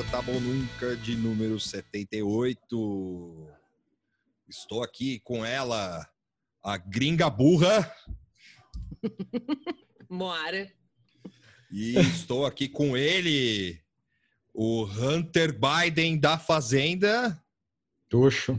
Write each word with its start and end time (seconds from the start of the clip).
Nada 0.00 0.12
Tá 0.12 0.22
Bom 0.22 0.40
Nunca, 0.40 0.96
de 0.96 1.14
número 1.14 1.60
78. 1.60 3.48
Estou 4.48 4.82
aqui 4.82 5.20
com 5.20 5.44
ela, 5.44 6.08
a 6.62 6.78
gringa 6.78 7.28
burra, 7.28 7.94
Moara. 10.08 10.72
e 11.70 11.98
estou 11.98 12.46
aqui 12.46 12.66
com 12.66 12.96
ele, 12.96 13.78
o 14.54 14.84
Hunter 14.84 15.52
Biden 15.52 16.18
da 16.18 16.38
Fazenda. 16.38 17.38
Tuxo. 18.08 18.58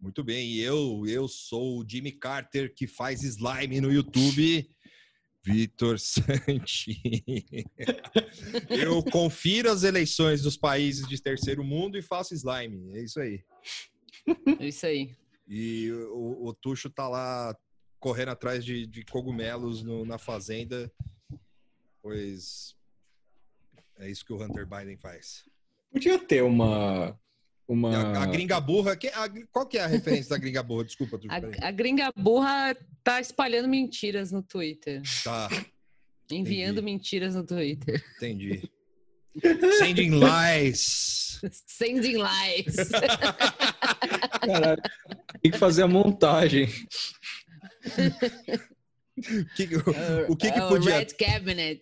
Muito 0.00 0.24
bem, 0.24 0.52
e 0.52 0.60
eu, 0.60 1.04
eu 1.06 1.28
sou 1.28 1.80
o 1.80 1.86
Jimmy 1.86 2.12
Carter, 2.12 2.72
que 2.74 2.86
faz 2.86 3.22
slime 3.22 3.78
no 3.78 3.92
YouTube. 3.92 4.70
Vitor 5.44 5.98
Santi. 6.00 7.66
Eu 8.68 9.02
confiro 9.02 9.70
as 9.70 9.82
eleições 9.82 10.42
dos 10.42 10.56
países 10.56 11.06
de 11.08 11.20
terceiro 11.20 11.64
mundo 11.64 11.98
e 11.98 12.02
faço 12.02 12.34
slime. 12.34 12.96
É 12.96 13.02
isso 13.02 13.20
aí. 13.20 13.44
É 14.58 14.66
Isso 14.68 14.86
aí. 14.86 15.16
E 15.48 15.90
o, 16.12 16.46
o 16.46 16.54
Tuxo 16.54 16.88
tá 16.88 17.08
lá 17.08 17.56
correndo 17.98 18.30
atrás 18.30 18.64
de, 18.64 18.86
de 18.86 19.04
cogumelos 19.04 19.82
no- 19.82 20.04
na 20.04 20.16
fazenda, 20.18 20.90
pois 22.00 22.74
é 23.98 24.10
isso 24.10 24.24
que 24.24 24.32
o 24.32 24.42
Hunter 24.42 24.66
Biden 24.66 24.96
faz. 24.96 25.44
Podia 25.90 26.18
ter 26.18 26.42
uma. 26.42 27.18
Uma... 27.72 27.96
A, 28.18 28.22
a 28.24 28.26
gringa 28.26 28.60
burra, 28.60 28.94
que- 28.96 29.08
a- 29.08 29.30
qual 29.50 29.66
que 29.66 29.78
é 29.78 29.82
a 29.82 29.86
referência 29.86 30.28
da 30.30 30.36
gringa 30.38 30.62
burra? 30.62 30.84
Desculpa, 30.84 31.18
peraí. 31.18 31.52
A, 31.60 31.68
a 31.68 31.70
gringa 31.70 32.12
burra 32.16 32.76
tá 33.02 33.20
espalhando 33.20 33.66
mentiras 33.68 34.30
no 34.30 34.42
Twitter. 34.42 35.00
Tá, 35.24 35.48
Enviando 36.30 36.80
Entendi. 36.80 36.92
mentiras 36.92 37.34
no 37.34 37.44
Twitter. 37.46 38.02
entendi. 38.16 38.70
Sending 39.78 40.10
lies. 40.20 41.40
Sending 41.66 42.16
lies. 42.18 42.76
Caralho. 44.46 44.82
Tem 45.42 45.50
que 45.50 45.58
fazer 45.58 45.82
a 45.82 45.88
montagem. 45.88 46.68
Que- 49.54 49.68
o 50.28 50.34
que 50.36 50.50
que 50.50 50.58
É 50.58 50.68
podia- 50.68 50.98
Red 50.98 51.06
Cabinet. 51.18 51.80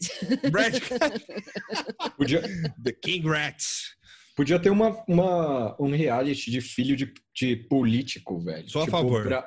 Brad, 0.50 0.74
Podia, 2.18 2.42
The 2.82 2.92
King 2.92 3.28
Rats. 3.28 3.94
Podia 4.40 4.58
ter 4.58 4.70
uma, 4.70 5.04
uma, 5.06 5.76
um 5.78 5.90
reality 5.90 6.50
de 6.50 6.62
filho 6.62 6.96
de, 6.96 7.12
de 7.34 7.56
político, 7.56 8.40
velho. 8.40 8.66
Só 8.70 8.84
a 8.84 8.86
favor. 8.86 9.24
Bra- 9.24 9.46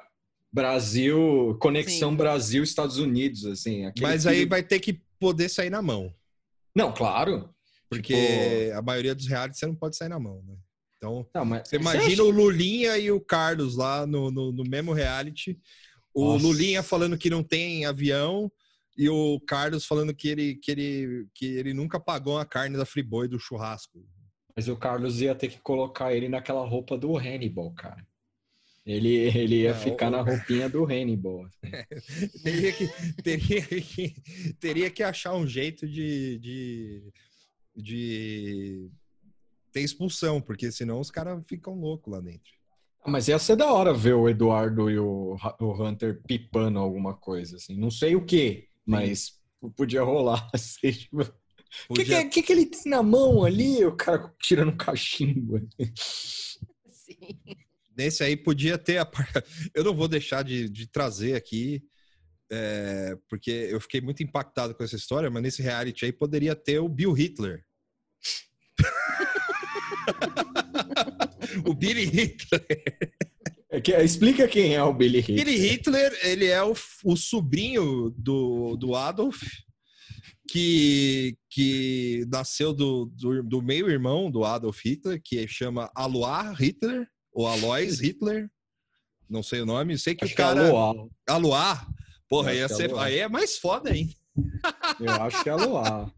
Brasil, 0.52 1.58
Conexão 1.60 2.12
Sim. 2.12 2.16
Brasil, 2.18 2.62
Estados 2.64 3.00
Unidos, 3.00 3.44
assim. 3.46 3.92
Mas 4.00 4.28
aí 4.28 4.38
filho- 4.38 4.50
vai 4.50 4.62
ter 4.62 4.80
que 4.80 5.02
poder 5.20 5.50
sair 5.50 5.72
na 5.72 5.82
mão. 5.82 6.14
Não, 6.76 6.94
claro. 6.94 7.50
Porque 7.90 8.14
Tipo- 8.14 8.78
a 8.78 8.82
maioria 8.84 9.16
dos 9.16 9.26
realities 9.28 9.58
você 9.60 9.66
não 9.66 9.74
pode 9.76 9.96
sair 9.98 10.10
na 10.10 10.20
mão, 10.20 10.44
né? 10.48 10.56
Então, 10.98 11.28
Não, 11.34 11.44
mas 11.44 11.68
você 11.68 11.78
imagina 11.78 12.06
acha- 12.14 12.24
o 12.24 12.30
Lulinha 12.30 12.98
e 13.00 13.12
o 13.12 13.20
Carlos 13.20 13.76
lá 13.76 14.06
no, 14.06 14.30
no, 14.30 14.52
no 14.52 14.64
mesmo 14.64 14.94
reality. 14.94 15.60
O 16.14 16.34
Nossa. 16.34 16.46
Lulinha 16.46 16.84
falando 16.84 17.18
que 17.18 17.32
não 17.32 17.42
tem 17.44 17.86
avião 17.86 18.52
e 18.96 19.10
o 19.10 19.40
Carlos 19.48 19.86
falando 19.88 20.14
que 20.14 20.28
ele, 20.28 20.56
que 20.56 20.70
ele, 20.72 21.28
que 21.34 21.46
ele 21.46 21.74
nunca 21.74 22.00
pagou 22.00 22.38
a 22.38 22.46
carne 22.46 22.78
da 22.78 22.86
Friboi 22.86 23.28
do 23.28 23.40
churrasco. 23.40 24.06
Mas 24.56 24.68
o 24.68 24.78
Carlos 24.78 25.20
ia 25.22 25.34
ter 25.34 25.50
que 25.50 25.60
colocar 25.60 26.14
ele 26.14 26.30
naquela 26.30 26.66
roupa 26.66 26.98
do 26.98 27.18
Hannibal, 27.18 27.72
cara. 27.74 28.06
Ele, 28.86 29.10
ele 29.16 29.62
ia 29.62 29.74
Não, 29.74 29.80
ficar 29.80 30.08
o- 30.08 30.12
na 30.12 30.22
roupinha 30.22 30.70
do 30.70 30.84
Hannibal. 30.86 31.48
Teria 32.44 32.74
que, 32.74 32.88
teria 33.24 33.62
que, 33.66 34.54
teria 34.60 34.92
que 34.92 35.02
achar 35.02 35.34
um 35.34 35.48
jeito 35.48 35.88
de, 35.88 36.38
de, 36.40 37.14
de 37.76 38.90
ter 39.72 39.82
expulsão, 39.82 40.42
porque 40.42 40.72
senão 40.72 41.00
os 41.00 41.10
caras 41.10 41.42
ficam 41.48 41.80
loucos 41.80 42.12
lá 42.12 42.20
dentro. 42.20 42.52
Mas 43.06 43.28
ia 43.28 43.40
ser 43.40 43.56
da 43.56 43.72
hora 43.72 43.94
ver 43.94 44.14
o 44.14 44.30
Eduardo 44.30 44.90
e 44.90 44.98
o, 45.00 45.36
o 45.60 45.84
Hunter 45.84 46.22
pipando 46.26 46.80
alguma 46.80 47.14
coisa, 47.16 47.56
assim. 47.58 47.78
Não 47.78 47.92
sei 47.92 48.16
o 48.16 48.26
que, 48.26 48.68
mas 48.86 49.42
podia 49.76 50.04
rolar. 50.04 50.50
Assim, 50.54 50.92
tipo, 50.92 51.18
O 51.90 51.94
que, 51.94 52.06
que, 52.06 52.14
é- 52.14 52.26
que, 52.26 52.42
que 52.44 52.52
ele 52.54 52.66
tem 52.66 52.90
na 52.92 53.04
mão 53.04 53.44
ali? 53.44 53.84
O 53.86 53.96
cara 53.96 54.34
tirando 54.42 54.70
um 54.72 54.78
cachimbo. 54.78 55.60
Sim. 56.90 57.38
Nesse 57.96 58.24
aí 58.24 58.36
podia 58.36 58.76
ter 58.78 58.98
a 58.98 59.08
Eu 59.76 59.84
não 59.84 59.96
vou 59.96 60.08
deixar 60.08 60.44
de, 60.44 60.68
de 60.70 60.88
trazer 60.88 61.36
aqui, 61.36 61.84
é, 62.52 63.16
porque 63.30 63.52
eu 63.52 63.80
fiquei 63.80 64.02
muito 64.02 64.24
impactado 64.24 64.74
com 64.76 64.84
essa 64.84 64.96
história, 64.96 65.30
mas 65.30 65.44
nesse 65.44 65.62
reality 65.62 66.06
aí 66.06 66.12
poderia 66.12 66.56
ter 66.56 66.80
o 66.80 66.90
Bill 66.90 67.14
Hitler. 67.14 67.64
o 71.66 71.74
Billy 71.74 72.06
Hitler. 72.06 72.66
É 73.70 73.82
que- 73.82 73.96
explica 73.98 74.48
quem 74.48 74.76
é 74.76 74.84
o 74.84 74.94
Billy 74.94 75.20
Hitler. 75.20 75.46
Billy 75.46 75.58
Hitler, 75.58 76.20
ele 76.24 76.46
é 76.48 76.62
o, 76.64 76.74
o 77.04 77.16
sobrinho 77.16 78.10
do, 78.18 78.76
do 78.78 78.96
Adolf, 78.96 79.42
que, 80.48 81.38
que 81.50 82.26
nasceu 82.30 82.74
do, 82.74 83.06
do, 83.06 83.44
do 83.44 83.62
meio-irmão 83.62 84.30
do 84.30 84.44
Adolf 84.44 84.82
Hitler, 84.84 85.22
que 85.24 85.48
chama 85.48 85.92
Alois 85.96 86.58
Hitler, 86.60 87.08
ou 87.32 87.48
Alois 87.48 88.00
Hitler, 88.00 88.50
não 89.30 89.42
sei 89.42 89.62
o 89.62 89.66
nome, 89.66 89.98
sei 89.98 90.14
que 90.16 90.26
Acho 90.26 90.34
o 90.34 90.36
que 90.36 90.42
é 90.42 90.46
cara... 90.46 90.68
Aloá. 90.68 91.08
Alois? 91.28 91.80
Porra, 92.30 92.54
ia 92.54 92.66
é 92.66 92.68
ser, 92.68 92.90
Alois. 92.92 93.04
aí 93.04 93.20
é 93.20 93.28
mais 93.28 93.58
foda, 93.58 93.96
hein? 93.96 94.14
Eu 95.00 95.10
acho 95.14 95.44
que 95.44 95.50
é 95.50 95.54
Aloá. 95.54 96.12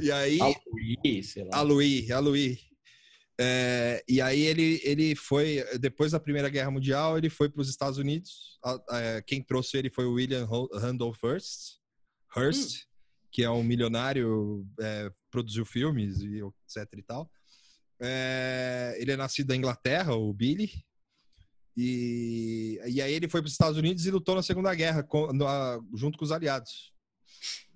E 0.00 0.10
aí... 0.10 0.38
Aloí, 0.40 1.22
sei 1.22 1.44
lá. 1.44 1.56
Aloy, 1.58 2.12
Aloy. 2.12 2.58
É, 3.38 4.02
e 4.08 4.20
aí 4.20 4.40
ele, 4.42 4.80
ele 4.84 5.14
foi, 5.16 5.64
depois 5.80 6.12
da 6.12 6.20
Primeira 6.20 6.48
Guerra 6.48 6.70
Mundial, 6.70 7.18
ele 7.18 7.28
foi 7.28 7.48
para 7.48 7.60
os 7.62 7.68
Estados 7.68 7.98
Unidos. 7.98 8.58
A- 8.64 8.80
a- 8.88 9.22
quem 9.22 9.42
trouxe 9.42 9.76
ele 9.76 9.90
foi 9.90 10.04
o 10.06 10.12
William 10.14 10.46
Randolph 10.72 11.18
Hearst, 11.22 11.78
Hearst 12.36 12.84
que 13.34 13.42
é 13.42 13.50
um 13.50 13.64
milionário, 13.64 14.64
é, 14.80 15.10
produziu 15.28 15.66
filmes 15.66 16.20
e 16.20 16.40
etc 16.40 16.88
e 16.96 17.02
tal. 17.02 17.28
É, 18.00 18.96
ele 18.96 19.10
é 19.10 19.16
nascido 19.16 19.48
na 19.48 19.56
Inglaterra, 19.56 20.14
o 20.14 20.32
Billy. 20.32 20.70
E, 21.76 22.80
e 22.86 23.02
aí 23.02 23.12
ele 23.12 23.28
foi 23.28 23.40
para 23.40 23.46
os 23.48 23.52
Estados 23.52 23.76
Unidos 23.76 24.06
e 24.06 24.10
lutou 24.12 24.36
na 24.36 24.42
Segunda 24.44 24.72
Guerra 24.72 25.02
com- 25.02 25.32
na- 25.32 25.80
junto 25.96 26.16
com 26.16 26.24
os 26.24 26.30
aliados. 26.30 26.92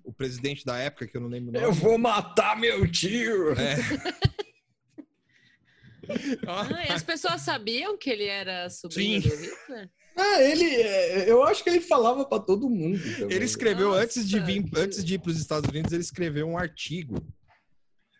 O 0.01 0.13
presidente 0.13 0.63
da 0.63 0.77
época, 0.77 1.05
que 1.05 1.17
eu 1.17 1.19
não 1.21 1.27
lembro 1.27 1.49
o 1.49 1.51
nome. 1.51 1.65
Eu 1.65 1.73
vou 1.73 1.97
matar 1.97 2.57
meu 2.57 2.89
tio! 2.89 3.51
É. 3.51 3.75
Ah, 6.47 6.87
e 6.87 6.91
as 6.91 7.03
pessoas 7.03 7.41
sabiam 7.41 7.95
que 7.95 8.09
ele 8.09 8.23
era 8.25 8.67
sobrinho 8.71 9.21
Sim. 9.21 9.29
do 9.29 9.35
Hitler? 9.35 9.91
Ah, 10.21 10.41
ele. 10.43 10.65
é, 10.65 11.29
Eu 11.31 11.43
acho 11.43 11.63
que 11.63 11.69
ele 11.69 11.81
falava 11.81 12.25
pra 12.25 12.39
todo 12.39 12.69
mundo. 12.69 12.99
também. 12.99 13.35
Ele 13.35 13.45
escreveu 13.45 13.89
Nossa, 13.89 14.01
antes 14.03 14.27
de 14.27 14.39
vir, 14.39 14.63
que- 14.63 14.79
antes 14.79 15.03
de 15.03 15.15
ir 15.15 15.19
para 15.19 15.31
os 15.31 15.39
Estados 15.39 15.69
Unidos, 15.69 15.91
ele 15.91 16.01
escreveu 16.01 16.47
um 16.47 16.57
artigo. 16.57 17.15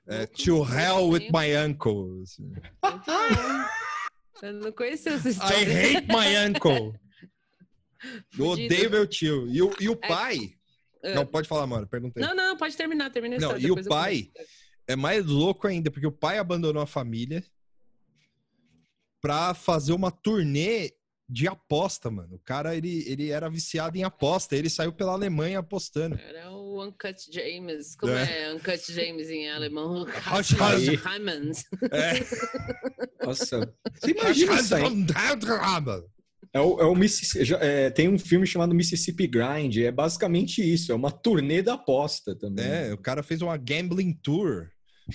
É, 0.07 0.25
to 0.25 0.63
hell 0.65 1.07
with 1.09 1.29
my 1.31 1.55
uncle. 1.67 2.23
assim. 2.23 2.51
Eu 4.41 4.53
não 4.53 4.71
conhecia 4.71 5.11
essa 5.13 5.27
I 5.27 5.31
história. 5.31 5.57
hate 5.97 6.07
my 6.07 6.49
uncle. 6.49 6.93
Eu 8.37 8.45
odeio 8.47 8.89
meu 8.89 9.05
tio. 9.05 9.47
E 9.49 9.61
o, 9.61 9.71
e 9.79 9.89
o 9.89 9.95
pai. 9.95 10.53
É. 11.03 11.13
Não, 11.13 11.25
pode 11.25 11.47
falar, 11.47 11.67
mano. 11.67 11.85
Perguntei. 11.87 12.23
Não, 12.23 12.33
não, 12.35 12.57
pode 12.57 12.75
terminar, 12.75 13.09
termina 13.11 13.35
a 13.35 13.39
Não, 13.39 13.47
história. 13.57 13.67
e 13.67 13.71
o 13.71 13.85
pai? 13.85 14.31
É 14.87 14.95
mais 14.95 15.25
louco 15.25 15.67
ainda, 15.67 15.91
porque 15.91 16.07
o 16.07 16.11
pai 16.11 16.37
abandonou 16.39 16.81
a 16.81 16.87
família 16.87 17.43
pra 19.21 19.53
fazer 19.53 19.91
uma 19.93 20.09
turnê 20.11 20.91
de 21.29 21.47
aposta, 21.47 22.09
mano. 22.09 22.35
O 22.35 22.39
cara, 22.39 22.75
ele, 22.75 23.03
ele 23.07 23.29
era 23.29 23.47
viciado 23.49 23.95
em 23.95 24.03
aposta. 24.03 24.55
Ele 24.55 24.69
saiu 24.69 24.91
pela 24.91 25.11
Alemanha 25.11 25.59
apostando. 25.59 26.17
Era 26.19 26.49
o 26.51 26.83
Uncut 26.83 27.15
James. 27.31 27.95
Como 27.95 28.11
É. 28.11 28.45
é, 28.45 28.53
Uncut 28.53 28.91
James 28.91 29.29
em 29.29 29.49
alemão? 29.49 30.03
Hush, 30.03 30.53
hush. 30.53 31.03
Hyman. 31.05 31.51
É. 31.91 32.13
Nossa. 33.23 33.71
Você 33.93 34.11
imagina 34.11 34.59
isso 34.59 34.75
aí? 34.75 34.83
É 36.51 36.59
o, 36.59 36.79
é 36.81 36.85
o 36.85 36.95
Mississippi, 36.95 37.53
é, 37.61 37.91
tem 37.91 38.09
um 38.09 38.17
filme 38.17 38.47
chamado 38.47 38.73
Mississippi 38.73 39.27
Grind. 39.27 39.77
É 39.77 39.91
basicamente 39.91 40.61
isso. 40.61 40.91
É 40.91 40.95
uma 40.95 41.11
turnê 41.11 41.61
da 41.61 41.75
aposta 41.75 42.35
também. 42.35 42.65
É, 42.65 42.91
o 42.93 42.97
cara 42.97 43.21
fez 43.21 43.43
uma 43.43 43.55
gambling 43.55 44.13
tour 44.13 44.67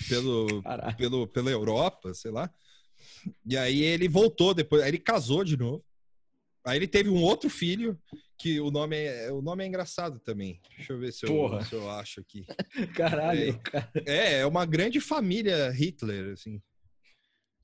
pelo, 0.08 0.62
pelo, 0.96 1.26
pela 1.26 1.50
Europa, 1.50 2.14
sei 2.14 2.31
lá. 2.31 2.49
E 3.44 3.56
aí 3.56 3.82
ele 3.82 4.06
voltou 4.06 4.55
depois, 4.55 4.81
aí 4.82 4.90
ele 4.90 4.99
casou 4.99 5.43
de 5.43 5.56
novo. 5.56 5.84
Aí 6.66 6.78
ele 6.78 6.88
teve 6.88 7.11
um 7.11 7.22
outro 7.22 7.50
filho, 7.50 7.99
que 8.38 8.58
o 8.61 8.70
nome 8.70 8.96
é, 8.96 9.31
o 9.31 9.43
nome 9.43 9.62
é 9.64 9.66
engraçado 9.66 10.19
também. 10.20 10.61
Deixa 10.76 10.93
eu 10.94 10.99
ver 10.99 11.12
se 11.12 11.26
eu, 11.26 11.62
se 11.62 11.75
eu 11.75 11.90
acho 11.90 12.20
aqui. 12.20 12.44
Caralho, 12.96 13.58
cara. 13.61 13.90
É, 14.06 14.38
é 14.40 14.46
uma 14.46 14.64
grande 14.64 15.00
família 15.00 15.70
Hitler, 15.70 16.32
assim. 16.32 16.61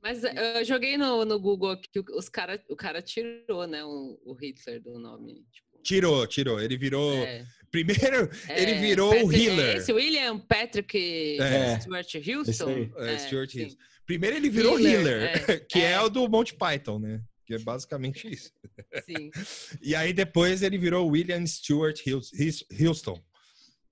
Mas 0.03 0.23
eu 0.25 0.65
joguei 0.65 0.97
no, 0.97 1.25
no 1.25 1.39
Google 1.39 1.77
que 1.77 2.01
o- 2.01 2.05
os 2.17 2.29
cara, 2.29 2.63
o 2.69 2.77
cara 2.77 3.03
tirou, 3.03 3.67
né, 3.67 3.85
o, 3.85 4.19
o 4.25 4.33
Hitler 4.35 4.81
do 4.83 4.99
nome. 4.99 5.45
Tipo, 5.53 5.71
Tirou, 5.83 6.27
tirou. 6.27 6.61
Ele 6.61 6.77
virou. 6.77 7.15
é, 7.25 7.43
Primeiro, 7.71 8.29
É, 8.49 8.63
ele 8.63 8.75
virou 8.81 9.11
o 9.13 9.15
Patrick- 9.23 9.47
healer. 9.47 9.77
Esse 9.77 9.93
William 9.93 10.39
Patrick 10.39 11.39
É. 11.41 11.81
Stuart 11.81 12.15
Houston. 12.17 12.91
É, 12.99 13.19
Stuart. 13.19 13.55
Hills. 13.55 13.77
Primeiro 14.05 14.37
ele 14.37 14.51
virou 14.51 14.79
healer, 14.79 15.23
é. 15.49 15.59
que 15.71 15.79
é. 15.79 15.93
É. 15.93 16.01
o 16.01 16.09
do 16.11 16.29
Monty 16.29 16.55
Python, 16.55 16.99
né? 16.99 17.23
Que 17.51 17.55
é 17.57 17.59
basicamente 17.65 18.29
isso. 18.33 18.53
Sim. 19.05 19.31
E 19.83 19.95
aí 19.97 20.13
depois 20.13 20.63
ele 20.63 20.79
virou 20.79 21.09
William 21.09 21.45
Stewart 21.47 22.01
Houston. 22.81 23.21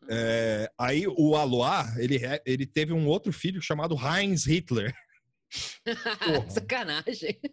É, 0.08 0.70
aí 0.78 1.06
o 1.06 1.34
Alois, 1.37 1.96
ele, 1.99 2.20
ele 2.46 2.64
teve 2.66 2.93
um 2.93 3.06
outro 3.08 3.32
filho 3.32 3.60
chamado 3.60 3.96
Heinz 3.96 4.44
Hitler. 4.46 4.94
Sacanagem. 6.49 7.38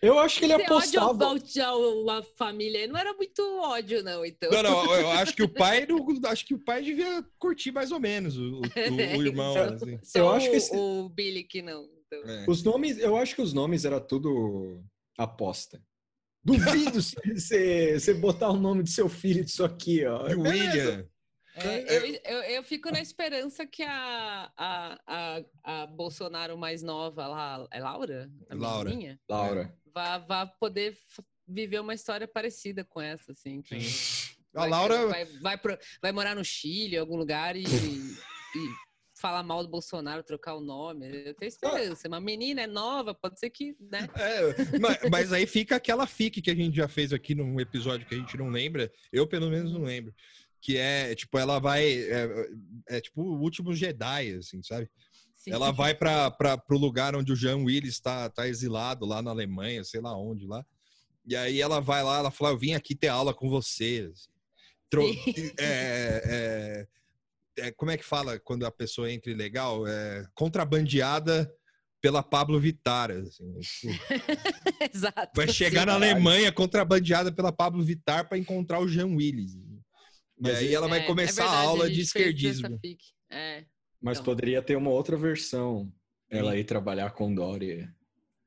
Eu 0.00 0.16
acho 0.20 0.38
que 0.38 0.44
ele 0.44 0.52
Esse 0.54 0.62
ódio 0.72 1.00
apostava. 1.02 1.24
ao, 1.24 1.82
ao, 1.82 2.10
à 2.10 2.22
família 2.22 2.86
não 2.86 2.96
era 2.96 3.12
muito 3.14 3.42
ódio, 3.60 4.00
não, 4.04 4.24
então. 4.24 4.48
Não, 4.48 4.62
não, 4.62 4.94
eu 4.94 5.10
acho 5.10 5.34
que 5.34 5.42
o 5.42 5.48
pai, 5.48 5.86
não- 5.86 6.06
acho 6.26 6.46
que 6.46 6.54
o 6.54 6.58
pai 6.60 6.82
devia 6.82 7.20
curtir 7.36 7.72
mais 7.72 7.90
ou 7.90 7.98
menos 7.98 8.36
o, 8.38 8.60
o- 8.60 9.18
o 9.18 9.22
irmão. 9.26 9.56
assim. 9.56 9.98
Só 10.04 10.18
Eu 10.20 10.30
acho 10.30 10.50
que 10.50 10.56
esse- 10.56 10.76
o 10.76 11.08
Billy 11.08 11.42
que 11.42 11.62
não. 11.62 11.88
Então. 12.12 12.30
É. 12.30 12.44
Os 12.48 12.62
nomes, 12.62 12.98
eu 12.98 13.16
acho 13.16 13.34
que 13.34 13.42
os 13.42 13.52
nomes 13.52 13.84
era 13.84 14.00
tudo 14.00 14.82
aposta. 15.16 15.82
Duvido 16.44 17.00
você 17.02 17.98
você 17.98 18.14
botar 18.14 18.50
o 18.50 18.56
nome 18.56 18.82
do 18.82 18.88
seu 18.88 19.08
filho 19.08 19.44
disso 19.44 19.64
aqui, 19.64 20.04
ó. 20.06 20.22
William. 20.24 21.06
É, 21.56 21.96
eu, 21.96 22.20
eu, 22.24 22.42
eu 22.54 22.62
fico 22.62 22.88
na 22.90 23.00
esperança 23.00 23.66
que 23.66 23.82
a, 23.82 24.52
a, 24.56 24.98
a, 25.06 25.44
a 25.64 25.86
Bolsonaro 25.88 26.56
mais 26.56 26.82
nova 26.84 27.26
lá, 27.26 27.66
é 27.72 27.80
Laura? 27.80 28.30
A 28.48 28.54
Laura. 28.54 28.88
menininha? 28.90 29.20
Laura. 29.28 29.76
Vá, 29.92 30.18
vá 30.18 30.46
poder 30.46 30.96
viver 31.48 31.80
uma 31.80 31.94
história 31.94 32.28
parecida 32.28 32.84
com 32.84 33.00
essa, 33.00 33.32
assim. 33.32 33.60
que 33.60 33.74
A 34.54 34.60
vai- 34.60 34.70
Laura, 34.70 35.06
Vai, 35.08 35.24
vai, 35.24 35.58
pro- 35.58 35.78
vai 36.00 36.12
morar 36.12 36.36
no 36.36 36.44
Chile, 36.44 36.94
em 36.94 36.98
algum 37.00 37.16
lugar, 37.16 37.56
e, 37.56 37.64
e 38.54 38.68
falar 39.18 39.42
mal 39.42 39.62
do 39.62 39.68
Bolsonaro, 39.68 40.22
trocar 40.22 40.54
o 40.54 40.60
nome. 40.60 41.06
Eu 41.26 41.34
tenho 41.34 41.48
esperança. 41.48 42.08
Uma 42.08 42.20
menina 42.20 42.62
é 42.62 42.66
nova, 42.66 43.14
pode 43.14 43.38
ser 43.38 43.50
que, 43.50 43.76
né? 43.80 44.08
É, 44.16 44.78
mas, 44.78 45.10
mas 45.10 45.32
aí 45.32 45.46
fica 45.46 45.76
aquela 45.76 46.06
fique 46.06 46.40
que 46.40 46.50
a 46.50 46.54
gente 46.54 46.76
já 46.76 46.88
fez 46.88 47.12
aqui 47.12 47.34
num 47.34 47.60
episódio 47.60 48.06
que 48.06 48.14
a 48.14 48.18
gente 48.18 48.36
não 48.36 48.48
lembra. 48.48 48.90
Eu, 49.12 49.26
pelo 49.26 49.50
menos, 49.50 49.72
não 49.72 49.82
lembro. 49.82 50.14
Que 50.60 50.76
é, 50.76 51.14
tipo, 51.14 51.38
ela 51.38 51.58
vai. 51.58 51.84
É, 51.86 52.48
é 52.88 53.00
tipo 53.00 53.22
o 53.22 53.40
último 53.40 53.74
Jedi, 53.74 54.34
assim, 54.34 54.62
sabe? 54.62 54.88
Sim. 55.36 55.52
Ela 55.52 55.70
vai 55.70 55.94
para 55.94 56.34
o 56.70 56.76
lugar 56.76 57.14
onde 57.14 57.32
o 57.32 57.36
Jean 57.36 57.58
Willis 57.58 57.94
está 57.94 58.28
tá 58.28 58.48
exilado, 58.48 59.06
lá 59.06 59.22
na 59.22 59.30
Alemanha, 59.30 59.84
sei 59.84 60.00
lá 60.00 60.16
onde 60.16 60.46
lá. 60.46 60.64
E 61.26 61.36
aí 61.36 61.60
ela 61.60 61.80
vai 61.80 62.02
lá, 62.02 62.18
ela 62.18 62.30
fala: 62.30 62.50
Eu 62.50 62.58
vim 62.58 62.74
aqui 62.74 62.94
ter 62.94 63.08
aula 63.08 63.32
com 63.32 63.48
você. 63.48 64.10
assim. 64.12 64.30
Tro- 64.90 65.06
Sim. 65.12 65.52
é, 65.58 66.22
é, 66.24 66.86
é, 67.58 67.70
como 67.72 67.90
é 67.90 67.96
que 67.96 68.04
fala 68.04 68.38
quando 68.38 68.64
a 68.66 68.70
pessoa 68.70 69.10
entra 69.10 69.30
ilegal? 69.30 69.86
É, 69.86 70.24
contrabandeada 70.34 71.50
pela 72.00 72.22
Pablo 72.22 72.58
Vittar. 72.60 73.10
Assim, 73.10 73.52
tipo, 73.60 73.92
Exato. 74.94 75.30
Vai 75.34 75.48
chegar 75.48 75.86
na 75.86 75.92
caralho. 75.94 76.12
Alemanha 76.12 76.52
contrabandeada 76.52 77.32
pela 77.32 77.52
Pablo 77.52 77.82
Vittar 77.82 78.28
para 78.28 78.38
encontrar 78.38 78.78
o 78.80 78.88
Jean 78.88 79.06
Willis. 79.14 79.54
E 79.54 79.80
Mas 80.40 80.58
aí 80.58 80.68
e- 80.68 80.74
ela 80.74 80.86
vai 80.88 81.00
É, 81.00 81.06
começar 81.06 81.42
é 81.42 81.46
verdade, 81.46 81.66
a 81.66 81.68
aula 81.68 81.88
de 81.88 81.94
fez 81.96 82.08
essa 82.08 82.18
esquerdismo. 82.18 82.80
É. 83.30 83.64
Mas 84.00 84.18
Então. 84.18 84.24
poderia 84.26 84.62
ter 84.62 84.76
uma 84.76 84.90
outra 84.90 85.16
versão. 85.16 85.92
Ela 86.30 86.56
ir 86.56 86.64
trabalhar 86.64 87.10
com 87.10 87.34
Dória. 87.34 87.92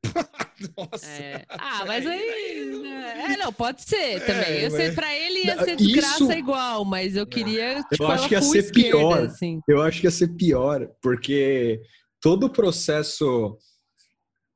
Nossa. 0.77 1.05
É. 1.05 1.45
Ah, 1.49 1.83
mas 1.85 2.05
aí. 2.05 2.65
né? 2.81 3.33
É, 3.33 3.37
não, 3.37 3.51
pode 3.53 3.81
ser 3.83 4.25
também. 4.25 4.61
Eu 4.61 4.71
sei, 4.71 4.91
pra 4.91 5.13
ele 5.15 5.45
ia 5.45 5.63
ser 5.63 5.75
de 5.75 5.91
graça 5.93 6.23
isso- 6.23 6.31
igual, 6.33 6.83
mas 6.85 7.15
eu 7.15 7.25
queria. 7.25 7.83
Tipo, 7.91 8.05
acho 8.05 8.19
ela 8.19 8.27
que 8.27 8.33
ia 8.35 8.41
ser 8.41 8.57
esquerda, 8.59 8.97
pior. 8.97 9.23
Assim. 9.25 9.59
Eu 9.67 9.81
acho 9.81 9.99
que 10.01 10.07
ia 10.07 10.11
ser 10.11 10.27
pior, 10.35 10.89
porque 11.01 11.81
todo 12.21 12.45
o 12.45 12.49
processo 12.49 13.57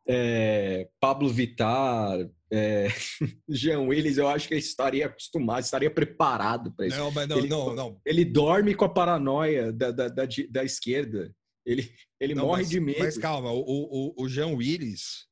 é, 0.07 0.87
Pablo 0.99 1.29
Vittar, 1.29 2.29
é, 2.51 2.87
Jean 3.49 3.81
Willis, 3.81 4.17
eu 4.17 4.27
acho 4.27 4.47
que 4.47 4.53
ele 4.53 4.61
estaria 4.61 5.07
acostumado, 5.07 5.63
estaria 5.63 5.89
preparado 5.89 6.71
para 6.75 6.87
isso. 6.87 6.97
Não, 6.97 7.11
mas 7.11 7.27
não, 7.27 7.37
Ele- 7.37 7.47
não, 7.47 7.75
não. 7.75 8.01
Ele 8.05 8.23
dorme 8.23 8.75
com 8.75 8.85
a 8.85 8.89
paranoia 8.89 9.71
da, 9.73 9.91
da, 9.91 10.07
da, 10.07 10.23
da 10.49 10.63
esquerda. 10.63 11.33
Ele, 11.65 11.91
ele 12.21 12.35
Não, 12.35 12.45
morre 12.45 12.61
mas, 12.61 12.69
de 12.69 12.79
medo. 12.79 12.99
Mas 12.99 13.17
calma, 13.17 13.51
o, 13.51 13.59
o, 13.65 14.13
o 14.23 14.29
Jean 14.29 14.49
Willis. 14.49 15.25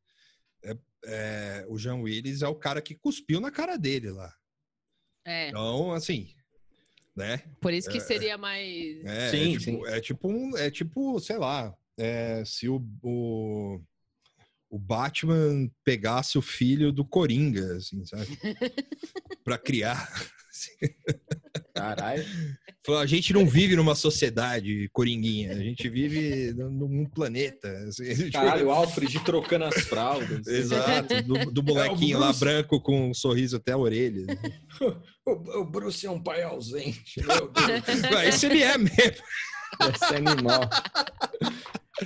É, 1.06 1.64
é, 1.64 1.66
o 1.68 1.78
Jean 1.78 1.96
Willis 1.96 2.42
é 2.42 2.48
o 2.48 2.56
cara 2.56 2.82
que 2.82 2.96
cuspiu 2.96 3.40
na 3.40 3.52
cara 3.52 3.78
dele 3.78 4.12
lá. 4.12 4.34
É, 5.26 5.50
Então, 5.50 5.94
assim, 5.94 6.34
né? 7.16 7.38
por 7.62 7.74
isso 7.74 7.90
que 7.90 8.00
seria 8.00 8.38
mais. 8.38 9.04
É, 9.06 9.30
Sim, 9.30 9.56
é, 9.56 9.60
tipo, 9.60 9.88
é 9.88 10.02
tipo 10.02 10.30
um, 10.30 10.58
é 10.58 10.72
tipo, 10.72 11.20
sei 11.20 11.38
lá, 11.38 11.76
é, 11.98 12.44
se 12.46 12.68
o, 12.68 12.86
o, 13.02 13.82
o 14.70 14.80
Batman 14.80 15.70
pegasse 15.84 16.38
o 16.38 16.42
filho 16.42 16.92
do 16.92 17.06
Coringa, 17.06 17.78
assim, 17.78 18.06
sabe? 18.06 18.28
pra 19.44 19.58
criar. 19.58 20.10
Caralho. 21.74 22.24
Falou, 22.86 23.02
a 23.02 23.06
gente 23.06 23.34
não 23.34 23.48
vive 23.48 23.76
numa 23.76 23.96
sociedade 23.96 24.90
coringuinha, 24.92 25.54
a 25.54 25.60
gente 25.60 25.90
vive 25.90 26.54
num 26.54 27.06
planeta. 27.06 27.68
assim, 27.88 28.14
tipo, 28.16 28.32
Caralho, 28.32 28.68
o 28.68 28.72
Alfred 28.72 29.20
trocando 29.24 29.66
as 29.66 29.82
fraldas. 29.86 30.46
Exato, 30.46 31.24
do, 31.24 31.52
do 31.52 31.64
molequinho 31.64 32.20
lá 32.20 32.28
Bruce. 32.28 32.40
branco 32.40 32.82
com 32.82 33.10
um 33.10 33.14
sorriso 33.14 33.58
até 33.58 33.72
a 33.72 33.78
orelha. 33.78 34.26
O, 35.26 35.62
o 35.62 35.66
Bruce 35.66 36.06
é 36.06 36.12
um 36.12 36.22
pai 36.22 36.44
ausente. 36.44 37.26
Meu 37.26 37.50
Deus. 37.50 38.26
Esse 38.28 38.46
ele 38.46 38.62
é 38.62 38.78
mesmo. 38.78 39.24
Esse 39.80 40.16
animal. 40.16 40.70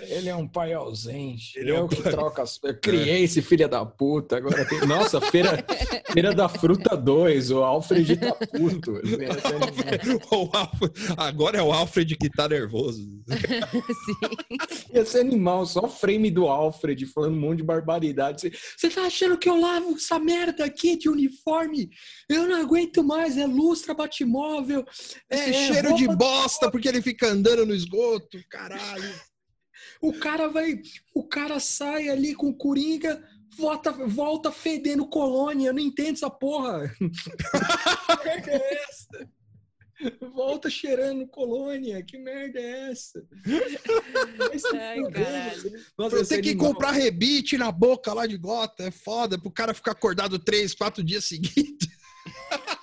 Ele 0.01 0.27
é 0.27 0.35
um 0.35 0.47
pai 0.47 0.73
ausente. 0.73 1.57
Ele 1.57 1.71
é 1.71 1.77
eu 1.79 1.85
um 1.85 1.87
que 1.87 2.01
pai- 2.01 2.11
troco 2.11 2.41
as. 2.41 2.59
Eu 2.61 2.77
criei 2.77 3.23
esse 3.23 3.41
filho 3.41 3.67
da 3.69 3.85
puta. 3.85 4.37
Agora 4.37 4.65
tem. 4.65 4.85
Nossa, 4.85 5.21
feira, 5.21 5.63
feira 6.11 6.33
da 6.33 6.49
Fruta 6.49 6.95
2. 6.97 7.51
O 7.51 7.63
Alfred 7.63 8.17
tá 8.17 8.33
puto. 8.33 8.99
O 10.31 10.49
Alfred- 10.55 10.93
agora 11.17 11.57
é 11.57 11.61
o 11.61 11.71
Alfred 11.71 12.15
que 12.17 12.29
tá 12.29 12.47
nervoso. 12.49 13.01
Sim. 14.05 14.87
Esse 14.93 15.19
animal, 15.19 15.65
só 15.65 15.85
o 15.85 15.89
frame 15.89 16.29
do 16.31 16.47
Alfred 16.47 17.05
falando 17.05 17.35
um 17.35 17.39
monte 17.39 17.57
de 17.57 17.63
barbaridade. 17.63 18.51
Você- 18.75 18.89
tá 18.89 19.03
achando 19.03 19.37
que 19.37 19.47
eu 19.49 19.59
lavo 19.59 19.95
essa 19.95 20.19
merda 20.19 20.65
aqui 20.65 20.97
de 20.97 21.07
uniforme? 21.09 21.89
Eu 22.29 22.47
não 22.47 22.59
aguento 22.61 23.03
mais. 23.03 23.37
É 23.37 23.45
lustra, 23.45 23.93
batimóvel. 23.93 24.83
Esse 25.29 25.49
é 25.49 25.53
cheiro 25.73 25.95
de 25.95 26.07
bosta 26.07 26.69
porque 26.71 26.87
ele 26.87 27.01
fica 27.01 27.27
andando 27.27 27.65
no 27.65 27.73
esgoto, 27.73 28.37
caralho. 28.49 29.13
O 30.01 30.13
cara 30.13 30.47
vai. 30.47 30.81
O 31.13 31.23
cara 31.27 31.59
sai 31.59 32.09
ali 32.09 32.33
com 32.35 32.47
o 32.49 32.55
Coringa, 32.57 33.23
volta, 33.57 33.91
volta 33.91 34.51
fedendo 34.51 35.07
colônia. 35.07 35.69
Eu 35.69 35.73
não 35.73 35.79
entendo 35.81 36.15
essa 36.15 36.29
porra. 36.29 36.93
que 36.99 38.25
merda 38.25 38.51
é 38.51 38.83
essa? 38.83 39.29
Volta 40.35 40.69
cheirando 40.69 41.25
colônia. 41.27 42.03
Que 42.03 42.19
merda 42.19 42.59
é 42.59 42.91
essa? 42.91 43.19
Ai, 44.75 45.01
caralho. 45.11 45.61
você- 45.61 45.85
Nossa, 45.97 46.15
Eu 46.15 46.21
esse 46.21 46.29
tenho 46.29 46.43
que 46.43 46.49
animal- 46.51 46.73
comprar 46.73 46.91
rebite 46.91 47.57
na 47.57 47.71
boca 47.71 48.13
lá 48.13 48.27
de 48.27 48.37
gota, 48.37 48.83
é 48.83 48.91
foda, 48.91 49.39
pro 49.39 49.49
cara 49.49 49.73
ficar 49.73 49.91
acordado 49.93 50.37
três, 50.37 50.75
quatro 50.75 51.03
dias 51.03 51.25
seguidos. 51.25 51.87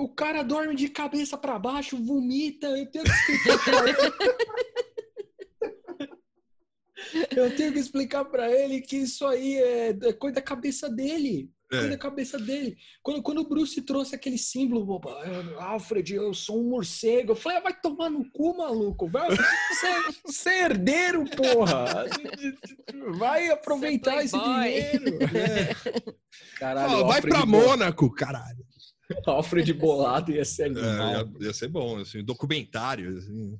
O 0.00 0.08
cara 0.08 0.44
dorme 0.44 0.76
de 0.76 0.88
cabeça 0.88 1.36
pra 1.36 1.58
baixo, 1.58 1.96
vomita. 2.00 2.68
Eu 2.68 2.86
tenho 2.86 3.04
que. 3.04 3.10
Eu 7.36 7.54
tenho 7.56 7.72
que 7.72 7.78
explicar 7.78 8.24
pra 8.24 8.50
ele 8.50 8.80
que 8.80 8.96
isso 8.96 9.26
aí 9.26 9.56
é 9.56 9.88
é 9.90 10.12
coisa 10.12 10.36
da 10.36 10.42
cabeça 10.42 10.88
dele. 10.90 11.50
Coisa 11.70 11.86
É. 11.86 11.90
da 11.90 11.98
cabeça 11.98 12.38
dele. 12.38 12.76
Quando, 13.02 13.22
quando 13.22 13.38
o 13.42 13.48
Bruce 13.48 13.82
trouxe 13.82 14.14
aquele 14.14 14.38
símbolo, 14.38 14.86
boba, 14.86 15.20
"Ah, 15.58 15.64
Alfred, 15.72 16.14
eu 16.14 16.32
sou 16.32 16.60
um 16.64 16.68
morcego. 16.70 17.32
Eu 17.32 17.36
falei, 17.36 17.58
ah, 17.58 17.62
vai 17.62 17.78
tomar 17.78 18.08
no 18.08 18.24
cu, 18.30 18.56
maluco. 18.56 19.06
Vai, 19.06 19.28
você, 19.70 20.20
você 20.24 20.48
é 20.50 20.64
herdeiro, 20.64 21.24
porra. 21.36 22.06
Vai 23.18 23.50
aproveitar 23.50 24.24
esse 24.24 24.32
playboy. 24.38 24.64
dinheiro. 24.64 25.18
Caralho, 26.58 26.90
Fala, 26.90 27.06
vai 27.06 27.20
pra 27.20 27.44
Mônaco, 27.46 28.10
caralho. 28.14 28.64
Alfred 29.26 29.72
bolado 29.74 30.32
ia 30.32 30.44
ser 30.44 30.62
É, 30.62 30.66
animal. 30.66 31.10
ia, 31.40 31.46
ia 31.48 31.52
ser 31.54 31.68
bom, 31.68 31.98
assim, 31.98 32.24
documentário, 32.24 33.16
assim. 33.18 33.58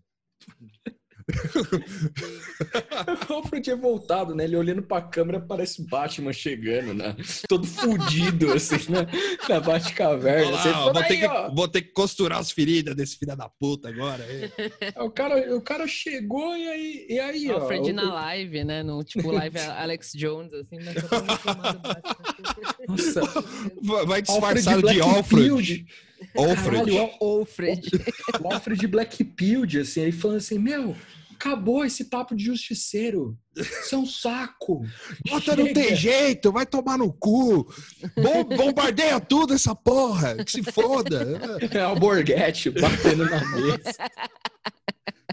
O 3.28 3.32
Alfred 3.34 3.70
é 3.70 3.76
voltado, 3.76 4.34
né? 4.34 4.44
Ele 4.44 4.56
olhando 4.56 4.82
pra 4.82 5.00
câmera 5.00 5.40
parece 5.40 5.82
Batman 5.86 6.32
chegando, 6.32 6.94
né? 6.94 7.14
Todo 7.48 7.66
fudido, 7.66 8.52
assim, 8.52 8.76
né? 8.90 9.06
Na 9.48 9.60
Batcaverna. 9.60 10.56
Assim, 10.58 10.68
ó, 10.70 10.72
fala, 10.72 10.92
vou, 10.92 11.02
ter 11.02 11.12
"Aí, 11.12 11.18
que, 11.20 11.26
ó." 11.26 11.54
vou 11.54 11.68
ter 11.68 11.82
que 11.82 11.92
costurar 11.92 12.38
as 12.40 12.50
feridas 12.50 12.96
desse 12.96 13.16
filho 13.18 13.36
da 13.36 13.48
puta 13.48 13.88
agora. 13.88 14.24
é. 14.24 15.02
o, 15.02 15.10
cara, 15.10 15.56
o 15.56 15.60
cara 15.60 15.86
chegou 15.86 16.56
e 16.56 16.68
aí, 16.68 17.06
e 17.08 17.18
aí 17.20 17.50
ó. 17.50 17.60
Alfred 17.60 17.90
o- 17.90 17.94
na 17.94 18.12
live, 18.14 18.64
né? 18.64 18.82
No 18.82 19.04
tipo 19.04 19.30
live 19.30 19.58
Alex 19.78 20.12
Jones, 20.14 20.52
assim, 20.52 20.76
mas 20.84 20.96
eu 20.96 21.08
tô 21.08 21.20
me 21.20 21.36
filmando 21.36 21.78
Batman. 21.80 22.16
Nossa, 22.88 23.20
Vai- 23.82 24.06
Vai 24.06 24.20
Alfred 24.20 24.22
disfarçado 24.22 24.88
de 24.88 25.00
Alfred. 25.00 25.50
Alfred. 25.50 25.86
Caralho, 26.34 27.10
o 27.20 27.24
Alfred. 27.40 27.90
o 28.42 28.52
Alfred 28.52 28.86
Blackfield, 28.88 29.80
assim, 29.80 30.02
aí 30.04 30.12
falando 30.12 30.38
assim, 30.38 30.58
meu, 30.58 30.96
acabou 31.38 31.84
esse 31.84 32.04
papo 32.06 32.34
de 32.34 32.44
justiceiro. 32.44 33.38
Isso 33.56 33.94
é 33.94 33.98
um 33.98 34.06
saco. 34.06 34.82
Bota 35.30 35.54
não 35.54 35.72
tem 35.72 35.94
jeito, 35.94 36.50
vai 36.50 36.66
tomar 36.66 36.98
no 36.98 37.12
cu. 37.12 37.72
Bom- 38.16 38.44
bombardeia 38.44 39.20
tudo 39.20 39.54
essa 39.54 39.74
porra, 39.74 40.44
que 40.44 40.50
se 40.50 40.62
foda. 40.64 41.38
É 41.72 41.86
o 41.86 41.94
Borghetti 41.94 42.70
batendo 42.70 43.24
na 43.24 43.40
mesa. 43.56 43.96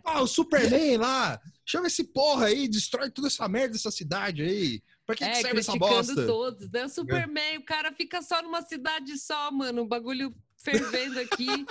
Ah, 0.03 0.21
o 0.21 0.27
Superman 0.27 0.97
lá, 0.97 1.39
chama 1.65 1.87
esse 1.87 2.03
porra 2.03 2.45
aí, 2.47 2.67
destrói 2.67 3.09
toda 3.09 3.27
essa 3.27 3.47
merda 3.47 3.73
dessa 3.73 3.89
cidade 3.89 4.43
aí. 4.43 4.83
Pra 5.05 5.15
que, 5.15 5.23
que 5.25 5.29
É, 5.31 5.41
serve 5.41 5.59
essa 5.59 5.75
bosta? 5.75 6.25
todos, 6.27 6.69
né? 6.71 6.85
O 6.85 6.89
Superman, 6.89 7.57
o 7.57 7.65
cara 7.65 7.91
fica 7.91 8.21
só 8.21 8.41
numa 8.43 8.61
cidade 8.61 9.17
só, 9.17 9.51
mano. 9.51 9.81
O 9.81 9.87
bagulho 9.87 10.33
fervendo 10.57 11.19
aqui. 11.19 11.65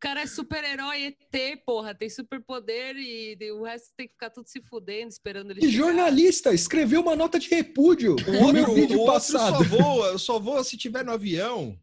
O 0.00 0.08
cara 0.08 0.22
é 0.22 0.26
super-herói 0.26 1.08
ET, 1.08 1.58
porra. 1.66 1.94
Tem 1.94 2.08
superpoder 2.08 2.96
e 2.96 3.36
e 3.38 3.52
o 3.52 3.62
resto 3.64 3.90
tem 3.94 4.06
que 4.06 4.14
ficar 4.14 4.30
tudo 4.30 4.48
se 4.48 4.62
fudendo, 4.62 5.08
esperando 5.10 5.50
ele 5.50 5.60
E 5.60 5.70
chegar. 5.70 5.84
jornalista 5.84 6.54
escreveu 6.54 7.02
uma 7.02 7.14
nota 7.14 7.38
de 7.38 7.50
repúdio 7.50 8.16
O 8.26 8.32
no 8.46 8.50
meu 8.50 8.62
outro, 8.62 8.74
vídeo 8.74 8.96
o 8.96 9.00
outro 9.00 9.12
passado. 9.12 9.58
só 9.58 9.62
voa, 9.62 10.16
só 10.18 10.38
voa 10.38 10.64
se 10.64 10.78
tiver 10.78 11.04
no 11.04 11.12
avião. 11.12 11.78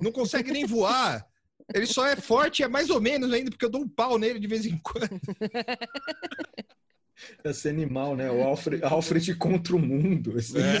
Não 0.00 0.12
consegue 0.12 0.52
nem 0.52 0.64
voar. 0.64 1.26
Ele 1.74 1.86
só 1.86 2.06
é 2.06 2.14
forte, 2.14 2.62
é 2.62 2.68
mais 2.68 2.88
ou 2.88 3.00
menos 3.00 3.32
ainda, 3.32 3.50
porque 3.50 3.64
eu 3.64 3.68
dou 3.70 3.80
um 3.80 3.88
pau 3.88 4.16
nele 4.16 4.38
de 4.38 4.46
vez 4.46 4.64
em 4.64 4.78
quando. 4.78 5.20
Esse 7.44 7.68
animal, 7.68 8.14
né? 8.14 8.30
O 8.30 8.44
Alfred, 8.44 8.84
Alfred 8.84 9.34
contra 9.34 9.74
o 9.74 9.78
mundo. 9.80 10.38
assim. 10.38 10.58
É. 10.58 10.78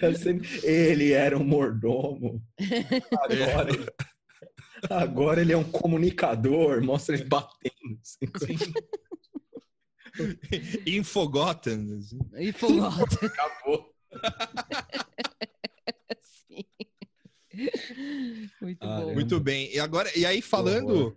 Assim, 0.06 0.40
Ele 0.62 1.12
era 1.12 1.36
um 1.36 1.44
mordomo. 1.44 2.40
Agora, 3.12 3.70
ele, 3.70 3.86
agora 4.90 5.40
ele 5.40 5.52
é 5.52 5.56
um 5.56 5.64
comunicador. 5.64 6.82
Mostra 6.82 7.14
ele 7.16 7.24
batendo. 7.24 8.00
assim. 8.34 8.56
Infogotten. 10.86 11.98
assim. 11.98 12.52
Fogota. 12.52 13.26
Acabou. 13.26 13.92
Sim. 16.22 16.64
Muito 18.60 18.86
Ah, 18.86 19.00
bom. 19.00 19.14
Muito 19.14 19.40
bem. 19.40 19.72
E 19.74 19.78
agora, 19.80 20.10
e 20.16 20.24
aí 20.24 20.40
falando, 20.42 21.16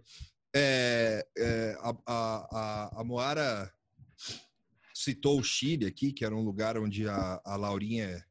é, 0.56 1.26
é, 1.38 1.78
a, 1.80 1.90
a, 2.06 2.48
a, 2.52 3.02
a 3.02 3.04
Moara 3.04 3.72
citou 4.94 5.40
o 5.40 5.44
Chile 5.44 5.86
aqui, 5.86 6.12
que 6.12 6.26
era 6.26 6.36
um 6.36 6.44
lugar 6.44 6.78
onde 6.78 7.08
a, 7.08 7.42
a 7.46 7.56
Laurinha 7.56 8.24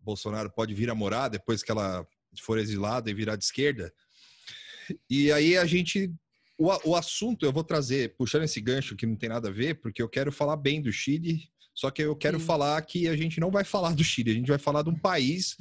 Bolsonaro 0.00 0.50
pode 0.52 0.74
vir 0.74 0.90
a 0.90 0.94
morar 0.94 1.28
depois 1.28 1.62
que 1.62 1.70
ela 1.70 2.06
for 2.42 2.58
exilada 2.58 3.10
e 3.10 3.14
virar 3.14 3.36
de 3.36 3.44
esquerda. 3.44 3.92
E 5.08 5.32
aí 5.32 5.56
a 5.56 5.66
gente. 5.66 6.12
O, 6.58 6.90
o 6.90 6.96
assunto 6.96 7.44
eu 7.44 7.52
vou 7.52 7.62
trazer, 7.62 8.14
puxando 8.16 8.44
esse 8.44 8.60
gancho 8.60 8.96
que 8.96 9.04
não 9.06 9.16
tem 9.16 9.28
nada 9.28 9.48
a 9.48 9.52
ver, 9.52 9.80
porque 9.80 10.00
eu 10.00 10.08
quero 10.08 10.32
falar 10.32 10.56
bem 10.56 10.80
do 10.80 10.90
Chile, 10.90 11.50
só 11.74 11.90
que 11.90 12.02
eu 12.02 12.16
quero 12.16 12.40
Sim. 12.40 12.46
falar 12.46 12.80
que 12.82 13.06
a 13.08 13.16
gente 13.16 13.38
não 13.38 13.50
vai 13.50 13.62
falar 13.62 13.94
do 13.94 14.02
Chile, 14.02 14.30
a 14.30 14.34
gente 14.34 14.48
vai 14.48 14.58
falar 14.58 14.82
de 14.82 14.88
um 14.88 14.98
país 14.98 15.56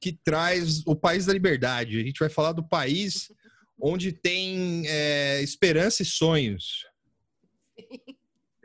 que 0.00 0.12
traz 0.12 0.82
o 0.86 0.94
país 0.94 1.26
da 1.26 1.32
liberdade. 1.32 1.98
A 1.98 2.04
gente 2.04 2.18
vai 2.18 2.28
falar 2.28 2.52
do 2.52 2.62
país 2.62 3.32
onde 3.80 4.12
tem 4.12 4.82
é, 4.86 5.40
esperança 5.42 6.02
e 6.02 6.06
sonhos. 6.06 6.84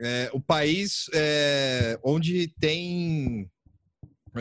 É, 0.00 0.28
o 0.32 0.40
país 0.40 1.06
é, 1.14 1.98
onde 2.04 2.48
tem. 2.60 3.50
é, 4.36 4.40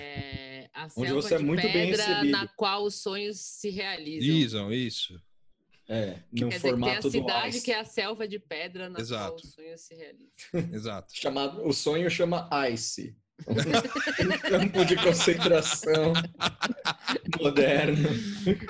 É, 0.00 0.47
a 0.82 0.84
Onde 0.96 1.08
selva 1.08 1.22
você 1.22 1.34
é 1.34 1.38
de 1.38 1.44
muito 1.44 1.62
bem 1.62 1.86
recebido. 1.90 2.30
na 2.30 2.46
qual 2.48 2.84
os 2.84 2.94
sonhos 2.96 3.38
se 3.40 3.70
realizam. 3.70 4.28
Isam, 4.36 4.72
isso. 4.72 5.20
É, 5.88 6.18
no 6.30 6.48
Quer 6.50 6.56
dizer, 6.56 6.58
que 6.58 6.58
tem 6.58 6.58
a 6.58 6.60
formato 6.60 7.02
do 7.02 7.10
cidade 7.10 7.56
Ice. 7.56 7.64
que 7.64 7.72
é 7.72 7.80
a 7.80 7.84
selva 7.84 8.28
de 8.28 8.38
pedra 8.38 8.90
na 8.90 9.00
Exato. 9.00 9.24
qual 9.24 9.36
os 9.36 9.54
sonhos 9.54 9.80
se 9.80 9.94
realizam. 9.94 10.28
Exato. 10.74 11.12
Chamado, 11.16 11.66
o 11.66 11.72
sonho 11.72 12.10
chama 12.10 12.48
Ice. 12.70 13.16
um 13.46 13.54
campo 14.50 14.84
de 14.84 14.96
concentração 14.96 16.12
moderno, 17.40 18.08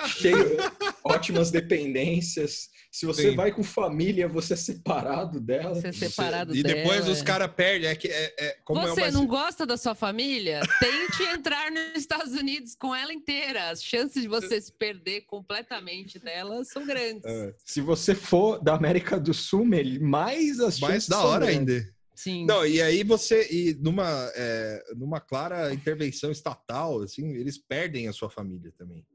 cheio, 0.08 0.56
ótimas 1.04 1.50
dependências. 1.50 2.68
Se 2.90 3.04
você 3.04 3.30
Sim. 3.30 3.36
vai 3.36 3.52
com 3.52 3.62
família, 3.62 4.26
você 4.26 4.54
é 4.54 4.56
separado 4.56 5.38
dela. 5.40 5.74
Você 5.74 5.88
é 5.88 5.92
separado 5.92 6.56
e 6.56 6.62
depois 6.62 7.00
dela, 7.00 7.10
os 7.12 7.20
é. 7.20 7.24
caras 7.24 7.50
perdem. 7.54 7.88
É 7.90 7.94
que 7.94 8.08
é, 8.08 8.34
é- 8.38 8.56
como 8.64 8.80
é 8.80 8.88
Você 8.88 9.02
uma- 9.02 9.10
não 9.10 9.26
gosta 9.26 9.66
da 9.66 9.76
sua 9.76 9.94
família? 9.94 10.60
Tente 10.80 11.22
entrar 11.24 11.70
nos 11.70 11.96
Estados 11.96 12.32
Unidos 12.32 12.74
com 12.74 12.94
ela 12.94 13.12
inteira. 13.12 13.68
As 13.70 13.82
chances 13.84 14.22
de 14.22 14.28
você 14.28 14.60
se 14.60 14.72
perder 14.72 15.22
completamente 15.26 16.18
dela 16.18 16.64
são 16.64 16.86
grandes. 16.86 17.24
É. 17.24 17.54
Se 17.64 17.80
você 17.82 18.14
for 18.14 18.58
da 18.62 18.74
América 18.74 19.20
do 19.20 19.34
Sul, 19.34 19.66
mais 20.00 20.58
as 20.60 20.80
mais 20.80 20.92
chances 20.94 21.08
da 21.08 21.16
são 21.16 21.26
hora 21.26 21.46
grandes. 21.46 21.74
ainda. 21.76 21.98
Sim. 22.14 22.46
Não, 22.46 22.66
e 22.66 22.82
aí 22.82 23.04
você, 23.04 23.46
e 23.48 23.74
numa, 23.80 24.32
é, 24.34 24.82
numa 24.96 25.20
clara 25.20 25.72
intervenção 25.72 26.32
estatal, 26.32 27.00
assim, 27.02 27.34
eles 27.36 27.56
perdem 27.58 28.08
a 28.08 28.12
sua 28.12 28.28
família 28.28 28.72
também. 28.76 29.06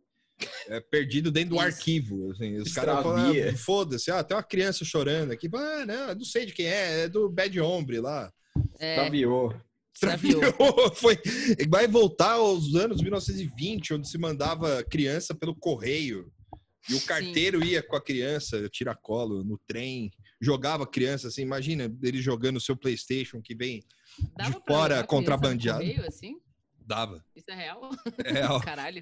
É 0.68 0.80
perdido 0.80 1.32
dentro 1.32 1.52
do 1.52 1.60
arquivo. 1.60 2.32
Assim, 2.32 2.58
os 2.58 2.74
caras 2.74 2.98
ah, 3.06 3.58
foda-se, 3.58 4.12
ah, 4.12 4.24
tem 4.24 4.36
uma 4.36 4.44
criança 4.44 4.84
chorando 4.86 5.32
aqui. 5.32 5.50
Ah, 5.54 5.86
não, 5.86 6.16
não 6.16 6.26
sei 6.26 6.46
de 6.46 6.54
quem 6.54 6.66
é, 6.66 7.02
é 7.04 7.10
do 7.10 7.30
Bad 7.30 7.60
Hombre 7.60 8.00
lá. 8.00 8.32
é, 8.80 8.96
Extraviou. 8.96 9.56
extraviou. 9.94 10.42
Foi, 10.96 11.18
vai 11.70 11.88
voltar 11.88 12.34
aos 12.34 12.74
anos 12.76 13.02
1920, 13.02 13.94
onde 13.96 14.08
se 14.10 14.18
mandava 14.18 14.84
criança 14.84 15.34
pelo 15.36 15.56
correio. 15.56 16.32
E 16.90 16.96
o 16.96 17.02
carteiro 17.02 17.64
ia 17.64 17.82
com 17.82 17.96
a 17.96 18.02
criança, 18.02 18.68
tiracolo, 18.68 19.42
no 19.44 19.58
trem, 19.66 20.12
jogava 20.42 20.84
a 20.84 20.88
criança, 20.88 21.30
assim, 21.30 21.42
imagina 21.42 21.90
ele 22.04 22.22
jogando 22.22 22.58
o 22.58 22.62
seu 22.62 22.76
Playstation 22.76 23.42
que 23.42 23.56
vem, 23.56 23.82
Dava 24.38 24.60
de 24.60 24.66
fora, 24.68 25.04
contrabandeado. 25.04 25.80
correio, 25.80 26.06
assim? 26.06 26.36
dava. 26.86 27.24
Isso 27.34 27.50
é 27.50 27.56
real? 27.56 27.90
É 28.26 28.32
real, 28.34 28.60
Caralho. 28.62 29.02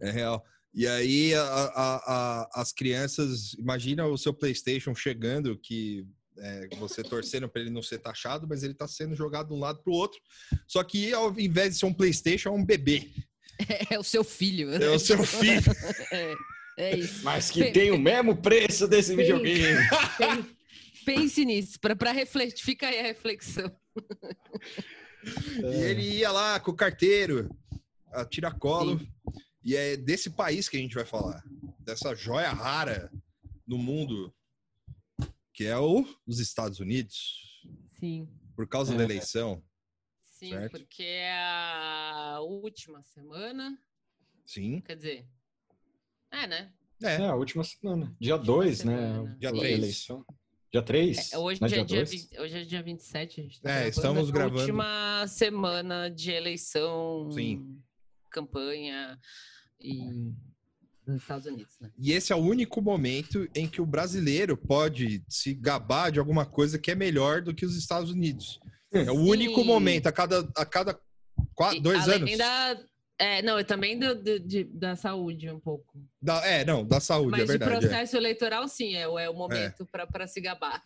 é 0.00 0.10
real. 0.12 0.44
E 0.76 0.86
aí 0.86 1.34
a- 1.34 1.42
a- 1.42 2.02
a- 2.06 2.50
as 2.60 2.70
crianças, 2.70 3.54
imagina 3.54 4.06
o 4.06 4.18
seu 4.18 4.34
Playstation 4.34 4.94
chegando, 4.94 5.58
que 5.58 6.06
é, 6.38 6.68
você 6.78 7.02
torcendo 7.02 7.48
para 7.48 7.62
ele 7.62 7.70
não 7.70 7.80
ser 7.82 7.98
taxado, 7.98 8.46
mas 8.46 8.62
ele 8.62 8.74
tá 8.74 8.86
sendo 8.86 9.16
jogado 9.16 9.48
de 9.48 9.54
um 9.54 9.58
lado 9.58 9.82
pro 9.82 9.94
outro. 9.94 10.20
Só 10.68 10.84
que 10.84 11.10
ao 11.14 11.30
invés 11.40 11.72
de 11.72 11.78
ser 11.78 11.86
um 11.86 11.94
Playstation, 11.94 12.50
é 12.50 12.52
um 12.52 12.64
bebê. 12.64 13.10
É 13.90 13.98
o 13.98 14.02
seu 14.04 14.22
filho. 14.22 14.70
É 14.70 14.90
o 14.90 14.98
seu 14.98 15.24
filho. 15.24 15.62
É, 16.12 16.34
é 16.76 16.96
isso. 16.98 17.24
Mas 17.24 17.50
que 17.50 17.70
tem 17.72 17.90
o 17.90 17.96
mesmo 17.98 18.36
preço 18.36 18.86
desse 18.86 19.16
Tem. 19.16 19.16
videogame. 19.16 19.80
Pen- 20.18 20.56
Pense 21.06 21.42
nisso, 21.44 21.78
para 21.80 22.12
refletir. 22.12 22.62
Fica 22.62 22.86
aí 22.88 22.98
a 22.98 23.02
reflexão. 23.04 23.74
E 25.58 25.64
ele 25.84 26.02
ia 26.18 26.30
lá 26.30 26.60
com 26.60 26.70
o 26.70 26.74
carteiro, 26.76 27.48
a 28.12 28.24
tiracolo. 28.26 29.00
E 29.66 29.74
é 29.74 29.96
desse 29.96 30.30
país 30.30 30.68
que 30.68 30.76
a 30.76 30.80
gente 30.80 30.94
vai 30.94 31.04
falar. 31.04 31.42
Dessa 31.80 32.14
joia 32.14 32.50
rara 32.52 33.10
no 33.66 33.76
mundo, 33.76 34.32
que 35.52 35.64
é 35.64 35.76
o, 35.76 36.06
os 36.24 36.38
Estados 36.38 36.78
Unidos. 36.78 37.64
Sim. 37.98 38.28
Por 38.54 38.68
causa 38.68 38.94
É. 38.94 38.96
da 38.96 39.02
eleição. 39.02 39.60
Sim, 40.24 40.50
Certo. 40.50 40.70
porque 40.70 41.02
é 41.02 41.32
a 41.36 42.38
última 42.42 43.02
semana. 43.02 43.76
Sim. 44.44 44.80
Quer 44.82 44.94
dizer. 44.94 45.26
É, 46.30 46.46
né? 46.46 46.72
É. 47.02 47.14
É, 47.16 47.26
a 47.26 47.34
última 47.34 47.64
semana. 47.64 48.14
Dia 48.20 48.36
2, 48.36 48.84
né? 48.84 49.36
Dia 49.40 49.48
a 49.48 49.52
três. 49.52 49.78
eleição. 49.78 50.24
Dia 50.70 50.82
3? 50.82 51.32
É, 51.32 51.38
Hoje, 51.38 51.64
é 51.64 51.66
dia 51.84 52.04
20 52.04 52.38
hoje 52.38 52.56
é 52.58 52.64
dia 52.64 52.82
27. 52.82 53.40
A 53.40 53.42
gente 53.44 53.60
tá 53.60 53.68
É, 53.70 53.72
gravando, 53.74 53.90
estamos 53.90 54.28
a 54.28 54.32
gravando. 54.32 54.60
última 54.60 55.26
semana 55.26 56.08
de 56.08 56.30
eleição, 56.30 57.30
Sim. 57.32 57.82
Campanha 58.30 59.18
e 59.80 60.32
nos 61.06 61.22
Estados 61.22 61.46
Unidos, 61.46 61.76
né? 61.80 61.90
E 61.98 62.12
esse 62.12 62.32
é 62.32 62.36
o 62.36 62.40
único 62.40 62.82
momento 62.82 63.48
em 63.54 63.68
que 63.68 63.80
o 63.80 63.86
brasileiro 63.86 64.56
pode 64.56 65.24
se 65.28 65.54
gabar 65.54 66.10
de 66.10 66.18
alguma 66.18 66.44
coisa 66.44 66.78
que 66.78 66.90
é 66.90 66.94
melhor 66.94 67.42
do 67.42 67.54
que 67.54 67.64
os 67.64 67.76
Estados 67.76 68.10
Unidos. 68.10 68.60
É 68.92 69.10
o 69.10 69.16
Sim. 69.16 69.30
único 69.30 69.64
momento, 69.64 70.06
a 70.06 70.12
cada, 70.12 70.40
a 70.56 70.64
cada 70.64 70.98
quatro, 71.54 71.80
dois 71.80 72.02
além 72.08 72.34
anos. 72.34 72.38
Da, 72.38 72.84
É, 73.18 73.40
não, 73.40 73.58
e 73.58 73.64
também 73.64 73.98
do, 73.98 74.14
do- 74.14 74.38
de- 74.38 74.64
da 74.64 74.94
saúde 74.94 75.50
um 75.50 75.58
pouco. 75.58 75.86
Da- 76.20 76.46
é, 76.46 76.66
não, 76.66 76.84
da 76.84 77.00
saúde, 77.00 77.30
Mas 77.30 77.40
é 77.42 77.46
verdade. 77.46 77.70
de 77.70 77.76
é. 77.76 77.88
processo 77.88 78.16
eleitoral, 78.16 78.68
sim, 78.68 78.94
é, 78.94 79.08
o- 79.08 79.18
é 79.18 79.30
o 79.30 79.32
momento 79.34 79.86
pra 79.86 80.06
para 80.06 80.26
se 80.26 80.38
gabar. 80.38 80.82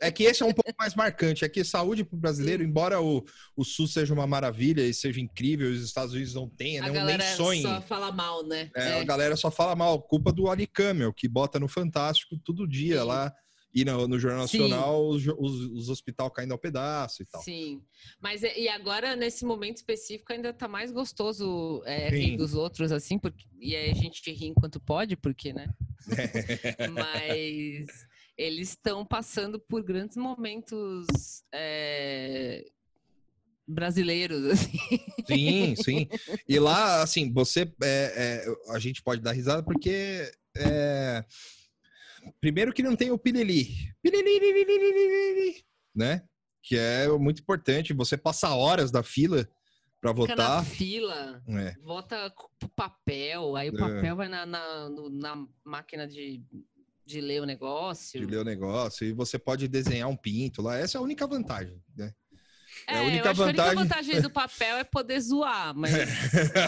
É 0.00 0.10
que 0.10 0.22
esse 0.24 0.42
é 0.42 0.46
um 0.46 0.52
pouco 0.54 0.72
mais 0.78 0.94
marcante. 0.94 1.44
É 1.44 1.48
que 1.50 1.62
saúde 1.62 2.02
pro 2.02 2.16
brasileiro, 2.16 2.62
embora 2.62 3.00
o, 3.02 3.22
o 3.54 3.62
SUS 3.64 3.92
seja 3.92 4.14
uma 4.14 4.26
maravilha 4.26 4.80
e 4.80 4.94
seja 4.94 5.20
incrível, 5.20 5.70
os 5.70 5.82
Estados 5.82 6.14
Unidos 6.14 6.32
não 6.34 6.48
tenha, 6.48 6.82
A 6.82 6.86
não, 6.86 6.94
galera 6.94 7.22
nem 7.24 7.36
sonhe. 7.36 7.62
só 7.62 7.80
fala 7.82 8.10
mal, 8.10 8.42
né? 8.46 8.70
É, 8.74 8.88
É. 8.92 9.00
A 9.00 9.04
galera 9.04 9.36
só 9.36 9.50
fala 9.50 9.76
mal. 9.76 10.00
Culpa 10.02 10.32
do 10.32 10.48
Ali 10.48 10.66
Camel, 10.66 11.12
que 11.12 11.28
bota 11.28 11.60
no 11.60 11.68
Fantástico 11.68 12.38
todo 12.42 12.66
dia 12.66 13.00
Sim. 13.00 13.06
lá. 13.06 13.34
E 13.72 13.84
no, 13.84 14.08
no 14.08 14.18
Jornal. 14.18 14.42
Nacional, 14.42 15.08
os, 15.08 15.26
os, 15.26 15.60
os 15.72 15.88
hospitais 15.88 16.30
caindo 16.34 16.52
ao 16.52 16.58
pedaço 16.58 17.22
e 17.22 17.26
tal. 17.26 17.40
Sim, 17.42 17.82
mas 18.20 18.42
é- 18.42 18.58
e 18.58 18.68
agora 18.68 19.14
nesse 19.14 19.44
momento 19.44 19.76
específico 19.76 20.32
ainda 20.32 20.52
tá 20.52 20.66
mais 20.66 20.90
gostoso 20.90 21.82
é, 21.84 22.08
rir 22.08 22.36
dos 22.36 22.54
outros 22.54 22.90
assim, 22.90 23.18
porque, 23.18 23.44
e 23.60 23.76
aí 23.76 23.90
a 23.90 23.94
gente 23.94 24.30
ri 24.32 24.46
enquanto 24.46 24.80
pode, 24.80 25.16
porque, 25.16 25.52
né? 25.52 25.68
Mas 26.92 27.86
eles 28.36 28.70
estão 28.70 29.04
passando 29.04 29.60
por 29.60 29.82
grandes 29.82 30.16
momentos 30.16 31.44
é, 31.52 32.64
brasileiros, 33.66 34.44
assim. 34.46 34.78
Sim, 35.26 35.76
sim. 35.84 36.08
E 36.48 36.58
lá, 36.58 37.02
assim, 37.02 37.32
você. 37.32 37.70
é, 37.82 38.44
é, 38.46 38.72
a 38.74 38.78
gente 38.78 39.02
pode 39.02 39.20
dar 39.20 39.32
risada 39.32 39.62
porque. 39.62 40.30
É, 42.24 42.32
primeiro 42.40 42.72
que 42.72 42.82
não 42.82 42.96
tem 42.96 43.10
o 43.10 43.18
pilili. 43.18 43.68
Né? 45.94 46.22
Que 46.62 46.76
é 46.76 47.08
muito 47.08 47.40
importante. 47.42 47.92
Você 47.94 48.16
passa 48.16 48.50
horas 48.54 48.90
da 48.90 49.02
fila 49.02 49.48
para 50.00 50.14
Fica 50.14 50.34
na 50.36 50.56
votar. 50.60 50.64
fila, 50.64 51.42
É, 51.48 51.74
vota 51.82 52.30
com 52.30 52.48
papel, 52.68 53.56
aí 53.56 53.70
o 53.70 53.74
É. 53.76 53.78
papel 53.78 54.16
vai 54.16 54.28
na, 54.28 54.46
na, 54.46 54.88
na 55.10 55.46
máquina 55.64 56.06
de, 56.06 56.42
de 57.04 57.20
ler 57.20 57.42
o 57.42 57.46
negócio. 57.46 58.18
de 58.18 58.26
ler 58.26 58.38
o 58.38 58.44
negócio. 58.44 59.06
E 59.06 59.12
você 59.12 59.38
pode 59.38 59.68
desenhar 59.68 60.08
um 60.08 60.16
pinto 60.16 60.62
lá. 60.62 60.76
Essa 60.78 60.96
é 60.96 60.98
a 60.98 61.02
única 61.02 61.26
vantagem, 61.26 61.82
né? 61.96 62.14
É, 62.86 62.98
a 62.98 63.02
única 63.02 63.26
eu 63.28 63.30
acho 63.30 63.34
que 63.34 63.42
a 63.42 63.46
vantagem- 63.46 63.78
única 63.78 63.82
vantagem 63.94 64.20
do 64.20 64.30
papel 64.30 64.76
é 64.78 64.84
poder 64.84 65.20
zoar, 65.20 65.74
mas, 65.76 65.92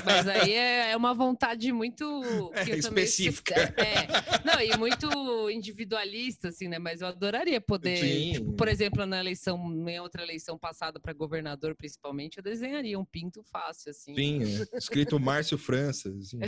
mas 0.05 0.29
aí 0.29 0.53
é, 0.55 0.91
é 0.93 0.97
uma 0.97 1.15
vontade 1.15 1.73
muito 1.73 2.05
É, 2.55 2.65
também- 2.65 2.79
específica. 2.79 3.55
É, 3.55 4.07
não, 4.45 4.61
e 4.61 4.77
muito 4.77 5.51
individualista, 5.51 6.49
assim, 6.49 6.69
né? 6.69 6.79
Mas 6.79 7.01
eu 7.01 7.09
adoraria 7.09 7.61
poder, 7.61 8.33
tipo, 8.35 8.53
por 8.55 8.69
exemplo, 8.69 9.05
na 9.07 9.19
eleição, 9.21 9.59
em 9.89 10.01
outra 10.01 10.23
eleição 10.23 10.59
passada 10.59 10.99
para 11.01 11.13
governador, 11.13 11.75
principalmente, 11.75 12.39
eu 12.39 12.43
desenharia 12.43 12.99
um 12.99 13.05
pinto 13.05 13.43
fácil, 13.51 13.91
assim. 13.91 14.15
Sim, 14.15 14.43
é. 14.43 14.79
escrito 14.79 15.19
Márcio 15.19 15.59
França. 15.59 16.09
assim, 16.11 16.39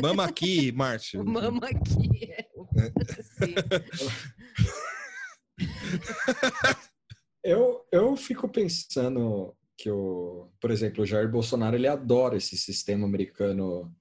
Mama 0.00 0.24
aqui, 0.24 0.72
Márcio. 0.72 1.24
Mama 1.24 1.66
aqui. 1.68 2.30
É, 2.32 2.46
Sim. 3.22 3.54
Eu, 7.44 7.84
eu 7.90 8.16
fico 8.16 8.48
pensando 8.48 9.56
que, 9.76 9.90
o, 9.90 10.48
por 10.60 10.70
exemplo, 10.70 11.02
o 11.02 11.06
Jair 11.06 11.30
Bolsonaro 11.30 11.76
ele 11.76 11.88
adora 11.88 12.36
esse 12.36 12.56
sistema 12.56 13.06
americano 13.06 13.94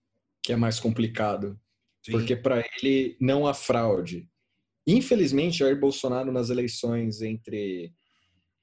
que 0.43 0.53
é 0.53 0.55
mais 0.55 0.79
complicado, 0.79 1.59
Sim. 2.05 2.11
porque 2.11 2.35
para 2.35 2.63
ele 2.77 3.17
não 3.19 3.47
há 3.47 3.53
fraude. 3.53 4.29
Infelizmente, 4.87 5.59
Jair 5.59 5.79
Bolsonaro 5.79 6.31
nas 6.31 6.49
eleições 6.49 7.21
entre 7.21 7.93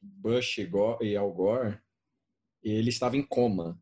Bush 0.00 0.58
e, 0.58 0.70
e 1.02 1.16
Al 1.16 1.32
Gore, 1.32 1.78
ele 2.62 2.88
estava 2.88 3.16
em 3.16 3.22
coma. 3.22 3.80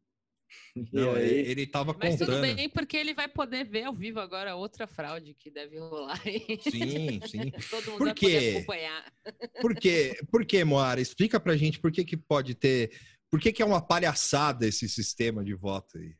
E 0.76 0.84
Não, 0.92 1.14
aí- 1.14 1.24
ele, 1.24 1.50
ele 1.50 1.66
tava 1.66 1.96
Mas 1.98 2.16
tudo 2.16 2.32
contando. 2.32 2.54
bem, 2.54 2.68
porque 2.68 2.96
ele 2.96 3.14
vai 3.14 3.28
poder 3.28 3.64
ver 3.64 3.84
ao 3.84 3.94
vivo 3.94 4.20
agora 4.20 4.54
outra 4.56 4.86
fraude 4.86 5.34
que 5.34 5.50
deve 5.50 5.78
rolar. 5.78 6.20
aí. 6.24 6.44
Sim, 6.62 7.20
sim. 7.26 7.50
Todo 7.70 7.86
mundo 7.92 7.98
Por 7.98 8.06
vai 8.06 8.14
quê? 8.14 8.26
poder 8.26 8.56
acompanhar. 8.56 9.12
Por 9.60 9.74
quê? 9.74 10.18
Por 10.30 10.46
quê, 10.46 10.64
Moara? 10.64 11.00
Explica 11.00 11.40
pra 11.40 11.56
gente 11.56 11.80
por 11.80 11.90
que, 11.90 12.04
que 12.04 12.16
pode 12.16 12.54
ter. 12.54 12.90
Por 13.30 13.40
que, 13.40 13.52
que 13.52 13.62
é 13.62 13.66
uma 13.66 13.80
palhaçada 13.84 14.66
esse 14.66 14.88
sistema 14.88 15.42
de 15.44 15.54
voto 15.54 15.98
aí? 15.98 16.14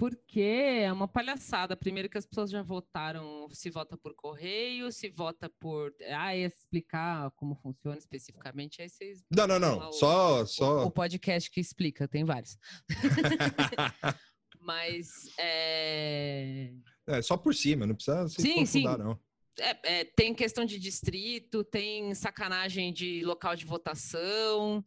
Porque 0.00 0.40
é 0.40 0.90
uma 0.90 1.06
palhaçada. 1.06 1.76
Primeiro 1.76 2.08
que 2.08 2.16
as 2.16 2.24
pessoas 2.24 2.50
já 2.50 2.62
votaram 2.62 3.46
se 3.50 3.68
vota 3.68 3.98
por 3.98 4.14
correio, 4.14 4.90
se 4.90 5.10
vota 5.10 5.46
por. 5.60 5.94
Ah, 6.16 6.34
ia 6.34 6.46
explicar 6.46 7.30
como 7.32 7.54
funciona 7.54 7.98
especificamente. 7.98 8.80
Aí 8.80 8.88
vocês. 8.88 9.22
Não, 9.30 9.46
não, 9.46 9.58
não. 9.58 9.90
o- 9.90 9.92
Só. 9.92 10.40
O, 10.40 10.46
só... 10.46 10.86
o 10.86 10.90
podcast 10.90 11.50
que 11.50 11.60
explica, 11.60 12.08
tem 12.08 12.24
vários. 12.24 12.56
Mas 14.62 15.08
é, 15.38 16.72
É, 17.06 17.22
só 17.22 17.36
por 17.36 17.54
cima, 17.54 17.86
não 17.86 17.94
precisa 17.94 18.28
se 18.28 18.40
Sim, 18.42 18.64
sim. 18.66 18.86
aprofundar, 18.86 18.98
não. 18.98 19.18
é- 19.58 20.00
é, 20.00 20.04
tem 20.04 20.34
questão 20.34 20.64
de 20.64 20.78
distrito, 20.78 21.62
tem 21.64 22.14
sacanagem 22.14 22.92
de 22.92 23.22
local 23.24 23.54
de 23.56 23.64
votação. 23.66 24.84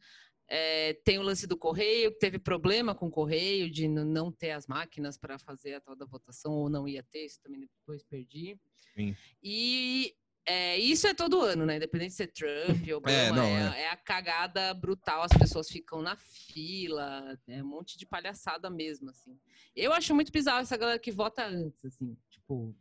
É, 0.55 0.93
tem 1.03 1.17
o 1.17 1.23
lance 1.23 1.47
do 1.47 1.57
correio, 1.57 2.11
que 2.11 2.19
teve 2.19 2.37
problema 2.37 2.93
com 2.93 3.07
o 3.07 3.11
correio, 3.11 3.67
de 3.71 3.87
não 3.87 4.31
ter 4.31 4.51
as 4.51 4.67
máquinas 4.67 5.17
para 5.17 5.39
fazer 5.39 5.73
a 5.73 5.81
tal 5.81 5.95
da 5.95 6.05
votação, 6.05 6.53
ou 6.53 6.69
não 6.69 6.87
ia 6.87 7.01
ter, 7.01 7.25
isso 7.25 7.41
também 7.41 7.59
depois 7.61 8.03
perdi. 8.03 8.55
Sim. 8.93 9.15
E 9.41 10.15
é, 10.45 10.77
isso 10.77 11.07
é 11.07 11.13
todo 11.13 11.41
ano, 11.41 11.65
né? 11.65 11.77
Independente 11.77 12.09
de 12.11 12.15
ser 12.17 12.27
Trump 12.27 12.85
ou 12.89 12.97
Obama, 12.97 13.11
É, 13.11 13.31
não, 13.31 13.43
é, 13.57 13.81
é 13.83 13.89
a 13.89 13.95
cagada 13.97 14.73
brutal, 14.75 15.23
as 15.23 15.31
pessoas 15.31 15.67
ficam 15.69 16.03
na 16.03 16.15
fila, 16.17 17.35
é 17.47 17.63
um 17.63 17.67
monte 17.67 17.97
de 17.97 18.05
palhaçada 18.05 18.69
mesmo, 18.69 19.09
assim. 19.09 19.39
Eu 19.75 19.91
acho 19.91 20.13
muito 20.13 20.31
bizarro 20.31 20.59
essa 20.61 20.77
galera 20.77 20.99
que 20.99 21.11
vota 21.11 21.43
antes, 21.47 21.83
assim, 21.83 22.15
tipo, 22.29 22.75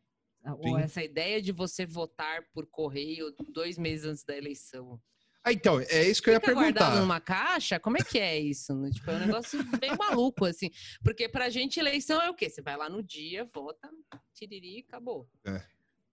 a- 0.44 0.54
ou 0.56 0.76
Sim. 0.76 0.82
essa 0.82 1.02
ideia 1.02 1.40
de 1.40 1.52
você 1.52 1.86
votar 1.86 2.44
por 2.52 2.66
correio 2.66 3.34
dois 3.48 3.78
meses 3.78 4.04
antes 4.04 4.24
da 4.24 4.36
eleição. 4.36 5.00
Ah, 5.44 5.52
então, 5.52 5.80
é 5.80 6.08
isso 6.08 6.22
que 6.22 6.30
eu 6.30 6.34
ia 6.34 6.40
Fica 6.40 6.52
guardado 6.54 6.74
perguntar. 6.74 7.00
numa 7.00 7.20
caixa? 7.20 7.80
Como 7.80 7.96
é 7.98 8.00
que 8.04 8.18
é 8.18 8.38
isso? 8.38 8.72
Tipo, 8.92 9.10
é 9.10 9.14
um 9.16 9.26
negócio 9.26 9.64
bem 9.80 9.96
maluco, 9.96 10.44
assim. 10.44 10.70
Porque 11.02 11.28
pra 11.28 11.50
gente, 11.50 11.80
eleição 11.80 12.20
é 12.22 12.30
o 12.30 12.34
quê? 12.34 12.48
Você 12.48 12.62
vai 12.62 12.76
lá 12.76 12.88
no 12.88 13.02
dia, 13.02 13.48
vota, 13.52 13.90
tiriri, 14.34 14.84
acabou. 14.88 15.28
É. 15.44 15.60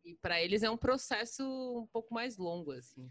E 0.04 0.16
pra 0.16 0.42
eles 0.42 0.64
é 0.64 0.70
um 0.70 0.78
processo 0.78 1.44
um 1.44 1.86
pouco 1.94 2.12
mais 2.14 2.38
longo, 2.38 2.72
assim. 2.72 3.08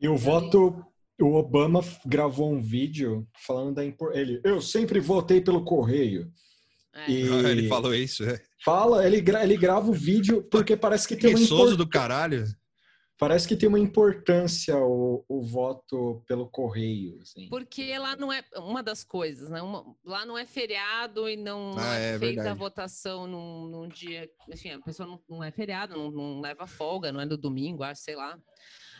E 0.00 0.08
o 0.08 0.16
voto, 0.16 0.84
o 1.20 1.34
Obama 1.34 1.80
gravou 2.04 2.50
um 2.52 2.60
vídeo 2.60 3.28
falando 3.46 3.74
da 3.76 3.84
importância. 3.84 4.20
Ele, 4.22 4.40
eu 4.42 4.60
sempre 4.60 4.98
votei 4.98 5.40
pelo 5.40 5.64
correio. 5.64 6.32
É. 6.92 7.08
E 7.08 7.20
Ele 7.28 7.68
falou 7.68 7.94
isso, 7.94 8.24
é. 8.24 8.40
fala, 8.64 9.06
ele, 9.06 9.20
gra- 9.20 9.44
ele 9.44 9.56
grava 9.56 9.88
o 9.88 9.92
vídeo 9.94 10.42
porque 10.50 10.76
parece 10.76 11.06
que 11.06 11.14
tem 11.14 11.30
uma 11.30 11.34
Preguiçoso 11.34 11.74
impor- 11.74 11.76
do 11.76 11.88
caralho. 11.88 12.44
Parece 13.20 13.46
que 13.46 13.54
tem 13.54 13.68
uma 13.68 13.78
importância 13.78 14.74
o, 14.78 15.22
o 15.28 15.42
voto 15.42 16.22
pelo 16.26 16.48
correio, 16.48 17.20
assim. 17.20 17.48
Porque 17.50 17.96
lá 17.98 18.16
não 18.16 18.32
é 18.32 18.42
uma 18.56 18.82
das 18.82 19.04
coisas, 19.04 19.50
né? 19.50 19.60
Uma- 19.60 19.84
lá 20.02 20.24
não 20.24 20.38
é 20.38 20.46
feriado 20.46 21.28
e 21.28 21.36
não, 21.36 21.72
Ah, 21.76 21.96
é, 21.98 22.14
é 22.14 22.18
feita 22.18 22.50
a 22.50 22.54
votação 22.54 23.26
num, 23.26 23.66
num 23.68 23.88
dia. 23.88 24.28
Enfim, 24.48 24.70
a 24.70 24.80
pessoa 24.80 25.06
não, 25.06 25.20
não 25.28 25.44
é 25.44 25.50
feriado, 25.50 25.94
não, 25.96 26.10
não 26.10 26.40
leva 26.40 26.66
folga, 26.66 27.12
não 27.12 27.20
é 27.20 27.26
no 27.26 27.36
domingo, 27.36 27.82
acho, 27.82 28.00
sei 28.02 28.16
lá. 28.16 28.38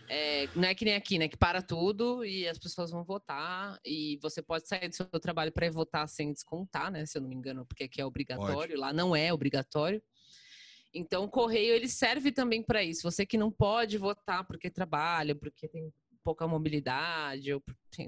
É, 0.09 0.49
não 0.57 0.65
é 0.65 0.75
que 0.75 0.85
nem 0.85 0.97
aqui, 0.97 1.19
né? 1.19 1.29
Que 1.29 1.37
para 1.37 1.63
tudo 1.63 2.25
e 2.25 2.47
as 2.49 2.59
pessoas 2.59 2.91
vão 2.91 3.05
votar 3.05 3.79
e 3.85 4.19
você 4.21 4.43
pode 4.43 4.67
sair 4.69 4.89
do 4.89 4.95
seu 4.97 5.07
trabalho 5.21 5.53
para 5.53 5.67
ir 5.67 5.71
votar 5.71 6.09
sem 6.09 6.33
descontar, 6.33 6.91
né? 6.91 7.07
Se 7.07 7.17
eu 7.17 7.23
não 7.23 7.29
me 7.29 7.35
engano, 7.37 7.65
porque 7.65 7.85
aqui 7.85 8.01
é 8.01 8.05
obrigatório, 8.05 8.79
lá 8.79 8.93
não 8.93 9.15
é 9.15 9.33
obrigatório. 9.33 10.03
Então, 10.93 11.25
o 11.25 11.29
correio 11.29 11.75
ele 11.75 11.89
serve 11.89 12.33
também 12.33 12.63
para 12.63 12.83
isso. 12.83 13.03
Você 13.11 13.25
que 13.25 13.39
não 13.39 13.51
pode 13.51 13.97
votar 13.97 14.45
porque 14.45 14.69
trabalha, 14.71 15.35
porque 15.35 15.69
tem 15.69 15.93
pouca 16.25 16.47
mobilidade, 16.47 17.53
ou 17.53 17.63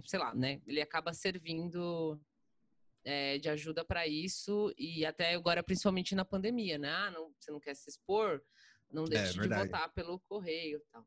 sei 0.04 0.18
lá, 0.18 0.34
né? 0.34 0.60
Ele 0.66 0.80
acaba 0.80 1.12
servindo 1.12 2.20
é, 3.04 3.38
de 3.38 3.48
ajuda 3.48 3.84
para 3.84 4.06
isso 4.06 4.72
e 4.76 5.04
até 5.06 5.34
agora, 5.34 5.62
principalmente 5.62 6.14
na 6.14 6.24
pandemia, 6.24 6.76
né? 6.78 6.90
Ah, 6.90 7.10
não, 7.10 7.32
você 7.38 7.50
não 7.50 7.60
quer 7.60 7.74
se 7.74 7.88
expor, 7.88 8.42
não 8.90 9.04
deixe 9.04 9.32
de 9.32 9.40
verdade. 9.40 9.66
votar 9.68 9.92
pelo 9.92 10.18
correio, 10.20 10.78
e 10.78 10.92
tal. 10.92 11.06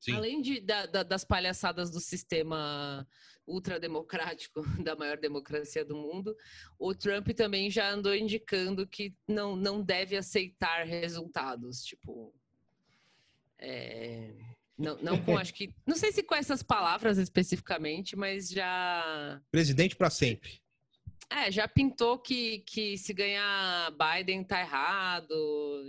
Sim. 0.00 0.12
Além 0.14 0.40
de, 0.42 0.60
da- 0.60 0.86
da- 0.86 1.02
das 1.04 1.24
palhaçadas 1.24 1.90
do 1.90 2.00
sistema 2.00 3.06
ultrademocrático, 3.46 4.62
da 4.82 4.96
maior 4.96 5.18
democracia 5.18 5.84
do 5.84 5.96
mundo, 5.96 6.36
o 6.78 6.94
Trump 6.94 7.28
também 7.30 7.70
já 7.70 7.90
andou 7.90 8.14
indicando 8.14 8.86
que 8.86 9.14
não, 9.28 9.56
não 9.56 9.82
deve 9.82 10.16
aceitar 10.16 10.84
resultados. 10.84 11.84
Tipo. 11.84 12.32
é, 13.58 14.34
não, 14.78 14.96
não 15.02 15.22
com, 15.22 15.36
acho 15.36 15.52
que. 15.54 15.74
Não 15.86 15.96
sei 15.96 16.12
se 16.12 16.22
com 16.22 16.34
essas 16.34 16.62
palavras 16.62 17.18
especificamente, 17.18 18.16
mas 18.16 18.48
já. 18.48 19.40
Presidente 19.50 19.94
para 19.94 20.10
sempre. 20.10 20.61
É, 21.34 21.50
já 21.50 21.66
pintou 21.66 22.18
que, 22.18 22.58
que 22.60 22.98
se 22.98 23.14
ganhar 23.14 23.90
Biden 23.92 24.44
tá 24.44 24.60
errado, 24.60 25.34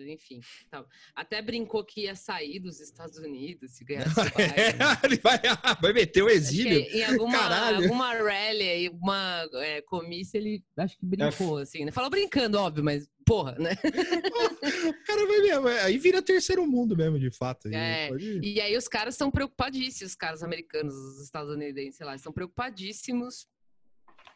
enfim. 0.07 0.39
Tal. 0.71 0.87
Até 1.13 1.41
brincou 1.41 1.83
que 1.83 2.03
ia 2.03 2.15
sair 2.15 2.59
dos 2.59 2.79
Estados 2.79 3.17
Unidos 3.17 3.71
se 3.71 3.83
ganhasse 3.83 4.15
Biden. 4.31 4.53
É, 4.55 4.73
ele 5.03 5.17
vai, 5.17 5.39
vai 5.81 5.91
meter 5.93 6.23
o 6.23 6.29
exílio. 6.29 6.79
em 6.79 7.03
alguma, 7.03 7.37
Caralho. 7.37 7.83
alguma 7.83 8.13
rally, 8.13 8.69
aí, 8.69 8.89
uma 8.89 9.49
é, 9.55 9.81
comícia, 9.81 10.37
ele 10.37 10.63
acho 10.77 10.97
que 10.97 11.05
brincou, 11.05 11.57
assim, 11.57 11.83
né? 11.83 11.91
Falou 11.91 12.09
brincando, 12.09 12.57
óbvio, 12.57 12.83
mas 12.83 13.09
porra, 13.25 13.53
né? 13.53 13.71
O 13.81 15.05
cara 15.05 15.25
vai 15.25 15.39
mesmo. 15.41 15.67
Aí 15.67 15.97
vira 15.97 16.21
terceiro 16.21 16.65
mundo 16.65 16.95
mesmo, 16.95 17.19
de 17.19 17.31
fato. 17.31 17.67
É, 17.67 18.09
E 18.41 18.61
aí 18.61 18.77
os 18.77 18.87
caras 18.87 19.15
estão 19.15 19.29
preocupadíssimos, 19.29 20.11
os 20.11 20.15
caras 20.15 20.41
americanos, 20.43 20.93
os 20.93 21.21
estadunidenses, 21.21 21.95
sei 21.95 22.05
lá, 22.05 22.15
estão 22.15 22.31
preocupadíssimos 22.31 23.47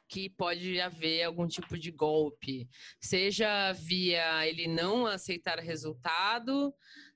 que 0.08 0.30
pode 0.30 0.80
haver 0.80 1.24
algum 1.24 1.48
tipo 1.48 1.78
de 1.78 1.92
golpe, 1.92 2.68
seja 3.02 3.72
via 3.74 4.48
ele 4.48 4.68
não 4.68 5.06
aceitar 5.06 5.60
resultado, 5.60 6.74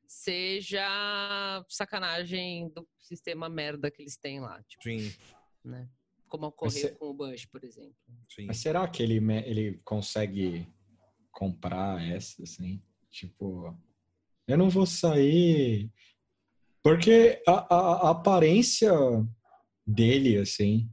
seja 0.08 1.64
sacanagem 1.70 2.70
do 2.70 2.88
sistema 3.00 3.48
merda 3.50 3.90
que 3.90 4.02
eles 4.02 4.18
têm 4.18 4.40
lá, 4.40 4.62
tipo, 4.64 4.84
Sim, 4.84 5.12
né? 5.64 5.90
Como 6.28 6.48
ocorreu 6.48 6.72
cê- 6.72 6.92
com 6.96 7.08
o 7.08 7.14
Bush, 7.14 7.46
por 7.46 7.64
exemplo. 7.64 7.96
sim. 8.30 8.46
Mas 8.46 8.58
será 8.58 8.88
que 8.88 9.04
ele, 9.04 9.18
ele 9.46 9.82
consegue 9.84 10.68
comprar 11.32 12.02
essa, 12.02 12.42
assim? 12.44 12.82
Tipo, 13.10 13.78
eu 14.48 14.58
não 14.58 14.70
vou 14.70 14.86
sair. 14.86 15.90
Porque 16.84 17.42
a, 17.48 17.52
a- 17.76 18.08
a 18.08 18.10
aparência 18.12 18.92
dele, 19.86 20.38
assim, 20.38 20.90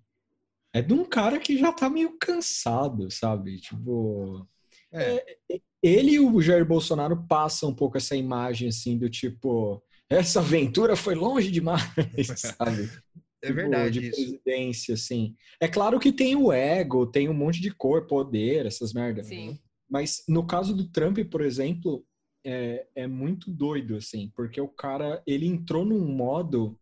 é 0.73 0.83
de 0.83 0.93
um 0.93 1.05
cara 1.05 1.39
que 1.39 1.57
já 1.57 1.73
tá 1.73 1.89
meio 1.89 2.17
cansado, 2.19 3.11
sabe? 3.11 3.59
Tipo. 3.59 4.47
É. 4.93 5.39
Ele 5.83 6.13
e 6.13 6.21
o 6.21 6.41
Jair 6.41 6.65
Bolsonaro 6.65 7.25
passam 7.29 7.71
um 7.71 7.75
pouco 7.75 7.97
essa 7.97 8.17
imagem, 8.17 8.69
assim, 8.69 8.99
do 8.99 9.09
tipo. 9.09 9.83
Essa 10.11 10.41
aventura 10.41 10.97
foi 10.97 11.15
longe 11.15 11.51
demais, 11.51 11.83
sabe? 12.37 12.91
É 13.43 13.49
tipo, 13.49 13.55
verdade 13.55 14.01
de 14.01 14.09
isso. 14.09 14.17
presidência, 14.17 14.95
assim. 14.95 15.37
É 15.61 15.69
claro 15.69 16.01
que 16.01 16.13
tem 16.13 16.35
o 16.35 16.53
ego, 16.53 17.07
tem 17.07 17.29
um 17.29 17.35
monte 17.35 17.61
de 17.61 17.71
cor, 17.71 18.07
poder, 18.07 18.67
essas 18.67 18.93
merdas. 18.93 19.27
Sim. 19.27 19.59
Mas 19.89 20.23
no 20.29 20.47
caso 20.47 20.75
do 20.75 20.89
Trump, 20.89 21.19
por 21.31 21.41
exemplo, 21.41 22.05
é, 22.45 22.87
é 22.95 23.07
muito 23.07 23.51
doido, 23.51 23.97
assim, 23.97 24.31
porque 24.35 24.61
o 24.61 24.69
cara, 24.69 25.23
ele 25.27 25.47
entrou 25.47 25.85
num 25.85 26.07
modo 26.07 26.79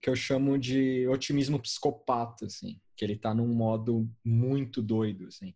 que 0.00 0.10
eu 0.10 0.16
chamo 0.16 0.58
de 0.58 1.06
otimismo 1.08 1.58
psicopata, 1.58 2.46
assim, 2.46 2.80
que 3.02 3.04
ele 3.04 3.16
tá 3.16 3.34
num 3.34 3.48
modo 3.48 4.08
muito 4.24 4.80
doido, 4.80 5.26
assim. 5.26 5.52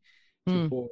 Hum. 0.49 0.65
Tipo, 0.65 0.91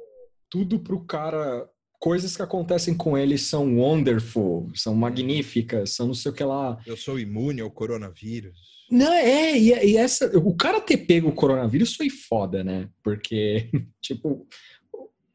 tudo 0.49 0.79
pro 0.79 1.01
cara, 1.01 1.69
coisas 1.99 2.33
que 2.33 2.41
acontecem 2.41 2.95
com 2.95 3.17
ele 3.17 3.37
são 3.37 3.77
wonderful, 3.77 4.71
são 4.73 4.95
magníficas, 4.95 5.91
são 5.91 6.07
não 6.07 6.13
sei 6.13 6.31
o 6.31 6.33
que 6.33 6.45
lá. 6.45 6.81
Eu 6.85 6.95
sou 6.95 7.19
imune 7.19 7.59
ao 7.59 7.69
coronavírus. 7.69 8.57
Não, 8.89 9.11
é, 9.11 9.57
e, 9.57 9.73
e 9.91 9.97
essa, 9.97 10.37
o 10.37 10.55
cara 10.55 10.79
ter 10.79 10.97
pego 10.97 11.27
o 11.27 11.35
coronavírus 11.35 11.93
foi 11.93 12.09
foda, 12.09 12.63
né? 12.63 12.87
Porque, 13.03 13.69
tipo, 14.01 14.47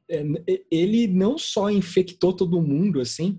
é, 0.08 0.24
ele 0.70 1.06
não 1.06 1.36
só 1.36 1.68
infectou 1.68 2.32
todo 2.32 2.62
mundo, 2.62 2.98
assim, 2.98 3.38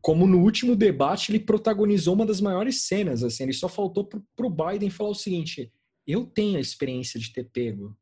como 0.00 0.26
no 0.26 0.40
último 0.40 0.74
debate 0.74 1.30
ele 1.30 1.40
protagonizou 1.40 2.14
uma 2.14 2.24
das 2.24 2.40
maiores 2.40 2.86
cenas, 2.86 3.22
assim, 3.22 3.42
ele 3.42 3.52
só 3.52 3.68
faltou 3.68 4.06
pro, 4.06 4.24
pro 4.34 4.48
Biden 4.48 4.88
falar 4.88 5.10
o 5.10 5.14
seguinte, 5.14 5.70
eu 6.06 6.26
tenho 6.26 6.58
a 6.58 6.60
experiência 6.60 7.18
de 7.18 7.32
ter 7.32 7.44
pego, 7.44 7.96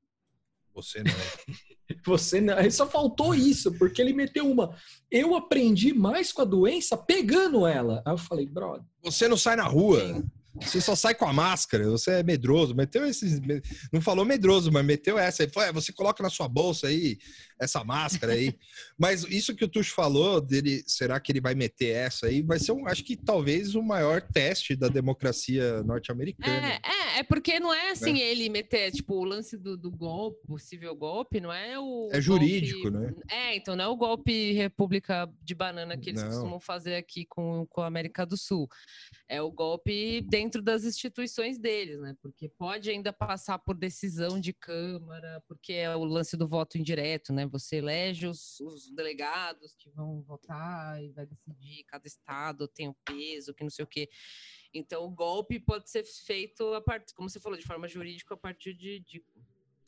Você 0.74 1.02
não. 1.02 1.12
você 2.06 2.40
não, 2.40 2.58
ele 2.58 2.70
só 2.70 2.88
faltou 2.88 3.34
isso, 3.34 3.72
porque 3.78 4.00
ele 4.00 4.12
meteu 4.12 4.50
uma, 4.50 4.76
eu 5.10 5.34
aprendi 5.34 5.92
mais 5.92 6.32
com 6.32 6.42
a 6.42 6.46
doença 6.46 6.96
pegando 6.96 7.66
ela, 7.66 8.02
aí 8.04 8.12
eu 8.12 8.18
falei, 8.18 8.46
brother, 8.46 8.84
Você 9.02 9.28
não 9.28 9.36
sai 9.36 9.56
na 9.56 9.64
rua. 9.64 10.22
Você 10.60 10.82
só 10.82 10.94
sai 10.94 11.14
com 11.14 11.26
a 11.26 11.32
máscara. 11.32 11.88
Você 11.88 12.10
é 12.10 12.22
medroso. 12.22 12.74
Meteu 12.74 13.06
esses. 13.06 13.40
Não 13.90 14.02
falou 14.02 14.24
medroso, 14.24 14.70
mas 14.70 14.84
meteu 14.84 15.18
essa. 15.18 15.42
Ele 15.42 15.52
falou: 15.52 15.68
é, 15.68 15.72
você 15.72 15.92
coloca 15.92 16.22
na 16.22 16.28
sua 16.28 16.46
bolsa 16.46 16.88
aí 16.88 17.18
essa 17.58 17.82
máscara 17.82 18.34
aí. 18.34 18.54
mas 18.98 19.24
isso 19.24 19.54
que 19.54 19.64
o 19.64 19.68
Tuxo 19.68 19.94
falou 19.94 20.40
dele, 20.40 20.82
será 20.86 21.18
que 21.18 21.32
ele 21.32 21.40
vai 21.40 21.54
meter 21.54 21.94
essa 21.96 22.26
aí? 22.26 22.42
Vai 22.42 22.58
ser, 22.58 22.72
um, 22.72 22.86
acho 22.86 23.02
que 23.02 23.16
talvez 23.16 23.74
o 23.74 23.82
maior 23.82 24.20
teste 24.20 24.76
da 24.76 24.88
democracia 24.88 25.82
norte-americana. 25.84 26.68
É, 26.68 26.80
é, 26.84 27.01
é 27.18 27.22
porque 27.22 27.58
não 27.60 27.72
é 27.72 27.90
assim 27.90 28.18
ele 28.18 28.48
meter, 28.48 28.90
tipo, 28.92 29.14
o 29.14 29.24
lance 29.24 29.56
do, 29.56 29.76
do 29.76 29.90
golpe, 29.90 30.46
possível 30.46 30.94
golpe, 30.94 31.40
não 31.40 31.52
é 31.52 31.78
o. 31.78 32.08
É 32.12 32.20
jurídico, 32.20 32.90
golpe- 32.90 32.98
né? 33.06 33.14
É, 33.30 33.56
então 33.56 33.74
não 33.76 33.84
é 33.84 33.88
o 33.88 33.96
golpe 33.96 34.52
República 34.52 35.30
de 35.42 35.54
Banana 35.54 35.96
que 35.96 36.10
eles 36.10 36.22
Não. 36.22 36.30
costumam 36.30 36.60
fazer 36.60 36.94
aqui 36.96 37.24
com, 37.26 37.66
com 37.66 37.80
a 37.80 37.86
América 37.86 38.24
do 38.26 38.36
Sul. 38.36 38.68
É 39.28 39.40
o 39.40 39.50
golpe 39.50 40.20
dentro 40.22 40.60
das 40.60 40.84
instituições 40.84 41.58
deles, 41.58 42.00
né? 42.00 42.14
Porque 42.20 42.48
pode 42.48 42.90
ainda 42.90 43.12
passar 43.12 43.58
por 43.58 43.76
decisão 43.76 44.38
de 44.40 44.52
Câmara, 44.52 45.42
porque 45.48 45.72
é 45.72 45.94
o 45.96 46.04
lance 46.04 46.36
do 46.36 46.46
voto 46.48 46.76
indireto, 46.78 47.32
né? 47.32 47.46
Você 47.46 47.76
elege 47.76 48.26
os, 48.26 48.60
os 48.60 48.90
delegados 48.90 49.74
que 49.78 49.90
vão 49.90 50.22
votar 50.22 51.02
e 51.02 51.10
vai 51.10 51.26
decidir, 51.26 51.84
cada 51.84 52.06
estado 52.06 52.68
tem 52.68 52.88
o 52.88 52.96
peso, 53.04 53.54
que 53.54 53.62
não 53.62 53.70
sei 53.70 53.84
o 53.84 53.88
quê. 53.88 54.08
Então, 54.74 55.04
o 55.04 55.10
golpe 55.10 55.58
pode 55.60 55.90
ser 55.90 56.04
feito, 56.04 56.72
a 56.74 56.80
partir, 56.80 57.14
como 57.14 57.28
você 57.28 57.38
falou, 57.38 57.58
de 57.58 57.64
forma 57.66 57.86
jurídica, 57.86 58.34
a 58.34 58.36
partir 58.36 58.72
de, 58.74 59.00
de 59.00 59.22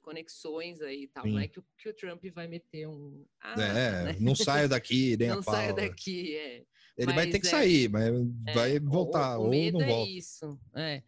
conexões 0.03 0.81
aí 0.83 1.05
e 1.05 1.09
tal. 1.09 1.27
Não 1.27 1.39
Sim. 1.39 1.45
é 1.45 1.49
que, 1.49 1.59
o- 1.59 1.65
que 1.79 1.89
o 1.89 1.95
Trump 1.95 2.23
vai 2.35 2.47
meter 2.47 2.87
um. 2.87 3.25
Ah, 3.41 3.55
É, 3.61 4.05
né? 4.05 4.17
não 4.21 4.35
saio 4.35 4.69
daqui, 4.69 5.17
nem 5.19 5.29
Não 5.29 5.39
a 5.41 5.43
pau. 5.43 5.55
saio 5.55 5.75
daqui, 5.75 6.37
é. 6.37 6.65
Ele 6.97 7.07
vai 7.13 7.25
Mas 7.25 7.33
ter 7.33 7.41
que 7.41 7.47
é- 7.47 7.51
sair, 7.51 7.89
mas 7.89 8.05
vai 8.55 8.77
É, 8.77 8.79
o- 8.79 8.85
voltar, 8.85 9.39
o, 9.39 9.45
ou 9.45 9.51
medo 9.51 9.79
não 9.79 9.85
é 9.85 9.89
volta. 9.89 10.11
isso. 10.11 10.61
É. 10.75 11.03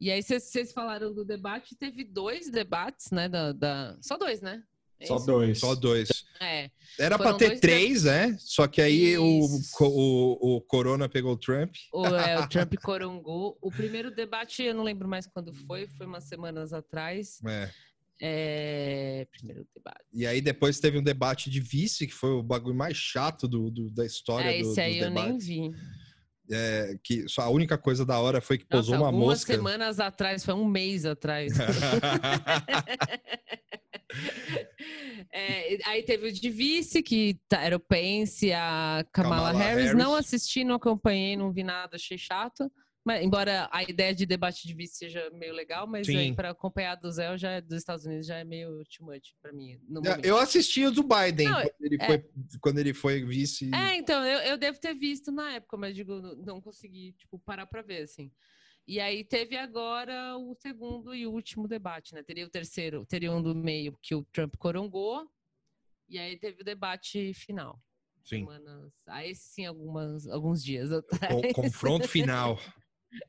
E 0.00 0.10
aí, 0.10 0.20
vocês- 0.22 0.42
vocês 0.44 0.72
falaram 0.72 1.12
do 1.14 1.24
debate, 1.24 1.76
teve 1.76 2.02
dois 2.02 2.50
debates, 2.50 3.10
né? 3.12 3.28
Da, 3.28 3.52
da- 3.52 3.96
Só 4.00 4.16
dois, 4.16 4.40
né? 4.40 4.64
Só 5.06 5.16
isso? 5.16 5.26
dois. 5.26 5.58
Só 5.58 5.74
dois. 5.74 6.08
É. 6.40 6.70
Era 6.98 7.16
pra 7.16 7.28
Foram 7.28 7.38
ter 7.38 7.58
três, 7.60 8.04
né? 8.04 8.36
Só 8.38 8.66
que 8.66 8.80
aí 8.82 9.16
o, 9.16 9.40
o, 9.80 10.56
o 10.56 10.60
Corona 10.60 11.08
pegou 11.08 11.32
o 11.32 11.36
Trump. 11.38 11.74
O, 11.92 12.04
é, 12.06 12.38
o 12.38 12.48
Trump 12.48 12.74
corongou. 12.82 13.56
O 13.62 13.70
primeiro 13.70 14.10
debate, 14.14 14.62
eu 14.62 14.74
não 14.74 14.84
lembro 14.84 15.08
mais 15.08 15.26
quando 15.26 15.54
foi, 15.66 15.86
foi 15.88 16.06
umas 16.06 16.24
semanas 16.24 16.72
atrás. 16.72 17.40
É. 17.46 17.70
É, 18.24 19.26
Primeiro 19.32 19.66
debate. 19.74 20.04
E 20.12 20.26
aí 20.26 20.40
depois 20.40 20.78
teve 20.78 20.98
um 20.98 21.02
debate 21.02 21.50
de 21.50 21.60
vice, 21.60 22.06
que 22.06 22.12
foi 22.14 22.30
o 22.30 22.42
bagulho 22.42 22.76
mais 22.76 22.96
chato 22.96 23.48
do, 23.48 23.70
do- 23.70 23.90
da 23.90 24.04
história 24.06 24.48
É, 24.50 24.62
do, 24.62 24.70
esse 24.70 24.80
aí 24.80 24.98
eu 24.98 25.10
nem 25.10 25.38
vi. 25.38 25.70
É, 26.50 26.94
que 27.02 27.26
só 27.28 27.42
a 27.42 27.48
única 27.48 27.78
coisa 27.78 28.04
da 28.04 28.18
hora 28.20 28.40
foi 28.40 28.58
que 28.58 28.64
Nossa, 28.70 28.82
posou 28.82 28.96
uma 28.96 29.06
algumas 29.06 29.28
mosca. 29.38 29.54
semanas 29.54 29.98
atrás, 29.98 30.44
foi 30.44 30.54
um 30.54 30.66
mês 30.66 31.06
atrás. 31.06 31.52
É, 35.32 35.78
aí 35.86 36.02
teve 36.02 36.28
o 36.28 36.32
de 36.32 36.50
vice, 36.50 37.02
que 37.02 37.38
tá- 37.48 37.62
era 37.62 37.76
o 37.76 37.80
Pence, 37.80 38.52
a 38.52 39.04
Kamala, 39.12 39.46
Kamala 39.52 39.58
Harris. 39.58 39.86
Harris. 39.86 39.94
Não 39.94 40.14
assisti, 40.14 40.64
não 40.64 40.74
acompanhei, 40.74 41.36
não 41.36 41.52
vi 41.52 41.62
nada, 41.62 41.96
achei 41.96 42.18
chato. 42.18 42.70
Mas, 43.04 43.24
embora 43.24 43.68
a 43.72 43.82
ideia 43.82 44.14
de 44.14 44.24
debate 44.24 44.66
de 44.66 44.74
vice 44.74 44.96
seja 44.96 45.28
meio 45.30 45.52
legal, 45.52 45.86
mas 45.88 46.06
para 46.36 46.50
acompanhar 46.50 46.94
do 46.96 47.10
Zé 47.10 47.36
já, 47.36 47.58
dos 47.60 47.78
Estados 47.78 48.04
Unidos 48.06 48.26
já 48.26 48.36
é 48.36 48.44
meio 48.44 48.82
too 48.96 49.06
much 49.06 49.34
pra 49.40 49.52
mim. 49.52 49.72
É, 50.04 50.28
eu 50.28 50.38
assisti 50.38 50.84
o 50.86 50.90
do 50.92 51.02
Biden 51.02 51.48
Não, 51.48 51.62
quando, 51.62 51.74
ele 51.80 51.96
é. 52.00 52.06
foi, 52.06 52.24
quando 52.60 52.78
ele 52.78 52.94
foi 52.94 53.24
vice. 53.24 53.70
É, 53.74 53.96
então, 53.96 54.24
eu, 54.24 54.38
eu 54.40 54.56
devo 54.56 54.78
ter 54.78 54.94
visto 54.94 55.32
na 55.32 55.54
época, 55.54 55.76
mas 55.76 55.96
digo, 55.96 56.14
não, 56.44 56.60
consegui, 56.60 57.12
tipo, 57.18 57.38
parar 57.40 57.66
pra 57.66 57.82
ver, 57.82 58.02
assim. 58.02 58.30
E 58.86 58.98
aí 59.00 59.24
teve 59.24 59.56
agora 59.56 60.36
o 60.36 60.54
segundo 60.54 61.14
e 61.14 61.26
último 61.26 61.68
debate, 61.68 62.14
né? 62.14 62.22
Teria 62.22 62.44
o 62.46 62.50
terceiro, 62.50 63.06
teria 63.06 63.30
um 63.32 63.40
do 63.42 63.54
meio 63.54 63.96
que 64.02 64.14
o 64.14 64.24
Trump 64.24 64.56
corongou, 64.56 65.28
e 66.08 66.18
aí 66.18 66.36
teve 66.36 66.62
o 66.62 66.64
debate 66.64 67.32
final. 67.34 67.80
Sim. 68.24 68.40
Semanas, 68.40 68.92
aí 69.06 69.34
sim, 69.34 69.66
algumas, 69.66 70.26
alguns 70.28 70.62
dias 70.62 70.90
atrás. 71.32 71.32
Com- 71.32 71.62
confronto 71.62 72.08
final. 72.08 72.58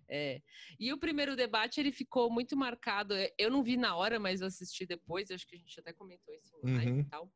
É. 0.08 0.42
E 0.80 0.94
o 0.94 0.98
primeiro 0.98 1.36
debate, 1.36 1.78
ele 1.78 1.92
ficou 1.92 2.32
muito 2.32 2.56
marcado. 2.56 3.14
eu- 3.18 3.30
Eu 3.38 3.52
não 3.52 3.62
vi 3.62 3.76
na 3.76 3.94
hora, 3.98 4.18
mas 4.18 4.40
eu 4.40 4.48
assisti 4.48 4.86
depois. 4.86 5.30
Acho 5.30 5.46
que 5.46 5.56
a 5.58 5.60
gente 5.60 5.78
até 5.78 5.92
comentou 5.92 6.34
isso 6.36 6.56
em 6.64 6.74
live 6.76 6.92
Uhum. 6.94 7.00
e 7.02 7.04
tal. 7.04 7.30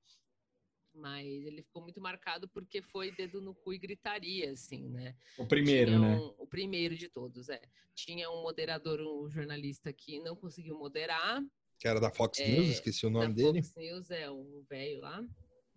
Mas 0.98 1.26
ele 1.46 1.62
ficou 1.62 1.82
muito 1.84 2.02
marcado 2.02 2.48
porque 2.50 2.82
foi 2.82 3.12
dedo 3.12 3.40
no 3.40 3.54
cu 3.54 3.72
e 3.74 3.78
gritaria, 3.78 4.52
assim, 4.52 4.90
né? 4.90 5.16
O 5.38 5.46
primeiro, 5.46 6.00
né? 6.00 6.16
um- 6.18 6.34
o 6.40 6.48
primeiro 6.48 6.96
de 6.98 7.08
todos, 7.08 7.50
é. 7.50 7.62
Tinha 7.94 8.30
um 8.32 8.42
moderador, 8.42 9.00
um 9.02 9.30
jornalista 9.30 9.94
que 9.94 10.20
não 10.20 10.36
conseguiu 10.36 10.78
moderar. 10.78 11.42
Que 11.80 11.88
era 11.88 12.00
da 12.00 12.10
Fox 12.10 12.40
É, 12.40 12.48
News, 12.50 12.68
esqueci 12.70 13.06
o 13.06 13.10
nome 13.12 13.28
da 13.28 13.34
dele. 13.34 13.62
Fox 13.62 13.76
News, 13.76 14.10
é 14.12 14.30
um 14.32 14.64
velho 14.70 15.02
lá. 15.02 15.24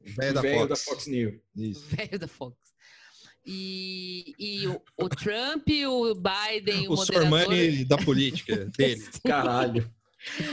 Velho 0.00 0.32
da, 0.34 0.40
O 0.40 0.42
velho 0.42 0.58
Fox. 0.58 0.68
da 0.68 0.76
Fox 0.76 1.06
News. 1.06 1.34
Isso. 1.54 1.86
velho 1.94 2.18
da 2.18 2.26
Fox. 2.28 2.56
E, 3.44 4.34
e 4.38 4.66
o, 4.66 4.82
o 4.98 5.08
Trump, 5.08 5.66
o 5.68 6.14
Biden, 6.14 6.88
o, 6.88 6.92
O 6.92 6.96
moderador... 6.96 7.06
Sormani 7.44 7.84
da 7.84 7.96
política 7.98 8.64
dele. 8.76 9.02
Caralho. 9.24 9.90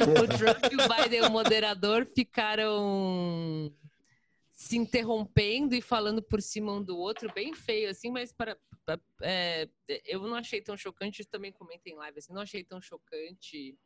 o 0.02 0.38
Trump 0.38 0.72
e 0.72 0.76
o 0.76 0.88
Biden, 1.04 1.22
o 1.24 1.30
moderador, 1.32 2.06
ficaram 2.16 3.74
se 4.58 4.76
interrompendo 4.76 5.76
e 5.76 5.82
falando 5.84 6.20
por 6.20 6.42
cima 6.42 6.74
um 6.74 6.82
do 6.82 6.98
outro, 6.98 7.32
bem 7.32 7.54
feio, 7.54 7.92
assim, 7.92 8.10
mas 8.10 8.34
para, 8.34 8.58
é, 9.22 9.70
eu 10.04 10.20
não 10.24 10.34
achei 10.34 10.60
tão 10.60 10.76
chocante, 10.76 11.24
também 11.24 11.52
comentei 11.52 11.94
em 11.94 11.96
live, 11.96 12.18
assim, 12.18 12.34
não 12.34 12.42
achei 12.42 12.64
tão 12.64 12.82
chocante. 12.82 13.78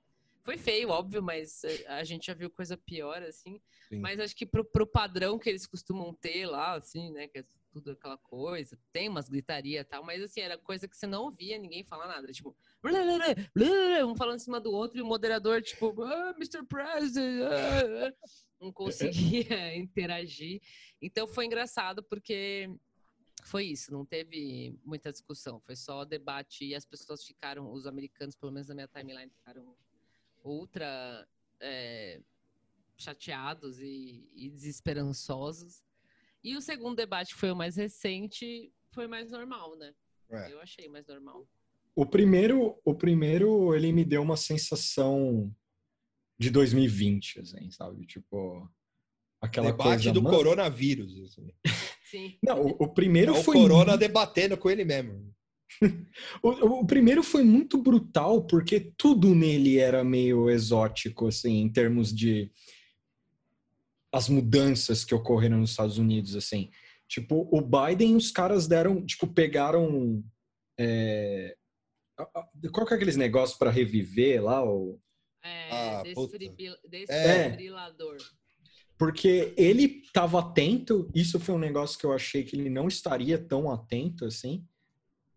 Foi 0.45 0.57
feio, 0.57 0.87
óbvio, 0.87 1.21
mas 1.21 1.61
é, 1.65 1.85
a 1.87 2.05
gente 2.05 2.27
já 2.27 2.33
viu 2.33 2.49
coisa 2.49 2.77
pior, 2.77 3.21
assim. 3.21 3.61
Sim. 3.89 3.99
Mas 3.99 4.17
acho 4.21 4.33
que 4.33 4.45
pro, 4.45 4.63
pro 4.63 4.87
padrão 4.87 5.37
que 5.37 5.49
eles 5.49 5.67
costumam 5.67 6.13
ter 6.13 6.45
lá, 6.45 6.75
assim, 6.75 7.11
né, 7.11 7.27
que 7.27 7.39
é 7.39 7.45
tudo 7.71 7.91
aquela 7.91 8.17
coisa, 8.17 8.77
tem 8.91 9.09
umas 9.09 9.29
gritaria 9.29 9.81
e 9.81 9.83
tal, 9.83 10.03
mas 10.03 10.21
assim, 10.21 10.41
era 10.41 10.57
coisa 10.57 10.87
que 10.87 10.95
você 10.95 11.07
não 11.07 11.23
ouvia 11.23 11.57
ninguém 11.57 11.83
falar 11.83 12.07
nada, 12.07 12.31
tipo, 12.31 12.55
blá, 12.81 12.91
blá, 12.91 13.17
blá, 13.53 14.05
um 14.05 14.15
falando 14.15 14.35
em 14.35 14.43
cima 14.43 14.59
do 14.59 14.71
outro 14.71 14.99
e 14.99 15.01
o 15.01 15.05
moderador, 15.05 15.61
tipo, 15.61 16.01
ah, 16.03 16.33
Mr. 16.37 16.63
President, 16.65 17.43
ah, 17.43 18.07
ah 18.07 18.13
não 18.59 18.71
conseguia 18.71 19.75
interagir. 19.75 20.61
Então 21.01 21.27
foi 21.27 21.45
engraçado 21.45 22.03
porque 22.03 22.69
foi 23.43 23.65
isso, 23.65 23.91
não 23.91 24.05
teve 24.05 24.77
muita 24.85 25.11
discussão, 25.11 25.59
foi 25.59 25.75
só 25.75 26.05
debate 26.05 26.65
e 26.65 26.75
as 26.75 26.85
pessoas 26.85 27.23
ficaram, 27.23 27.71
os 27.71 27.87
americanos, 27.87 28.35
pelo 28.35 28.51
menos 28.51 28.67
na 28.67 28.75
minha 28.75 28.87
timeline, 28.87 29.31
ficaram 29.31 29.75
ultra 30.43 31.27
é, 31.59 32.21
chateados 32.97 33.79
e, 33.79 34.29
e 34.33 34.49
desesperançosos. 34.49 35.83
E 36.43 36.55
o 36.55 36.61
segundo 36.61 36.95
debate 36.95 37.35
foi 37.35 37.51
o 37.51 37.55
mais 37.55 37.75
recente, 37.75 38.71
foi 38.93 39.07
mais 39.07 39.29
normal, 39.29 39.75
né? 39.77 39.93
É. 40.31 40.51
Eu 40.51 40.61
achei 40.61 40.87
mais 40.87 41.07
normal. 41.07 41.47
O 41.95 42.05
primeiro, 42.05 42.79
o 42.85 42.95
primeiro, 42.95 43.75
ele 43.75 43.91
me 43.91 44.05
deu 44.05 44.21
uma 44.21 44.37
sensação 44.37 45.53
de 46.39 46.49
2020, 46.49 47.41
assim, 47.41 47.69
sabe? 47.69 48.05
Tipo, 48.05 48.69
aquela 49.41 49.71
Debate 49.71 50.03
coisa, 50.05 50.11
do 50.11 50.23
mano... 50.23 50.37
coronavírus. 50.37 51.19
Assim. 51.21 51.51
Sim. 52.09 52.37
Não, 52.43 52.61
o, 52.61 52.85
o 52.85 52.93
primeiro 52.93 53.35
é 53.35 53.43
foi... 53.43 53.57
O 53.57 53.61
corona 53.61 53.97
debatendo 53.97 54.57
com 54.57 54.69
ele 54.69 54.85
mesmo. 54.85 55.31
o, 56.41 56.49
o, 56.79 56.85
primeiro 56.85 57.23
foi 57.23 57.43
muito 57.43 57.77
brutal, 57.77 58.45
porque 58.45 58.91
tudo 58.97 59.35
nele 59.35 59.77
era 59.77 60.03
meio 60.03 60.49
exótico, 60.49 61.27
assim, 61.27 61.59
em 61.59 61.71
termos 61.71 62.13
de 62.13 62.51
as 64.11 64.27
mudanças 64.27 65.05
que 65.05 65.15
ocorreram 65.15 65.57
nos 65.57 65.71
Estados 65.71 65.97
Unidos, 65.97 66.35
assim. 66.35 66.69
Tipo, 67.07 67.47
o 67.51 67.61
Biden, 67.61 68.15
os 68.15 68.31
caras 68.31 68.67
deram, 68.67 69.05
tipo, 69.05 69.27
pegaram... 69.27 70.23
É... 70.79 71.55
Qual 72.71 72.85
que 72.85 72.93
é 72.93 72.95
aqueles 72.95 73.15
negócios 73.15 73.57
para 73.57 73.71
reviver 73.71 74.43
lá? 74.43 74.63
O... 74.63 74.99
É, 75.43 75.71
ah, 75.71 76.03
desfibrilador. 76.03 78.17
É. 78.17 78.41
Porque 78.97 79.53
ele 79.57 80.03
estava 80.05 80.39
atento, 80.39 81.09
isso 81.15 81.39
foi 81.39 81.55
um 81.55 81.59
negócio 81.59 81.97
que 81.97 82.05
eu 82.05 82.13
achei 82.13 82.43
que 82.43 82.55
ele 82.55 82.69
não 82.69 82.87
estaria 82.87 83.37
tão 83.37 83.71
atento 83.71 84.25
assim. 84.25 84.65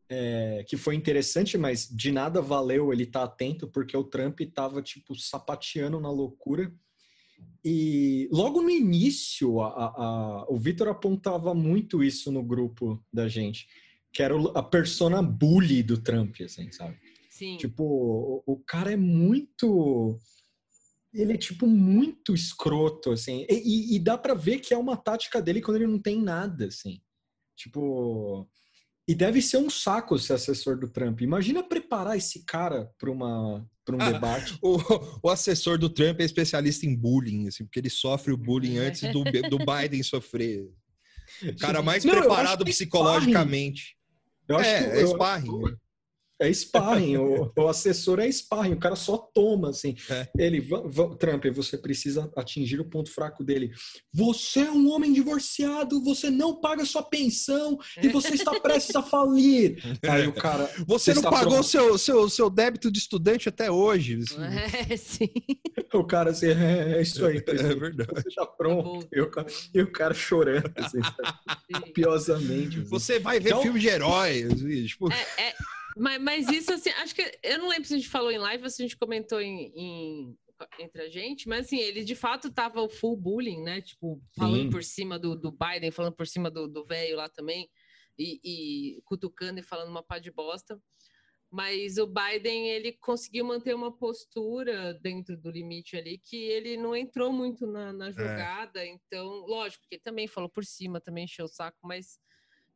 É, 0.06 0.62
que 0.68 0.76
foi 0.76 0.94
interessante, 0.94 1.56
mas 1.56 1.88
de 1.88 2.12
nada 2.12 2.42
valeu 2.42 2.92
ele 2.92 3.04
estar 3.04 3.20
tá 3.20 3.24
atento, 3.24 3.66
porque 3.66 3.96
o 3.96 4.04
Trump 4.04 4.38
estava, 4.40 4.82
tipo, 4.82 5.14
sapateando 5.14 5.98
na 5.98 6.10
loucura. 6.10 6.70
E 7.64 8.28
logo 8.30 8.60
no 8.60 8.70
início, 8.70 9.60
a, 9.60 9.68
a, 9.68 10.46
o 10.48 10.58
Vitor 10.58 10.88
apontava 10.88 11.54
muito 11.54 12.02
isso 12.02 12.30
no 12.30 12.42
grupo 12.42 13.02
da 13.12 13.26
gente, 13.28 13.66
que 14.12 14.22
era 14.22 14.34
a 14.54 14.62
persona 14.62 15.22
bully 15.22 15.82
do 15.82 15.98
Trump, 15.98 16.36
assim, 16.40 16.70
sabe? 16.70 16.96
Sim. 17.30 17.56
Tipo, 17.56 17.82
o, 17.84 18.42
o 18.46 18.56
cara 18.58 18.92
é 18.92 18.96
muito 18.96 20.18
ele 21.14 21.32
é 21.32 21.36
tipo 21.36 21.66
muito 21.66 22.34
escroto, 22.34 23.12
assim. 23.12 23.46
E, 23.48 23.94
e, 23.94 23.98
dá 24.00 24.18
para 24.18 24.34
ver 24.34 24.58
que 24.58 24.74
é 24.74 24.76
uma 24.76 24.96
tática 24.96 25.40
dele 25.40 25.62
quando 25.62 25.76
ele 25.76 25.86
não 25.86 25.98
tem 26.00 26.20
nada, 26.20 26.66
assim. 26.66 27.00
Tipo. 27.56 28.48
E 29.06 29.14
deve 29.14 29.40
ser 29.40 29.58
um 29.58 29.70
saco 29.70 30.18
ser 30.18 30.32
assessor 30.32 30.78
do 30.78 30.88
Trump. 30.88 31.20
Imagina 31.20 31.62
preparar 31.62 32.16
esse 32.16 32.44
cara 32.44 32.90
para 32.98 33.10
uma 33.10 33.64
para 33.84 33.96
um 33.96 34.00
ah, 34.00 34.12
debate. 34.12 34.58
O, 34.62 34.78
o, 35.22 35.30
assessor 35.30 35.78
do 35.78 35.90
Trump 35.90 36.20
é 36.20 36.24
especialista 36.24 36.86
em 36.86 36.96
bullying, 36.96 37.48
assim, 37.48 37.64
porque 37.64 37.78
ele 37.78 37.90
sofre 37.90 38.32
o 38.32 38.36
bullying 38.36 38.78
antes 38.78 39.02
do, 39.12 39.24
do 39.24 39.58
Biden 39.64 40.02
sofrer. 40.02 40.66
O 41.42 41.56
cara 41.56 41.82
mais 41.82 42.04
não, 42.04 42.14
preparado 42.14 42.64
psicologicamente. 42.64 43.96
Eu 44.48 44.56
acho 44.56 44.68
é, 44.68 44.90
que, 44.90 44.98
é 44.98 45.06
sparring. 45.06 45.76
É 46.44 46.52
sparring, 46.52 47.16
o, 47.16 47.52
o, 47.56 47.68
assessor 47.68 48.20
é 48.20 48.30
sparring, 48.30 48.74
o 48.74 48.78
cara 48.78 48.96
só 48.96 49.16
toma, 49.16 49.70
assim. 49.70 49.94
É. 50.10 50.28
Ele, 50.38 50.66
Trump, 51.18 51.44
você 51.54 51.76
precisa 51.78 52.30
atingir 52.36 52.80
o 52.80 52.88
ponto 52.88 53.10
fraco 53.10 53.42
dele. 53.42 53.70
Você 54.12 54.60
é 54.60 54.70
um 54.70 54.90
homem 54.90 55.12
divorciado, 55.12 56.02
você 56.02 56.30
não 56.30 56.60
paga 56.60 56.84
sua 56.84 57.02
pensão 57.02 57.78
e 58.02 58.08
você 58.08 58.34
está 58.34 58.58
prestes 58.60 58.94
a 58.96 59.02
falir. 59.02 59.78
Aí 60.08 60.26
o 60.26 60.32
cara... 60.32 60.70
Você 60.86 61.14
não 61.14 61.22
pagou 61.22 61.62
seu, 61.62 61.96
seu, 61.98 62.28
seu 62.28 62.50
débito 62.50 62.90
de 62.90 62.98
estudante 62.98 63.48
até 63.48 63.70
hoje. 63.70 64.20
Assim. 64.34 64.84
É, 64.90 64.96
sim. 64.96 65.28
O 65.92 66.04
cara 66.04 66.30
assim, 66.30 66.48
é, 66.48 66.96
é 66.96 67.02
isso 67.02 67.24
aí. 67.24 67.42
É 67.46 67.74
verdade. 67.74 68.10
Você 68.14 68.28
está 68.28 68.46
pronto. 68.46 69.06
E 69.12 69.20
o, 69.20 69.30
cara, 69.30 69.46
e 69.72 69.82
o 69.82 69.92
cara 69.92 70.12
chorando, 70.12 70.70
assim, 70.76 70.98
piosamente. 71.92 72.80
Assim. 72.80 72.88
Você 72.88 73.18
vai 73.18 73.38
ver 73.38 73.50
então... 73.50 73.62
filme 73.62 73.78
de 73.78 73.88
herói. 73.88 74.42
Assim, 74.44 74.86
tipo... 74.86 75.12
é, 75.12 75.26
é 75.38 75.54
mas, 75.96 76.20
mas 76.20 76.48
isso, 76.48 76.72
assim, 76.72 76.90
acho 76.90 77.14
que. 77.14 77.38
Eu 77.42 77.58
não 77.58 77.68
lembro 77.68 77.86
se 77.86 77.94
a 77.94 77.96
gente 77.96 78.08
falou 78.08 78.30
em 78.30 78.38
live 78.38 78.64
ou 78.64 78.70
se 78.70 78.82
a 78.82 78.84
gente 78.84 78.96
comentou 78.96 79.40
em, 79.40 79.72
em 79.74 80.38
entre 80.78 81.02
a 81.02 81.08
gente, 81.08 81.48
mas 81.48 81.66
assim, 81.66 81.78
ele 81.78 82.04
de 82.04 82.14
fato 82.14 82.50
tava 82.52 82.80
o 82.80 82.88
full 82.88 83.16
bullying, 83.16 83.62
né? 83.62 83.80
Tipo, 83.80 84.22
falando 84.36 84.62
Sim. 84.62 84.70
por 84.70 84.84
cima 84.84 85.18
do, 85.18 85.34
do 85.34 85.50
Biden, 85.50 85.90
falando 85.90 86.14
por 86.14 86.26
cima 86.26 86.50
do 86.50 86.84
velho 86.86 87.16
lá 87.16 87.28
também, 87.28 87.68
e, 88.18 88.40
e, 88.44 89.02
cutucando 89.02 89.58
e 89.60 89.62
falando 89.62 89.90
uma 89.90 90.02
pá 90.02 90.18
de 90.18 90.30
bosta. 90.30 90.80
Mas 91.50 91.98
o 91.98 92.06
Biden, 92.06 92.68
ele 92.70 92.92
conseguiu 92.92 93.44
manter 93.44 93.74
uma 93.74 93.96
postura 93.96 94.94
dentro 94.94 95.36
do 95.36 95.50
limite 95.50 95.96
ali, 95.96 96.18
que 96.18 96.36
ele 96.36 96.76
não 96.76 96.96
entrou 96.96 97.32
muito 97.32 97.66
na, 97.66 97.92
na 97.92 98.08
é. 98.08 98.12
jogada. 98.12 98.84
É. 98.84 98.88
Então, 98.88 99.28
lógico 99.46 99.84
que 99.88 99.94
ele 99.94 100.02
também 100.02 100.26
falou 100.26 100.48
por 100.48 100.64
cima, 100.64 101.00
também 101.00 101.24
encheu 101.24 101.44
o 101.44 101.48
saco, 101.48 101.78
mas 101.82 102.18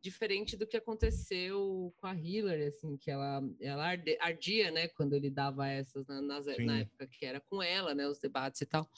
diferente 0.00 0.56
do 0.56 0.66
que 0.66 0.76
aconteceu 0.76 1.92
com 1.96 2.06
a 2.06 2.14
Hillary, 2.14 2.64
assim, 2.64 2.96
que 2.96 3.11
ela, 3.11 3.42
ela 3.61 3.96
ardia, 4.20 4.70
né, 4.70 4.88
quando 4.88 5.14
ele 5.14 5.30
dava 5.30 5.68
essas 5.68 6.06
na, 6.06 6.22
nas, 6.22 6.46
na 6.58 6.80
época 6.80 7.06
que 7.06 7.24
era 7.26 7.40
com 7.40 7.62
ela, 7.62 7.94
né, 7.94 8.06
os 8.06 8.18
debates 8.18 8.61
e 8.61 8.66
tal. 8.66 8.88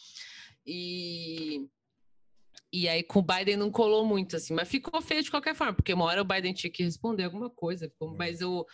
E, 0.66 1.66
e 2.72 2.88
aí 2.88 3.02
com 3.02 3.20
o 3.20 3.22
Biden 3.22 3.56
não 3.56 3.70
colou 3.70 4.04
muito, 4.04 4.36
assim, 4.36 4.54
mas 4.54 4.68
ficou 4.68 5.00
feio 5.00 5.22
de 5.22 5.30
qualquer 5.30 5.54
forma, 5.54 5.74
porque 5.74 5.92
uma 5.92 6.04
hora 6.04 6.22
o 6.22 6.24
Biden 6.24 6.52
tinha 6.52 6.70
que 6.70 6.82
responder 6.82 7.24
alguma 7.24 7.50
coisa, 7.50 7.88
ficou, 7.88 8.14
mas 8.14 8.42
o, 8.42 8.66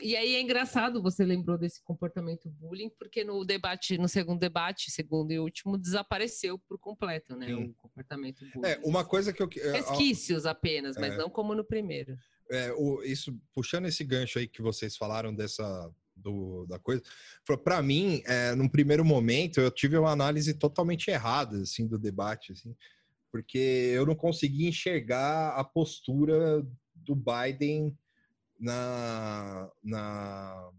e 0.00 0.16
aí 0.16 0.36
é 0.36 0.40
engraçado, 0.40 1.02
você 1.02 1.24
lembrou 1.24 1.58
desse 1.58 1.82
comportamento 1.82 2.48
bullying, 2.48 2.88
porque 2.90 3.24
no 3.24 3.44
debate, 3.44 3.98
no 3.98 4.08
segundo 4.08 4.38
debate, 4.38 4.90
segundo 4.90 5.32
e 5.32 5.38
último, 5.38 5.76
desapareceu 5.76 6.58
por 6.58 6.78
completo, 6.78 7.34
né? 7.36 7.46
Sim. 7.46 7.64
O 7.64 7.74
comportamento 7.74 8.44
bullying. 8.54 8.68
É, 8.68 8.80
uma 8.84 9.04
coisa 9.04 9.32
que 9.32 9.42
eu. 9.42 9.50
É, 9.58 9.72
Resquícios 9.72 10.46
apenas, 10.46 10.96
mas 10.96 11.14
é, 11.14 11.16
não 11.16 11.28
como 11.28 11.54
no 11.54 11.64
primeiro. 11.64 12.16
É, 12.50 12.72
o, 12.72 13.02
isso, 13.02 13.36
puxando 13.54 13.86
esse 13.86 14.04
gancho 14.04 14.38
aí 14.38 14.46
que 14.46 14.62
vocês 14.62 14.96
falaram 14.96 15.34
dessa. 15.34 15.90
Do, 16.14 16.66
da 16.66 16.78
coisa, 16.78 17.02
para 17.64 17.82
mim, 17.82 18.22
é, 18.26 18.54
num 18.54 18.68
primeiro 18.68 19.04
momento, 19.04 19.60
eu 19.60 19.70
tive 19.70 19.96
uma 19.96 20.10
análise 20.10 20.54
totalmente 20.54 21.10
errada 21.10 21.62
assim 21.62 21.88
do 21.88 21.98
debate, 21.98 22.52
assim, 22.52 22.76
porque 23.30 23.58
eu 23.58 24.04
não 24.06 24.14
consegui 24.14 24.68
enxergar 24.68 25.56
a 25.56 25.64
postura 25.64 26.64
do 26.94 27.16
Biden 27.16 27.96
na, 28.62 29.68
na 29.82 30.70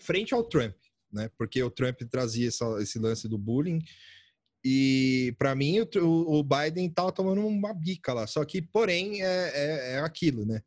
frente 0.00 0.32
ao 0.32 0.42
Trump, 0.42 0.74
né? 1.12 1.30
Porque 1.36 1.62
o 1.62 1.70
Trump 1.70 2.00
trazia 2.10 2.48
essa, 2.48 2.64
esse 2.80 2.98
lance 2.98 3.28
do 3.28 3.36
bullying 3.36 3.80
e 4.64 5.34
para 5.38 5.54
mim 5.54 5.78
o, 5.80 6.38
o, 6.38 6.42
Biden 6.42 6.90
tava 6.90 7.12
tomando 7.12 7.46
uma 7.46 7.74
bica 7.74 8.12
lá. 8.12 8.26
Só 8.26 8.44
que, 8.44 8.62
porém, 8.62 9.22
é, 9.22 9.50
é, 9.54 9.92
é 9.92 9.98
aquilo, 10.00 10.46
né? 10.46 10.62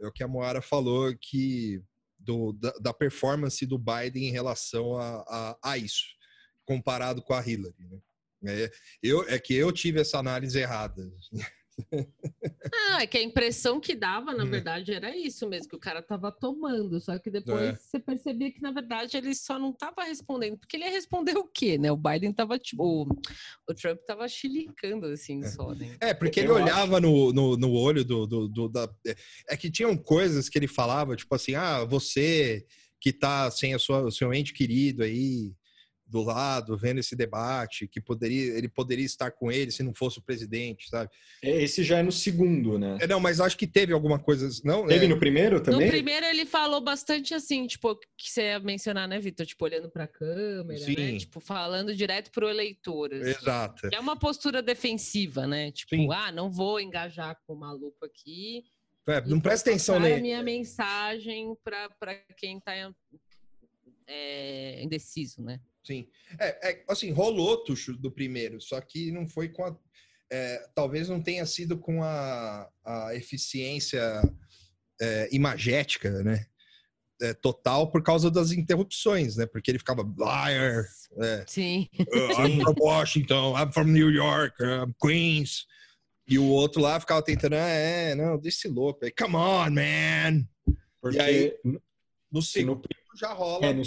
É 0.00 0.06
o 0.06 0.12
que 0.12 0.22
a 0.22 0.28
Moara 0.28 0.62
falou 0.62 1.14
que 1.20 1.82
do, 2.18 2.52
da, 2.52 2.70
da, 2.80 2.94
performance 2.94 3.66
do 3.66 3.78
Biden 3.78 4.28
em 4.28 4.30
relação 4.30 4.96
a, 4.96 5.24
a, 5.28 5.72
a 5.72 5.78
isso, 5.78 6.06
comparado 6.64 7.20
com 7.20 7.34
a 7.34 7.46
Hillary. 7.46 7.74
Né? 7.78 8.00
É, 8.46 8.70
eu, 9.02 9.28
é 9.28 9.38
que 9.38 9.54
eu 9.54 9.70
tive 9.72 10.00
essa 10.00 10.18
análise 10.18 10.58
errada. 10.58 11.02
Ah, 12.90 13.02
é 13.02 13.06
que 13.06 13.18
a 13.18 13.22
impressão 13.22 13.80
que 13.80 13.94
dava, 13.94 14.32
na 14.32 14.44
hum. 14.44 14.50
verdade, 14.50 14.92
era 14.92 15.16
isso 15.16 15.48
mesmo, 15.48 15.68
que 15.68 15.76
o 15.76 15.80
cara 15.80 16.02
tava 16.02 16.32
tomando, 16.32 17.00
só 17.00 17.18
que 17.18 17.30
depois 17.30 17.60
é. 17.60 17.76
você 17.76 17.98
percebia 17.98 18.52
que, 18.52 18.60
na 18.60 18.72
verdade, 18.72 19.16
ele 19.16 19.34
só 19.34 19.58
não 19.58 19.72
tava 19.72 20.04
respondendo, 20.04 20.58
porque 20.58 20.76
ele 20.76 20.84
ia 20.84 20.90
responder 20.90 21.36
o 21.36 21.44
quê, 21.44 21.78
né? 21.78 21.90
O 21.92 21.96
Biden 21.96 22.32
tava, 22.32 22.58
tipo, 22.58 22.84
o, 22.84 23.02
o 23.68 23.74
Trump 23.74 23.98
tava 24.06 24.26
chilicando, 24.28 25.06
assim, 25.06 25.42
é. 25.42 25.48
só, 25.48 25.72
né? 25.74 25.96
É, 26.00 26.14
porque 26.14 26.40
ele 26.40 26.50
olhava 26.50 27.00
no, 27.00 27.32
no, 27.32 27.56
no, 27.56 27.72
olho 27.72 28.04
do, 28.04 28.26
do, 28.26 28.48
do, 28.48 28.68
da... 28.68 28.88
É 29.48 29.56
que 29.56 29.70
tinham 29.70 29.96
coisas 29.96 30.48
que 30.48 30.58
ele 30.58 30.68
falava, 30.68 31.16
tipo 31.16 31.34
assim, 31.34 31.54
ah, 31.54 31.84
você 31.84 32.64
que 33.00 33.12
tá 33.12 33.50
sem 33.50 33.74
a 33.74 33.78
sua, 33.78 34.02
o 34.02 34.10
seu 34.10 34.32
ente 34.32 34.54
querido 34.54 35.02
aí, 35.02 35.52
do 36.14 36.22
lado, 36.22 36.76
vendo 36.76 37.00
esse 37.00 37.16
debate, 37.16 37.88
que 37.88 38.00
poderia, 38.00 38.56
ele 38.56 38.68
poderia 38.68 39.04
estar 39.04 39.32
com 39.32 39.50
ele 39.50 39.72
se 39.72 39.82
não 39.82 39.92
fosse 39.92 40.20
o 40.20 40.22
presidente, 40.22 40.88
sabe? 40.88 41.10
É, 41.42 41.60
Esse 41.60 41.82
já 41.82 41.98
é 41.98 42.02
no 42.04 42.12
segundo, 42.12 42.78
né? 42.78 42.98
É, 43.00 43.06
não, 43.08 43.18
mas 43.18 43.40
acho 43.40 43.58
que 43.58 43.66
teve 43.66 43.92
alguma 43.92 44.16
coisa. 44.16 44.48
Não, 44.62 44.86
Teve 44.86 45.06
é, 45.06 45.08
no 45.08 45.18
primeiro 45.18 45.60
também? 45.60 45.86
No 45.86 45.90
primeiro 45.90 46.24
ele 46.24 46.46
falou 46.46 46.80
bastante 46.80 47.34
assim, 47.34 47.66
tipo, 47.66 47.96
que 48.16 48.30
você 48.30 48.42
ia 48.42 48.60
mencionar, 48.60 49.08
né, 49.08 49.18
Vitor? 49.18 49.44
Tipo, 49.44 49.64
olhando 49.64 49.90
pra 49.90 50.06
câmera, 50.06 50.78
Sim. 50.78 50.94
né? 50.94 51.18
Tipo, 51.18 51.40
falando 51.40 51.92
direto 51.92 52.30
pro 52.30 52.48
eleitor. 52.48 53.12
assim. 53.12 53.30
Exato. 53.30 53.88
Que 53.88 53.96
é 53.96 53.98
uma 53.98 54.16
postura 54.16 54.62
defensiva, 54.62 55.48
né? 55.48 55.72
Tipo, 55.72 55.96
Sim. 55.96 56.08
ah, 56.12 56.30
não 56.30 56.48
vou 56.48 56.78
engajar 56.78 57.36
com 57.44 57.54
o 57.54 57.58
maluco 57.58 58.04
aqui. 58.04 58.62
É, 59.08 59.20
não 59.26 59.40
presta 59.40 59.68
atenção 59.68 59.96
passar 59.96 60.06
a 60.06 60.10
nele. 60.10 60.22
minha 60.22 60.42
mensagem 60.44 61.56
pra 61.64 62.14
quem 62.36 62.60
tá 62.60 62.72
é, 64.06 64.80
indeciso, 64.80 65.42
né? 65.42 65.58
Sim. 65.84 66.08
É, 66.40 66.70
é, 66.70 66.84
assim, 66.88 67.10
rolou 67.12 67.62
Tuxo 67.62 67.92
do 67.96 68.10
primeiro, 68.10 68.60
só 68.60 68.80
que 68.80 69.12
não 69.12 69.28
foi 69.28 69.48
com 69.50 69.64
a. 69.64 69.76
é, 70.32 70.66
talvez 70.74 71.08
não 71.08 71.22
tenha 71.22 71.44
sido 71.46 71.78
com 71.78 72.02
a, 72.02 72.68
a 72.84 73.14
eficiência 73.14 74.00
é, 75.00 75.28
imagética, 75.30 76.10
né? 76.22 76.46
É, 77.22 77.32
total 77.32 77.90
por 77.92 78.02
causa 78.02 78.28
das 78.30 78.50
interrupções, 78.50 79.36
né? 79.36 79.46
Porque 79.46 79.70
ele 79.70 79.78
ficava 79.78 80.02
liar, 80.18 80.84
é, 81.20 81.44
Sim. 81.46 81.88
uh, 82.00 82.40
I'm 82.46 82.60
from 82.60 82.74
Washington, 82.80 83.54
I'm 83.56 83.72
from 83.72 83.84
New 83.92 84.10
York, 84.10 84.56
I'm 84.62 84.92
Queens. 85.00 85.66
E 86.26 86.38
o 86.38 86.44
outro 86.46 86.80
lá 86.80 86.98
ficava 86.98 87.22
tentando, 87.22 87.52
ah, 87.54 87.68
é, 87.68 88.14
não, 88.14 88.38
deixa 88.38 88.58
esse 88.58 88.68
louco 88.68 89.04
aí, 89.04 89.12
come 89.12 89.36
on, 89.36 89.70
man. 89.70 90.48
Porque 91.00 91.18
E 91.18 91.20
aí- 91.20 91.58
no, 91.62 91.80
No 92.32 92.42
segundo 92.42 92.82
já 93.16 93.32
rola. 93.32 93.66
é, 93.66 93.72
no-. 93.74 93.82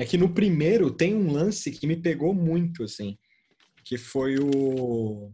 É 0.00 0.06
que 0.06 0.16
no 0.16 0.32
primeiro 0.32 0.90
tem 0.90 1.14
um 1.14 1.30
lance 1.30 1.70
que 1.70 1.86
me 1.86 1.94
pegou 1.94 2.32
muito, 2.34 2.82
assim, 2.84 3.18
que 3.84 3.98
foi 3.98 4.38
o, 4.38 5.30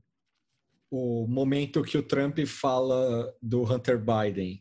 o 0.90 1.26
momento 1.28 1.84
que 1.84 1.96
o 1.96 2.02
Trump 2.02 2.36
fala 2.46 3.32
do 3.40 3.62
Hunter 3.62 3.96
Biden. 3.96 4.60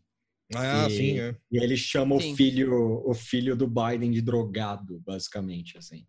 Ah, 0.53 0.87
E- 0.87 0.91
sim, 0.91 1.19
é. 1.19 1.35
E 1.51 1.57
ele 1.57 1.75
chama 1.75 2.19
Sim. 2.21 2.33
o 2.33 2.35
filho, 2.35 3.03
o 3.09 3.13
filho 3.15 3.55
do 3.55 3.67
Biden 3.67 4.11
de 4.11 4.21
drogado, 4.21 4.99
basicamente, 5.03 5.75
assim. 5.75 6.05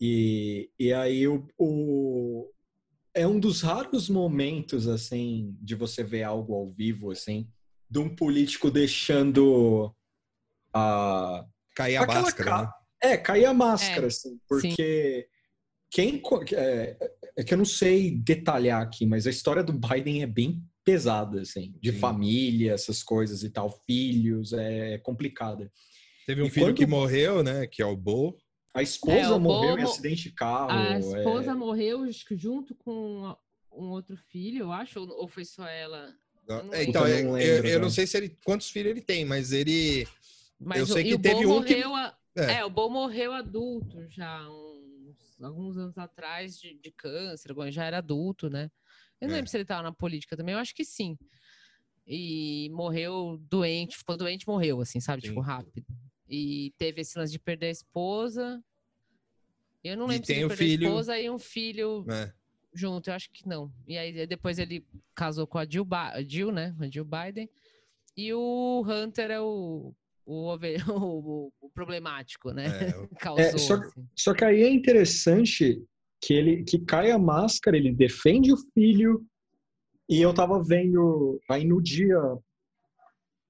E, 0.00 0.70
e 0.78 0.90
aí 0.94 1.28
o, 1.28 1.46
o- 1.58 2.50
é 3.14 3.26
um 3.26 3.38
dos 3.38 3.60
raros 3.60 4.08
momentos, 4.08 4.88
assim, 4.88 5.54
de 5.60 5.74
você 5.74 6.02
ver 6.02 6.22
algo 6.22 6.54
ao 6.54 6.70
vivo, 6.70 7.10
assim, 7.10 7.46
de 7.90 7.98
um 7.98 8.08
político 8.16 8.70
deixando 8.70 9.94
a... 10.72 11.44
Cair 11.76 11.96
a 11.96 12.06
máscara, 12.06 12.50
ca- 12.50 12.62
né? 12.62 12.72
É, 13.02 13.16
cair 13.16 13.46
a 13.46 13.54
máscara, 13.54 14.04
É, 14.04 14.08
assim, 14.08 14.38
porque 14.48 15.26
quem... 15.90 16.18
co- 16.18 16.44
É, 16.52 16.96
é 17.36 17.42
que 17.44 17.52
eu 17.54 17.58
não 17.58 17.64
sei 17.64 18.10
detalhar 18.16 18.80
aqui, 18.82 19.04
mas 19.06 19.26
a 19.26 19.30
história 19.30 19.62
do 19.62 19.72
Biden 19.72 20.22
é 20.22 20.26
bem 20.26 20.62
pesada, 20.84 21.40
assim, 21.40 21.74
de 21.80 21.92
Sim. 21.92 21.98
família, 21.98 22.72
essas 22.72 23.02
coisas 23.02 23.42
e 23.42 23.50
tal, 23.50 23.70
filhos, 23.86 24.52
é 24.52 24.98
complicada. 24.98 25.70
Teve 26.26 26.42
um 26.42 26.46
E 26.46 26.50
filho 26.50 26.66
quando- 26.66 26.76
que 26.76 26.86
morreu, 26.86 27.42
né? 27.42 27.66
Que 27.66 27.82
é 27.82 27.86
o 27.86 27.96
Bo. 27.96 28.36
A 28.74 28.82
esposa 28.82 29.16
É, 29.16 29.30
o 29.30 29.40
morreu 29.40 29.74
em 29.74 29.82
Bobo- 29.82 29.90
acidente 29.90 30.22
de 30.24 30.32
carro. 30.32 30.70
A 30.70 30.94
é, 30.94 30.98
esposa 30.98 31.54
morreu 31.54 32.04
acho 32.04 32.24
que 32.26 32.36
junto 32.36 32.74
com 32.74 33.34
um 33.72 33.90
outro 33.90 34.16
filho, 34.16 34.60
eu 34.64 34.72
acho, 34.72 35.00
ou 35.00 35.28
foi 35.28 35.44
só 35.44 35.66
ela? 35.66 36.14
Eu 36.48 36.64
não 36.64 36.74
É, 36.74 36.78
lembro. 36.78 36.90
então, 36.90 37.08
eu, 37.08 37.24
não 37.24 37.38
eu- 37.38 37.52
lembro, 37.54 37.68
eu 37.68 37.78
não 37.78 37.82
não. 37.86 37.90
sei 37.90 38.06
se 38.06 38.16
ele, 38.16 38.36
quantos 38.44 38.70
filhos 38.70 38.90
ele 38.92 39.00
tem, 39.00 39.24
mas 39.24 39.52
ele. 39.52 40.06
Mas 40.60 40.78
Eu 40.78 40.84
o- 40.84 40.88
sei 40.88 41.02
e 41.02 41.08
que 41.08 41.14
o 41.14 41.18
teve 41.18 41.44
Bo 41.46 41.58
um 41.58 41.62
que- 41.62 41.74
morreu 41.76 41.94
a- 41.96 42.16
É. 42.36 42.54
é. 42.54 42.64
o 42.64 42.70
Bo 42.70 42.88
morreu 42.88 43.32
adulto 43.32 44.08
já, 44.08 44.48
uns, 44.48 45.40
alguns 45.42 45.76
anos 45.76 45.98
atrás, 45.98 46.58
de, 46.58 46.74
de 46.78 46.90
câncer, 46.90 47.54
já 47.70 47.84
era 47.84 47.98
adulto, 47.98 48.48
né? 48.48 48.70
Eu 49.20 49.28
não 49.28 49.34
É. 49.34 49.36
lembro 49.38 49.50
se 49.50 49.56
ele 49.56 49.62
estava 49.64 49.82
na 49.82 49.92
política 49.92 50.36
também, 50.36 50.54
eu 50.54 50.58
acho 50.58 50.74
que 50.74 50.84
sim. 50.84 51.16
E 52.06 52.68
morreu 52.72 53.38
doente, 53.48 53.96
ficou 53.96 54.16
doente, 54.16 54.46
morreu, 54.48 54.80
assim, 54.80 54.98
sabe? 55.00 55.22
Tipo, 55.22 55.40
Sim. 55.40 55.46
rápido. 55.46 55.86
E 56.28 56.72
teve 56.76 57.00
esse 57.02 57.16
lance 57.18 57.30
de 57.32 57.38
perder 57.38 57.66
a 57.66 57.70
esposa. 57.70 58.62
Eu 59.84 59.96
não 59.96 60.06
E 60.06 60.10
lembro 60.10 60.26
se 60.26 60.32
tem 60.32 60.36
ele 60.38 60.44
o 60.46 60.48
perdeu 60.48 60.66
filho- 60.66 60.86
a 60.86 60.90
esposa 60.90 61.18
e 61.18 61.30
um 61.30 61.38
filho 61.38 62.04
né? 62.06 62.32
junto, 62.72 63.08
eu 63.10 63.14
acho 63.14 63.30
que 63.30 63.46
não. 63.46 63.72
E 63.86 63.96
aí 63.98 64.26
depois 64.26 64.58
ele 64.58 64.84
casou 65.14 65.46
com 65.46 65.58
a 65.58 65.64
Jill, 65.64 65.84
Ba- 65.84 66.20
Jill 66.22 66.50
né? 66.50 66.74
A 66.80 66.88
Jill 66.88 67.04
Biden. 67.04 67.48
E 68.16 68.32
o 68.34 68.82
Hunter 68.86 69.30
é 69.30 69.40
o, 69.40 69.94
o, 70.88 71.46
o- 71.48 71.52
o 71.60 71.70
problemático, 71.70 72.52
né? 72.52 72.66
É, 72.66 72.92
Causou. 73.20 73.58
só- 73.58 73.74
assim. 73.74 74.06
Só 74.16 74.34
que 74.34 74.44
aí 74.44 74.62
é 74.62 74.70
interessante 74.70 75.82
que 76.20 76.34
ele 76.34 76.62
que 76.64 76.78
cai 76.78 77.10
a 77.10 77.18
máscara, 77.18 77.76
ele 77.76 77.92
defende 77.92 78.52
o 78.52 78.56
filho. 78.74 79.24
E 80.08 80.20
eu 80.20 80.34
tava 80.34 80.62
vendo 80.62 81.40
aí 81.48 81.64
no 81.64 81.80
dia 81.82 82.18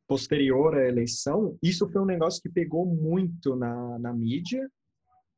posterior 0.06 0.74
à 0.76 0.86
eleição, 0.86 1.56
isso 1.62 1.88
foi 1.90 2.02
um 2.02 2.06
negócio 2.06 2.40
que 2.42 2.48
pegou 2.48 2.84
muito 2.86 3.56
na, 3.56 3.98
na 3.98 4.12
mídia 4.12 4.68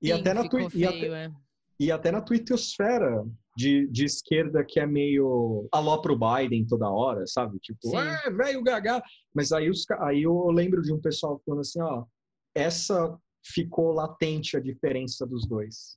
e 0.02 0.08
Sim, 0.08 0.12
até 0.12 0.34
na 0.34 0.48
twi- 0.48 0.68
e 0.74 0.84
até, 0.86 0.98
feio, 1.00 1.14
é. 1.14 1.32
e 1.78 1.92
até 1.92 2.10
na 2.10 2.20
twittosfera 2.20 3.24
de, 3.56 3.86
de 3.88 4.04
esquerda 4.04 4.64
que 4.66 4.80
é 4.80 4.86
meio 4.86 5.68
alô 5.72 6.00
pro 6.00 6.18
Biden 6.18 6.66
toda 6.66 6.90
hora, 6.90 7.26
sabe? 7.26 7.58
Tipo, 7.60 7.96
é, 7.96 8.30
velho 8.30 8.62
gaga. 8.62 9.02
Mas 9.34 9.52
aí, 9.52 9.70
os, 9.70 9.84
aí 10.00 10.22
eu 10.22 10.50
lembro 10.50 10.82
de 10.82 10.92
um 10.92 11.00
pessoal 11.00 11.40
falando 11.44 11.60
assim, 11.60 11.80
ó, 11.80 12.04
essa 12.54 13.16
ficou 13.44 13.92
latente 13.92 14.56
a 14.56 14.60
diferença 14.60 15.26
dos 15.26 15.46
dois. 15.46 15.96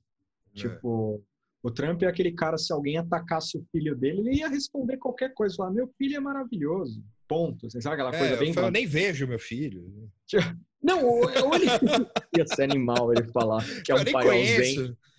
É. 0.54 0.60
Tipo, 0.60 1.22
o 1.62 1.70
Trump 1.70 2.02
é 2.02 2.06
aquele 2.06 2.32
cara, 2.32 2.56
se 2.56 2.72
alguém 2.72 2.98
atacasse 2.98 3.58
o 3.58 3.64
filho 3.72 3.96
dele, 3.96 4.20
ele 4.20 4.38
ia 4.38 4.48
responder 4.48 4.96
qualquer 4.96 5.34
coisa, 5.34 5.56
falar, 5.56 5.72
meu 5.72 5.88
filho 5.98 6.16
é 6.16 6.20
maravilhoso. 6.20 7.02
Ponto. 7.26 7.66
Assim, 7.66 7.80
sabe 7.80 7.94
aquela 7.94 8.10
coisa 8.10 8.34
É, 8.34 8.36
bem... 8.36 8.48
eu, 8.48 8.54
falo, 8.54 8.68
eu 8.68 8.72
nem 8.72 8.86
vejo 8.86 9.26
meu 9.26 9.38
filho. 9.38 9.84
Não, 10.80 11.04
ou, 11.04 11.22
ou 11.22 11.54
ele 11.54 11.66
ia 12.38 12.46
ser 12.46 12.62
animal 12.62 13.12
ele 13.12 13.26
falar 13.32 13.64
que 13.84 13.90
é 13.90 13.94
um 13.96 13.98
eu 13.98 14.04
nem 14.04 14.12
pai 14.12 14.28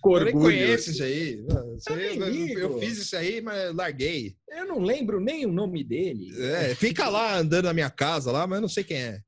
com 0.00 0.18
Eu 0.18 0.24
nem 0.24 0.34
conheço 0.34 0.90
isso 0.90 1.02
aí. 1.02 1.44
Não, 1.48 1.76
isso 1.76 1.90
Eu 1.90 2.24
aí, 2.24 2.52
eu, 2.52 2.58
eu 2.60 2.78
fiz 2.78 2.98
isso 2.98 3.16
aí, 3.16 3.40
mas 3.40 3.74
larguei. 3.74 4.36
Eu 4.48 4.66
não 4.66 4.80
lembro 4.80 5.20
nem 5.20 5.46
o 5.46 5.52
nome 5.52 5.84
dele. 5.84 6.30
É, 6.42 6.74
fica 6.74 7.08
lá 7.08 7.38
andando 7.38 7.66
na 7.66 7.74
minha 7.74 7.90
casa 7.90 8.32
lá, 8.32 8.46
mas 8.46 8.56
eu 8.56 8.62
não 8.62 8.68
sei 8.68 8.84
quem 8.84 8.96
é. 8.98 9.20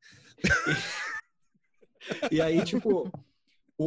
E 2.31 2.41
aí, 2.41 2.64
tipo, 2.64 3.11
o, 3.79 3.85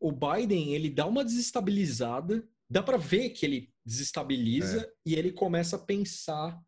o, 0.00 0.08
o 0.08 0.12
Biden, 0.12 0.74
ele 0.74 0.88
dá 0.88 1.06
uma 1.06 1.24
desestabilizada, 1.24 2.46
dá 2.68 2.82
pra 2.82 2.96
ver 2.96 3.30
que 3.30 3.44
ele 3.44 3.70
desestabiliza 3.84 4.90
e 5.04 5.14
ele 5.14 5.32
começa 5.32 5.76
a 5.76 5.78
pensar 5.78 6.60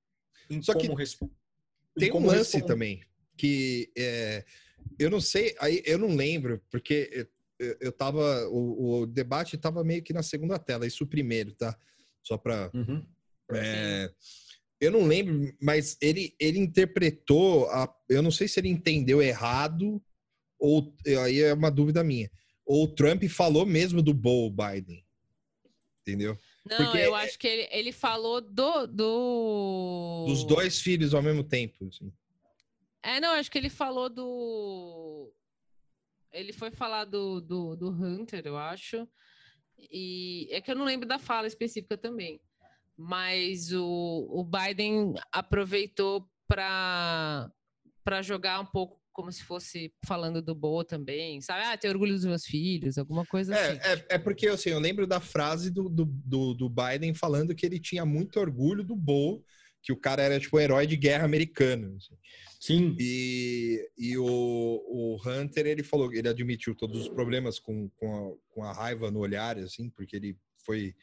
em 0.51 0.59
É. 0.59 0.62
Só 0.62 0.75
como 0.75 0.95
responder. 0.95 1.35
Tem 1.99 2.12
um 2.12 2.25
lance 2.25 2.64
também 2.64 3.01
que 3.37 3.91
é, 3.97 4.45
eu 4.99 5.11
não 5.11 5.21
sei, 5.21 5.55
aí 5.61 5.83
eu 5.87 5.99
não 5.99 6.14
lembro, 6.14 6.61
porque 6.71 7.29
eu, 7.59 7.93
tava. 7.93 8.47
O, 8.49 9.01
o 9.03 9.07
debate 9.07 9.57
tava 9.59 9.83
meio 9.85 10.03
que 10.03 10.13
na 10.13 10.23
segunda 10.23 10.59
tela, 10.59 10.87
isso 10.87 11.05
o 11.05 11.09
primeiro, 11.09 11.53
tá? 11.55 11.77
Só 12.23 12.37
pra. 12.37 12.71
Uhum. 12.75 13.05
É, 13.53 14.13
eu 14.81 14.91
não 14.93 15.05
lembro, 15.07 15.53
mas 15.61 15.97
ele, 16.01 16.35
ele 16.39 16.59
interpretou, 16.59 17.69
a, 17.71 17.93
eu 18.09 18.23
não 18.23 18.31
sei 18.31 18.47
se 18.47 18.61
ele 18.61 18.69
entendeu 18.69 19.21
errado, 19.23 20.03
ou 20.59 20.95
aí 21.25 21.41
é 21.41 21.53
uma 21.55 21.71
dúvida 21.71 22.05
minha. 22.05 22.31
Ou 22.67 22.85
o 22.85 22.95
Trump 22.95 23.25
falou 23.25 23.65
mesmo 23.65 24.03
do 24.03 24.13
Bo 24.13 24.51
Biden. 24.51 25.05
Entendeu? 26.03 26.39
Não, 26.69 26.77
Porque- 26.77 26.99
eu 26.99 27.15
acho 27.15 27.39
que 27.39 27.47
ele, 27.47 27.69
ele 27.71 27.93
falou 27.93 28.41
do, 28.41 28.87
do. 28.87 30.25
Dos 30.29 30.45
dois 30.45 30.81
filhos 30.81 31.15
ao 31.15 31.23
mesmo 31.23 31.43
tempo. 31.43 31.89
assim. 31.89 32.13
É, 33.03 33.21
não, 33.21 33.31
acho 33.31 33.51
que 33.51 33.57
ele 33.59 33.71
falou 33.71 34.11
do. 34.11 35.33
Ele 36.33 36.53
foi 36.53 36.70
falar 36.70 37.05
do, 37.05 37.41
do, 37.41 37.76
do 37.76 37.89
Hunter, 37.89 38.43
eu 38.45 38.57
acho. 38.57 39.09
E 39.79 40.49
é 40.51 40.61
que 40.61 40.70
eu 40.70 40.76
não 40.76 40.85
lembro 40.85 41.07
da 41.07 41.18
fala 41.18 41.47
específica 41.47 41.97
também. 41.97 42.41
Mas 42.97 43.72
o, 43.72 44.29
o 44.31 44.45
Biden 44.45 45.14
aproveitou 45.33 46.29
para 46.47 47.51
jogar 48.22 48.61
um 48.61 48.66
pouco 48.66 48.99
como 49.18 49.33
se 49.33 49.43
fosse 49.43 49.93
falando 50.07 50.41
do 50.41 50.55
Bo 50.55 50.85
também, 50.85 51.41
sabe? 51.41 51.64
Ah, 51.64 51.76
ter 51.76 51.89
orgulho 51.89 52.14
dos 52.14 52.24
meus 52.24 52.45
filhos, 52.45 52.99
alguma 52.99 53.26
coisa 53.26 53.53
assim. 53.53 53.81
É, 53.83 53.93
é, 53.95 54.07
é 54.11 54.18
porque 54.18 54.47
assim, 54.47 54.70
eu 54.70 54.79
lembro 54.79 55.09
da 55.09 55.18
frase 55.18 55.72
do, 55.72 55.89
do, 55.89 56.05
do, 56.05 56.55
do 56.55 56.68
Biden 56.70 57.12
falando 57.12 57.53
que 57.53 57.66
ele 57.66 57.81
tinha 57.81 58.07
muito 58.07 58.39
orgulho 58.39 58.85
do 58.85 58.95
Bo, 58.95 59.45
que 59.89 59.93
o 59.93 59.97
cara 59.97 60.22
era 60.22 60.39
tipo 60.39 60.59
um 60.59 60.61
herói 60.61 60.86
de 60.86 60.99
guerra 60.99 61.24
americano. 61.24 61.97
assim. 61.97 62.14
Sim. 62.61 62.95
E, 63.01 63.89
e 63.97 64.18
o, 64.18 64.22
o 64.26 65.18
Hunter, 65.26 65.66
ele 65.66 65.82
falou, 65.82 66.12
ele 66.12 66.28
admitiu 66.28 66.74
todos 66.74 67.01
os 67.01 67.09
problemas 67.09 67.59
com, 67.59 67.89
com, 67.97 68.07
a, 68.14 68.55
com 68.55 68.64
a 68.64 68.72
raiva 68.74 69.11
no 69.11 69.20
olhar, 69.20 69.57
assim, 69.59 69.89
porque 69.89 70.14
ele 70.14 70.36
foi 70.59 70.95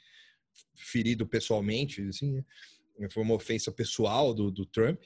ferido 0.75 1.25
pessoalmente, 1.25 2.03
assim, 2.03 2.43
né? 2.99 3.09
foi 3.09 3.23
uma 3.23 3.33
ofensa 3.33 3.71
pessoal 3.71 4.35
do, 4.35 4.51
do 4.51 4.67
Trump. 4.67 5.01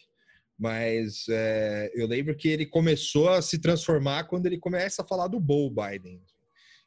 Mas 0.57 1.27
é, 1.30 1.89
eu 1.95 2.05
lembro 2.05 2.36
que 2.36 2.49
ele 2.49 2.65
começou 2.65 3.30
a 3.30 3.41
se 3.41 3.59
transformar 3.59 4.25
quando 4.25 4.45
ele 4.45 4.57
começa 4.59 5.03
a 5.03 5.07
falar 5.07 5.27
do 5.27 5.39
Bo 5.39 5.69
Biden. 5.69 6.21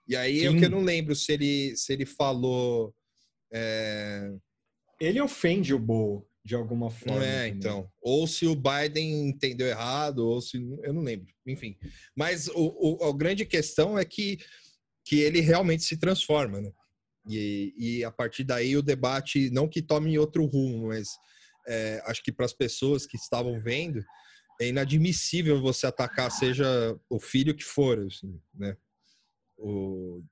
E 0.07 0.14
aí 0.14 0.45
é 0.45 0.51
o 0.51 0.53
Sim. 0.53 0.59
que 0.59 0.66
eu 0.66 0.70
não 0.70 0.82
lembro 0.82 1.16
se 1.16 1.32
ele, 1.32 1.74
se 1.74 1.90
ele 1.90 2.05
falou. 2.05 2.95
é, 3.51 4.30
Ele 5.01 5.22
ofende 5.22 5.72
o 5.72 5.78
Bo 5.78 6.28
de 6.45 6.55
alguma 6.55 6.90
forma. 6.90 7.24
É, 7.24 7.45
também. 7.47 7.59
então. 7.59 7.88
Ou 8.01 8.26
se 8.26 8.47
o 8.47 8.57
Biden 8.57 9.28
entendeu 9.28 9.66
errado, 9.66 10.18
ou 10.26 10.40
se. 10.40 10.57
Eu 10.82 10.93
não 10.93 11.03
lembro. 11.03 11.26
Enfim. 11.47 11.76
Mas 12.16 12.49
o, 12.49 12.99
o- 13.01 13.05
a 13.05 13.16
grande 13.16 13.45
questão 13.45 13.99
é 13.99 14.05
que, 14.05 14.38
que 15.05 15.20
ele 15.20 15.40
realmente 15.40 15.84
se 15.84 15.97
transforma, 15.97 16.61
né? 16.61 16.72
E, 17.28 17.72
e 17.76 18.05
a 18.05 18.11
partir 18.11 18.43
daí 18.43 18.76
o 18.76 18.82
debate, 18.82 19.49
não 19.51 19.68
que 19.68 19.80
tome 19.80 20.18
outro 20.18 20.45
rumo, 20.45 20.88
mas 20.88 21.09
é, 21.68 22.03
acho 22.07 22.22
que 22.22 22.32
para 22.32 22.45
as 22.47 22.53
pessoas 22.53 23.07
que 23.07 23.16
estavam 23.16 23.61
vendo, 23.62 24.05
é 24.61 24.66
inadmissível 24.68 25.61
você 25.62 25.86
atacar, 25.86 26.30
seja 26.30 26.99
o 27.09 27.20
filho 27.20 27.55
que 27.55 27.62
for, 27.64 27.99
assim, 28.01 28.40
né? 28.53 28.76
O, 29.57 30.24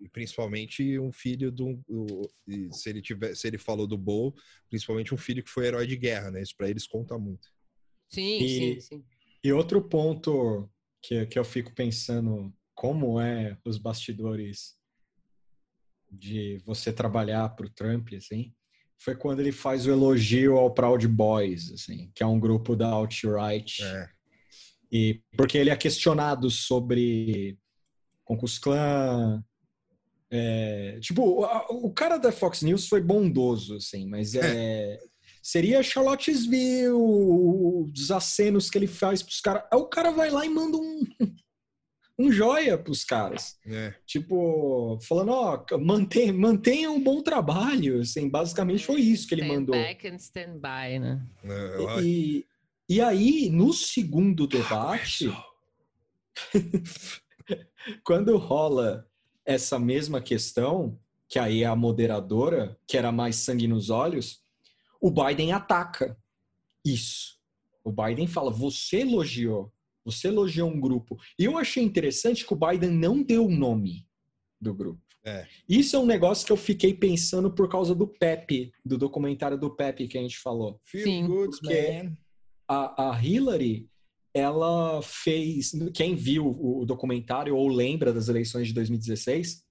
e 0.00 0.08
principalmente 0.08 0.98
um 0.98 1.10
filho 1.12 1.50
do 1.50 1.80
o- 1.88 2.28
e 2.46 2.68
se 2.72 2.90
ele 2.90 3.00
tiver 3.00 3.34
se 3.34 3.46
ele 3.48 3.58
falou 3.58 3.86
do 3.86 3.96
Bo 3.96 4.34
principalmente 4.68 5.14
um 5.14 5.18
filho 5.18 5.42
que 5.42 5.50
foi 5.50 5.66
herói 5.66 5.86
de 5.86 5.96
guerra 5.96 6.30
né 6.30 6.42
isso 6.42 6.54
para 6.56 6.68
eles 6.68 6.86
conta 6.86 7.18
muito 7.18 7.48
Sim, 8.08 8.38
E- 8.40 8.48
sim, 8.48 8.80
sim. 8.80 9.04
E 9.44 9.52
outro 9.52 9.82
ponto 9.82 10.68
que, 11.02 11.24
que 11.26 11.38
eu 11.38 11.44
fico 11.44 11.74
pensando 11.74 12.52
como 12.74 13.20
é 13.20 13.56
os 13.64 13.78
bastidores 13.78 14.76
de 16.10 16.58
você 16.64 16.92
trabalhar 16.92 17.48
para 17.50 17.66
o 17.66 17.70
Trump, 17.70 18.08
assim, 18.16 18.54
foi 18.98 19.14
quando 19.16 19.40
ele 19.40 19.52
faz 19.52 19.86
o 19.86 19.90
elogio 19.90 20.56
ao 20.56 20.72
Proud 20.72 21.06
Boys, 21.08 21.70
assim, 21.72 22.10
que 22.14 22.22
é 22.22 22.26
um 22.26 22.40
grupo 22.40 22.74
da 22.74 22.88
alt-right. 22.88 23.82
é, 23.82 24.08
E 24.90 25.22
porque 25.36 25.58
ele 25.58 25.70
é 25.70 25.76
questionado 25.76 26.50
sobre 26.50 27.58
Klux 28.24 28.58
Klan. 28.58 29.44
É, 30.30 30.98
tipo, 31.00 31.44
a- 31.44 31.66
o 31.70 31.90
cara 31.92 32.16
da 32.18 32.32
Fox 32.32 32.62
News 32.62 32.88
foi 32.88 33.00
bondoso, 33.00 33.76
assim, 33.76 34.06
mas 34.08 34.34
é, 34.34 34.98
seria 35.42 35.82
Charlottesville, 35.82 36.90
os 36.92 38.10
acenos 38.10 38.68
que 38.68 38.76
ele 38.78 38.86
faz 38.88 39.22
pros 39.22 39.40
caras. 39.40 39.62
Aí 39.72 39.78
o 39.78 39.86
cara 39.86 40.10
vai 40.10 40.30
lá 40.30 40.44
e 40.44 40.48
manda 40.48 40.76
um, 40.76 41.00
um 42.18 42.32
joia 42.32 42.76
pros 42.76 43.04
caras. 43.04 43.56
é. 43.66 43.94
Tipo, 44.06 44.98
falando, 45.06 45.30
ó, 45.32 45.64
mantém, 45.78 46.32
mantenha 46.32 46.90
um 46.90 47.00
bom 47.02 47.22
trabalho, 47.22 48.00
assim, 48.00 48.28
basicamente 48.28 48.84
foi 48.84 49.00
isso 49.00 49.28
que 49.28 49.34
ele 49.34 49.42
stand 49.42 49.54
mandou. 49.54 49.76
back 49.76 50.08
and 50.08 50.16
stand 50.16 50.54
by, 50.58 50.98
né? 50.98 51.24
É, 51.44 52.02
E, 52.02 52.44
e 52.88 53.00
aí, 53.00 53.48
no 53.50 53.72
segundo 53.72 54.46
debate, 54.46 55.30
quando 58.04 58.36
rola 58.36 59.06
essa 59.46 59.78
mesma 59.78 60.20
questão, 60.20 60.98
que 61.28 61.38
aí 61.38 61.62
é 61.62 61.66
a 61.66 61.76
moderadora, 61.76 62.78
que 62.86 62.96
era 62.96 63.10
mais 63.12 63.36
sangue 63.36 63.66
nos 63.66 63.90
olhos, 63.90 64.40
o 65.00 65.10
Biden 65.10 65.52
ataca 65.52 66.16
isso. 66.84 67.36
O 67.84 67.92
Biden 67.92 68.26
fala: 68.26 68.50
você 68.50 69.00
elogiou, 69.00 69.72
você 70.04 70.28
elogiou 70.28 70.68
um 70.68 70.80
grupo. 70.80 71.16
E 71.38 71.44
eu 71.44 71.56
achei 71.56 71.82
interessante 71.82 72.44
que 72.46 72.52
o 72.52 72.56
Biden 72.56 72.90
não 72.90 73.22
deu 73.22 73.46
o 73.46 73.50
nome 73.50 74.06
do 74.60 74.74
grupo. 74.74 75.00
É. 75.24 75.46
Isso 75.68 75.96
é 75.96 75.98
um 75.98 76.06
negócio 76.06 76.46
que 76.46 76.52
eu 76.52 76.56
fiquei 76.56 76.94
pensando 76.94 77.50
por 77.52 77.68
causa 77.68 77.94
do 77.96 78.06
Pepe, 78.06 78.72
do 78.84 78.96
documentário 78.96 79.58
do 79.58 79.74
Pepe 79.74 80.06
que 80.06 80.16
a 80.16 80.20
gente 80.22 80.38
falou 80.38 80.80
Feel 80.84 81.04
Sim. 81.04 81.26
good, 81.26 81.58
Porque- 81.58 82.02
man. 82.04 82.16
a, 82.68 83.10
a 83.10 83.24
Hillary, 83.24 83.88
ela 84.36 85.00
fez. 85.02 85.72
Quem 85.94 86.14
viu 86.14 86.46
o, 86.46 86.84
documentário 86.84 87.56
ou 87.56 87.68
lembra 87.68 88.12
das 88.12 88.28
eleições 88.28 88.68
de 88.68 88.74
2016, 88.74 89.64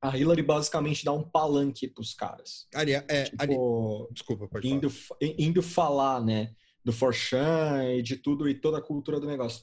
a 0.00 0.16
Hillary 0.16 0.42
basicamente 0.42 1.04
dá 1.04 1.12
um 1.12 1.22
palanque 1.28 1.88
pros 1.88 2.14
caras. 2.14 2.66
Ali, 2.74 2.92
é, 2.92 3.04
ali- 3.38 3.52
Tipo, 3.52 4.08
desculpa 4.12 4.48
pode 4.48 4.66
indo, 4.68 4.88
fa- 4.88 5.16
indo 5.20 5.62
falar, 5.62 6.24
né? 6.24 6.52
Do 6.84 6.92
Forchan 6.92 7.84
e 7.96 8.02
de 8.02 8.16
tudo 8.16 8.48
e 8.48 8.54
toda 8.54 8.78
a 8.78 8.82
cultura 8.82 9.20
do 9.20 9.26
negócio. 9.26 9.62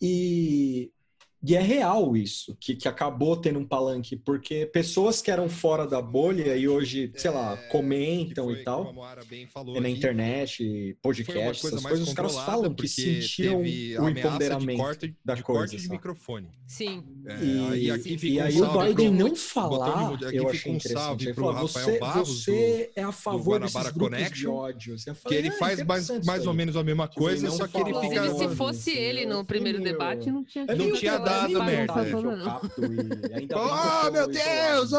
E, 0.00 0.92
e 1.44 1.54
é 1.54 1.60
real 1.60 2.16
isso, 2.16 2.56
que, 2.60 2.74
que 2.74 2.88
acabou 2.88 3.36
tendo 3.36 3.58
um 3.58 3.64
palanque, 3.66 4.16
porque 4.16 4.66
pessoas 4.66 5.22
que 5.22 5.30
eram 5.30 5.48
fora 5.48 5.86
da 5.86 6.00
bolha 6.02 6.56
e 6.56 6.68
hoje, 6.68 7.12
sei 7.16 7.30
lá, 7.30 7.52
É, 7.54 7.68
comentam 7.68 8.44
foi, 8.46 8.60
e 8.60 8.64
tal. 8.64 8.94
E 9.74 9.80
na 9.80 9.88
internet, 9.88 10.96
podcast, 11.02 11.60
coisa 11.62 11.76
essas 11.76 11.86
coisas, 11.86 12.08
os 12.08 12.14
caras 12.14 12.34
falam 12.36 12.74
que 12.74 12.88
teve 13.36 13.96
o 13.96 14.06
ameaça 14.06 14.12
de 14.14 14.28
empoderamento. 14.28 14.78
corte, 14.78 15.16
da 15.24 15.34
de 15.34 15.42
coisa, 15.42 15.60
corte 15.60 15.76
de 15.76 15.88
microfone. 15.88 16.48
Sim. 16.66 17.02
É, 17.26 17.44
E, 17.76 17.90
aqui 17.90 18.18
e 18.26 18.38
um 18.38 18.42
aí 18.44 18.60
o 18.60 18.78
Biden 18.78 19.16
pro- 19.16 19.28
não 19.28 19.36
falar, 19.36 20.16
de 20.16 20.36
eu 20.36 20.48
achei 20.48 20.72
um 20.72 20.76
interessante. 20.76 21.24
Ele 21.26 21.34
falou, 21.34 21.54
você, 21.54 21.98
você 21.98 22.90
é 22.94 23.02
a 23.02 23.12
favor 23.12 23.58
desses 23.60 23.74
grupos 23.74 23.92
de 23.92 23.98
Connection, 23.98 24.52
ódio. 24.54 24.96
Eu 25.06 25.14
Que 25.14 25.20
falei, 25.20 25.38
ele 25.38 25.48
"Ah, 25.48 25.52
faz 25.52 25.84
mais, 25.84 26.08
mais 26.26 26.44
ou 26.46 26.50
aí." 26.50 26.56
menos 26.56 26.76
a 26.76 26.84
mesma 26.84 27.06
Tipo, 27.08 27.20
coisa, 27.20 27.50
só 27.50 27.66
que 27.66 27.78
ele 27.78 27.94
fica. 28.00 28.34
Se 28.34 28.48
fosse 28.56 28.90
ele 28.90 29.24
no 29.24 29.30
falei, 29.32 29.44
primeiro 29.46 29.80
"Meu, 29.80 29.92
debate, 29.92 30.30
não 30.30 30.44
tinha 30.44 30.64
é 30.68 30.74
Não 30.74 30.92
tinha 30.92 31.18
dado 31.28 31.64
merda, 31.64 31.92
tá 31.94 32.06
é. 32.06 32.10
eu 32.12 33.58
Ah, 33.70 34.02
tô 34.04 34.10
meu 34.12 34.28
Deus! 34.28 34.90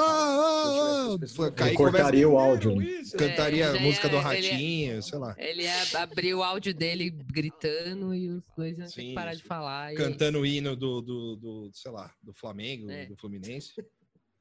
Caí 1.55 1.71
Eu 1.73 1.77
cortaria 1.77 2.29
o 2.29 2.37
áudio, 2.37 2.75
né? 2.75 2.85
Isso, 2.85 3.17
Cantaria 3.17 3.65
É, 3.65 3.77
a 3.77 3.81
música 3.81 4.07
do 4.09 4.15
é- 4.15 4.19
é- 4.19 4.21
Ratinho, 4.21 5.03
sei 5.03 5.19
lá. 5.19 5.35
Ele 5.37 5.63
ia 5.63 5.73
abrir 6.01 6.33
o 6.33 6.43
áudio 6.43 6.73
dele 6.73 7.09
gritando 7.09 8.13
e 8.13 8.29
os 8.29 8.43
dois 8.55 8.77
iam 8.77 8.87
ter 8.87 9.01
que 9.03 9.13
parar 9.13 9.33
de 9.33 9.43
falar. 9.43 9.93
Cantando 9.95 10.39
o 10.39 10.45
hino 10.45 10.75
do, 10.75 11.01
do, 11.01 11.35
do, 11.35 11.69
sei 11.73 11.91
lá, 11.91 12.13
do 12.21 12.33
Flamengo, 12.33 12.89
É. 12.89 13.05
do 13.05 13.15
Fluminense. 13.17 13.73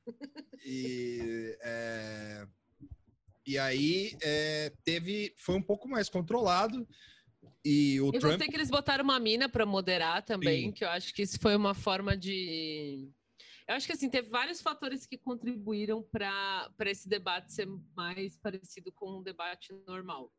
E, 0.64 1.56
é, 1.62 2.46
e 3.46 3.58
aí 3.58 4.16
é, 4.22 4.72
teve, 4.84 5.32
foi 5.38 5.54
um 5.54 5.62
pouco 5.62 5.88
mais 5.88 6.08
controlado. 6.08 6.86
E 7.70 8.00
o 8.00 8.06
Eu 8.06 8.12
Trump. 8.12 8.22
gostei 8.24 8.48
que 8.48 8.56
eles 8.56 8.70
botaram 8.70 9.04
uma 9.04 9.20
mina 9.20 9.46
para 9.46 9.66
moderar 9.66 10.24
também, 10.24 10.68
Sim. 10.68 10.72
que 10.72 10.82
eu 10.82 10.88
acho 10.88 11.12
que 11.12 11.20
isso 11.20 11.38
foi 11.38 11.54
uma 11.54 11.74
forma 11.74 12.16
de. 12.16 13.12
Eu 13.66 13.74
acho 13.74 13.86
que 13.86 13.92
assim, 13.92 14.08
teve 14.08 14.30
vários 14.30 14.62
fatores 14.62 15.04
que 15.04 15.18
contribuíram 15.18 16.02
para 16.02 16.70
esse 16.86 17.06
debate 17.06 17.52
ser 17.52 17.68
mais 17.94 18.38
parecido 18.38 18.90
com 18.90 19.18
um 19.18 19.22
debate 19.22 19.74
normal. 19.86 20.32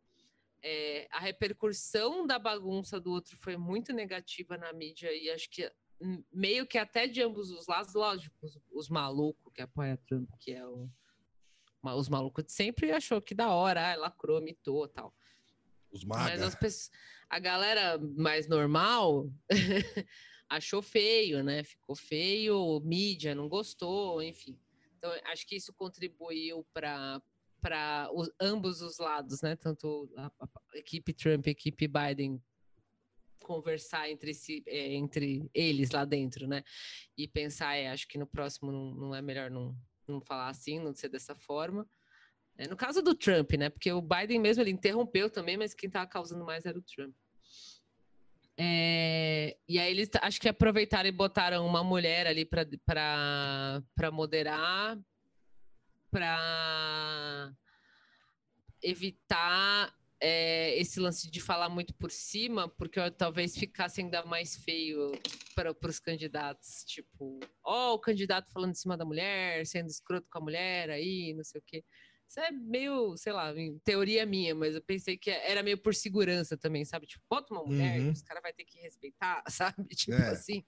É, 0.64 1.08
a 1.12 1.20
repercussão 1.20 2.26
da 2.26 2.40
bagunça 2.40 3.00
do 3.00 3.12
outro 3.12 3.38
foi 3.38 3.56
muito 3.56 3.94
negativa 3.94 4.58
na 4.58 4.74
mídia 4.74 5.14
e 5.16 5.30
acho 5.30 5.52
que 5.52 5.72
hum, 6.02 6.24
meio 6.34 6.66
que 6.66 6.80
até 6.80 7.06
de 7.08 7.22
ambos 7.22 7.52
os 7.52 7.68
lados, 7.68 7.94
lógico, 7.94 8.36
os, 8.42 8.60
os 8.72 8.90
malucos 8.90 9.54
que 9.54 9.62
apoiam 9.62 9.96
Trump, 10.08 10.28
que 10.40 10.52
é 10.52 10.66
o, 10.66 10.90
os 11.84 12.10
malucos 12.10 12.44
de 12.44 12.52
sempre, 12.52 12.92
achou 12.92 13.22
que 13.22 13.36
da 13.36 13.52
hora, 13.52 13.94
ah, 13.94 13.96
lacrou, 13.96 14.42
mitou 14.42 14.88
tal. 14.88 15.14
Os 15.92 16.04
Mas 16.04 16.18
magas. 16.18 16.42
as 16.42 16.56
pessoas, 16.56 16.92
a 17.30 17.40
galera 17.40 17.98
mais 18.18 18.48
normal 18.48 19.30
achou 20.50 20.82
feio, 20.82 21.44
né? 21.44 21.64
Ficou 21.64 21.96
feio, 21.96 22.80
mídia 22.84 23.36
não 23.36 23.48
gostou, 23.48 24.22
enfim. 24.22 24.60
Então, 24.98 25.12
acho 25.26 25.46
que 25.48 25.56
isso 25.56 25.74
contribuiu 25.74 26.66
para 26.74 27.22
para 27.62 28.10
ambos 28.40 28.82
os 28.82 29.00
lados, 29.00 29.42
né? 29.42 29.54
Tanto 29.58 30.10
a, 30.16 30.28
a- 30.40 30.50
a 30.74 30.78
equipe 30.78 31.12
Trump 31.14 31.46
a 31.46 31.50
equipe 31.50 31.88
Biden 31.90 32.42
conversar 33.44 34.10
entre 34.10 34.34
si, 34.34 34.64
é, 34.68 34.94
entre 34.94 35.50
eles 35.54 35.92
lá 35.92 36.06
dentro, 36.06 36.48
né? 36.48 36.64
E 37.18 37.28
pensar, 37.28 37.76
é, 37.76 37.90
acho 37.90 38.08
que 38.08 38.18
no 38.18 38.28
próximo 38.28 38.72
não, 38.72 38.96
não 38.96 39.16
é 39.16 39.22
melhor 39.22 39.50
não, 39.50 39.76
não 40.08 40.22
falar 40.22 40.50
assim, 40.50 40.80
não 40.80 40.94
ser 40.94 41.10
dessa 41.10 41.36
forma. 41.36 41.86
É, 42.60 42.68
no 42.68 42.76
caso 42.76 43.02
do 43.02 43.16
Trump, 43.16 43.54
né? 43.54 43.70
Porque 43.70 43.90
o 43.90 44.02
Biden 44.02 44.38
mesmo 44.38 44.62
ele 44.62 44.70
interrompeu 44.70 45.30
também, 45.30 45.56
mas 45.56 45.74
quem 45.74 45.88
estava 45.88 46.06
causando 46.06 46.44
mais 46.44 46.66
era 46.66 46.78
o 46.78 46.82
Trump. 46.82 47.16
É, 48.58 49.56
e 49.66 49.80
aí 49.80 49.90
eles 49.90 50.10
acho 50.22 50.42
que 50.42 50.50
aproveitaram 50.50 51.08
e 51.08 51.14
botaram 51.14 51.66
uma 51.66 51.82
mulher 51.82 52.28
ali 52.28 52.44
para 52.44 53.82
moderar, 54.12 55.00
para 56.12 57.54
evitar 58.84 59.96
é, 60.20 60.78
esse 60.78 61.00
lance 61.00 61.32
de 61.32 61.40
falar 61.40 61.70
muito 61.70 61.94
por 61.94 62.12
cima, 62.12 62.68
porque 62.68 63.00
talvez 63.12 63.58
ficasse 63.58 64.02
ainda 64.02 64.26
mais 64.26 64.58
feio 64.58 65.14
para 65.56 65.74
os 65.88 66.00
candidatos. 66.02 66.84
Tipo, 66.86 67.40
ó, 67.64 67.94
o 67.94 68.00
candidato 68.00 68.52
falando 68.52 68.72
em 68.72 68.76
cima 68.76 68.98
da 68.98 69.06
mulher, 69.06 69.66
sendo 69.66 69.88
escroto 69.88 70.28
com 70.30 70.40
a 70.40 70.42
mulher 70.42 70.90
aí, 70.90 71.34
não 71.34 71.46
sei 71.46 71.62
o 71.62 71.64
quê. 71.66 71.86
Isso 72.30 72.40
é 72.42 72.52
meio, 72.52 73.18
sei 73.18 73.34
lá, 73.34 73.52
em 73.58 73.80
teoria 73.80 74.24
minha, 74.24 74.54
mas 74.54 74.76
eu 74.76 74.82
pensei 74.84 75.18
que 75.18 75.32
era 75.32 75.64
meio 75.64 75.80
por 75.80 75.96
segurança 75.96 76.56
também, 76.56 76.86
sabe? 76.86 77.08
Tipo, 77.08 77.24
bota 77.28 77.52
uma 77.52 77.64
mulher, 77.64 78.00
Uhum. 78.02 78.12
os 78.12 78.22
caras 78.22 78.44
vão 78.44 78.54
ter 78.54 78.66
que 78.66 78.80
respeitar, 78.80 79.44
sabe? 79.50 79.84
Tipo 79.96 80.12
É, 80.14 80.30
assim, 80.30 80.64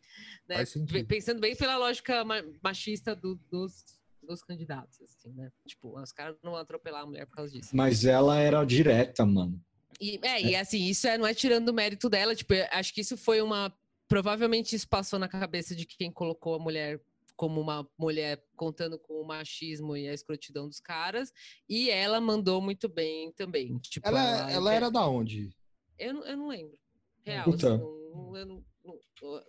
né? 0.49 0.65
Pensando 1.07 1.39
bem 1.39 1.55
pela 1.55 1.77
lógica 1.77 2.25
ma- 2.25 2.43
machista 2.63 3.15
do- 3.15 3.35
dos, 3.51 3.85
dos 4.23 4.41
candidatos, 4.43 4.99
assim, 5.03 5.31
né? 5.33 5.51
Tipo, 5.67 5.99
os 6.01 6.11
caras 6.11 6.35
não 6.41 6.53
vão 6.53 6.59
atropelar 6.59 7.03
a 7.03 7.05
mulher 7.05 7.27
por 7.27 7.35
causa 7.35 7.53
disso. 7.53 7.75
Mas 7.75 8.05
ela 8.05 8.39
era 8.39 8.63
direta, 8.65 9.23
mano. 9.23 9.63
E, 9.99 10.19
é, 10.23 10.41
e 10.41 10.55
assim, 10.55 10.85
isso 10.85 11.05
é, 11.05 11.15
não 11.15 11.27
é 11.27 11.33
tirando 11.35 11.69
o 11.69 11.73
mérito 11.73 12.09
dela, 12.09 12.35
tipo, 12.35 12.53
acho 12.71 12.91
que 12.91 13.01
isso 13.01 13.15
foi 13.15 13.39
uma. 13.39 13.71
Provavelmente 14.07 14.75
isso 14.75 14.89
passou 14.89 15.19
na 15.19 15.27
cabeça 15.29 15.75
de 15.75 15.85
quem 15.85 16.11
colocou 16.11 16.55
a 16.55 16.59
mulher 16.59 16.99
como 17.41 17.59
uma 17.59 17.89
mulher 17.97 18.45
contando 18.55 18.99
com 18.99 19.15
o 19.19 19.25
machismo 19.25 19.97
e 19.97 20.07
a 20.07 20.13
escrotidão 20.13 20.67
dos 20.67 20.79
caras, 20.79 21.33
e 21.67 21.89
ela 21.89 22.21
mandou 22.21 22.61
muito 22.61 22.87
bem 22.87 23.31
também. 23.31 23.79
Tipo, 23.79 24.07
Ela, 24.07 24.51
ela 24.51 24.71
era 24.71 24.91
da 24.91 25.07
onde? 25.07 25.49
Eu, 25.97 26.13
não- 26.13 26.23
eu 26.23 26.37
não 26.37 26.47
lembro. 26.49 26.77
Real, 27.25 27.45
Puta. 27.45 27.73
assim, 27.73 27.83
não, 27.83 28.37
eu 28.37 28.45
não, 28.45 28.65
não- 28.85 29.43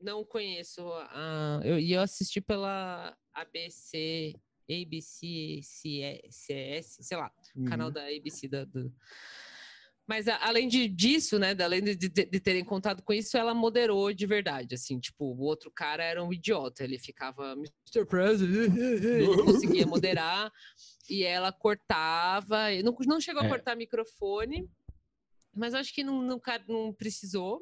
não 0.00 0.24
conheço. 0.24 0.82
A, 1.10 1.60
eu, 1.62 1.78
e 1.78 1.92
eu 1.92 2.00
assisti 2.00 2.40
pela 2.40 3.16
ABC, 3.32 4.34
ABC, 4.68 5.60
CS, 6.28 6.96
sei 7.00 7.16
lá, 7.16 7.32
canal 7.68 7.92
da 7.92 8.08
ABC 8.08 8.48
da, 8.48 8.64
do... 8.64 8.92
Mas 10.06 10.28
a- 10.28 10.38
além 10.46 10.68
de, 10.68 10.86
disso, 10.88 11.38
né, 11.38 11.56
além 11.62 11.82
de, 11.82 11.96
de, 11.96 12.08
de 12.08 12.40
terem 12.40 12.64
contado 12.64 13.02
com 13.02 13.12
isso, 13.12 13.36
ela 13.36 13.52
moderou 13.52 14.12
de 14.12 14.24
verdade, 14.26 14.74
assim, 14.76 15.00
tipo, 15.00 15.24
o 15.24 15.40
outro 15.40 15.70
cara 15.70 16.04
era 16.04 16.22
um 16.22 16.32
idiota, 16.32 16.84
ele 16.84 16.98
ficava 16.98 17.52
Mr. 17.54 18.06
President, 18.06 18.72
ele 19.04 19.36
conseguia 19.44 19.84
moderar, 19.86 20.52
e 21.10 21.24
ela 21.24 21.50
cortava, 21.52 22.70
não, 22.84 22.96
não 23.06 23.20
chegou 23.20 23.42
a 23.42 23.46
É. 23.46 23.48
cortar 23.48 23.74
microfone, 23.74 24.68
mas 25.54 25.74
acho 25.74 25.92
que 25.92 26.04
não, 26.04 26.22
não, 26.22 26.38
precisou. 26.92 27.60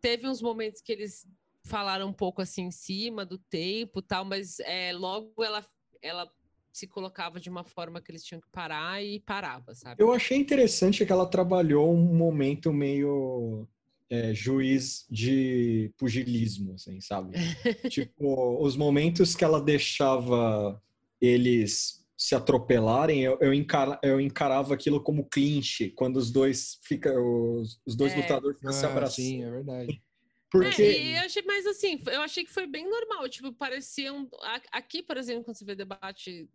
Teve 0.00 0.28
uns 0.28 0.42
momentos 0.42 0.82
que 0.82 0.92
eles 0.92 1.26
falaram 1.64 2.08
um 2.08 2.12
pouco 2.12 2.42
assim 2.42 2.64
em 2.64 2.70
cima 2.70 3.24
do 3.24 3.38
tempo 3.38 4.02
tal, 4.02 4.24
mas 4.24 4.58
é, 4.60 4.92
logo 4.92 5.32
ela, 5.42 5.66
ela 6.02 6.30
se 6.76 6.86
colocava 6.86 7.40
de 7.40 7.48
uma 7.48 7.64
forma 7.64 8.00
que 8.02 8.10
eles 8.10 8.22
tinham 8.22 8.40
que 8.40 8.48
parar 8.50 9.02
e 9.02 9.18
parava, 9.20 9.74
sabe? 9.74 10.02
Eu 10.02 10.12
achei 10.12 10.36
interessante 10.36 11.06
que 11.06 11.12
ela 11.12 11.24
trabalhou 11.26 11.90
um 11.92 12.14
momento 12.14 12.70
meio 12.72 13.66
é, 14.10 14.34
juiz 14.34 15.06
de 15.10 15.90
pugilismo, 15.96 16.74
assim, 16.74 17.00
sabe? 17.00 17.32
tipo, 17.90 18.62
os 18.62 18.76
momentos 18.76 19.34
que 19.34 19.42
ela 19.42 19.60
deixava 19.60 20.80
eles 21.20 22.04
se 22.14 22.34
atropelarem, 22.34 23.22
eu, 23.22 23.38
eu, 23.40 23.54
encara- 23.54 23.98
eu 24.02 24.20
encarava 24.20 24.74
aquilo 24.74 25.02
como 25.02 25.24
clinch, 25.24 25.90
quando 25.96 26.16
os 26.16 26.30
dois 26.30 26.78
fica, 26.82 27.10
os, 27.18 27.80
os 27.86 27.96
dois 27.96 28.12
É. 28.12 28.16
lutadores 28.16 28.58
ficam 28.58 28.72
se 28.72 28.84
Ah, 28.84 28.90
abraçando. 28.90 29.16
sim, 29.16 29.44
é 29.44 29.50
verdade. 29.50 30.02
Porque 30.50 30.82
É, 30.82 31.02
e 31.02 31.16
eu 31.16 31.22
achei, 31.22 31.42
mas 31.42 31.66
assim, 31.66 32.00
eu 32.06 32.20
achei 32.22 32.44
que 32.44 32.50
foi 32.52 32.66
bem 32.66 32.88
normal. 32.88 33.28
Tipo, 33.28 33.52
parecia 33.52 34.12
um. 34.12 34.28
Aqui, 34.72 35.02
por 35.02 35.16
exemplo, 35.16 35.44
quando 35.44 35.56
você 35.56 35.64
vê 35.64 35.74
debate 35.74 36.48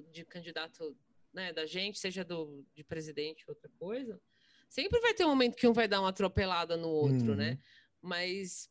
do- 0.00 0.10
de 0.10 0.24
candidato 0.24 0.96
né, 1.32 1.52
da 1.52 1.66
gente, 1.66 1.98
seja 1.98 2.24
do, 2.24 2.64
de 2.74 2.84
presidente 2.84 3.44
ou 3.48 3.54
outra 3.54 3.70
coisa, 3.78 4.20
sempre 4.68 5.00
vai 5.00 5.14
ter 5.14 5.24
um 5.24 5.28
momento 5.30 5.56
que 5.56 5.66
um 5.66 5.72
vai 5.72 5.88
dar 5.88 6.00
uma 6.00 6.10
atropelada 6.10 6.76
no 6.76 6.88
outro, 6.88 7.30
Uhum. 7.30 7.36
né? 7.36 7.58
Mas. 8.00 8.70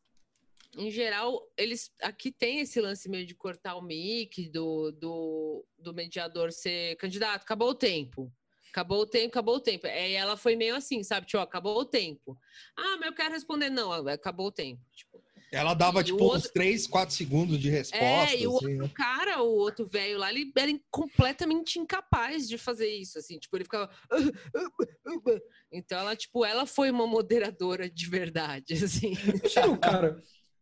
Em 0.78 0.90
geral, 0.90 1.52
eles 1.58 1.94
aqui 2.02 2.32
tem 2.32 2.60
esse 2.62 2.80
lance 2.80 3.10
meio 3.10 3.26
de 3.26 3.36
cortar 3.36 3.76
o 3.76 3.82
mic 3.82 4.48
do, 4.50 4.90
do, 4.94 5.66
do 5.78 5.94
mediador 5.94 6.50
ser 6.54 6.96
candidato. 6.96 7.42
Acabou 7.42 7.72
o 7.72 7.76
tempo. 7.76 8.32
Acabou 8.70 9.02
o 9.02 9.06
tempo, 9.06 9.28
acabou 9.28 9.56
o 9.56 9.60
tempo. 9.60 9.86
Aí 9.86 10.14
ela 10.14 10.38
foi 10.38 10.56
meio 10.56 10.74
assim, 10.78 11.04
sabe? 11.04 11.26
Tipo, 11.28 11.40
ó, 11.40 11.42
acabou 11.42 11.78
o 11.78 11.84
tempo. 11.84 12.38
Ah, 12.78 12.96
mas 12.96 13.08
eu 13.08 13.14
quero 13.14 13.34
responder. 13.34 13.70
Não, 13.70 13.92
acabou 14.08 14.48
o 14.48 14.52
tempo. 14.52 14.82
Tipo, 14.94 15.21
Ela 15.52 15.74
dava, 15.74 16.00
E 16.00 16.06
tipo, 16.06 16.24
outro- 16.24 16.38
uns 16.40 16.50
3, 16.50 16.88
4 16.88 17.14
segundos 17.14 17.60
de 17.60 17.70
resposta. 17.70 18.06
é, 18.06 18.40
e 18.40 18.48
o 18.48 18.56
assim, 18.56 18.68
outro 18.68 18.88
né? 18.88 18.92
cara, 18.96 19.42
o 19.44 19.50
outro 19.50 19.86
velho 19.86 20.18
lá, 20.18 20.32
ele 20.32 20.50
era 20.58 20.72
completamente 20.90 21.78
incapaz 21.78 22.48
de 22.48 22.58
fazer 22.58 22.88
isso, 22.88 23.20
assim, 23.20 23.38
tipo, 23.38 23.58
ele 23.58 23.66
ficava... 23.66 23.90
Então 25.72 26.00
ela, 26.00 26.16
tipo, 26.16 26.44
ela 26.46 26.66
foi 26.66 26.90
uma 26.92 27.06
moderadora 27.08 27.90
de 27.90 28.08
verdade, 28.10 28.74
assim. 28.84 29.14
Imagina 29.14 29.68
o 29.72 29.78
cara. 29.78 30.22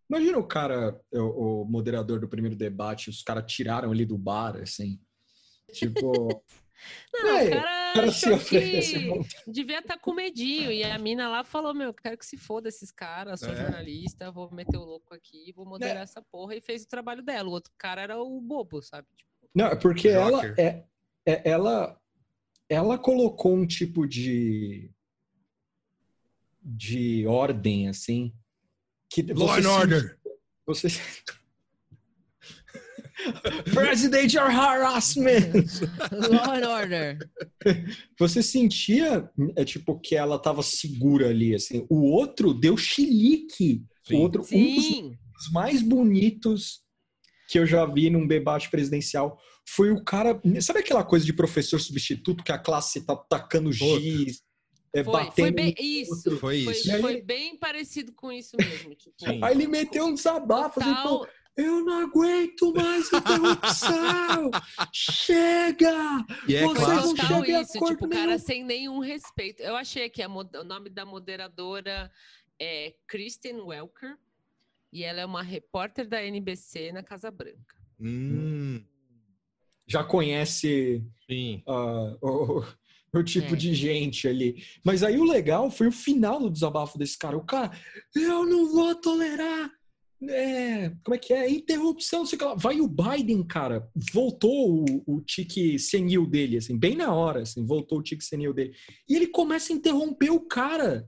Imagina 0.09 0.37
o 0.39 0.47
cara, 0.47 0.99
o, 1.13 1.61
o 1.61 1.65
moderador 1.65 2.19
do 2.19 2.27
primeiro 2.27 2.55
debate, 2.55 3.09
os 3.11 3.21
caras 3.21 3.51
tiraram 3.51 3.93
ele 3.93 4.05
do 4.05 4.17
bar, 4.17 4.55
assim. 4.57 4.99
Tipo. 5.73 6.43
Não, 7.13 7.29
É, 7.37 7.43
o 7.45 7.49
cara, 7.49 7.93
cara 7.93 8.11
se 8.11 8.25
achou 8.25 8.35
oferece. 8.35 8.93
que 9.45 9.51
devia 9.51 9.79
estar 9.79 9.97
com 9.97 10.13
medinho, 10.13 10.71
e 10.71 10.83
a 10.83 10.97
mina 10.97 11.27
lá 11.29 11.43
falou, 11.43 11.73
meu, 11.73 11.93
quero 11.93 12.17
que 12.17 12.25
se 12.25 12.37
foda 12.37 12.69
esses 12.69 12.91
caras, 12.91 13.39
sou 13.39 13.49
É. 13.49 13.55
jornalista, 13.55 14.31
vou 14.31 14.51
meter 14.53 14.77
o 14.77 14.83
louco 14.83 15.13
aqui, 15.13 15.51
vou 15.55 15.65
moderar 15.65 16.03
essa 16.03 16.21
porra, 16.21 16.55
e 16.55 16.61
fez 16.61 16.83
o 16.83 16.87
trabalho 16.87 17.21
dela. 17.23 17.49
O 17.49 17.51
outro 17.53 17.71
cara 17.77 18.01
era 18.01 18.17
o 18.21 18.39
bobo, 18.41 18.81
sabe? 18.81 19.07
Tipo, 19.15 19.29
Não, 19.55 19.65
é 19.67 19.75
porque 19.75 20.07
ela 20.07 20.45
é, 20.57 20.85
é- 21.25 21.49
ela 21.49 21.99
ela 22.69 22.97
colocou 22.99 23.53
um 23.55 23.65
tipo 23.65 24.07
de 24.07 24.91
de 26.61 27.25
ordem 27.25 27.87
assim 27.89 28.33
que 29.09 29.23
Law 29.23 29.47
você 29.47 29.61
and 29.67 29.71
Order. 29.71 30.19
você 30.65 30.87
President 33.73 34.33
or 34.35 34.49
harassment. 34.49 35.51
Law 36.11 36.53
and 36.53 36.67
Order. 36.67 37.17
Você 38.17 38.41
sentia 38.41 39.29
é 39.55 39.65
tipo 39.65 39.99
que 39.99 40.15
ela 40.15 40.39
tava 40.39 40.61
segura 40.63 41.29
ali 41.29 41.53
assim. 41.55 41.85
O 41.89 42.09
outro 42.11 42.53
deu 42.53 42.77
chilique. 42.77 43.83
Sim. 44.03 44.15
O 44.15 44.19
outro 44.19 44.41
um 44.41 44.75
dos 44.75 44.85
Sim. 44.85 45.17
os 45.37 45.51
mais 45.51 45.81
bonitos 45.81 46.81
que 47.49 47.57
eu 47.59 47.65
já 47.65 47.85
vi 47.85 48.09
num 48.09 48.27
debate 48.27 48.69
presidencial 48.69 49.37
foi 49.67 49.91
o 49.91 50.03
cara. 50.03 50.39
Sabe 50.61 50.79
aquela 50.79 51.03
coisa 51.03 51.25
de 51.25 51.33
professor 51.33 51.79
substituto 51.79 52.43
que 52.43 52.51
a 52.51 52.57
classe 52.59 53.05
tá 53.05 53.15
tacando 53.15 53.71
giz, 53.71 54.41
é, 54.95 55.03
Foi, 55.03 55.13
foi 55.13 55.23
batendo. 55.25 55.55
bem 55.55 55.75
no 55.77 55.83
isso. 55.83 56.11
outro? 56.15 56.37
Foi 56.39 56.63
Foi, 56.63 56.73
isso. 56.73 56.87
E 56.87 56.91
aí- 56.91 57.01
foi 57.01 57.21
bem 57.21 57.55
parecido 57.57 58.11
com 58.13 58.31
isso 58.31 58.55
mesmo. 58.57 58.95
Tipo, 58.95 59.13
Sim. 59.19 59.39
Aí 59.43 59.53
ele 59.53 59.67
meteu 59.67 60.05
um 60.05 60.13
desabafo, 60.13 60.79
assim, 60.79 60.89
total- 60.89 61.19
pô, 61.19 61.27
eu 61.57 61.83
não 61.83 62.03
aguento 62.03 62.73
mais 62.73 63.11
interrupção! 63.11 64.51
Chega! 64.93 66.25
E 66.47 66.55
é 66.55 66.61
Você 66.61 66.65
Foi 66.65 66.75
clássico. 66.75 67.07
não 67.07 67.15
total 67.15 67.45
chega 67.45 67.61
isso, 67.61 67.85
tipo, 67.85 68.05
o 68.05 68.09
cara 68.09 68.39
sem 68.39 68.63
nenhum 68.63 68.99
respeito. 68.99 69.61
Eu 69.61 69.75
achei 69.75 70.09
que 70.09 70.25
o 70.25 70.63
nome 70.63 70.89
da 70.89 71.05
moderadora 71.05 72.11
é 72.59 72.93
Kristen 73.07 73.61
Welker 73.61 74.17
e 74.91 75.03
ela 75.03 75.21
é 75.21 75.25
uma 75.25 75.41
repórter 75.43 76.07
da 76.07 76.23
NBC 76.23 76.91
na 76.91 77.03
Casa 77.03 77.29
Branca. 77.29 77.75
Hum, 77.99 78.81
Já 79.87 80.03
conhece 80.03 81.03
sim. 81.29 81.61
ah, 81.67 82.17
o, 82.21 82.63
o 83.13 83.23
tipo 83.23 83.53
É. 83.53 83.57
de 83.57 83.73
gente 83.73 84.27
ali. 84.27 84.63
Mas 84.83 85.03
aí 85.03 85.19
o 85.19 85.23
legal 85.25 85.69
foi 85.69 85.87
o 85.87 85.91
final 85.91 86.39
do 86.39 86.49
desabafo 86.49 86.97
desse 86.97 87.17
cara. 87.17 87.35
O 87.37 87.43
cara, 87.45 87.71
eu 88.15 88.45
não 88.45 88.71
vou 88.71 88.95
tolerar. 88.95 89.69
É, 90.27 90.89
como 91.03 91.15
é 91.15 91.17
que 91.17 91.33
é? 91.33 91.49
Interrupção, 91.49 92.25
sei 92.25 92.37
lá. 92.39 92.53
Vai 92.55 92.81
o 92.81 92.87
Biden, 92.87 93.41
cara. 93.45 93.87
Voltou 94.13 94.83
o, 94.83 95.03
o 95.15 95.21
tique 95.21 95.79
senil 95.79 96.25
dele, 96.25 96.57
assim, 96.57 96.77
bem 96.77 96.95
na 96.95 97.13
hora, 97.13 97.41
assim, 97.43 97.65
voltou 97.65 97.99
o 97.99 98.03
tique 98.03 98.23
senil 98.23 98.53
dele. 98.53 98.73
E 99.07 99.15
ele 99.15 99.27
começa 99.27 99.71
a 99.71 99.75
interromper 99.75 100.29
o 100.31 100.41
cara 100.41 101.07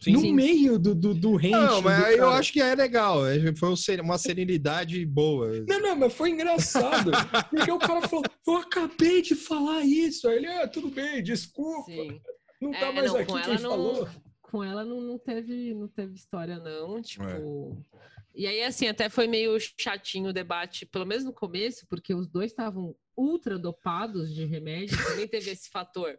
Sim, 0.00 0.12
no 0.12 0.20
sim. 0.20 0.32
meio 0.34 0.78
do, 0.78 0.94
do, 0.94 1.14
do 1.14 1.34
range. 1.36 1.50
Não, 1.50 1.80
mas 1.82 2.16
eu 2.16 2.28
acho 2.28 2.52
que 2.52 2.60
é 2.60 2.74
legal. 2.74 3.26
é, 3.26 3.38
Foi 3.56 3.70
um 3.70 4.02
uma 4.02 4.18
serenidade 4.18 5.04
boa. 5.06 5.50
Não, 5.66 5.80
não, 5.80 5.96
mas 5.96 6.12
foi 6.12 6.30
engraçado. 6.30 7.10
porque 7.50 7.70
o 7.70 7.78
cara 7.78 8.06
falou, 8.06 8.24
eu 8.46 8.56
acabei 8.56 9.22
de 9.22 9.34
falar 9.34 9.82
isso. 9.82 10.28
Aí 10.28 10.36
ele, 10.36 10.46
ah, 10.48 10.68
tudo 10.68 10.90
bem, 10.90 11.22
desculpa. 11.22 11.90
Sim. 11.90 12.20
Não 12.60 12.70
tá 12.72 12.86
É, 12.86 12.92
mais 12.92 13.12
não, 13.12 13.16
aqui 13.18 13.32
com 13.32 13.40
quem 13.40 13.52
ela 13.52 13.60
não- 13.60 13.70
falou. 13.70 14.08
Com 14.42 14.62
ela 14.62 14.84
não, 14.84 15.00
não 15.00 15.18
teve 15.18 15.74
não 15.74 15.88
teve 15.88 16.14
história 16.14 16.58
não, 16.58 17.02
tipo. 17.02 17.24
É. 17.24 18.13
E 18.34 18.46
aí 18.46 18.62
assim, 18.64 18.88
até 18.88 19.08
foi 19.08 19.26
meio 19.26 19.56
chatinho 19.78 20.30
o 20.30 20.32
debate, 20.32 20.84
pelo 20.86 21.06
menos 21.06 21.24
no 21.24 21.32
começo, 21.32 21.86
porque 21.88 22.12
os 22.12 22.26
dois 22.26 22.50
estavam 22.50 22.94
ultra 23.16 23.56
dopados 23.58 24.34
de 24.34 24.44
remédio, 24.44 24.96
também 25.06 25.28
teve 25.28 25.50
esse 25.50 25.70
fator. 25.70 26.18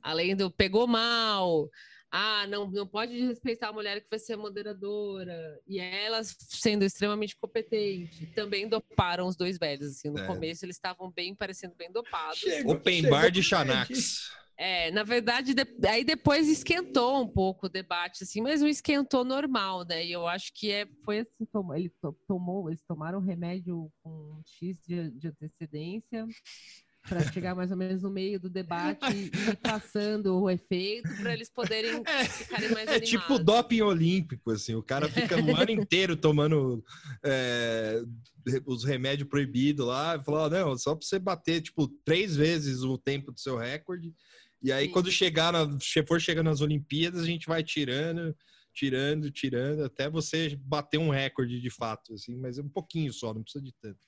Além 0.00 0.36
do 0.36 0.48
pegou 0.48 0.86
mal, 0.86 1.68
ah, 2.10 2.46
não, 2.46 2.70
não 2.70 2.86
pode 2.86 3.18
respeitar 3.20 3.68
a 3.68 3.72
mulher 3.72 4.00
que 4.00 4.08
vai 4.08 4.18
ser 4.18 4.34
a 4.34 4.36
moderadora. 4.36 5.60
E 5.66 5.80
ela 5.80 6.22
sendo 6.22 6.84
extremamente 6.84 7.36
competente. 7.36 8.26
Também 8.26 8.68
doparam 8.68 9.26
os 9.26 9.36
dois 9.36 9.58
velhos. 9.58 9.88
Assim, 9.88 10.10
no 10.10 10.20
É. 10.20 10.26
começo 10.26 10.64
eles 10.64 10.76
estavam 10.76 11.10
bem 11.10 11.34
parecendo 11.34 11.74
bem 11.74 11.90
dopados. 11.90 12.38
Chega, 12.38 12.70
Open 12.70 13.02
chega, 13.02 13.10
bar 13.10 13.30
de 13.30 13.42
Xanax. 13.42 14.30
É, 14.58 14.90
na 14.90 15.02
verdade, 15.02 15.52
de- 15.52 15.86
aí 15.86 16.02
depois 16.04 16.48
esquentou 16.48 17.22
um 17.22 17.28
pouco 17.28 17.66
o 17.66 17.68
debate, 17.70 18.24
assim, 18.24 18.40
mas 18.40 18.60
não 18.62 18.68
esquentou 18.68 19.24
normal, 19.24 19.84
né? 19.84 20.04
E 20.04 20.12
eu 20.12 20.26
acho 20.26 20.50
que 20.54 20.70
é, 20.72 20.86
foi 21.04 21.18
assim, 21.20 21.46
ele 21.74 21.90
to- 22.00 22.16
tomou, 22.26 22.68
eles 22.70 22.82
tomaram 22.88 23.20
remédio 23.20 23.90
com 24.02 24.40
X 24.46 24.76
de, 24.86 25.10
de 25.10 25.28
antecedência 25.28 26.26
para 27.08 27.30
chegar 27.32 27.54
mais 27.54 27.70
ou 27.70 27.76
menos 27.76 28.02
no 28.02 28.10
meio 28.10 28.40
do 28.40 28.50
debate 28.50 29.06
e 29.12 29.30
ir 29.52 29.56
passando 29.58 30.40
o 30.42 30.50
efeito 30.50 31.08
para 31.20 31.34
eles 31.34 31.48
poderem 31.48 32.02
ficarem 32.26 32.68
mais 32.70 32.88
É 32.88 32.96
animados. 32.96 33.08
tipo 33.10 33.38
doping 33.38 33.82
olímpico, 33.82 34.50
assim. 34.50 34.74
O 34.74 34.82
cara 34.82 35.08
fica 35.08 35.36
o 35.40 35.54
ano 35.56 35.70
inteiro 35.70 36.16
tomando 36.16 36.82
é, 37.24 38.02
os 38.66 38.82
remédios 38.84 39.28
proibidos 39.28 39.86
lá. 39.86 40.16
E 40.16 40.24
falou, 40.24 40.46
"Ah, 40.46 40.50
não, 40.50 40.76
só 40.76 40.96
pra 40.96 41.06
você 41.06 41.18
bater, 41.18 41.60
tipo, 41.60 41.86
três 42.04 42.34
vezes 42.34 42.82
o 42.82 42.98
tempo 42.98 43.30
do 43.30 43.38
seu 43.38 43.56
recorde. 43.56 44.12
E 44.62 44.72
aí, 44.72 44.86
Sim. 44.86 44.92
quando 44.92 45.10
chegar 45.10 45.52
na, 45.52 45.78
che- 45.80 46.04
for 46.06 46.20
chegando 46.20 46.46
nas 46.46 46.60
Olimpíadas, 46.60 47.22
a 47.22 47.26
gente 47.26 47.46
vai 47.46 47.62
tirando. 47.62 48.34
tirando, 48.74 49.30
tirando, 49.30 49.84
até 49.84 50.06
você 50.10 50.54
bater 50.60 50.98
um 50.98 51.08
recorde 51.08 51.60
de 51.62 51.70
fato, 51.70 52.12
assim, 52.12 52.36
mas 52.36 52.58
é 52.58 52.62
um 52.62 52.68
pouquinho 52.68 53.10
só, 53.10 53.32
não 53.32 53.42
precisa 53.42 53.64
de 53.64 53.72
tanto. 53.80 53.98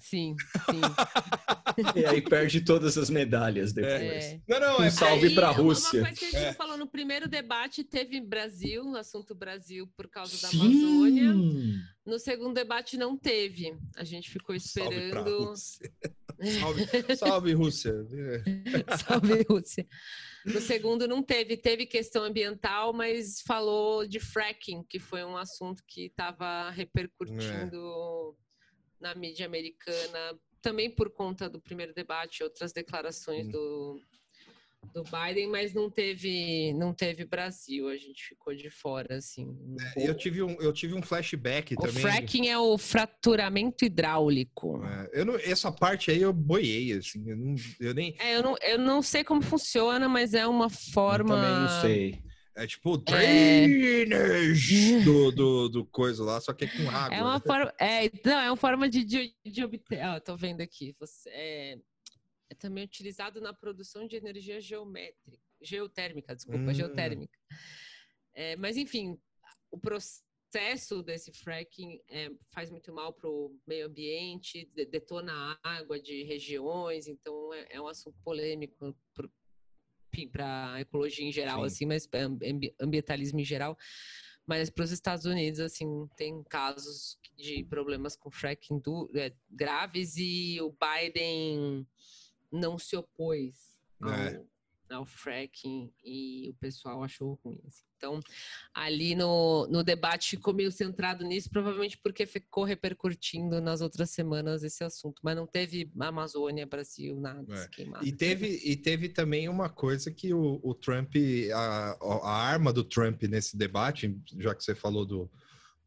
Sim, 0.00 0.34
sim. 0.70 0.80
E 1.94 2.04
aí 2.04 2.20
perde 2.20 2.60
todas 2.60 2.98
as 2.98 3.08
medalhas 3.10 3.72
depois. 3.72 3.94
É. 4.24 4.40
Não, 4.48 4.58
não, 4.58 4.80
Um 4.80 4.82
é 4.82 4.90
salve 4.90 5.28
Aí, 5.28 5.34
pra 5.36 5.52
uma- 5.52 5.62
Rússia. 5.62 6.00
Uma 6.00 6.06
coisa 6.08 6.18
que 6.18 6.24
a 6.26 6.30
gente 6.40 6.48
É. 6.48 6.52
falou 6.52 6.76
no 6.76 6.88
primeiro 6.88 7.28
debate, 7.28 7.84
teve 7.84 8.20
Brasil, 8.20 8.82
o 8.84 8.96
assunto 8.96 9.32
Brasil 9.36 9.86
por 9.96 10.08
causa 10.08 10.40
da 10.42 10.48
Amazônia. 10.48 11.32
Sim! 11.32 11.74
No 12.04 12.18
segundo 12.18 12.54
debate 12.54 12.96
não 12.96 13.16
teve. 13.16 13.78
A 13.96 14.02
gente 14.02 14.28
ficou 14.30 14.58
Salve 14.58 14.88
pra 15.10 15.20
esperando. 15.20 15.52
Salve, 16.60 17.16
salve 17.16 17.52
Rússia. 17.52 17.92
Salve, 19.06 19.42
Rússia. 19.48 19.86
No 20.44 20.60
segundo 20.60 21.06
não 21.08 21.22
teve, 21.22 21.56
teve 21.56 21.84
questão 21.84 22.24
ambiental, 22.24 22.92
mas 22.92 23.40
falou 23.40 24.06
de 24.06 24.20
fracking, 24.20 24.84
que 24.84 24.98
foi 24.98 25.24
um 25.24 25.36
assunto 25.36 25.82
que 25.86 26.06
estava 26.06 26.70
repercutindo 26.70 28.36
na 29.00 29.14
mídia 29.14 29.46
americana, 29.46 30.38
também 30.62 30.90
por 30.90 31.10
conta 31.10 31.48
do 31.48 31.60
primeiro 31.60 31.92
debate, 31.94 32.42
outras 32.42 32.72
declarações 32.72 33.46
Hum. 33.46 33.50
do, 33.50 34.02
do 34.94 35.02
Biden, 35.04 35.48
mas 35.48 35.74
não 35.74 35.90
teve, 35.90 36.72
não 36.74 36.94
teve 36.94 37.24
Brasil, 37.24 37.88
a 37.88 37.96
gente 37.96 38.24
ficou 38.28 38.54
de 38.54 38.70
fora, 38.70 39.16
assim. 39.16 39.44
um 39.46 39.76
pouco. 39.94 40.08
Eu 40.08 40.14
tive 40.16 40.42
um, 40.42 40.52
eu 40.60 40.72
tive 40.72 40.94
um 40.94 41.02
flashback 41.02 41.74
O 41.74 41.80
também. 41.80 42.00
fracking 42.00 42.48
é 42.48 42.58
o 42.58 42.78
fraturamento 42.78 43.84
hidráulico. 43.84 44.82
É, 44.84 45.20
eu 45.20 45.24
não, 45.26 45.36
essa 45.36 45.70
parte 45.70 46.10
aí 46.10 46.22
eu 46.22 46.32
boiei, 46.32 46.92
assim, 46.92 47.22
eu, 47.28 47.36
não, 47.36 47.54
eu 47.80 47.94
nem. 47.94 48.14
É, 48.18 48.36
eu 48.36 48.42
não, 48.42 48.56
eu 48.62 48.78
não 48.78 49.02
sei 49.02 49.22
como 49.24 49.42
funciona, 49.42 50.08
mas 50.08 50.32
é 50.34 50.46
uma 50.46 50.70
forma. 50.70 51.34
Eu 51.34 51.40
também 51.40 51.60
não 51.60 51.80
sei. 51.80 52.28
É 52.56 52.66
tipo 52.66 52.96
o 52.96 53.02
É. 53.08 53.66
drainage 53.68 55.00
do, 55.04 55.30
do, 55.30 55.68
do 55.68 55.84
coisa 55.86 56.24
lá, 56.24 56.40
só 56.40 56.52
que 56.52 56.64
é 56.64 56.68
com 56.68 56.90
água. 56.90 57.16
É 57.16 57.22
uma 57.22 57.38
forma, 57.40 57.72
é, 57.80 58.10
não, 58.24 58.40
é 58.40 58.50
uma 58.50 58.56
forma 58.56 58.88
de, 58.88 59.04
de, 59.04 59.32
de 59.46 59.64
obter. 59.64 60.04
Ó, 60.06 60.18
tô 60.18 60.36
vendo 60.36 60.60
aqui. 60.60 60.92
Você, 60.98 61.30
é, 61.30 61.78
é 62.50 62.54
também 62.54 62.84
utilizado 62.84 63.40
na 63.40 63.52
produção 63.52 64.06
de 64.06 64.16
energia 64.16 64.60
geométrica, 64.60 65.38
geotérmica, 65.60 66.34
desculpa, 66.34 66.70
Hum. 66.70 66.74
geotérmica. 66.74 67.38
É, 68.34 68.56
mas 68.56 68.76
enfim, 68.76 69.20
o 69.70 69.78
processo 69.78 71.02
desse 71.02 71.32
fracking 71.32 72.00
é, 72.08 72.30
faz 72.52 72.70
muito 72.70 72.92
mal 72.92 73.12
para 73.12 73.28
o 73.28 73.58
meio 73.66 73.86
ambiente, 73.86 74.64
de- 74.74 74.86
detona 74.86 75.58
a 75.62 75.76
água 75.78 76.00
de 76.00 76.22
regiões, 76.22 77.06
então 77.06 77.52
é, 77.52 77.66
é 77.70 77.80
um 77.80 77.86
assunto 77.88 78.18
polêmico 78.22 78.96
para 80.32 80.72
a 80.74 80.80
ecologia 80.80 81.24
em 81.24 81.32
geral, 81.32 81.60
Sim. 81.60 81.66
assim, 81.66 81.86
mas 81.86 82.08
ambi- 82.42 82.74
ambientalismo 82.80 83.38
em 83.40 83.44
geral. 83.44 83.76
Mas 84.46 84.70
para 84.70 84.84
os 84.84 84.90
Estados 84.90 85.26
Unidos, 85.26 85.60
assim, 85.60 86.08
tem 86.16 86.42
casos 86.44 87.18
de 87.36 87.62
problemas 87.64 88.16
com 88.16 88.30
fracking 88.30 88.78
du- 88.80 89.10
é, 89.14 89.34
graves 89.50 90.16
e 90.16 90.58
o 90.62 90.72
Biden 90.72 91.86
não 92.50 92.78
se 92.78 92.96
opôs 92.96 93.76
ao, 94.00 94.10
É. 94.10 94.42
ao 94.90 95.04
fracking 95.04 95.92
e 96.04 96.50
o 96.50 96.54
pessoal 96.54 97.02
achou 97.02 97.38
ruim. 97.44 97.60
assim. 97.66 97.82
Então, 97.98 98.20
ali 98.72 99.16
no, 99.16 99.66
no 99.66 99.82
debate 99.82 100.30
ficou 100.30 100.54
meio 100.54 100.70
centrado 100.70 101.24
nisso, 101.24 101.50
provavelmente 101.50 101.98
porque 101.98 102.26
ficou 102.26 102.62
repercutindo 102.62 103.60
nas 103.60 103.80
outras 103.80 104.10
semanas 104.10 104.62
esse 104.62 104.84
assunto. 104.84 105.20
Mas 105.22 105.34
não 105.34 105.48
teve 105.48 105.90
Amazônia, 105.98 106.64
Brasil, 106.64 107.18
nada 107.20 107.52
É. 107.52 107.68
queimado. 107.68 108.06
E 108.06 108.12
teve, 108.12 108.60
e 108.64 108.76
teve 108.76 109.08
também 109.08 109.48
uma 109.48 109.68
coisa 109.68 110.12
que 110.12 110.32
o, 110.32 110.60
o 110.62 110.74
Trump, 110.74 111.12
a, 111.52 111.98
a 112.22 112.30
arma 112.32 112.72
do 112.72 112.84
Trump 112.84 113.20
nesse 113.24 113.56
debate, 113.56 114.16
já 114.38 114.54
que 114.54 114.62
você 114.62 114.76
falou 114.76 115.04
do, 115.04 115.28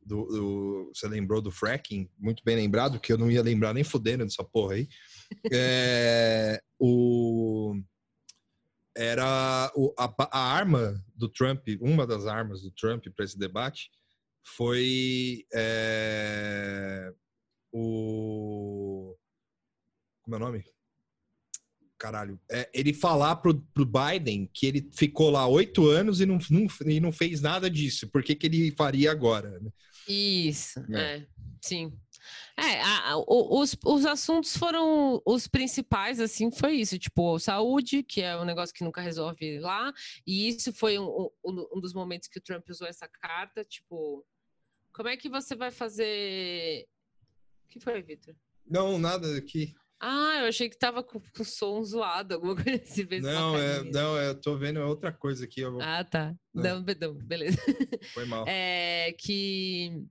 do, 0.03 0.25
do- 0.25 0.91
Você 0.93 1.07
lembrou 1.07 1.41
do 1.41 1.51
fracking, 1.51 2.09
muito 2.17 2.43
bem 2.43 2.55
lembrado, 2.55 2.99
que 2.99 3.11
eu 3.13 3.17
não 3.17 3.29
ia 3.31 3.41
lembrar 3.41 3.73
nem 3.73 3.83
fudendo 3.83 4.23
dessa 4.25 4.43
porra 4.43 4.75
aí. 4.75 4.87
É, 5.53 6.61
o, 6.77 7.73
era 8.95 9.71
o, 9.75 9.93
a, 9.97 10.13
a 10.31 10.39
arma 10.53 11.01
do 11.15 11.29
Trump, 11.29 11.65
uma 11.79 12.05
das 12.05 12.25
armas 12.27 12.61
do 12.61 12.71
Trump 12.71 13.05
para 13.15 13.23
esse 13.23 13.39
debate 13.39 13.89
foi 14.43 15.45
é, 15.53 17.13
o. 17.71 19.15
Como 20.23 20.35
é 20.35 20.37
o 20.37 20.41
nome? 20.41 20.65
Caralho. 21.97 22.39
É, 22.49 22.67
ele 22.73 22.93
falar 22.93 23.35
pro, 23.35 23.61
pro 23.73 23.85
Biden 23.85 24.49
que 24.51 24.65
ele 24.65 24.89
ficou 24.91 25.29
lá 25.29 25.47
oito 25.47 25.87
anos 25.87 26.19
e 26.19 26.25
não, 26.25 26.39
não, 26.49 26.65
e 26.87 26.99
não 26.99 27.11
fez 27.11 27.41
nada 27.41 27.69
disso. 27.69 28.07
Por 28.09 28.23
que, 28.23 28.33
que 28.35 28.47
ele 28.47 28.71
faria 28.71 29.11
agora? 29.11 29.59
né? 29.59 29.69
Isso, 30.07 30.79
É. 30.93 31.17
é, 31.17 31.27
sim. 31.61 31.97
É, 32.57 32.81
a- 32.81 33.11
a- 33.13 33.17
os, 33.17 33.75
os 33.85 34.05
assuntos 34.05 34.55
foram 34.55 35.21
os 35.25 35.47
principais, 35.47 36.19
assim, 36.19 36.51
foi 36.51 36.75
isso, 36.75 36.97
tipo, 36.99 37.39
saúde, 37.39 38.03
que 38.03 38.21
é 38.21 38.37
um 38.37 38.45
negócio 38.45 38.73
que 38.75 38.83
nunca 38.83 39.01
resolve 39.01 39.59
lá, 39.59 39.91
e 40.25 40.47
isso 40.49 40.71
foi 40.73 40.99
um, 40.99 41.29
um- 41.43 41.67
um 41.75 41.79
dos 41.79 41.93
momentos 41.93 42.27
que 42.27 42.37
o 42.37 42.41
Trump 42.41 42.69
usou 42.69 42.87
essa 42.87 43.07
carta, 43.07 43.63
tipo, 43.63 44.25
como 44.93 45.09
é 45.09 45.17
que 45.17 45.29
você 45.29 45.55
vai 45.55 45.71
fazer... 45.71 46.87
O 47.65 47.67
que 47.69 47.79
foi, 47.79 48.01
Vitor? 48.01 48.35
Não, 48.65 48.99
nada 48.99 49.35
aqui. 49.37 49.73
Ah, 50.03 50.39
eu 50.41 50.47
achei 50.47 50.67
que 50.67 50.77
tava 50.77 51.03
com, 51.03 51.19
com 51.19 51.41
o 51.43 51.45
som 51.45 51.83
zoado, 51.83 52.33
alguma 52.33 52.55
coisa 52.75 52.81
assim. 52.81 53.05
Não, 53.21 53.55
é, 53.57 53.83
não, 53.83 54.17
eu 54.17 54.33
tô 54.41 54.57
vendo 54.57 54.79
outra 54.81 55.11
coisa 55.11 55.45
aqui. 55.45 55.63
Vou- 55.63 55.79
Ah, 55.81 56.03
tá. 56.03 56.35
Não, 56.53 56.83
não, 56.99 57.13
beleza. 57.13 57.57
Foi 58.13 58.25
mal. 58.25 58.45
é 58.47 59.13
que 59.17 60.03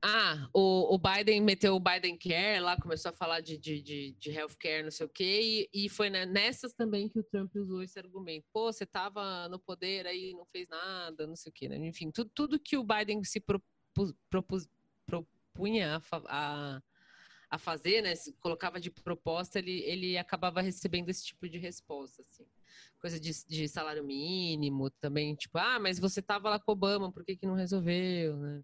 ah, 0.00 0.48
o, 0.54 0.94
o 0.94 0.98
Biden 0.98 1.40
meteu 1.40 1.74
o 1.74 1.80
Biden 1.80 2.16
Care 2.16 2.60
lá, 2.60 2.76
começou 2.80 3.08
a 3.10 3.12
falar 3.12 3.40
de, 3.40 3.58
de, 3.58 3.82
de, 3.82 4.12
de 4.12 4.30
healthcare, 4.30 4.84
não 4.84 4.92
sei 4.92 5.06
o 5.06 5.08
quê, 5.08 5.68
e, 5.74 5.86
e 5.86 5.88
foi 5.88 6.08
né, 6.08 6.24
nessas 6.24 6.72
também 6.72 7.08
que 7.08 7.18
o 7.18 7.22
Trump 7.24 7.52
usou 7.56 7.82
esse 7.82 7.98
argumento. 7.98 8.46
Pô, 8.52 8.72
você 8.72 8.86
tava 8.86 9.48
no 9.48 9.58
poder 9.58 10.06
aí, 10.06 10.34
não 10.34 10.44
fez 10.46 10.68
nada, 10.68 11.26
não 11.26 11.34
sei 11.34 11.50
o 11.50 11.52
quê, 11.52 11.68
né? 11.68 11.76
Enfim, 11.78 12.12
tudo, 12.12 12.30
tudo 12.32 12.60
que 12.60 12.76
o 12.76 12.84
Biden 12.84 13.24
se 13.24 13.40
propus, 13.40 14.14
propus- 14.30 14.68
propunha 15.04 16.00
a, 16.12 16.16
a, 16.76 16.82
a 17.50 17.58
fazer, 17.58 18.02
né? 18.02 18.14
Se 18.14 18.32
colocava 18.34 18.78
de 18.80 18.90
proposta, 18.90 19.58
ele, 19.58 19.80
ele 19.82 20.18
acabava 20.18 20.60
recebendo 20.60 21.08
esse 21.08 21.24
tipo 21.26 21.48
de 21.48 21.58
resposta, 21.58 22.22
assim 22.22 22.44
coisa 23.00 23.18
de, 23.20 23.30
de 23.46 23.68
salário 23.68 24.02
mínimo 24.02 24.90
também, 24.90 25.32
tipo, 25.36 25.56
ah, 25.56 25.78
mas 25.78 26.00
você 26.00 26.20
tava 26.20 26.50
lá 26.50 26.58
com 26.58 26.72
Obama, 26.72 27.12
por 27.12 27.24
que, 27.24 27.36
que 27.36 27.46
não 27.46 27.54
resolveu, 27.54 28.36
né? 28.36 28.60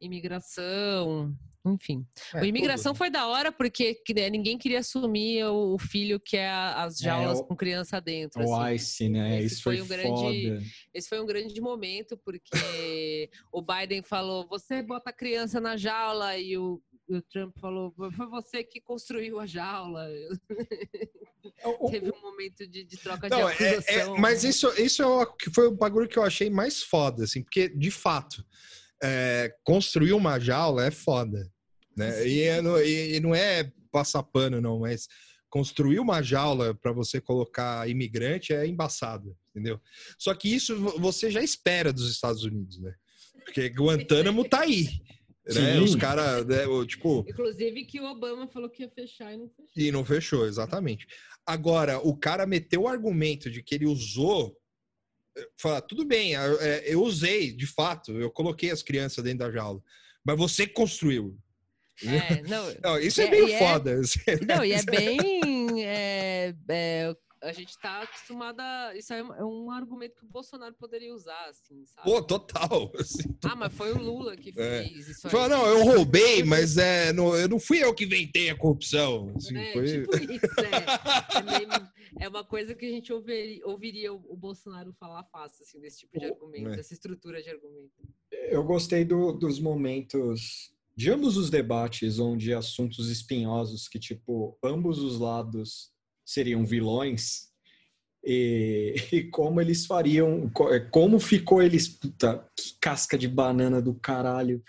Imigração, 0.00 1.34
enfim. 1.66 2.06
É, 2.34 2.40
o 2.40 2.44
imigração 2.44 2.92
tudo, 2.92 2.98
foi 2.98 3.10
da 3.10 3.26
hora 3.26 3.50
porque 3.50 3.94
que, 3.94 4.14
né, 4.14 4.30
ninguém 4.30 4.56
queria 4.58 4.78
assumir 4.80 5.44
o, 5.46 5.74
o 5.74 5.78
filho 5.78 6.20
que 6.20 6.36
é 6.36 6.48
a- 6.48 6.84
as 6.84 7.00
É, 7.00 7.04
jaulas 7.04 7.40
o- 7.40 7.44
com 7.44 7.56
criança 7.56 8.00
dentro. 8.00 8.44
O 8.46 8.54
assim. 8.54 8.74
ICE, 8.74 9.08
né? 9.08 9.38
Esse 9.42 9.54
Isso 9.54 9.62
foi, 9.64 9.76
foi 9.78 9.84
um 9.84 9.88
grande- 9.88 10.48
foda. 10.50 10.62
Esse 10.94 11.08
foi 11.08 11.20
um 11.20 11.26
grande 11.26 11.60
momento 11.60 12.16
porque 12.18 12.50
o 13.52 13.60
Biden 13.62 14.02
falou: 14.02 14.46
você 14.48 14.82
bota 14.82 15.10
a 15.10 15.12
criança 15.12 15.60
na 15.60 15.76
jaula 15.76 16.36
e 16.38 16.56
o, 16.56 16.80
o 17.08 17.22
Trump 17.22 17.56
falou: 17.58 17.92
foi 17.92 18.26
você 18.28 18.62
que 18.64 18.80
construiu 18.80 19.38
a 19.40 19.46
jaula. 19.46 20.06
O- 21.64 21.90
Teve 21.90 22.10
um 22.10 22.20
momento 22.20 22.66
de, 22.66 22.84
de 22.84 22.96
troca 22.96 23.28
Não, 23.28 23.48
de 23.50 23.62
é- 23.64 23.66
é- 23.66 23.74
acusação. 23.76 24.16
mas 24.18 24.44
isso, 24.44 24.68
isso 24.80 25.02
é 25.02 25.06
o 25.06 25.26
que 25.26 25.50
foi 25.50 25.66
o 25.68 25.74
bagulho 25.74 26.08
que 26.08 26.18
eu 26.18 26.22
achei 26.22 26.50
mais 26.50 26.82
foda, 26.82 27.24
assim, 27.24 27.42
porque, 27.42 27.68
de 27.68 27.90
fato, 27.90 28.44
é, 29.02 29.54
construir 29.64 30.12
uma 30.12 30.38
jaula 30.38 30.84
é 30.86 30.90
foda. 30.90 31.50
Né? 31.96 32.26
E, 32.28 32.42
é 32.42 32.60
no- 32.60 32.80
e- 32.80 33.18
não 33.20 33.34
é 33.34 33.72
passar 33.90 34.22
pano, 34.22 34.60
não, 34.60 34.80
mas 34.80 35.08
construir 35.48 35.98
uma 36.00 36.22
jaula 36.22 36.74
para 36.74 36.92
você 36.92 37.20
colocar 37.20 37.88
imigrante 37.88 38.52
é 38.52 38.66
embaçado, 38.66 39.34
entendeu? 39.50 39.80
Só 40.18 40.34
que 40.34 40.52
isso 40.54 40.76
vo- 40.78 40.98
você 41.00 41.30
já 41.30 41.42
espera 41.42 41.92
dos 41.92 42.10
Estados 42.10 42.44
Unidos, 42.44 42.78
né? 42.80 42.94
Porque 43.44 43.68
Guantánamo 43.68 44.46
tá 44.46 44.60
aí. 44.60 44.88
Né? 45.54 45.80
Os 45.80 45.94
caras, 45.94 46.44
né, 46.46 46.66
o- 46.66 46.84
tipo, 46.84 47.24
Inclusive 47.28 47.84
que 47.86 48.00
o 48.00 48.04
Obama 48.04 48.46
falou 48.48 48.68
que 48.68 48.82
ia 48.82 48.90
fechar 48.90 49.32
e 49.32 49.36
não 49.38 49.48
fechou. 49.48 49.72
e 49.76 49.90
não 49.92 50.04
fechou, 50.04 50.46
exatamente. 50.46 51.06
Agora, 51.46 51.98
o 51.98 52.14
cara 52.16 52.44
meteu 52.46 52.82
o 52.82 52.88
argumento 52.88 53.50
de 53.50 53.62
que 53.62 53.74
ele 53.74 53.86
usou. 53.86 54.54
Fala, 55.56 55.80
tudo 55.80 56.04
bem, 56.04 56.32
eu, 56.32 56.60
é, 56.60 56.82
eu 56.92 57.02
usei, 57.02 57.52
de 57.52 57.66
fato, 57.66 58.12
eu 58.12 58.30
coloquei 58.30 58.70
as 58.70 58.82
crianças 58.82 59.22
dentro 59.24 59.38
da 59.46 59.50
jaula. 59.50 59.80
Mas 60.24 60.36
você 60.36 60.66
construiu. 60.66 61.38
É, 62.04 62.42
não, 62.42 62.64
Não, 62.82 62.98
isso 63.00 63.20
é, 63.20 63.26
É, 63.26 63.30
meio 63.30 63.48
é- 63.48 63.58
foda. 63.58 63.96
né? 63.96 64.02
não, 64.46 64.64
e 64.64 64.72
é 64.72 64.82
bem. 64.82 65.84
é, 65.84 66.54
é, 66.68 67.14
a 67.42 67.52
gente 67.52 67.78
tá 67.78 68.02
acostumada. 68.02 68.62
Isso 68.96 69.12
aí 69.12 69.20
é 69.20 69.44
um 69.44 69.70
argumento 69.70 70.16
que 70.16 70.24
o 70.24 70.28
Bolsonaro 70.28 70.74
poderia 70.74 71.14
usar, 71.14 71.46
assim, 71.48 71.84
sabe? 71.86 72.08
Pô, 72.10 72.22
total. 72.22 72.90
assim. 72.98 73.22
Ah, 73.44 73.54
mas 73.56 73.72
foi 73.74 73.92
o 73.92 73.98
Lula 74.02 74.36
que 74.36 74.50
É. 74.56 74.84
fez 74.84 75.08
isso 75.08 75.26
aí. 75.26 75.30
Fala, 75.30 75.48
não, 75.48 75.66
eu 75.66 75.84
roubei, 75.84 76.42
mas 76.42 76.76
é, 76.76 77.12
não, 77.12 77.34
eu 77.36 77.48
não 77.48 77.58
fui 77.60 77.82
eu 77.82 77.94
que 77.94 78.04
inventei 78.04 78.50
a 78.50 78.56
corrupção. 78.56 79.32
Assim, 79.36 79.56
É, 79.56 79.72
foi... 79.72 79.84
tipo 79.86 80.16
isso, 80.32 80.46
é. 80.60 82.22
É, 82.22 82.24
é 82.24 82.28
uma 82.28 82.44
coisa 82.44 82.74
que 82.74 82.86
a 82.86 82.90
gente 82.90 83.12
ouviria, 83.12 83.66
ouviria 83.66 84.12
o, 84.12 84.16
o 84.32 84.36
Bolsonaro 84.36 84.92
falar 84.94 85.24
fácil, 85.24 85.62
assim, 85.62 85.80
desse 85.80 86.00
tipo 86.00 86.18
de 86.18 86.24
argumento, 86.26 86.70
é. 86.70 86.76
dessa 86.76 86.92
estrutura 86.92 87.42
de 87.42 87.50
argumento. 87.50 87.92
Eu 88.32 88.64
gostei 88.64 89.04
do- 89.04 89.32
dos 89.32 89.60
momentos 89.60 90.72
de 90.96 91.10
ambos 91.12 91.36
os 91.36 91.48
debates, 91.48 92.18
onde 92.18 92.52
assuntos 92.52 93.08
espinhosos 93.08 93.86
que, 93.88 94.00
tipo, 94.00 94.58
ambos 94.64 94.98
os 94.98 95.18
lados 95.20 95.92
seriam 96.28 96.64
vilões, 96.66 97.48
e, 98.24 98.94
e 99.12 99.22
como 99.24 99.60
eles 99.60 99.86
fariam, 99.86 100.50
é, 100.70 100.80
como 100.80 101.18
ficou 101.18 101.62
eles, 101.62 101.88
puta, 101.88 102.44
que 102.56 102.74
casca 102.80 103.16
de 103.16 103.26
banana 103.26 103.80
do 103.80 103.94
caralho. 103.94 104.62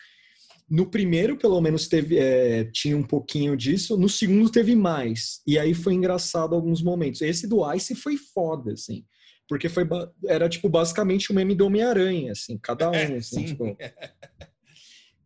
No 0.69 0.89
primeiro, 0.89 1.35
pelo 1.35 1.59
menos, 1.59 1.87
teve, 1.87 2.17
é, 2.17 2.63
tinha 2.65 2.95
um 2.95 3.03
pouquinho 3.03 3.57
disso, 3.57 3.97
no 3.97 4.07
segundo 4.07 4.51
teve 4.51 4.75
mais, 4.75 5.41
e 5.45 5.57
aí 5.57 5.73
foi 5.73 5.93
engraçado 5.93 6.55
alguns 6.55 6.81
momentos. 6.81 7.21
Esse 7.21 7.47
do 7.47 7.69
Ice 7.73 7.95
foi 7.95 8.15
foda, 8.17 8.73
assim, 8.73 9.03
porque 9.47 9.67
foi, 9.67 9.83
era, 10.27 10.47
tipo, 10.47 10.69
basicamente 10.69 11.31
o 11.31 11.35
meme 11.35 11.55
do 11.55 11.65
Homem-Aranha, 11.65 12.31
assim, 12.31 12.57
cada 12.57 12.91
um, 12.91 12.93
É, 12.93 13.17
assim, 13.17 13.21
sim. 13.21 13.45
tipo... 13.45 13.65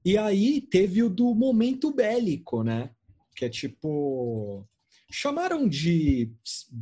E 0.05 0.17
aí 0.17 0.59
teve 0.59 1.01
o 1.01 1.09
do 1.09 1.33
momento 1.33 1.89
bélico, 1.89 2.61
né? 2.61 2.89
Que 3.35 3.45
é 3.45 3.49
tipo. 3.49 4.67
Chamaram 5.15 5.69
de 5.69 6.33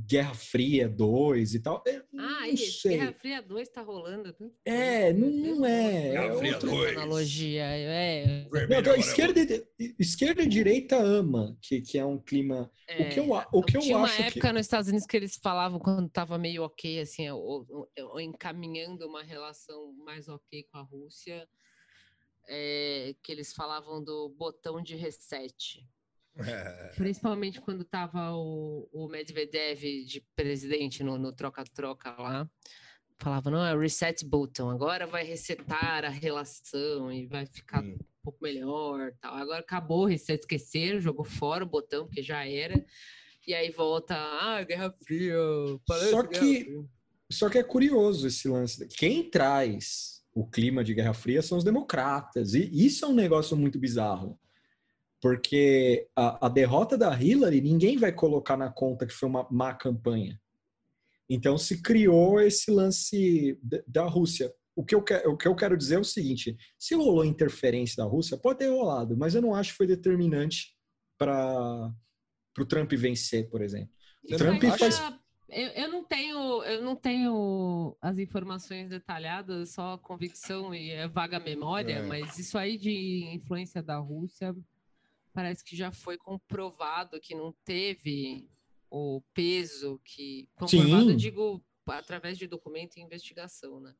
Guerra 0.07 0.33
Fria 0.33 0.87
2 0.87 1.53
e 1.53 1.59
tal. 1.59 1.83
Eu 1.85 2.01
Ah, 2.17 2.39
não 2.41 2.45
isso, 2.47 2.79
sei. 2.81 2.97
Guerra 2.97 3.13
Fria 3.13 3.41
2 3.41 3.67
tá 3.67 3.81
rolando. 3.81 4.33
É, 4.63 5.11
tempo, 5.11 5.19
não, 5.19 5.55
não 5.57 5.65
é. 5.65 6.07
É 6.07 6.11
Guerra 6.11 6.37
Fria 6.37 6.53
outro- 6.53 6.69
2. 6.69 6.97
Analogia, 6.97 7.63
é. 7.65 8.47
Não, 8.69 8.79
então, 8.79 8.95
esquerda, 8.95 9.41
e- 9.77 9.95
esquerda 9.99 10.43
e 10.43 10.47
direita 10.47 10.95
ama, 10.95 11.57
que, 11.61 11.81
que 11.81 11.97
é 11.99 12.05
um 12.05 12.17
clima. 12.17 12.71
O 12.99 13.09
que 13.09 13.19
eu, 13.19 13.29
o 13.51 13.63
que 13.63 13.75
eu 13.75 13.81
Tinha 13.81 13.97
uma 13.97 14.07
acho 14.07 14.21
época 14.21 14.47
que. 14.47 14.53
nos 14.53 14.61
Estados 14.61 14.87
Unidos 14.87 15.05
que 15.05 15.17
eles 15.17 15.35
falavam 15.35 15.77
quando 15.77 16.09
tava 16.09 16.37
meio 16.37 16.63
ok, 16.63 17.01
assim, 17.01 17.29
ou, 17.29 17.65
ou- 17.69 17.91
ou 18.11 18.19
encaminhando 18.21 19.05
uma 19.07 19.23
relação 19.23 19.91
mais 20.05 20.29
ok 20.29 20.63
com 20.71 20.77
a 20.77 20.81
Rússia, 20.83 21.45
é, 22.47 23.13
que 23.21 23.29
eles 23.29 23.51
falavam 23.53 24.01
do 24.01 24.29
botão 24.29 24.81
de 24.81 24.95
reset. 24.95 25.85
É, 26.37 26.91
Principalmente 26.95 27.59
quando 27.59 27.83
tava 27.83 28.31
o, 28.33 28.87
o 28.91 29.07
Medvedev 29.07 29.81
de 30.05 30.23
presidente 30.35 31.03
no 31.03 31.31
troca-troca 31.33 32.11
lá. 32.11 32.49
Falava, 33.19 33.51
não, 33.51 33.63
é 33.63 33.77
reset 33.77 34.25
button, 34.25 34.69
agora 34.71 35.05
vai 35.05 35.23
resetar 35.23 36.03
a 36.03 36.09
relação 36.09 37.11
e 37.11 37.27
vai 37.27 37.45
ficar 37.45 37.83
hum. 37.83 37.95
um 37.99 38.23
pouco 38.23 38.39
melhor, 38.41 39.11
tal. 39.21 39.35
Agora 39.35 39.59
acabou 39.59 40.05
reset, 40.05 40.39
esqueceram, 40.39 40.99
jogou 40.99 41.23
fora 41.23 41.63
o 41.63 41.69
botão, 41.69 42.05
porque 42.05 42.23
já 42.23 42.47
era. 42.47 42.83
E 43.45 43.53
aí 43.53 43.69
volta, 43.69 44.15
ah, 44.15 44.63
Guerra 44.63 44.91
Fria. 45.05 45.35
Só 46.09 46.23
que- 46.23 46.63
Fria." 46.63 46.85
Só 47.31 47.49
que 47.49 47.57
é 47.57 47.63
curioso 47.63 48.27
esse 48.27 48.47
lance. 48.49 48.85
Quem 48.89 49.29
traz 49.29 50.21
o 50.33 50.45
clima 50.45 50.83
de 50.83 50.93
Guerra 50.93 51.13
Fria 51.13 51.41
são 51.41 51.57
os 51.57 51.63
democratas. 51.63 52.53
E 52.53 52.69
isso 52.73 53.05
é 53.05 53.07
um 53.07 53.13
negócio 53.13 53.55
muito 53.55 53.79
bizarro. 53.79 54.37
Porque 55.21 56.07
a, 56.15 56.47
a 56.47 56.49
derrota 56.49 56.97
da 56.97 57.15
Hillary, 57.21 57.61
ninguém 57.61 57.97
vai 57.97 58.11
colocar 58.11 58.57
na 58.57 58.71
conta 58.71 59.05
que 59.05 59.13
foi 59.13 59.29
uma 59.29 59.47
má 59.51 59.73
campanha. 59.73 60.39
Então 61.29 61.57
se 61.57 61.81
criou 61.81 62.41
esse 62.41 62.71
lance 62.71 63.57
da- 63.87 64.07
Rússia. 64.07 64.51
O 64.75 64.83
que, 64.83 64.95
eu 64.95 65.03
que- 65.03 65.27
o 65.27 65.37
que 65.37 65.47
eu 65.47 65.55
quero 65.55 65.77
dizer 65.77 65.95
é 65.95 65.99
o 65.99 66.03
seguinte: 66.03 66.57
se 66.77 66.95
rolou 66.95 67.23
interferência 67.23 68.03
da 68.03 68.09
Rússia, 68.09 68.37
pode 68.37 68.59
ter 68.59 68.67
rolado, 68.69 69.15
mas 69.15 69.35
eu 69.35 69.41
não 69.41 69.53
acho 69.53 69.71
que 69.71 69.77
foi 69.77 69.87
determinante 69.87 70.75
para 71.17 71.93
o 72.59 72.65
Trump 72.65 72.91
vencer, 72.93 73.47
por 73.49 73.61
exemplo. 73.61 73.93
Você 74.27 74.37
Trump 74.37 74.61
faz- 74.77 74.99
Eu, 75.49 75.67
eu 75.67 75.91
não 75.91 76.03
tenho, 76.03 76.63
eu 76.63 76.81
não 76.81 76.95
tenho 76.95 77.95
as 78.01 78.17
informações 78.17 78.89
detalhadas, 78.89 79.73
só 79.73 79.97
convicção 79.97 80.73
e 80.73 80.91
é 80.91 81.07
vaga 81.07 81.39
memória, 81.39 81.95
É. 81.95 82.01
mas 82.07 82.39
isso 82.39 82.57
aí 82.57 82.77
de 82.77 83.25
influência 83.33 83.83
da 83.83 83.97
Rússia 83.97 84.55
parece 85.33 85.63
que 85.63 85.75
já 85.75 85.91
foi 85.91 86.17
comprovado 86.17 87.19
que 87.19 87.35
não 87.35 87.53
teve 87.63 88.49
o 88.89 89.21
peso 89.33 89.99
que 90.03 90.49
comprovado, 90.55 91.05
Sim. 91.05 91.11
eu 91.11 91.15
digo 91.15 91.65
através 91.87 92.37
de 92.37 92.47
documento 92.47 92.97
e 92.97 93.01
investigação, 93.01 93.79
né? 93.79 93.95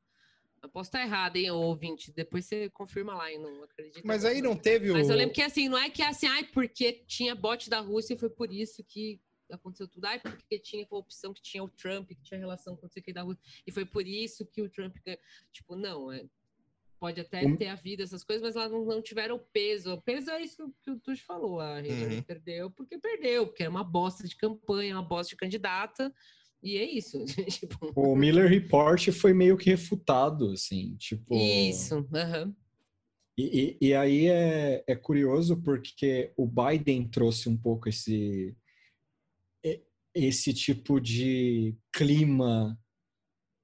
Eu 0.61 0.69
posso 0.69 0.89
estar 0.89 1.01
errado, 1.01 1.37
hein, 1.37 1.49
ouvinte? 1.49 2.11
Depois 2.11 2.45
você 2.45 2.69
confirma 2.69 3.15
lá 3.15 3.31
e 3.31 3.37
não 3.37 3.63
acredita. 3.63 4.01
Mas 4.05 4.23
não, 4.23 4.29
aí 4.29 4.41
não 4.41 4.55
teve 4.55 4.91
o. 4.91 4.93
mas 4.93 5.09
eu 5.09 5.15
lembro 5.15 5.33
que 5.33 5.41
assim, 5.41 5.67
não 5.67 5.77
é 5.77 5.89
que 5.89 6.03
assim, 6.03 6.27
ai, 6.27 6.43
porque 6.43 7.03
tinha 7.07 7.33
bot 7.33 7.67
da 7.67 7.79
Rússia 7.79 8.13
e 8.13 8.17
foi 8.17 8.29
por 8.29 8.53
isso 8.53 8.83
que 8.83 9.19
aconteceu 9.49 9.87
tudo. 9.87 10.05
Ai, 10.05 10.19
porque 10.19 10.59
tinha 10.59 10.85
corrupção, 10.85 11.33
que 11.33 11.41
tinha 11.41 11.63
o 11.63 11.69
Trump, 11.69 12.09
que 12.09 12.21
tinha 12.21 12.39
relação 12.39 12.77
com 12.77 12.85
o 12.85 12.89
que 12.89 13.11
da 13.11 13.23
Rússia, 13.23 13.43
e 13.65 13.71
foi 13.71 13.85
por 13.85 14.05
isso 14.05 14.45
que 14.45 14.61
o 14.61 14.69
Trump 14.69 14.95
ganhou. 15.03 15.19
Tipo, 15.51 15.75
não, 15.75 16.11
é, 16.11 16.23
pode 17.01 17.19
até 17.19 17.43
ter 17.57 17.67
havido 17.67 18.03
essas 18.03 18.23
coisas, 18.23 18.43
mas 18.43 18.55
elas 18.55 18.71
não, 18.71 18.85
não 18.85 19.01
tiveram 19.01 19.41
peso. 19.51 19.93
O 19.95 20.01
peso 20.01 20.29
é 20.29 20.39
isso 20.43 20.71
que 20.83 20.91
o 20.91 20.99
Tush 20.99 21.21
falou. 21.21 21.59
A 21.59 21.81
Hillary 21.81 22.17
Uhum. 22.17 22.21
perdeu 22.21 22.69
porque 22.69 22.99
perdeu, 22.99 23.47
porque 23.47 23.63
era 23.63 23.71
uma 23.71 23.83
bosta 23.83 24.27
de 24.27 24.35
campanha, 24.37 24.95
uma 24.95 25.01
bosta 25.03 25.31
de 25.31 25.35
candidata. 25.35 26.13
E 26.61 26.77
é 26.77 26.83
isso. 26.85 27.17
tipo, 27.59 27.91
O 27.95 28.15
Miller 28.15 28.47
Report 28.47 29.09
foi 29.11 29.33
meio 29.33 29.57
que 29.57 29.71
refutado, 29.71 30.51
assim, 30.51 30.95
tipo... 30.97 31.33
isso. 31.35 32.07
aham. 32.13 32.55
E, 33.35 33.77
e- 33.81 33.87
e 33.87 33.93
aí 33.95 34.27
é, 34.27 34.83
é 34.85 34.95
curioso 34.95 35.59
porque 35.63 36.31
o 36.37 36.45
Biden 36.45 37.07
trouxe 37.07 37.49
um 37.49 37.57
pouco 37.57 37.89
esse, 37.89 38.55
esse 40.13 40.53
tipo 40.53 40.99
de 40.99 41.75
clima 41.91 42.77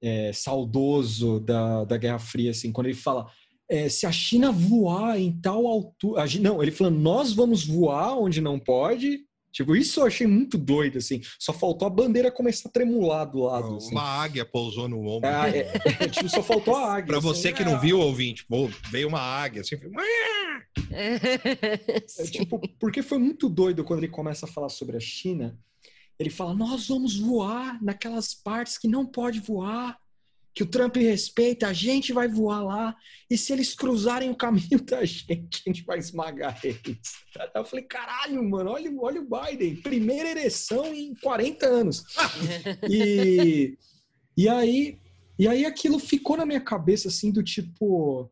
é, 0.02 0.32
saudoso 0.32 1.40
da, 1.40 1.84
da 1.84 1.96
Guerra 1.96 2.18
Fria, 2.18 2.50
assim, 2.50 2.72
quando 2.72 2.86
ele 2.86 2.96
fala 2.96 3.30
é, 3.70 3.88
se 3.88 4.06
a 4.06 4.12
China 4.12 4.50
voar 4.50 5.20
em 5.20 5.32
tal 5.40 5.66
altura... 5.66 6.24
Não, 6.40 6.62
ele 6.62 6.70
falando, 6.70 6.98
nós 6.98 7.32
vamos 7.32 7.66
voar 7.66 8.18
onde 8.18 8.40
não 8.40 8.58
pode... 8.58 9.26
Tipo, 9.50 9.74
isso 9.74 10.00
eu 10.00 10.06
achei 10.06 10.26
muito 10.26 10.58
doido, 10.58 10.98
assim. 10.98 11.20
Só 11.38 11.52
faltou 11.52 11.86
a 11.86 11.90
bandeira 11.90 12.30
começar 12.30 12.68
a 12.68 12.72
tremular 12.72 13.24
do 13.24 13.40
lado, 13.40 13.76
assim. 13.76 13.92
Uma 13.92 14.02
águia 14.02 14.44
pousou 14.44 14.88
no 14.88 15.00
ombro. 15.00 15.28
Ah, 15.28 15.48
é, 15.48 15.72
é, 16.00 16.08
tipo, 16.08 16.28
só 16.28 16.42
faltou 16.42 16.76
a 16.76 16.92
águia. 16.94 17.06
Pra 17.06 17.18
você 17.18 17.48
assim, 17.48 17.56
que 17.56 17.64
não 17.64 17.80
viu, 17.80 17.98
ouvinte, 17.98 18.44
pô, 18.44 18.68
veio 18.90 19.08
uma 19.08 19.20
águia, 19.20 19.62
assim, 19.62 19.76
É, 20.90 22.24
tipo, 22.30 22.60
porque 22.78 23.02
foi 23.02 23.18
muito 23.18 23.48
doido 23.48 23.84
quando 23.84 24.00
ele 24.00 24.12
começa 24.12 24.46
a 24.46 24.48
falar 24.48 24.68
sobre 24.68 24.96
a 24.96 25.00
China. 25.00 25.58
Ele 26.18 26.30
fala: 26.30 26.54
nós 26.54 26.88
vamos 26.88 27.16
voar 27.18 27.82
naquelas 27.82 28.34
partes 28.34 28.76
que 28.78 28.88
não 28.88 29.06
pode 29.06 29.40
voar, 29.40 29.96
que 30.54 30.62
o 30.64 30.66
Trump 30.66 30.96
respeita, 30.96 31.68
a 31.68 31.72
gente 31.72 32.12
vai 32.12 32.26
voar 32.26 32.64
lá, 32.64 32.96
e 33.30 33.38
se 33.38 33.52
eles 33.52 33.74
cruzarem 33.74 34.28
o 34.30 34.34
caminho 34.36 34.80
da 34.84 35.04
gente, 35.04 35.62
a 35.64 35.70
gente 35.70 35.84
vai 35.84 35.98
esmagar 35.98 36.58
eles. 36.64 36.98
Eu 37.54 37.64
falei: 37.64 37.84
caralho, 37.84 38.42
mano, 38.42 38.70
olha, 38.70 38.92
olha 39.00 39.20
o 39.22 39.28
Biden, 39.28 39.76
primeira 39.76 40.30
ereção 40.30 40.92
em 40.92 41.14
40 41.14 41.66
anos. 41.66 42.02
E, 42.90 43.76
e 44.36 44.48
aí 44.48 44.98
e 45.38 45.46
aí 45.46 45.64
aquilo 45.64 45.98
ficou 46.00 46.36
na 46.36 46.44
minha 46.44 46.60
cabeça 46.60 47.06
assim 47.08 47.30
do 47.30 47.44
tipo 47.44 48.28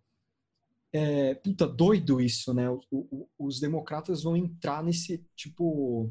é, 0.93 1.35
puta 1.37 1.67
doido 1.67 2.21
isso 2.21 2.53
né 2.55 2.69
o- 2.71 2.81
o- 2.91 3.29
os 3.39 3.61
democratas 3.61 4.23
vão 4.25 4.37
entrar 4.37 4.83
nesse 4.83 5.25
tipo 5.37 6.11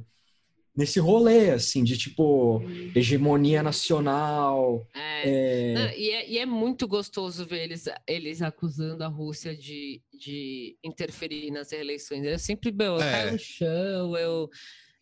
nesse 0.75 0.99
rolê 0.99 1.51
assim 1.51 1.83
de 1.83 1.97
tipo 1.97 2.61
hegemonia 2.95 3.63
nacional 3.63 4.85
É. 4.93 5.71
é, 5.71 5.73
Não, 5.73 5.89
e, 5.91 6.09
é, 6.09 6.29
e 6.29 6.37
é 6.37 6.45
muito 6.45 6.87
gostoso 6.87 7.45
ver 7.45 7.63
eles, 7.63 7.85
eles 8.07 8.41
acusando 8.41 9.03
a 9.03 9.07
Rússia 9.07 9.55
de, 9.55 10.01
de 10.13 10.77
interferir 10.83 11.51
nas 11.51 11.71
eleições. 11.71 12.23
Eu 12.25 12.37
sempre, 12.39 12.71
meu, 12.71 12.95
eu 12.95 13.01
É. 13.01 13.11
caio 13.11 13.31
no 13.33 13.39
chão, 13.39 14.17
eu, 14.17 14.49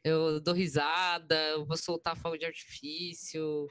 eu 0.04 0.40
dou 0.40 0.54
risada, 0.54 1.36
eu 1.52 1.66
vou 1.66 1.78
soltar 1.78 2.16
fogo 2.16 2.38
de 2.38 2.46
artifício, 2.46 3.68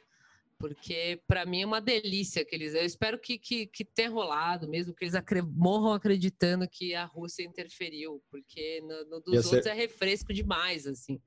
porque 0.59 1.21
para 1.27 1.45
mim 1.45 1.63
é 1.63 1.67
uma 1.67 1.81
delícia 1.81 2.45
que 2.45 2.55
eles. 2.55 2.75
Eu 2.75 2.85
espero 2.85 3.19
que, 3.19 3.37
que, 3.39 3.67
que 3.67 3.85
tenha 3.85 4.11
rolado 4.11 4.69
mesmo, 4.69 4.95
que 4.95 5.05
eles 5.05 5.15
acre- 5.15 5.43
morram 5.43 5.93
acreditando 5.93 6.69
que 6.69 6.95
a 6.95 7.05
Rússia 7.05 7.43
interferiu, 7.45 8.23
porque 8.31 8.81
no, 8.83 9.05
no 9.11 9.21
dos 9.21 9.35
Ia 9.35 9.43
ser- 9.43 9.49
outros 9.57 9.67
é 9.67 9.75
refresco 9.75 10.33
demais, 10.33 10.87
assim. 10.87 11.21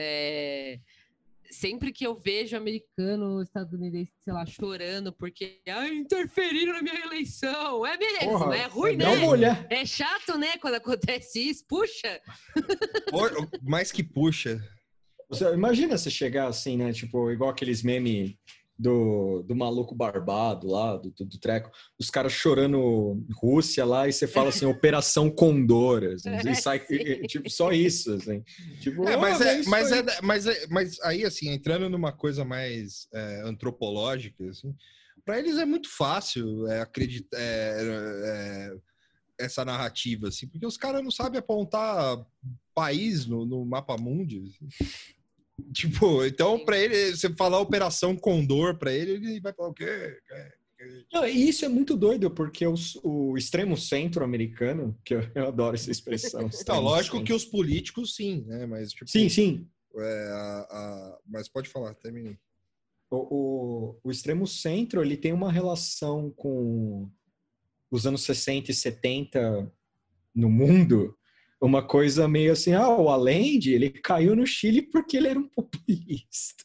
É, 0.00 0.78
sempre 1.50 1.92
que 1.92 2.06
eu 2.06 2.14
vejo 2.14 2.56
americano, 2.56 3.42
estadunidense, 3.42 4.12
sei 4.22 4.32
lá, 4.32 4.46
chorando 4.46 5.12
porque 5.12 5.60
ah, 5.68 5.88
interferiram 5.88 6.74
na 6.74 6.82
minha 6.82 7.04
eleição. 7.04 7.84
É 7.84 7.96
mesmo, 7.96 8.18
porra, 8.38 8.56
é 8.56 8.66
ruim, 8.66 8.96
dá 8.96 9.10
né? 9.16 9.26
olhada 9.26 9.66
É 9.70 9.84
chato, 9.84 10.38
né, 10.38 10.56
quando 10.58 10.74
acontece 10.74 11.40
isso. 11.50 11.64
Puxa! 11.66 12.20
Por- 13.10 13.48
mais 13.62 13.90
que 13.90 14.02
puxa. 14.02 14.62
Você, 15.28 15.44
imagina 15.52 15.98
você 15.98 16.10
chegar 16.10 16.46
assim, 16.48 16.76
né? 16.76 16.92
Tipo, 16.92 17.30
igual 17.30 17.50
aqueles 17.50 17.82
memes 17.82 18.34
do, 18.78 19.42
do 19.42 19.56
maluco 19.56 19.94
barbado 19.94 20.68
lá, 20.70 20.96
do, 20.96 21.10
do, 21.10 21.24
do 21.24 21.38
treco, 21.38 21.70
os 21.98 22.10
caras 22.10 22.32
chorando 22.32 23.24
Rússia 23.34 23.84
lá, 23.84 24.06
e 24.06 24.12
você 24.12 24.26
fala 24.28 24.50
assim, 24.50 24.66
Operação 24.66 25.28
Condor, 25.30 26.04
assim, 26.14 26.30
e 26.30 26.54
sai, 26.54 26.80
e- 26.88 26.94
e, 26.94 27.26
tipo, 27.26 27.50
só 27.50 27.72
isso, 27.72 28.12
assim. 28.14 28.44
Tipo, 28.80 29.08
É, 29.08 29.16
mas, 29.16 29.40
ah, 29.40 29.46
é, 29.52 29.60
isso 29.60 29.68
mas, 29.70 29.90
aí. 29.90 29.98
é, 29.98 30.04
mas, 30.22 30.46
é, 30.46 30.66
mas 30.68 31.00
aí, 31.00 31.24
assim, 31.24 31.48
entrando 31.48 31.88
numa 31.90 32.12
coisa 32.12 32.44
mais 32.44 33.08
é, 33.12 33.42
antropológica, 33.44 34.48
assim, 34.48 34.72
para 35.24 35.38
eles 35.40 35.58
é 35.58 35.64
muito 35.64 35.88
fácil 35.94 36.66
é, 36.68 36.80
acreditar 36.80 37.36
é, 37.38 37.82
é, 37.84 38.76
essa 39.44 39.64
narrativa, 39.64 40.28
assim, 40.28 40.46
porque 40.46 40.66
os 40.66 40.76
caras 40.76 41.02
não 41.02 41.10
sabem 41.10 41.38
apontar 41.40 42.24
país 42.74 43.26
no, 43.26 43.44
no 43.44 43.64
mapa 43.64 43.96
mundi. 43.98 44.38
assim. 44.48 44.68
Tipo, 45.72 46.24
então, 46.24 46.64
para 46.64 46.78
ele, 46.78 47.14
você 47.16 47.28
falar 47.34 47.58
Operação 47.60 48.16
Condor 48.16 48.78
para 48.78 48.92
ele, 48.92 49.12
ele 49.12 49.40
vai 49.40 49.52
falar 49.52 49.68
o 49.70 49.74
quê? 49.74 49.84
É, 50.30 50.52
Não, 51.12 51.26
e 51.26 51.48
isso 51.48 51.64
é 51.64 51.68
muito 51.68 51.96
doido, 51.96 52.30
porque 52.30 52.66
os- 52.66 52.96
o, 53.02 53.36
extremo 53.36 53.76
centro 53.76 54.24
americano, 54.24 54.96
que 55.04 55.14
eu, 55.14 55.20
eu 55.34 55.48
adoro 55.48 55.74
essa 55.74 55.90
expressão. 55.90 56.46
Extremo 56.48 56.80
lógico 56.80 57.16
centro. 57.16 57.26
que 57.26 57.32
os 57.32 57.44
políticos, 57.44 58.14
sim, 58.14 58.44
né? 58.46 58.66
Mas, 58.66 58.92
tipo, 58.92 59.10
Sim, 59.10 59.28
sim. 59.28 59.68
é, 59.96 60.28
a- 60.30 60.66
a- 60.70 61.18
mas 61.26 61.48
pode 61.48 61.68
falar, 61.68 61.92
termine. 61.94 62.38
O, 63.10 63.16
o, 63.16 64.00
o 64.04 64.10
extremo 64.10 64.46
centro 64.46 65.02
ele 65.02 65.16
tem 65.16 65.32
uma 65.32 65.50
relação 65.50 66.30
com 66.36 67.10
os 67.90 68.06
anos 68.06 68.22
60 68.22 68.70
e 68.70 68.74
70 68.74 69.72
no 70.34 70.48
mundo, 70.50 71.17
uma 71.60 71.82
coisa 71.86 72.28
meio 72.28 72.52
assim, 72.52 72.72
ah, 72.72 72.88
o 72.88 73.08
Allende, 73.08 73.72
ele 73.72 73.90
caiu 73.90 74.36
no 74.36 74.46
Chile 74.46 74.82
porque 74.82 75.16
ele 75.16 75.28
era 75.28 75.38
um 75.38 75.48
populista. 75.48 76.64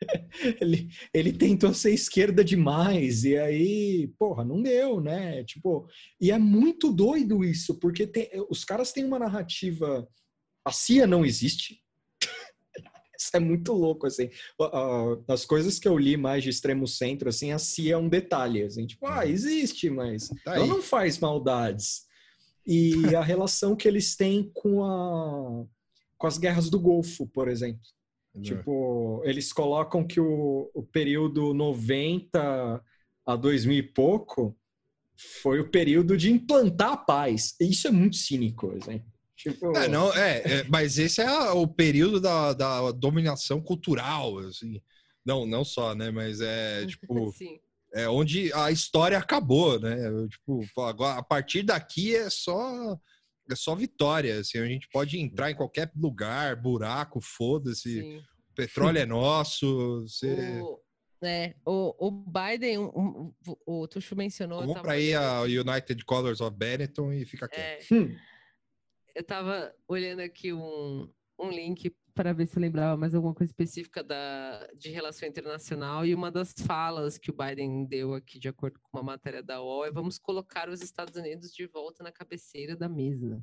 ele, 0.60 0.88
ele 1.12 1.32
tentou 1.32 1.74
ser 1.74 1.92
esquerda 1.92 2.44
demais, 2.44 3.24
e 3.24 3.36
aí, 3.36 4.08
porra, 4.18 4.44
não 4.44 4.62
deu, 4.62 5.00
né? 5.00 5.42
Tipo, 5.44 5.88
e 6.20 6.30
é 6.30 6.38
muito 6.38 6.92
doido 6.92 7.44
isso, 7.44 7.78
porque 7.80 8.06
tem- 8.06 8.30
os 8.48 8.64
caras 8.64 8.92
têm 8.92 9.04
uma 9.04 9.18
narrativa. 9.18 10.06
A 10.64 10.70
CIA 10.72 11.06
não 11.06 11.24
existe. 11.24 11.82
Isso 13.18 13.30
é 13.36 13.40
muito 13.40 13.72
louco, 13.72 14.06
assim. 14.06 14.30
Ah, 14.60 15.16
As 15.26 15.44
coisas 15.44 15.78
que 15.80 15.88
eu 15.88 15.98
li 15.98 16.16
mais 16.16 16.44
de 16.44 16.50
extremo 16.50 16.86
centro, 16.86 17.28
assim, 17.28 17.50
a 17.50 17.58
CIA 17.58 17.94
é 17.94 17.96
um 17.96 18.08
detalhe, 18.08 18.62
assim, 18.62 18.86
tipo, 18.86 19.04
ah, 19.06 19.26
existe, 19.26 19.90
mas 19.90 20.28
Tá 20.44 20.54
ela 20.54 20.66
não 20.66 20.80
faz 20.80 21.18
maldades. 21.18 22.06
E 22.70 23.16
a 23.16 23.22
relação 23.22 23.74
que 23.74 23.88
eles 23.88 24.14
têm 24.14 24.50
com, 24.52 24.84
a, 24.84 25.64
com 26.18 26.26
as 26.26 26.36
guerras 26.36 26.68
do 26.68 26.78
Golfo, 26.78 27.26
por 27.26 27.48
exemplo. 27.48 27.80
Tipo, 28.42 29.22
eles 29.24 29.52
colocam 29.52 30.06
que 30.06 30.20
o, 30.20 30.70
o 30.74 30.82
período 30.82 31.52
90 31.54 32.84
a 33.26 33.36
2000 33.36 33.78
e 33.78 33.82
pouco 33.82 34.56
foi 35.42 35.60
o 35.60 35.70
período 35.70 36.16
de 36.16 36.30
implantar 36.30 36.92
a 36.92 36.96
paz. 36.96 37.54
E 37.58 37.70
Isso 37.70 37.88
é 37.88 37.90
muito 37.90 38.16
cínico, 38.16 38.72
assim. 38.76 39.02
Tipo, 39.34 39.76
É, 39.76 39.88
não, 39.88 40.12
é, 40.14 40.38
é, 40.38 40.64
mas 40.64 40.98
esse 40.98 41.20
é 41.20 41.50
o 41.50 41.66
período 41.66 42.20
da, 42.20 42.52
da 42.52 42.92
dominação 42.92 43.60
cultural, 43.60 44.38
assim. 44.38 44.80
Não, 45.24 45.46
não 45.46 45.64
só, 45.64 45.94
né? 45.94 46.10
Mas 46.10 46.40
é 46.40 46.84
tipo, 46.86 47.32
Sim. 47.32 47.58
É 47.94 48.08
onde 48.08 48.52
a 48.52 48.70
história 48.70 49.18
acabou, 49.18 49.78
né? 49.80 50.06
Eu, 50.06 50.28
Tipo, 50.28 50.62
agora, 50.82 51.18
a 51.18 51.22
partir 51.22 51.62
daqui 51.62 52.14
é 52.14 52.28
só 52.30 52.98
é 53.50 53.54
só 53.56 53.74
vitória, 53.74 54.40
assim. 54.40 54.58
A 54.58 54.66
gente 54.66 54.86
pode 54.92 55.18
entrar 55.18 55.50
em 55.50 55.54
qualquer 55.56 55.90
lugar, 55.96 56.54
buraco, 56.56 57.18
foda-se. 57.20 58.22
Petróleo 58.54 58.98
é 58.98 59.06
nosso. 59.06 60.02
Você 60.02 60.60
O, 60.60 60.80
é, 61.24 61.54
o, 61.66 62.06
o 62.08 62.10
Biden, 62.10 62.78
um- 62.78 63.32
um- 63.46 63.56
o 63.66 63.88
Tuxo 63.88 64.14
mencionou. 64.14 64.60
compra 64.66 64.82
tava 64.82 64.92
aí 64.92 65.14
a 65.14 65.40
United 65.42 66.04
Colors 66.04 66.40
of 66.42 66.54
Benetton 66.56 67.12
e 67.12 67.24
fica 67.24 67.46
aqui, 67.46 67.56
quieto. 67.56 67.92
é, 67.92 67.94
hum, 67.94 68.16
eu 69.14 69.24
tava 69.24 69.74
olhando 69.88 70.20
aqui 70.20 70.52
um, 70.52 71.10
um 71.40 71.50
link 71.50 71.90
para 72.18 72.32
ver 72.32 72.48
se 72.48 72.56
eu 72.56 72.60
lembrava 72.60 72.96
mais 72.96 73.14
alguma 73.14 73.32
coisa 73.32 73.48
específica 73.52 74.02
da, 74.02 74.66
de 74.76 74.90
relação 74.90 75.28
internacional 75.28 76.04
e 76.04 76.12
uma 76.12 76.32
das 76.32 76.52
falas 76.66 77.16
que 77.16 77.30
o 77.30 77.32
Biden 77.32 77.84
deu 77.84 78.12
aqui, 78.12 78.40
de 78.40 78.48
acordo 78.48 78.80
com 78.82 78.98
uma 78.98 79.04
matéria 79.04 79.40
da 79.40 79.62
UOL, 79.62 79.86
é 79.86 79.92
vamos 79.92 80.18
colocar 80.18 80.68
os 80.68 80.82
Estados 80.82 81.14
Unidos 81.14 81.52
de 81.54 81.64
volta 81.68 82.02
na 82.02 82.10
cabeceira 82.10 82.74
da 82.74 82.88
mesa, 82.88 83.36
na 83.36 83.40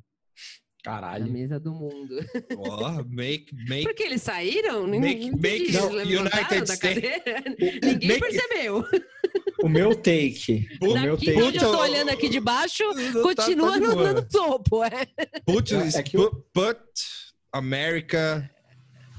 caralho. 0.84 1.32
mesa 1.32 1.58
do 1.58 1.72
mundo. 1.72 2.16
Ó, 2.58 3.02
make, 3.08 3.46
make, 3.66 3.84
Porque 3.84 4.02
eles 4.02 4.20
saíram? 4.20 4.86
Não 4.86 5.00
Make- 5.00 5.30
make 5.30 5.48
eles 5.62 5.72
the 5.72 5.88
levantaram 5.88 6.20
United 6.58 6.70
States-? 6.70 7.24
Ninguém 7.82 8.08
make- 8.08 8.20
percebeu. 8.20 8.84
O 9.62 9.70
meu 9.70 9.94
take. 9.96 10.68
O 10.82 10.92
meu 10.92 11.16
Daqui 11.16 11.26
take. 11.32 11.42
onde 11.42 11.56
eu 11.56 11.72
tô 11.72 11.78
olhando 11.80 12.10
aqui 12.10 12.28
de 12.28 12.40
baixo, 12.40 12.84
Tá- 12.92 13.22
continua 13.22 13.72
tá 13.72 13.78
de 13.78 13.86
no, 13.86 14.12
no 14.12 14.28
topo. 14.28 14.84
É. 14.84 15.06
Put, 15.46 15.74
É 15.74 16.02
put, 16.02 16.36
put 16.52 16.78
America 17.50 18.50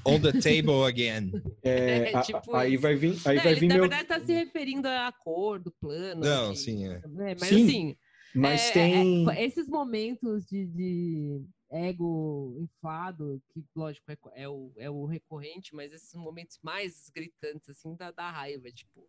on 0.08 0.22
the 0.22 0.32
table 0.40 0.84
again. 0.86 1.32
É, 1.64 2.12
É, 2.12 2.16
a- 2.18 2.22
tipo 2.22 2.56
aí 2.56 2.74
isso. 2.74 2.82
vai 2.82 2.96
vir, 2.96 3.16
aí 3.26 3.36
Não, 3.38 3.44
vai 3.44 3.52
ele, 3.52 3.60
vir 3.60 3.68
na 3.68 3.74
meu. 3.76 3.84
verdade, 3.90 4.08
tá 4.08 4.20
se 4.20 4.34
referindo 4.34 4.88
a 4.88 5.08
acordo, 5.08 5.72
plano. 5.80 6.22
Não, 6.22 6.52
de- 6.54 6.60
sim, 6.60 6.86
é. 6.86 7.02
né, 7.08 7.36
Mas 7.40 7.50
Sim, 7.50 7.64
assim, 7.66 7.98
Mas 8.34 8.62
é- 8.70 8.74
tem. 8.74 9.30
é- 9.30 9.44
esses 9.46 9.68
momentos 9.68 10.46
de, 10.46 10.66
de 10.68 11.42
ego 11.70 12.56
inflado, 12.60 13.42
que 13.54 13.64
lógico 13.76 14.10
é, 14.12 14.18
é 14.36 14.48
o, 14.50 14.72
é 14.78 14.90
o 14.90 15.06
recorrente, 15.06 15.76
mas 15.76 15.92
esses 15.92 16.14
momentos 16.16 16.58
mais 16.64 17.10
gritantes, 17.14 17.70
assim, 17.70 17.96
dá, 17.96 18.12
dá 18.12 18.30
raiva, 18.32 18.70
tipo. 18.72 19.08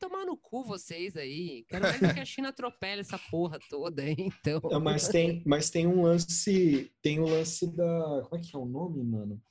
Tomar 0.00 0.24
no 0.24 0.36
cu 0.36 0.62
vocês 0.62 1.16
aí. 1.16 1.64
Quero 1.68 1.82
mais 1.82 2.00
é 2.00 2.14
que 2.14 2.20
a 2.20 2.24
China 2.24 2.50
atropele 2.50 3.00
essa 3.00 3.18
porra 3.18 3.58
toda, 3.68 4.08
hein, 4.08 4.14
então. 4.40 4.60
É, 4.70 4.78
Mas 4.78 5.08
tem, 5.08 5.42
mas 5.44 5.70
tem 5.70 5.88
um 5.88 6.02
lance. 6.02 6.88
Tem 7.02 7.18
o 7.18 7.24
lance 7.26 7.66
da. 7.74 8.22
Como 8.28 8.40
é 8.40 8.44
que 8.44 8.54
é 8.54 8.58
o 8.60 8.64
nome, 8.64 9.02
mano? 9.02 9.42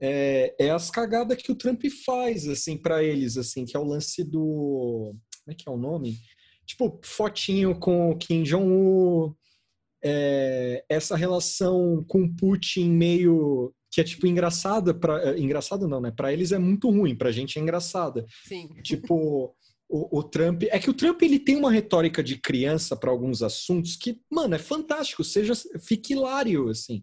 É, 0.00 0.54
é 0.58 0.70
as 0.70 0.90
cagadas 0.90 1.36
que 1.38 1.50
o 1.50 1.56
Trump 1.56 1.82
faz, 2.04 2.46
assim, 2.46 2.76
para 2.76 3.02
eles, 3.02 3.36
assim, 3.36 3.64
que 3.64 3.76
é 3.76 3.80
o 3.80 3.84
lance 3.84 4.22
do. 4.22 5.14
Como 5.44 5.52
é 5.52 5.54
que 5.54 5.68
é 5.68 5.72
o 5.72 5.76
nome? 5.76 6.16
Tipo, 6.66 7.00
fotinho 7.02 7.78
com 7.78 8.10
o 8.10 8.16
Kim 8.16 8.42
Jong-un, 8.42 9.34
é, 10.04 10.84
essa 10.88 11.16
relação 11.16 12.04
com 12.06 12.22
o 12.22 12.36
Putin 12.36 12.90
meio. 12.90 13.72
que 13.90 14.00
é, 14.00 14.04
tipo, 14.04 14.26
engraçada. 14.26 14.94
Pra, 14.94 15.38
engraçado 15.38 15.88
não, 15.88 16.00
né? 16.00 16.12
Para 16.14 16.32
eles 16.32 16.52
é 16.52 16.58
muito 16.58 16.90
ruim, 16.90 17.16
pra 17.16 17.32
gente 17.32 17.58
é 17.58 17.62
engraçada. 17.62 18.24
Sim. 18.46 18.68
Tipo, 18.82 19.54
o, 19.88 20.18
o 20.18 20.22
Trump. 20.22 20.64
É 20.64 20.78
que 20.78 20.90
o 20.90 20.94
Trump 20.94 21.22
ele 21.22 21.38
tem 21.38 21.56
uma 21.56 21.72
retórica 21.72 22.22
de 22.22 22.36
criança 22.36 22.96
para 22.96 23.10
alguns 23.10 23.42
assuntos 23.42 23.96
que, 23.96 24.20
mano, 24.30 24.54
é 24.54 24.58
fantástico. 24.58 25.24
Seja, 25.24 25.54
fica 25.80 26.12
hilário, 26.12 26.68
assim. 26.68 27.02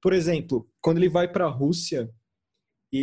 Por 0.00 0.12
exemplo, 0.12 0.68
quando 0.80 0.98
ele 0.98 1.08
vai 1.08 1.26
para 1.26 1.46
a 1.46 1.50
Rússia 1.50 2.08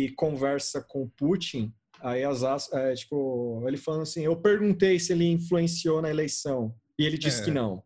e 0.04 0.10
conversa 0.14 0.82
com 0.82 1.02
o 1.02 1.08
Putin, 1.10 1.72
aí 2.00 2.24
as 2.24 2.42
é, 2.72 2.94
tipo, 2.94 3.62
ele 3.66 3.76
falando 3.76 4.02
assim: 4.02 4.22
eu 4.22 4.36
perguntei 4.40 4.98
se 4.98 5.12
ele 5.12 5.26
influenciou 5.30 6.00
na 6.02 6.10
eleição. 6.10 6.74
E 6.98 7.04
ele 7.04 7.18
disse 7.18 7.40
É. 7.42 7.44
que 7.44 7.50
não. 7.50 7.82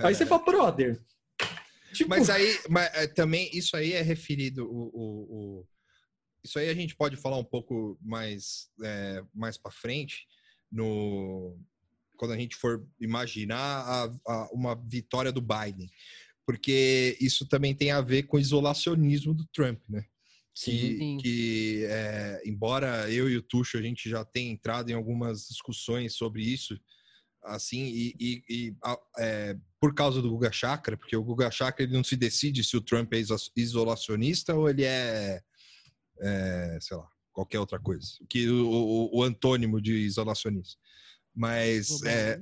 Aí 0.00 0.14
você 0.14 0.24
fala, 0.26 0.44
brother. 0.44 1.02
Tipo, 1.94 2.08
Mas 2.10 2.30
aí, 2.30 2.58
mas, 2.70 2.90
é, 2.94 3.06
também, 3.06 3.50
isso 3.52 3.76
aí 3.76 3.92
é 3.92 4.00
referido. 4.02 4.64
O, 4.64 4.90
o- 4.94 5.26
o- 5.60 5.66
isso 6.44 6.58
aí 6.58 6.68
a 6.70 6.74
gente 6.74 6.96
pode 6.96 7.16
falar 7.16 7.36
um 7.38 7.44
pouco 7.44 7.98
mais, 8.02 8.68
é, 8.82 9.22
mais 9.34 9.56
para 9.58 9.70
frente, 9.70 10.26
no, 10.70 11.56
quando 12.16 12.32
a 12.32 12.36
gente 12.38 12.56
for 12.56 12.86
imaginar 13.00 13.58
a- 13.58 14.12
a- 14.26 14.48
uma 14.52 14.74
vitória 14.74 15.30
do 15.30 15.40
Biden. 15.42 15.88
Porque 16.46 17.16
isso 17.20 17.46
também 17.46 17.74
tem 17.74 17.90
a 17.90 18.00
ver 18.00 18.24
com 18.24 18.36
o 18.36 18.40
isolacionismo 18.40 19.32
do 19.34 19.46
Trump, 19.52 19.80
né? 19.88 20.04
Que, 20.54 20.98
Sim. 20.98 21.16
que, 21.20 21.84
é, 21.88 22.42
embora 22.44 23.10
eu 23.10 23.28
e 23.30 23.36
o 23.38 23.42
Tuxo 23.42 23.78
a 23.78 23.82
gente 23.82 24.08
já 24.10 24.22
tenha 24.24 24.50
entrado 24.52 24.90
em 24.90 24.94
algumas 24.94 25.46
discussões 25.48 26.14
sobre 26.14 26.42
isso, 26.42 26.78
assim, 27.42 27.84
e, 27.86 28.14
e- 28.20 28.42
e, 28.48 28.76
a- 28.84 28.98
é, 29.18 29.56
por 29.80 29.94
causa 29.94 30.20
do 30.20 30.30
Guga 30.30 30.52
Chakra, 30.52 30.96
porque 30.96 31.16
o 31.16 31.24
Guga 31.24 31.50
Chakra 31.50 31.84
ele 31.84 31.92
não 31.94 32.04
se 32.04 32.16
decide 32.16 32.62
se 32.62 32.76
o 32.76 32.82
Trump 32.82 33.12
é 33.14 33.18
iso- 33.18 33.50
isolacionista 33.56 34.54
ou 34.54 34.68
ele 34.68 34.84
é, 34.84 35.40
é, 36.20 36.78
sei 36.80 36.96
lá, 36.98 37.08
qualquer 37.32 37.58
outra 37.58 37.80
coisa, 37.80 38.06
que 38.28 38.46
o, 38.48 38.66
o, 38.66 39.18
o 39.18 39.22
antônimo 39.22 39.80
de 39.80 39.92
isolacionista. 39.94 40.78
Mas 41.34 42.02
é, 42.02 42.38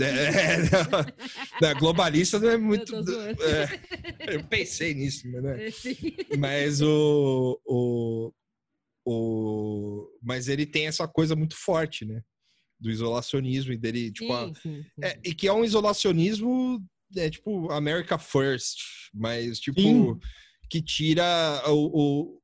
é, 0.00 0.58
não, 0.58 1.72
não, 1.72 1.78
globalista 1.78 2.38
não 2.38 2.50
é 2.50 2.56
muito. 2.56 2.90
zoando. 3.02 3.42
é, 3.42 4.34
eu 4.34 4.44
pensei 4.44 4.92
nisso, 4.94 5.30
mas 5.30 5.44
é. 5.44 5.66
É, 5.66 5.70
sim. 5.70 5.96
Mas 6.38 6.80
o, 6.82 7.60
o, 7.64 8.32
o. 9.06 10.18
Mas 10.22 10.48
ele 10.48 10.66
tem 10.66 10.86
essa 10.86 11.08
coisa 11.08 11.34
muito 11.34 11.56
forte, 11.56 12.04
né? 12.04 12.22
Do 12.78 12.90
isolacionismo 12.90 13.72
e 13.72 13.76
dele, 13.78 14.10
tipo. 14.12 14.32
a- 14.32 14.46
Sim, 14.48 14.54
sim, 14.54 14.82
sim. 14.82 15.00
é, 15.02 15.18
e 15.24 15.34
que 15.34 15.48
é 15.48 15.52
um 15.52 15.64
isolacionismo, 15.64 16.82
é 17.16 17.28
tipo, 17.30 17.70
America 17.70 18.18
First, 18.18 18.78
mas 19.14 19.58
tipo, 19.58 19.80
Sim. 19.80 20.18
que 20.68 20.82
tira 20.82 21.24
o. 21.68 22.34
o- 22.36 22.40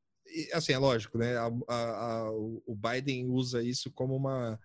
assim, 0.52 0.72
é 0.72 0.78
lógico, 0.78 1.16
né? 1.18 1.36
A, 1.36 1.46
a, 1.68 1.74
a, 1.74 2.30
o 2.32 2.74
Biden 2.76 3.26
usa 3.30 3.62
isso 3.62 3.90
como 3.92 4.14
uma 4.16 4.58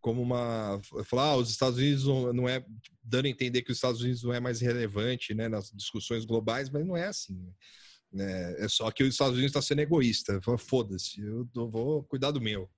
como 0.00 0.22
uma 0.22 0.80
falar, 1.04 1.30
ah, 1.30 1.36
os 1.36 1.50
Estados 1.50 1.78
Unidos 1.78 2.04
não, 2.04 2.48
é 2.48 2.64
dando 3.02 3.26
a 3.26 3.28
entender 3.28 3.62
que 3.62 3.70
os 3.70 3.76
Estados 3.76 4.00
Unidos 4.00 4.22
não 4.22 4.32
é 4.32 4.40
mais 4.40 4.60
relevante, 4.60 5.34
né, 5.34 5.48
nas 5.48 5.70
discussões 5.70 6.24
globais, 6.24 6.70
mas 6.70 6.86
não 6.86 6.96
é 6.96 7.06
assim. 7.06 7.38
Né? 8.12 8.54
É 8.58 8.68
só 8.68 8.90
que 8.90 9.02
os 9.02 9.10
Estados 9.10 9.34
Unidos 9.34 9.50
está 9.50 9.62
sendo 9.62 9.80
egoísta. 9.80 10.40
Foda-se, 10.58 11.20
eu, 11.20 11.48
eu 11.54 11.70
vou 11.70 12.02
cuidar 12.04 12.30
do 12.30 12.40
meu. 12.40 12.68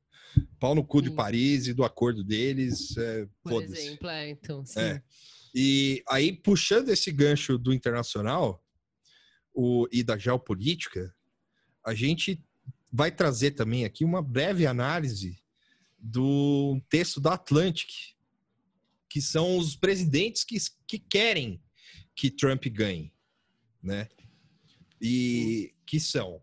Pau 0.58 0.74
no 0.74 0.84
cu 0.84 0.98
sim. 0.98 1.04
de 1.04 1.10
Paris 1.10 1.66
e 1.66 1.74
do 1.74 1.84
acordo 1.84 2.24
deles. 2.24 2.96
É, 2.96 3.28
Por 3.42 3.62
exemplo, 3.62 4.08
é, 4.08 4.30
então, 4.30 4.64
sim. 4.64 4.80
É. 4.80 5.02
E 5.54 6.02
aí, 6.08 6.32
puxando 6.32 6.88
esse 6.88 7.10
gancho 7.12 7.58
do 7.58 7.72
internacional 7.72 8.64
o, 9.54 9.86
e 9.92 10.02
da 10.02 10.16
geopolítica, 10.16 11.14
a 11.84 11.94
gente 11.94 12.42
vai 12.90 13.10
trazer 13.10 13.52
também 13.52 13.84
aqui 13.84 14.04
uma 14.04 14.22
breve 14.22 14.66
análise 14.66 15.41
do 16.02 16.82
texto 16.88 17.20
da 17.20 17.34
Atlantic, 17.34 18.14
que 19.08 19.22
são 19.22 19.56
os 19.56 19.76
presidentes 19.76 20.42
que, 20.42 20.56
que 20.86 20.98
querem 20.98 21.62
que 22.14 22.28
Trump 22.28 22.66
ganhe, 22.66 23.12
né? 23.80 24.08
E 25.00 25.72
que 25.86 26.00
são, 26.00 26.42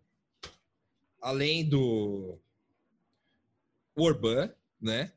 além 1.21 1.67
do 1.67 2.39
Orbán, 3.95 4.53
né? 4.79 5.11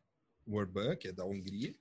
O 0.45 0.57
Orbán, 0.57 0.97
que 0.97 1.09
é 1.09 1.13
da 1.13 1.25
Hungria. 1.25 1.75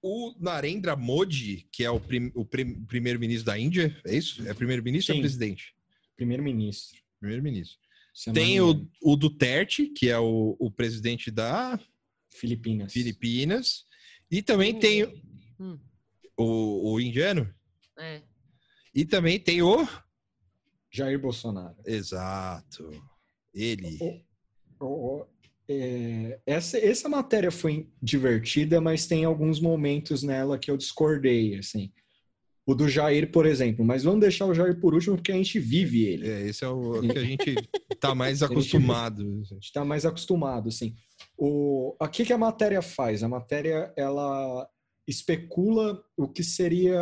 O 0.00 0.34
Narendra 0.38 0.96
Modi, 0.96 1.68
que 1.70 1.84
é 1.84 1.90
o, 1.90 2.00
prim, 2.00 2.30
o 2.34 2.44
prim, 2.44 2.84
primeiro-ministro 2.84 3.46
da 3.46 3.58
Índia, 3.58 4.00
é 4.04 4.16
isso? 4.16 4.46
É 4.48 4.54
primeiro-ministro 4.54 5.14
ou 5.14 5.20
presidente? 5.20 5.74
Primeiro-ministro. 6.16 7.02
Primeiro-ministro. 7.18 7.87
Tem 8.32 8.60
o, 8.60 8.86
o 9.02 9.16
Duterte, 9.16 9.86
que 9.86 10.08
é 10.08 10.18
o, 10.18 10.56
o 10.58 10.70
presidente 10.70 11.30
da 11.30 11.78
Filipinas. 12.28 12.92
Filipinas. 12.92 13.84
E 14.30 14.42
também 14.42 14.74
hum. 14.74 14.78
tem 14.78 15.22
hum. 15.58 15.78
o, 16.36 16.92
o 16.92 17.00
indiano. 17.00 17.52
É. 17.98 18.22
E 18.94 19.04
também 19.04 19.38
tem 19.38 19.62
o 19.62 19.86
Jair 20.90 21.18
Bolsonaro. 21.20 21.76
Exato. 21.86 22.90
Ele. 23.54 24.24
O, 24.80 25.20
o, 25.20 25.26
é, 25.68 26.40
essa, 26.46 26.78
essa 26.78 27.08
matéria 27.08 27.50
foi 27.50 27.88
divertida, 28.02 28.80
mas 28.80 29.06
tem 29.06 29.24
alguns 29.24 29.60
momentos 29.60 30.22
nela 30.22 30.58
que 30.58 30.70
eu 30.70 30.76
discordei, 30.76 31.56
assim 31.56 31.92
o 32.68 32.74
do 32.74 32.86
Jair, 32.86 33.32
por 33.32 33.46
exemplo. 33.46 33.82
Mas 33.82 34.04
vamos 34.04 34.20
deixar 34.20 34.44
o 34.44 34.52
Jair 34.52 34.78
por 34.78 34.92
último, 34.92 35.16
porque 35.16 35.32
a 35.32 35.36
gente 35.36 35.58
vive 35.58 36.04
ele. 36.04 36.28
É, 36.28 36.48
esse 36.48 36.62
é 36.62 36.68
o 36.68 37.00
que 37.00 37.16
a 37.16 37.24
gente 37.24 37.56
está 37.90 38.14
mais 38.14 38.42
acostumado. 38.42 39.22
a 39.22 39.54
gente 39.54 39.64
está 39.64 39.86
mais 39.86 40.04
acostumado, 40.04 40.68
assim. 40.68 40.94
O, 41.34 41.96
aqui 41.98 42.26
que 42.26 42.32
a 42.32 42.36
matéria 42.36 42.82
faz? 42.82 43.22
A 43.22 43.28
matéria, 43.28 43.90
ela 43.96 44.68
especula 45.06 45.98
o 46.14 46.28
que 46.28 46.44
seria... 46.44 47.00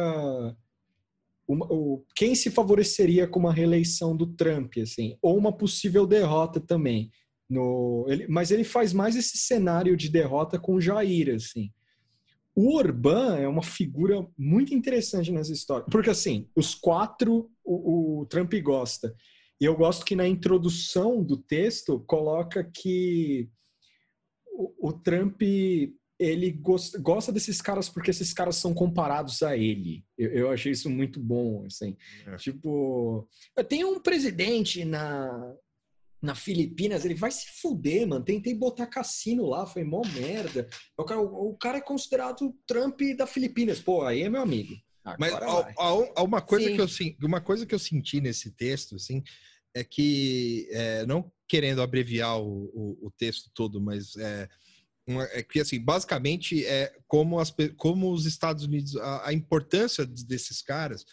Uma, 1.49 1.67
o, 1.67 2.05
quem 2.15 2.37
se 2.37 2.49
favoreceria 2.49 3.27
com 3.27 3.41
uma 3.41 3.53
reeleição 3.53 4.17
do 4.17 4.27
Trump, 4.27 4.75
assim, 4.81 5.17
ou 5.21 5.37
uma 5.37 5.53
possível 5.53 6.07
derrota 6.07 6.61
também. 6.61 7.11
No, 7.51 8.07
ele, 8.09 8.29
mas 8.29 8.53
ele 8.53 8.65
faz 8.65 8.93
mais 8.93 9.17
esse 9.17 9.37
cenário 9.37 9.97
de 9.97 10.09
derrota 10.09 10.61
com 10.61 10.75
o 10.75 10.81
Jair, 10.81 11.35
assim. 11.35 11.73
O 12.57 12.75
Orbán 12.75 13.37
é 13.39 13.47
uma 13.47 13.63
figura 13.63 14.27
muito 14.37 14.73
interessante 14.73 15.31
nessa 15.31 15.53
história, 15.53 15.85
porque 15.91 16.09
assim, 16.09 16.49
os 16.57 16.75
quatro 16.75 17.51
o, 17.63 18.21
o 18.21 18.27
Trump 18.27 18.55
gosta. 18.63 19.15
E 19.61 19.65
eu 19.67 19.77
gosto 19.77 20.07
que 20.07 20.17
na 20.17 20.27
introdução 20.27 21.23
do 21.23 21.37
texto 21.37 22.01
coloca 22.07 22.65
que 22.65 23.51
o, 24.47 24.89
o 24.89 24.93
Trump 24.93 25.43
ele 26.19 26.51
gosta, 26.51 26.99
gosta, 26.99 27.31
desses 27.31 27.61
caras 27.61 27.91
porque 27.91 28.11
esses 28.11 28.33
caras 28.33 28.57
são 28.57 28.73
comparados 28.73 29.43
a 29.43 29.55
ele. 29.55 30.03
Eu, 30.17 30.31
eu 30.31 30.51
achei 30.51 30.73
isso 30.73 30.89
muito 30.89 31.21
bom, 31.21 31.65
assim. 31.67 31.95
É. 32.27 32.37
Tipo, 32.37 33.29
tem 33.69 33.85
um 33.85 34.01
presidente 34.01 34.83
na, 34.83 35.55
na 36.21 36.35
Filipinas, 36.35 37.05
ele 37.05 37.15
vai 37.15 37.31
se 37.31 37.47
fuder, 37.61 38.07
mano. 38.07 38.25
Tentei 38.25 38.55
botar 38.55 38.87
cassino 38.87 39.47
lá, 39.47 39.67
foi 39.67 39.85
mó 39.85 40.03
merda. 40.15 40.69
O 40.97 41.05
cara, 41.05 41.21
o, 41.21 41.51
o 41.51 41.57
cara 41.57 41.79
é 41.79 41.83
considerado 41.83 42.43
o 42.43 42.59
Trump 42.67 43.01
da 43.17 43.27
Filipinas. 43.27 43.81
Pô, 43.81 44.03
aí 44.03 44.23
é 44.23 44.29
meu 44.29 44.41
amigo. 44.41 44.75
Agora 45.05 45.19
Mas 45.21 45.75
há, 46.17 46.23
uma, 46.23 46.43
coisa 46.43 46.69
que 46.69 46.81
eu, 46.81 46.89
uma 47.23 47.41
coisa 47.41 47.65
que 47.65 47.75
eu 47.75 47.79
senti 47.79 48.21
nesse 48.21 48.51
texto, 48.51 48.97
assim, 48.97 49.23
é 49.75 49.85
que, 49.85 50.69
é, 50.73 51.07
não 51.07 51.31
querendo 51.47 51.81
abreviar 51.81 52.41
o, 52.41 52.65
o, 52.75 53.07
o 53.07 53.11
texto 53.17 53.49
todo, 53.55 53.81
mas 53.81 54.17
é, 54.17 54.49
uma, 55.07 55.23
é 55.27 55.45
que, 55.45 55.61
assim, 55.61 55.81
basicamente, 55.81 56.67
é 56.67 56.93
como, 57.07 57.39
as, 57.39 57.55
como 57.77 58.11
os 58.11 58.27
Estados 58.27 58.65
Unidos, 58.65 58.97
a, 58.97 59.29
a 59.29 59.33
importância 59.33 60.05
desses 60.05 60.61
caras, 60.61 61.05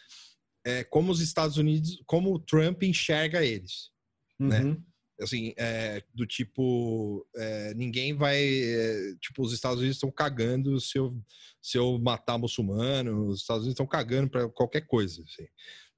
é 0.65 0.83
como 0.83 1.11
os 1.11 1.19
Estados 1.19 1.57
Unidos, 1.57 2.01
como 2.07 2.33
o 2.33 2.39
Trump 2.39 2.81
enxerga 2.81 3.45
eles, 3.45 3.91
né? 4.39 4.59
uhum. 4.59 4.71
né? 4.71 4.77
Assim, 5.23 5.53
é, 5.57 6.03
do 6.13 6.25
tipo, 6.25 7.25
é, 7.35 7.73
ninguém 7.73 8.13
vai, 8.13 8.37
é, 8.37 9.15
tipo, 9.19 9.41
os 9.41 9.53
Estados 9.53 9.79
Unidos 9.79 9.97
estão 9.97 10.11
cagando 10.11 10.79
se 10.79 10.97
eu, 10.97 11.17
se 11.61 11.77
eu 11.77 11.97
matar 11.99 12.37
muçulmano, 12.37 13.27
os 13.27 13.41
Estados 13.41 13.63
Unidos 13.63 13.75
estão 13.75 13.87
cagando 13.87 14.29
para 14.29 14.49
qualquer 14.49 14.81
coisa, 14.81 15.23
assim. 15.23 15.47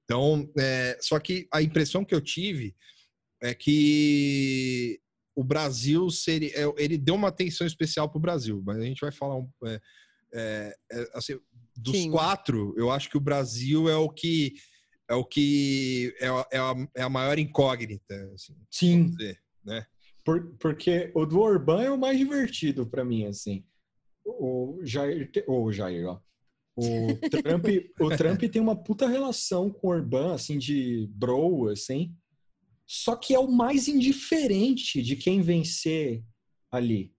Então, 0.03 0.49
é, 0.57 0.97
só 1.01 1.19
que 1.19 1.47
a 1.51 1.61
impressão 1.61 2.05
que 2.05 2.13
eu 2.13 2.21
tive 2.21 2.75
é 3.41 3.53
que 3.53 5.01
o 5.35 5.43
Brasil 5.43 6.09
seria, 6.09 6.51
é, 6.55 6.73
ele 6.77 6.97
deu 6.97 7.15
uma 7.15 7.29
atenção 7.29 7.65
especial 7.65 8.07
para 8.09 8.17
o 8.17 8.21
Brasil, 8.21 8.61
mas 8.65 8.77
a 8.77 8.85
gente 8.85 9.01
vai 9.01 9.11
falar 9.11 9.37
um, 9.37 9.49
é, 10.33 10.77
assim, 11.13 11.39
dos 11.75 11.97
Sim. 11.97 12.11
quatro, 12.11 12.73
eu 12.77 12.91
acho 12.91 13.09
que 13.09 13.17
o 13.17 13.21
Brasil 13.21 13.89
é 13.89 13.95
o 13.95 14.09
que 14.09 14.53
é 15.09 15.15
o 15.15 15.23
que 15.23 16.13
é, 16.19 16.25
é, 16.25 16.57
a, 16.57 16.87
é 16.95 17.01
a 17.01 17.09
maior 17.09 17.37
incógnita. 17.37 18.31
Assim, 18.33 18.55
Sim. 18.69 19.09
Dizer, 19.11 19.39
né? 19.63 19.85
Por, 20.23 20.55
porque 20.57 21.11
o 21.13 21.25
do 21.25 21.39
Orban 21.39 21.83
é 21.83 21.91
o 21.91 21.97
mais 21.97 22.17
divertido 22.17 22.85
para 22.87 23.05
mim, 23.05 23.25
assim. 23.25 23.63
O 24.25 24.79
Jair, 24.83 25.31
o 25.47 25.71
Jair, 25.71 26.07
ó. 26.07 26.19
O 26.75 26.83
Trump, 27.29 27.65
o 27.99 28.09
Trump 28.17 28.41
tem 28.51 28.61
uma 28.61 28.75
puta 28.75 29.07
relação 29.07 29.69
com 29.69 29.87
o 29.87 29.91
Orban, 29.91 30.33
assim, 30.33 30.57
de 30.57 31.07
bro, 31.11 31.69
assim. 31.69 32.13
Só 32.87 33.15
que 33.15 33.33
é 33.33 33.39
o 33.39 33.47
mais 33.47 33.87
indiferente 33.87 35.01
de 35.01 35.15
quem 35.15 35.41
vencer 35.41 36.23
ali. 36.71 37.13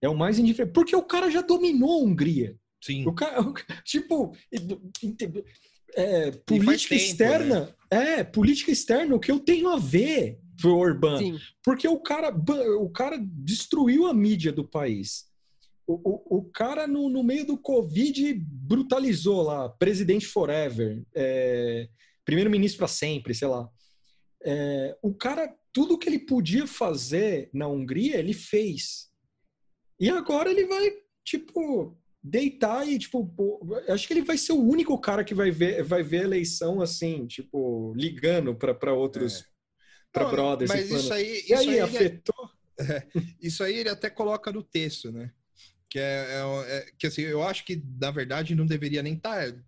É 0.00 0.08
o 0.08 0.16
mais 0.16 0.38
indiferente. 0.38 0.72
Porque 0.72 0.94
o 0.94 1.02
cara 1.02 1.30
já 1.30 1.40
dominou 1.40 1.90
a 1.90 2.04
Hungria. 2.04 2.56
Sim. 2.82 3.06
O 3.06 3.14
cara, 3.14 3.42
tipo, 3.84 4.36
é, 5.96 6.30
política 6.30 6.94
tempo, 6.94 7.06
externa, 7.06 7.60
né? 7.90 8.18
é, 8.18 8.24
política 8.24 8.70
externa, 8.70 9.14
o 9.14 9.20
que 9.20 9.30
eu 9.30 9.38
tenho 9.40 9.68
a 9.68 9.78
ver 9.78 10.38
pro 10.60 10.76
Orbán? 10.76 11.18
Sim. 11.18 11.38
Porque 11.62 11.86
o 11.86 11.98
cara, 11.98 12.34
o 12.78 12.90
cara 12.90 13.18
destruiu 13.20 14.06
a 14.06 14.14
mídia 14.14 14.52
do 14.52 14.64
país. 14.64 15.26
O, 15.86 15.94
o, 15.94 16.38
o 16.38 16.44
cara, 16.44 16.86
no, 16.86 17.08
no 17.08 17.22
meio 17.22 17.46
do 17.46 17.58
Covid, 17.58 18.34
brutalizou 18.34 19.42
lá, 19.42 19.68
presidente 19.68 20.26
forever, 20.26 21.02
é, 21.14 21.88
primeiro-ministro 22.24 22.78
para 22.78 22.88
sempre, 22.88 23.34
sei 23.34 23.48
lá. 23.48 23.68
É, 24.42 24.96
o 25.02 25.12
cara, 25.14 25.54
tudo 25.72 25.98
que 25.98 26.08
ele 26.08 26.20
podia 26.20 26.66
fazer 26.66 27.50
na 27.52 27.68
Hungria, 27.68 28.16
ele 28.16 28.32
fez. 28.32 29.10
E 30.00 30.08
agora 30.08 30.50
ele 30.50 30.66
vai, 30.66 30.90
tipo, 31.24 31.96
deitar 32.24 32.88
e, 32.88 32.98
tipo, 32.98 33.30
acho 33.86 34.06
que 34.06 34.14
ele 34.14 34.22
vai 34.22 34.38
ser 34.38 34.52
o 34.52 34.62
único 34.62 34.98
cara 34.98 35.22
que 35.22 35.34
vai 35.34 35.50
ver, 35.50 35.84
vai 35.84 36.02
ver 36.02 36.20
a 36.20 36.24
eleição 36.24 36.80
assim, 36.80 37.26
tipo, 37.26 37.92
ligando 37.94 38.54
para 38.54 38.94
outros, 38.94 39.40
é. 39.40 39.44
para 40.10 40.30
brothers. 40.30 40.70
Mas 40.70 40.90
isso 40.90 41.12
aí, 41.12 41.40
isso 41.40 41.54
aí, 41.54 41.68
aí 41.68 41.80
afetou? 41.80 42.50
É, 42.80 43.06
isso 43.42 43.62
aí 43.62 43.74
ele 43.74 43.90
até 43.90 44.08
coloca 44.08 44.50
no 44.50 44.62
texto, 44.62 45.12
né? 45.12 45.30
Que 45.90 45.98
é, 45.98 46.02
é, 46.02 46.76
é, 46.76 46.86
que 46.98 47.06
assim, 47.06 47.20
eu 47.20 47.42
acho 47.42 47.62
que 47.62 47.82
na 48.00 48.10
verdade 48.10 48.54
não 48.54 48.64
deveria 48.64 49.02
nem 49.02 49.14
estar 49.14 49.52
tá 49.52 49.58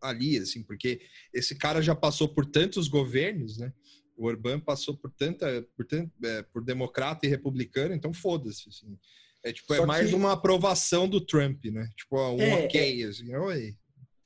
ali, 0.00 0.38
assim, 0.38 0.62
porque 0.62 1.02
esse 1.34 1.54
cara 1.54 1.82
já 1.82 1.94
passou 1.94 2.28
por 2.28 2.46
tantos 2.46 2.88
governos, 2.88 3.58
né? 3.58 3.70
O 4.16 4.26
Orbán 4.26 4.58
passou 4.58 4.96
por 4.96 5.10
tanta, 5.10 5.68
por, 5.76 5.84
tanto, 5.84 6.10
é, 6.24 6.42
por 6.44 6.64
democrata 6.64 7.26
e 7.26 7.28
republicano, 7.28 7.94
então 7.94 8.14
foda-se. 8.14 8.70
Assim. 8.70 8.98
É 9.46 9.52
tipo, 9.52 9.72
é 9.72 9.86
mais 9.86 10.08
que... 10.08 10.14
uma 10.16 10.32
aprovação 10.32 11.08
do 11.08 11.20
Trump, 11.20 11.66
né? 11.66 11.88
Tipo, 11.96 12.18
um 12.32 12.40
é, 12.40 12.64
ok, 12.64 13.02
é... 13.02 13.06
assim, 13.06 13.32
oi. 13.32 13.76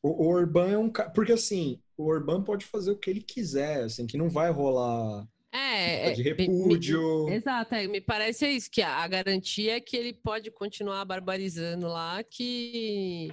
O, 0.03 0.25
o 0.25 0.29
Orbán 0.29 0.71
é 0.71 0.79
um 0.79 0.89
cara. 0.89 1.11
Porque 1.11 1.33
assim, 1.33 1.79
o 1.95 2.07
Orbán 2.07 2.43
pode 2.43 2.65
fazer 2.65 2.91
o 2.91 2.97
que 2.97 3.11
ele 3.11 3.21
quiser, 3.21 3.85
assim, 3.85 4.07
que 4.07 4.17
não 4.17 4.31
vai 4.31 4.51
rolar. 4.51 5.29
É, 5.53 6.13
de 6.13 6.23
repúdio. 6.23 7.25
Me, 7.25 7.31
me, 7.33 7.37
exato, 7.37 7.75
é, 7.75 7.87
me 7.87 8.01
parece 8.01 8.49
isso, 8.49 8.71
que 8.71 8.81
a, 8.81 8.97
a, 8.97 9.09
garantia 9.09 9.77
é 9.77 9.81
que 9.81 9.95
ele 9.95 10.15
pode 10.15 10.51
continuar 10.51 11.05
barbarizando 11.05 11.87
lá, 11.87 12.23
que 12.23 13.29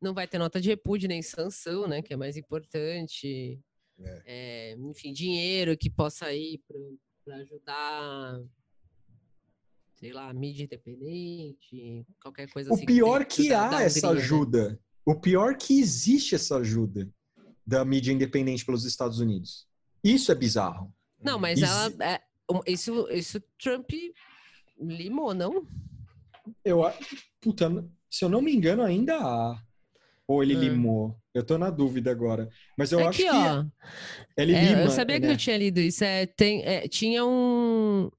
não 0.00 0.12
vai 0.12 0.26
ter 0.26 0.38
nota 0.38 0.60
de 0.60 0.68
repúdio 0.68 1.08
nem 1.08 1.22
sanção, 1.22 1.86
né? 1.86 2.02
Que 2.02 2.14
é 2.14 2.16
mais 2.16 2.36
importante. 2.36 3.60
é, 4.26 4.74
enfim, 4.80 5.12
dinheiro 5.12 5.76
que 5.76 5.88
possa 5.88 6.32
ir 6.32 6.60
para 7.24 7.36
ajudar, 7.36 8.40
sei 10.00 10.12
lá, 10.14 10.32
mídia 10.32 10.64
independente, 10.64 12.06
qualquer 12.22 12.50
coisa 12.50 12.70
O 12.70 12.74
assim. 12.74 12.86
pior 12.86 13.18
tem 13.24 13.44
que 13.44 13.48
da- 13.50 13.66
há 13.66 13.70
da 13.70 13.82
essa 13.82 13.98
Hungria, 14.08 14.14
né? 14.14 14.20
ajuda. 14.24 14.80
O 15.04 15.14
pior 15.14 15.56
que 15.56 15.78
existe 15.78 16.34
essa 16.34 16.56
ajuda 16.56 17.08
da 17.66 17.84
mídia 17.84 18.12
independente 18.12 18.64
pelos 18.64 18.84
Estados 18.84 19.20
Unidos. 19.20 19.66
Isso 20.02 20.32
é 20.32 20.34
bizarro. 20.34 20.92
Não, 21.22 21.38
mas 21.38 21.60
Exi- 21.60 21.70
ela. 21.70 21.92
é, 22.04 22.20
isso, 22.66 23.06
isso 23.10 23.40
Trump 23.62 23.90
limou, 24.80 25.34
não? 25.34 25.66
Eu, 26.64 26.80
puta, 27.40 27.70
se 28.10 28.24
eu 28.24 28.28
não 28.30 28.40
me 28.40 28.54
engano, 28.54 28.82
ainda 28.82 29.18
há. 29.18 29.62
Ou 30.26 30.42
ele 30.42 30.54
Ah. 30.56 30.60
limou. 30.60 31.16
Eu 31.34 31.44
tô 31.44 31.58
na 31.58 31.70
dúvida 31.70 32.10
agora. 32.10 32.48
Mas 32.78 32.90
eu 32.92 33.00
Aqui, 33.06 33.26
acho 33.26 33.32
que 33.32 33.46
ó. 33.48 33.64
ele 34.36 34.54
É, 34.54 34.64
lima. 34.64 34.82
eu 34.82 34.90
sabia 34.90 35.20
que 35.20 35.26
né? 35.26 35.32
eu 35.32 35.36
tinha 35.36 35.58
lido 35.58 35.78
isso. 35.80 36.02
É, 36.02 36.24
tem, 36.26 36.62
é, 36.64 36.88
tinha 36.88 37.24
um, 37.26 38.10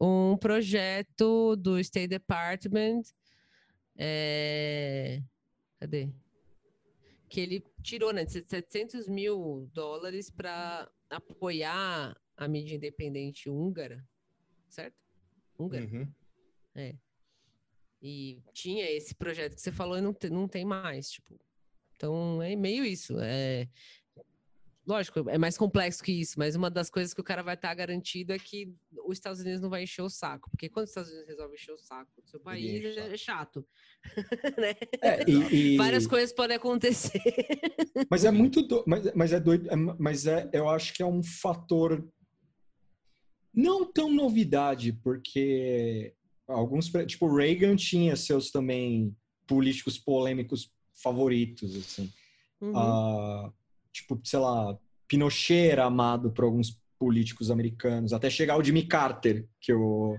um 0.00 0.36
projeto 0.36 1.56
do 1.56 1.78
State 1.78 2.08
Department. 2.08 3.02
é, 3.96 5.22
cadê? 5.78 6.08
Que 7.28 7.40
ele 7.40 7.64
tirou 7.82 8.12
né, 8.12 8.24
de 8.24 8.32
700 8.32 9.08
mil 9.08 9.68
dólares 9.72 10.30
para 10.30 10.90
apoiar 11.10 12.16
a 12.36 12.48
mídia 12.48 12.76
independente 12.76 13.50
húngara, 13.50 14.06
certo? 14.68 14.96
Húngara. 15.58 15.84
Uhum. 15.84 16.12
E 18.00 18.40
tinha 18.52 18.88
esse 18.90 19.14
projeto 19.14 19.56
que 19.56 19.60
você 19.60 19.72
falou 19.72 19.98
e 19.98 20.00
não, 20.00 20.14
te- 20.14 20.30
não 20.30 20.46
tem 20.46 20.64
mais, 20.64 21.10
tipo. 21.10 21.38
Então 21.96 22.40
é 22.40 22.54
meio 22.54 22.84
isso. 22.84 23.18
É... 23.18 23.68
Lógico, 24.88 25.28
é 25.28 25.36
mais 25.36 25.58
complexo 25.58 26.02
que 26.02 26.10
isso, 26.12 26.38
mas 26.38 26.56
uma 26.56 26.70
das 26.70 26.88
coisas 26.88 27.12
que 27.12 27.20
o 27.20 27.24
cara 27.24 27.42
vai 27.42 27.54
estar 27.56 27.74
garantido 27.74 28.32
é 28.32 28.38
que 28.38 28.74
os 29.04 29.18
Estados 29.18 29.38
Unidos 29.38 29.60
não 29.60 29.68
vai 29.68 29.82
encher 29.82 30.00
o 30.00 30.08
saco. 30.08 30.48
Porque 30.50 30.66
quando 30.70 30.84
os 30.84 30.90
Estados 30.90 31.10
Unidos 31.10 31.28
resolvem 31.28 31.54
encher 31.56 31.72
o 31.74 31.78
saco 31.78 32.22
do 32.22 32.26
seu 32.26 32.40
país, 32.40 32.96
o 32.96 32.98
é 32.98 33.16
chato. 33.18 33.66
né? 34.56 34.74
É, 35.02 35.30
e- 35.30 35.74
e- 35.74 35.76
Várias 35.76 36.06
coisas 36.06 36.32
podem 36.32 36.56
acontecer. 36.56 37.20
Mas 38.10 38.24
é 38.24 38.30
muito 38.30 38.62
do... 38.62 38.82
mas, 38.86 39.12
mas 39.14 39.32
é 39.34 39.38
doido, 39.40 39.68
é- 39.70 39.76
mas 39.76 40.26
é, 40.26 40.48
eu 40.54 40.66
acho 40.70 40.94
que 40.94 41.02
é 41.02 41.06
um 41.06 41.22
fator 41.22 42.02
não 43.52 43.84
tão 43.92 44.10
novidade, 44.10 44.94
porque 45.02 46.14
alguns, 46.46 46.90
tipo, 47.06 47.34
Reagan 47.34 47.76
tinha 47.76 48.16
seus 48.16 48.50
também 48.50 49.14
políticos 49.46 49.98
polêmicos 49.98 50.72
favoritos, 50.94 51.76
assim. 51.76 52.10
Uhum. 52.60 52.72
Ah, 52.74 53.52
tipo, 54.00 54.20
sei 54.24 54.38
lá, 54.38 54.76
Pinochet 55.06 55.68
era 55.70 55.84
amado 55.84 56.30
por 56.32 56.44
alguns 56.44 56.78
políticos 56.98 57.50
americanos, 57.50 58.12
até 58.12 58.28
chegar 58.28 58.58
o 58.58 58.64
Jimmy 58.64 58.86
Carter, 58.86 59.46
que 59.60 59.72
o, 59.72 60.16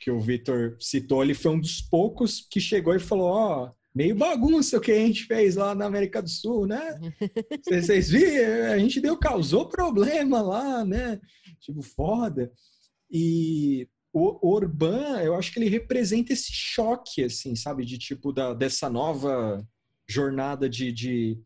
que 0.00 0.10
o 0.10 0.20
Victor 0.20 0.76
citou, 0.78 1.22
ele 1.24 1.34
foi 1.34 1.52
um 1.52 1.60
dos 1.60 1.80
poucos 1.80 2.46
que 2.50 2.60
chegou 2.60 2.94
e 2.94 3.00
falou, 3.00 3.28
ó, 3.28 3.72
meio 3.94 4.14
bagunça 4.14 4.76
o 4.76 4.80
que 4.80 4.92
a 4.92 4.96
gente 4.98 5.24
fez 5.24 5.56
lá 5.56 5.74
na 5.74 5.86
América 5.86 6.20
do 6.22 6.28
Sul, 6.28 6.66
né? 6.66 6.98
Vocês- 7.64 7.86
Vocês 7.86 8.10
viram? 8.10 8.72
A 8.72 8.78
gente 8.78 9.00
deu, 9.00 9.16
causou 9.16 9.68
problema 9.68 10.40
lá, 10.42 10.84
né? 10.84 11.18
Tipo, 11.60 11.82
foda. 11.82 12.52
E 13.10 13.88
o 14.12 14.54
Orbán, 14.54 15.20
eu 15.22 15.34
acho 15.34 15.52
que 15.52 15.58
ele 15.58 15.68
representa 15.68 16.32
esse 16.32 16.52
choque, 16.52 17.24
assim, 17.24 17.56
sabe? 17.56 17.84
De 17.84 17.98
tipo, 17.98 18.32
da, 18.32 18.54
dessa 18.54 18.88
nova 18.90 19.66
jornada 20.08 20.68
de, 20.68 20.92
de 20.92 21.40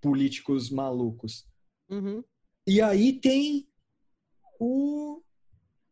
políticos 0.00 0.70
malucos. 0.70 1.46
Uhum. 1.88 2.24
E 2.66 2.80
aí 2.80 3.12
tem 3.12 3.68
o 4.58 5.22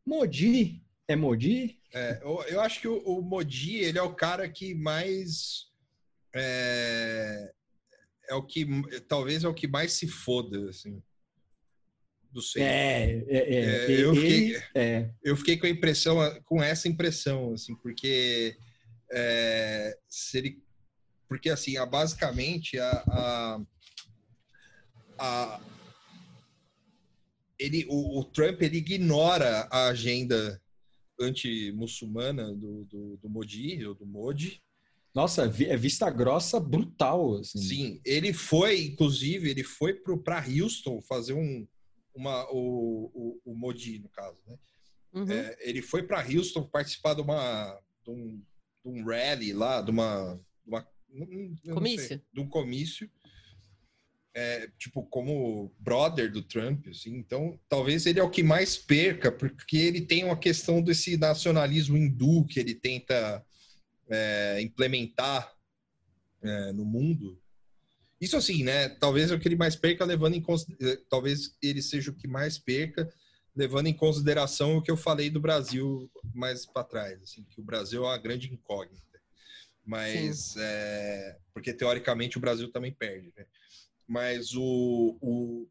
Modi. 0.06 0.82
É 1.06 1.16
Modi? 1.16 1.80
É, 1.92 2.20
eu, 2.22 2.42
eu 2.48 2.60
acho 2.60 2.80
que 2.80 2.88
o, 2.88 2.98
o 2.98 3.22
Modi, 3.22 3.76
ele 3.76 3.98
é 3.98 4.02
o 4.02 4.14
cara 4.14 4.48
que 4.48 4.74
mais. 4.74 5.66
É, 6.34 7.52
é 8.28 8.34
o 8.34 8.42
que. 8.42 8.66
Talvez 9.08 9.44
é 9.44 9.48
o 9.48 9.54
que 9.54 9.66
mais 9.66 9.92
se 9.92 10.06
foda, 10.06 10.68
assim. 10.68 11.02
Não 12.32 12.42
sei. 12.42 12.62
É, 12.62 13.24
é, 13.26 13.36
é. 13.36 13.64
É, 13.86 13.90
ele, 13.90 14.02
eu 14.02 14.14
fiquei- 14.14 14.62
é. 14.74 15.10
eu 15.22 15.36
fiquei 15.36 15.56
com 15.56 15.66
a 15.66 15.70
impressão, 15.70 16.42
com 16.44 16.62
essa 16.62 16.86
impressão, 16.88 17.54
assim, 17.54 17.74
porque 17.74 18.56
é, 19.10 19.98
se 20.08 20.38
ele, 20.38 20.62
porque 21.28 21.48
assim, 21.48 21.76
a, 21.78 21.86
basicamente 21.86 22.78
a, 22.78 22.90
a, 23.08 23.60
a- 25.18 25.60
ele, 27.58 27.84
o, 27.88 28.20
o 28.20 28.24
Trump 28.24 28.62
ele 28.62 28.78
ignora 28.78 29.68
a 29.70 29.88
agenda 29.88 30.60
anti-muçulmana 31.20 32.54
do, 32.54 32.84
do, 32.84 33.16
do 33.16 33.28
Modi 33.28 33.84
ou 33.84 33.94
do 33.94 34.06
Modi. 34.06 34.62
Nossa, 35.14 35.48
vi- 35.48 35.66
é 35.66 35.76
vista 35.76 36.08
grossa 36.10 36.60
brutal. 36.60 37.36
Assim. 37.38 37.58
Sim, 37.58 38.00
ele 38.04 38.32
foi, 38.32 38.84
inclusive, 38.86 39.50
ele 39.50 39.64
foi 39.64 39.94
para 39.94 40.44
Houston 40.46 41.00
fazer 41.02 41.32
um 41.32 41.66
uma 42.14 42.50
o, 42.50 43.10
o, 43.14 43.52
o 43.52 43.54
Modi 43.54 44.00
no 44.00 44.08
caso, 44.08 44.36
né? 44.46 44.56
Uhum. 45.12 45.30
É, 45.30 45.56
ele 45.60 45.80
foi 45.80 46.02
para 46.02 46.20
Houston 46.26 46.64
participar 46.64 47.14
de 47.14 47.20
uma 47.20 47.80
de 48.04 48.10
um, 48.10 48.42
de 48.84 48.90
um 48.90 49.04
rally 49.04 49.52
lá, 49.52 49.80
de 49.80 49.90
uma, 49.92 50.34
de 50.64 50.68
uma 50.70 50.86
não 51.08 51.26
sei, 51.56 51.72
Comício? 51.74 52.22
de 52.32 52.40
um 52.40 52.48
comício, 52.48 53.10
é, 54.38 54.70
tipo 54.78 55.02
como 55.02 55.74
brother 55.80 56.30
do 56.30 56.42
Trump, 56.42 56.86
assim. 56.86 57.16
Então, 57.16 57.58
talvez 57.68 58.06
ele 58.06 58.20
é 58.20 58.22
o 58.22 58.30
que 58.30 58.42
mais 58.44 58.76
perca, 58.76 59.32
porque 59.32 59.76
ele 59.76 60.02
tem 60.02 60.24
uma 60.24 60.38
questão 60.38 60.80
desse 60.80 61.16
nacionalismo 61.16 61.96
hindu 61.96 62.46
que 62.46 62.60
ele 62.60 62.72
tenta 62.72 63.44
é, 64.08 64.60
implementar 64.62 65.52
é, 66.40 66.72
no 66.72 66.84
mundo. 66.84 67.36
Isso 68.20 68.36
assim, 68.36 68.62
né? 68.62 68.88
Talvez 68.88 69.30
é 69.30 69.34
o 69.34 69.40
que 69.40 69.48
ele 69.48 69.56
mais 69.56 69.74
perca, 69.74 70.04
levando 70.04 70.34
em 70.34 70.44
eh, 70.80 70.98
talvez 71.10 71.56
ele 71.60 71.82
seja 71.82 72.12
o 72.12 72.14
que 72.14 72.28
mais 72.28 72.58
perca, 72.58 73.12
levando 73.56 73.88
em 73.88 73.92
consideração 73.92 74.76
o 74.76 74.82
que 74.82 74.90
eu 74.90 74.96
falei 74.96 75.30
do 75.30 75.40
Brasil 75.40 76.08
mais 76.32 76.64
para 76.64 76.84
trás, 76.84 77.20
assim, 77.22 77.44
que 77.44 77.60
o 77.60 77.64
Brasil 77.64 78.04
é 78.04 78.08
uma 78.08 78.18
grande 78.18 78.52
incógnita. 78.52 79.02
Mas 79.84 80.54
é, 80.56 81.38
porque 81.52 81.72
teoricamente 81.72 82.36
o 82.36 82.40
Brasil 82.40 82.70
também 82.70 82.92
perde, 82.92 83.32
né? 83.36 83.46
Mas 84.08 84.54
o, 84.54 85.18
o 85.20 85.68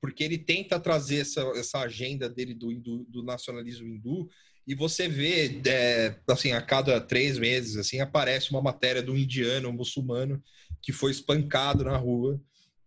porque 0.00 0.24
ele 0.24 0.38
tenta 0.38 0.80
trazer 0.80 1.18
essa, 1.18 1.40
essa 1.56 1.80
agenda 1.80 2.28
dele 2.28 2.54
do, 2.54 2.72
hindu- 2.72 3.04
do 3.08 3.22
nacionalismo 3.22 3.86
hindu 3.86 4.28
e 4.66 4.74
você 4.74 5.08
vê 5.08 5.60
é, 5.66 6.18
assim 6.28 6.52
a 6.52 6.62
cada 6.62 7.00
três 7.00 7.36
meses 7.38 7.76
assim 7.76 8.00
aparece 8.00 8.50
uma 8.50 8.62
matéria 8.62 9.02
do 9.02 9.16
indiano 9.16 9.68
um 9.68 9.72
muçulmano 9.72 10.42
que 10.80 10.92
foi 10.92 11.10
espancado 11.10 11.84
na 11.84 11.96
rua 11.96 12.40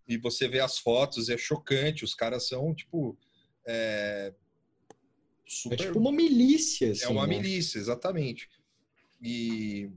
e 0.08 0.18
você 0.18 0.48
vê 0.48 0.60
as 0.62 0.78
fotos 0.80 1.30
é 1.30 1.38
chocante 1.38 2.04
os 2.06 2.16
caras 2.16 2.48
são 2.48 2.74
tipo 2.74 3.18
é, 3.68 4.34
É 4.34 4.34
super 5.46 5.78
tipo 5.78 6.00
uma 6.00 6.12
milícia. 6.12 6.92
Assim, 6.92 7.04
é 7.04 7.08
uma 7.10 7.28
né? 7.28 7.36
milícia 7.36 7.78
exatamente 7.78 8.50
e 9.22 9.90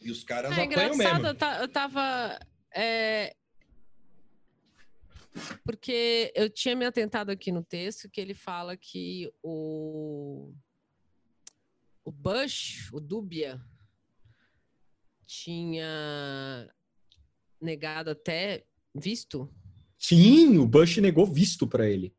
e 0.00 0.10
os 0.10 0.24
caras 0.24 0.50
É 0.52 0.62
apanham 0.62 0.94
engraçado, 0.94 1.22
mesmo 1.22 1.62
eu 1.62 1.68
tava. 1.68 2.38
é, 2.74 3.34
Porque 5.64 6.32
eu 6.34 6.50
tinha 6.50 6.76
me 6.76 6.84
atentado 6.84 7.30
aqui 7.30 7.50
no 7.50 7.62
texto 7.62 8.08
que 8.10 8.20
ele 8.20 8.34
fala 8.34 8.76
que 8.76 9.32
o. 9.42 10.52
O 12.04 12.10
Bush, 12.10 12.90
o 12.92 12.98
Dubia, 12.98 13.60
tinha 15.24 16.68
negado 17.60 18.10
até 18.10 18.64
visto. 18.94 19.48
Sim, 19.96 20.58
o 20.58 20.66
Bush 20.66 20.98
negou 20.98 21.24
visto 21.24 21.66
para 21.66 21.88
ele. 21.88 22.14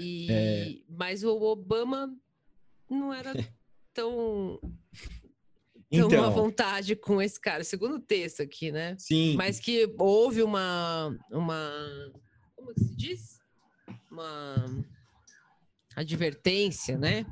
E... 0.00 0.26
É. 0.30 0.78
Mas 0.88 1.22
o 1.22 1.40
Obama 1.40 2.12
não 2.90 3.14
era 3.14 3.32
tão, 3.94 4.58
tão 4.60 6.02
à 6.02 6.06
Então, 6.06 6.32
vontade 6.32 6.96
com 6.96 7.22
esse 7.22 7.40
cara, 7.40 7.62
segundo 7.62 7.94
o 7.96 8.00
texto 8.00 8.42
aqui, 8.42 8.72
né? 8.72 8.96
sim. 8.98 9.36
Mas 9.36 9.60
que 9.60 9.94
houve 9.98 10.42
uma. 10.42 11.16
uma 11.30 12.12
como 12.66 12.74
que 12.74 12.80
se 12.80 12.94
diz? 12.96 13.40
Uma 14.10 14.84
advertência, 15.94 16.98
né? 16.98 17.24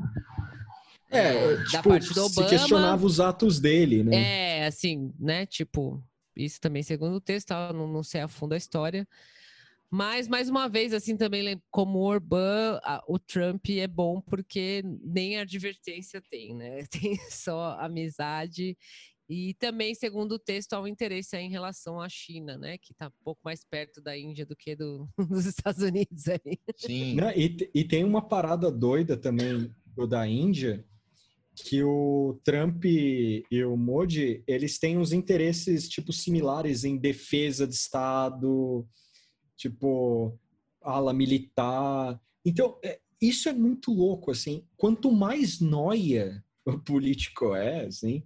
é, 1.11 1.57
da 1.73 1.83
tipo, 1.83 2.29
se 2.29 2.47
questionava 2.47 3.05
os 3.05 3.21
atos 3.21 3.61
dele, 3.61 4.03
né? 4.03 4.61
É, 4.61 4.67
assim, 4.67 5.13
né? 5.19 5.47
Tipo, 5.47 6.03
isso 6.37 6.61
também 6.61 6.83
segundo 6.83 7.17
o 7.17 7.21
texto, 7.21 7.49
tá? 7.49 7.73
não, 7.73 7.87
não 7.87 8.03
sei 8.03 8.21
a 8.21 8.29
fundo 8.29 8.55
a 8.55 8.57
história. 8.57 9.07
Mas, 9.91 10.27
mais 10.27 10.49
uma 10.49 10.69
vez, 10.69 10.93
assim, 10.93 11.17
também, 11.17 11.63
como 11.71 11.99
o 11.99 12.05
Orbán, 12.05 12.81
o 13.07 13.17
Trump 13.17 13.65
é 13.71 13.87
bom 13.87 14.21
porque 14.21 14.83
nem 15.03 15.39
advertência 15.39 16.21
tem, 16.29 16.55
né? 16.55 16.85
Tem 16.91 17.17
só 17.31 17.77
amizade 17.79 18.77
E 19.35 19.53
também, 19.55 19.97
segundo 19.97 20.37
o 20.37 20.39
texto, 20.39 20.75
há 20.75 20.81
um 20.81 20.87
interesse 20.87 21.37
em 21.37 21.51
relação 21.51 22.01
à 22.01 22.09
China, 22.09 22.57
né? 22.57 22.79
Que 22.79 22.93
está 22.93 23.09
um 23.09 23.25
pouco 23.25 23.41
mais 23.45 23.65
perto 23.65 24.01
da 24.01 24.17
Índia 24.17 24.47
do 24.47 24.55
que 24.55 24.77
do, 24.77 25.09
dos 25.29 25.45
Estados 25.45 25.83
Unidos 25.83 26.29
aí. 26.29 26.57
Sim. 26.77 27.17
Né? 27.17 27.37
E, 27.37 27.71
e 27.75 27.83
tem 27.83 28.05
uma 28.05 28.23
parada 28.23 28.71
doida 28.71 29.17
também 29.17 29.75
do 29.87 30.07
da 30.07 30.25
Índia, 30.25 30.85
que 31.53 31.83
o 31.83 32.41
Trump 32.45 32.85
e 32.85 33.45
o 33.65 33.77
Modi, 33.77 34.45
eles 34.47 34.79
têm 34.79 34.99
uns 34.99 35.13
interesses, 35.13 35.89
tipo, 35.89 36.13
similares 36.13 36.85
em 36.85 36.97
defesa 36.97 37.67
de 37.67 37.75
Estado, 37.75 38.87
tipo, 39.57 40.39
ala 40.81 41.13
militar. 41.13 42.21
Então, 42.47 42.79
é, 42.85 43.01
isso 43.21 43.49
é 43.49 43.53
muito 43.53 43.93
louco, 43.93 44.31
assim. 44.31 44.65
Quanto 44.77 45.11
mais 45.11 45.59
noia 45.59 46.41
o 46.65 46.79
político 46.79 47.53
é, 47.53 47.87
assim, 47.87 48.23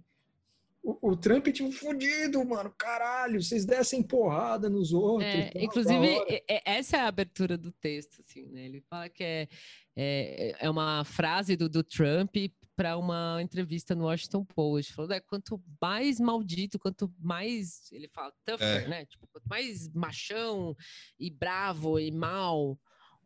o, 0.81 1.11
o 1.11 1.15
Trump 1.17 1.47
é 1.47 1.51
tipo 1.51 1.71
fudido, 1.71 2.43
mano. 2.45 2.73
Caralho, 2.77 3.41
vocês 3.41 3.65
dessem 3.65 4.01
porrada 4.01 4.69
nos 4.69 4.93
outros. 4.93 5.29
É, 5.29 5.49
tá, 5.49 5.59
inclusive, 5.59 6.07
é- 6.27 6.43
é- 6.47 6.61
essa 6.65 6.97
é 6.97 6.99
a 7.01 7.07
abertura 7.07 7.57
do 7.57 7.71
texto, 7.71 8.21
assim, 8.21 8.45
né? 8.47 8.65
Ele 8.65 8.81
fala 8.89 9.09
que 9.09 9.23
é, 9.23 9.47
é, 9.95 10.55
é 10.59 10.69
uma 10.69 11.03
frase 11.03 11.55
do, 11.55 11.67
do 11.67 11.83
Trump 11.83 12.35
para 12.75 12.97
uma 12.97 13.41
entrevista 13.41 13.93
no 13.93 14.05
Washington 14.05 14.45
Post. 14.45 14.93
Falou, 14.93 15.09
né, 15.09 15.19
quanto 15.19 15.61
mais 15.81 16.17
maldito, 16.19 16.79
quanto 16.79 17.13
mais, 17.19 17.91
ele 17.91 18.07
fala, 18.07 18.31
tougher, 18.45 18.85
É. 18.85 18.87
né? 18.87 19.05
Tipo, 19.05 19.27
quanto 19.27 19.45
mais 19.47 19.89
machão 19.93 20.75
e 21.19 21.29
bravo 21.29 21.99
e 21.99 22.09
mal 22.09 22.79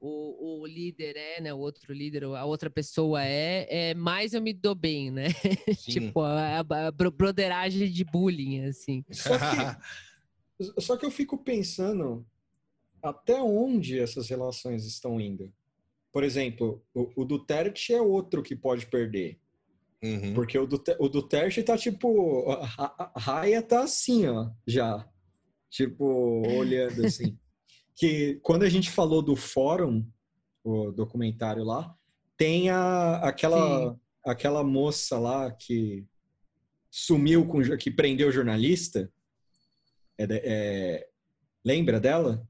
o, 0.05 0.61
o 0.61 0.67
líder 0.67 1.15
é, 1.15 1.39
né? 1.41 1.53
O 1.53 1.57
outro 1.59 1.93
líder, 1.93 2.23
a 2.25 2.43
outra 2.45 2.69
pessoa 2.69 3.23
é, 3.23 3.67
é 3.69 3.93
mais 3.93 4.33
eu 4.33 4.41
me 4.41 4.51
dou 4.53 4.75
bem, 4.75 5.09
né? 5.09 5.27
Tipo, 5.79 6.19
a, 6.21 6.57
a, 6.59 6.87
a 6.87 6.91
bro- 6.91 7.11
broderagem 7.11 7.89
de 7.89 8.03
bullying, 8.03 8.65
assim. 8.65 9.05
Só 9.09 9.37
que, 9.37 10.75
só 10.81 10.97
que 10.97 11.05
eu 11.05 11.11
fico 11.11 11.37
pensando 11.37 12.25
até 13.01 13.41
onde 13.41 13.97
essas 13.99 14.27
relações 14.29 14.85
estão 14.85 15.19
indo. 15.21 15.51
Por 16.11 16.23
exemplo, 16.23 16.83
o, 16.93 17.09
o 17.21 17.25
Duterte 17.25 17.93
é 17.93 18.01
outro 18.01 18.43
que 18.43 18.55
pode 18.55 18.85
perder. 18.87 19.39
Uhum. 20.03 20.33
Porque 20.33 20.57
o, 20.59 20.67
Dute- 20.67 20.97
o 20.99 21.07
Duterte 21.07 21.63
tá 21.63 21.77
tipo. 21.77 22.51
A, 22.51 22.65
a- 22.77 23.11
a 23.15 23.19
raia 23.19 23.61
tá 23.61 23.83
assim, 23.83 24.27
ó, 24.27 24.49
já. 24.67 25.07
Tipo, 25.69 26.05
olhando 26.57 27.05
assim. 27.05 27.37
Que 27.95 28.39
quando 28.41 28.63
a 28.63 28.69
gente 28.69 28.89
falou 28.89 29.21
do 29.21 29.35
fórum, 29.35 30.05
o 30.63 30.91
documentário 30.91 31.63
lá, 31.63 31.95
tem 32.37 32.69
a, 32.69 33.17
aquela, 33.17 33.97
aquela 34.25 34.63
moça 34.63 35.19
lá 35.19 35.51
que 35.51 36.05
sumiu 36.89 37.47
com. 37.47 37.61
que 37.77 37.91
prendeu 37.91 38.29
o 38.29 38.31
jornalista. 38.31 39.11
É 40.17 40.25
é- 40.29 41.07
lembra 41.65 41.99
dela? 41.99 42.47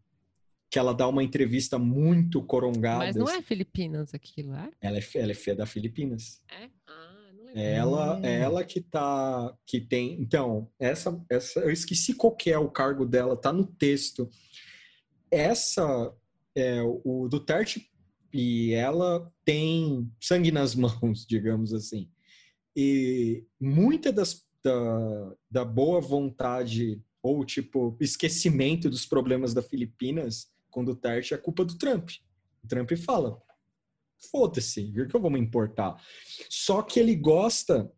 Que 0.70 0.80
ela 0.80 0.94
dá 0.94 1.07
uma 1.07 1.24
entrevista 1.24 1.78
muito 1.78 2.41
corongada. 2.44 3.06
Mas 3.06 3.15
não 3.15 3.30
é 3.30 3.41
Filipinas 3.41 4.14
aquilo, 4.14 4.53
é? 4.56 4.72
Ela 4.82 4.98
é, 4.98 5.03
ela 5.15 5.32
é 5.32 5.56
da 5.56 5.65
Filipinas. 5.65 6.41
É? 6.49 6.70
Ah, 6.88 7.32
não 7.34 7.45
lembro. 7.45 7.60
É 7.60 7.74
ela, 7.74 8.20
é 8.24 8.40
ela 8.40 8.64
que 8.64 8.82
tá, 8.82 9.56
que 9.65 9.80
tem. 9.80 10.20
Então, 10.20 10.70
essa, 10.80 11.24
essa, 11.30 11.60
eu 11.60 11.72
esqueci 11.72 12.15
qual 12.15 12.36
que 12.36 12.49
é 12.49 12.57
o 12.57 12.72
cargo 12.72 13.06
dela, 13.06 13.38
tá 13.38 13.53
no 13.53 13.65
texto. 13.65 14.30
Essa, 15.34 16.14
é, 16.55 16.81
o 16.84 17.27
Duterte 17.27 17.89
e 18.31 18.73
ela 18.73 19.31
tem 19.45 20.11
sangue 20.19 20.51
nas 20.51 20.73
mãos, 20.76 21.26
digamos 21.26 21.73
assim. 21.73 22.10
E 22.76 23.45
muita 23.60 24.11
das, 24.11 24.45
da, 24.64 25.35
da 25.49 25.65
boa 25.65 26.01
vontade 26.01 27.01
ou 27.22 27.45
tipo 27.45 27.95
esquecimento 27.99 28.89
dos 28.89 29.05
problemas 29.05 29.53
da 29.53 29.61
Filipinas 29.61 30.51
com 30.69 30.84
Duterte 30.84 31.34
é 31.34 31.38
culpa 31.38 31.64
do 31.64 31.77
Trump. 31.77 32.10
O 32.64 32.68
Trump 32.68 32.91
fala: 32.93 33.41
foda-se, 34.31 34.91
o 34.99 35.07
que 35.07 35.15
eu 35.15 35.22
vou 35.22 35.31
me 35.31 35.39
importar? 35.39 35.95
Só 36.49 36.81
que 36.81 36.99
ele 36.99 37.15
gosta. 37.15 37.91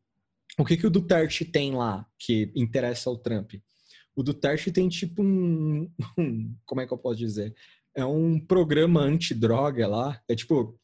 O 0.57 0.63
que, 0.63 0.77
que 0.77 0.87
o 0.87 0.91
Duterte 0.91 1.43
tem 1.43 1.73
lá 1.73 2.05
que 2.17 2.51
interessa 2.55 3.09
ao 3.09 3.17
Trump? 3.17 3.55
O 4.15 4.23
Duterte 4.23 4.71
tem 4.71 4.87
tipo 4.89 5.21
um, 5.23 5.89
um- 6.17 6.55
Como 6.65 6.81
é 6.81 6.87
que 6.87 6.93
eu 6.93 6.97
posso 6.97 7.17
dizer? 7.17 7.53
É 7.95 8.05
um 8.05 8.39
programa 8.39 9.01
antidroga 9.01 9.87
lá. 9.87 10.21
É 10.27 10.35
tipo. 10.35 10.77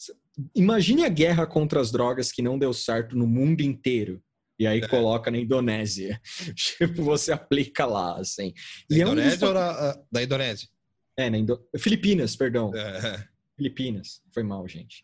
Imagine 0.56 1.04
a 1.06 1.10
guerra 1.10 1.46
contra 1.46 1.80
as 1.82 1.92
drogas 1.92 2.32
que 2.32 2.42
não 2.42 2.58
deu 2.58 2.74
certo 2.74 3.18
no 3.18 3.28
mundo 3.28 3.62
inteiro. 3.62 4.22
E 4.58 4.66
aí 4.66 4.80
É. 4.80 4.88
coloca 4.88 5.30
na 5.32 5.38
Indonésia. 5.38 6.22
tipo, 6.56 7.04
você 7.04 7.32
aplica 7.32 7.86
lá, 7.86 8.18
assim. 8.20 8.54
Da 8.90 8.96
E 8.98 9.02
é 9.02 9.06
um 9.08 9.16
dos 9.16 9.24
Indonésia 9.26 9.48
ou 9.48 9.54
fa- 9.54 9.60
da, 9.94 10.04
da 10.12 10.24
Indonésia? 10.24 10.70
É, 11.18 11.30
na 11.30 11.38
Indo... 11.38 11.62
Filipinas, 11.78 12.36
perdão. 12.36 12.72
É. 12.76 13.28
Filipinas. 13.58 14.22
Foi 14.34 14.44
mal, 14.44 14.66
gente. 14.68 15.04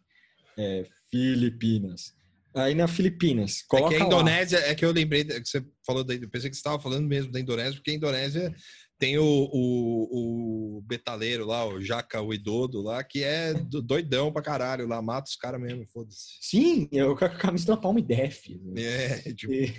É, 0.58 0.86
Filipinas. 1.12 2.16
Aí 2.58 2.74
na 2.76 2.88
Filipinas, 2.88 3.60
É 3.62 3.64
coloca 3.68 3.90
que 3.90 3.96
a 3.96 4.00
lá. 4.00 4.06
Indonésia, 4.06 4.58
é 4.58 4.74
que 4.76 4.84
eu 4.84 4.92
lembrei 4.92 5.24
que 5.24 5.46
você 5.46 5.64
falou 5.86 6.04
da 6.04 6.14
eu 6.14 6.30
pensei 6.30 6.50
que 6.50 6.56
você 6.56 6.60
estava 6.60 6.80
falando 6.82 7.08
mesmo 7.08 7.32
da 7.32 7.40
Indonésia, 7.40 7.74
porque 7.76 7.92
a 7.92 7.96
Indonésia 7.96 8.54
tem 9.00 9.18
o, 9.20 9.24
o, 9.24 10.78
o 10.78 10.82
betaleiro 10.82 11.46
lá, 11.46 11.66
o 11.68 11.80
Jaca 11.80 12.20
Uidodo 12.22 12.82
lá, 12.82 13.04
que 13.04 13.24
é 13.24 13.54
do- 13.54 13.82
doidão 13.82 14.32
pra 14.34 14.42
caralho 14.42 14.88
lá, 14.88 15.00
mata 15.02 15.30
os 15.30 15.36
caras 15.36 15.62
mesmo, 15.62 15.86
foda-se. 15.88 16.38
Sim, 16.42 16.88
eu 16.92 17.16
com 17.16 17.26
a 17.26 17.30
camisa 17.30 17.66
do 17.68 17.72
Napalm 17.74 17.98
Def. 18.02 18.48
É, 18.76 19.20
tipo, 19.34 19.54
E 19.54 19.72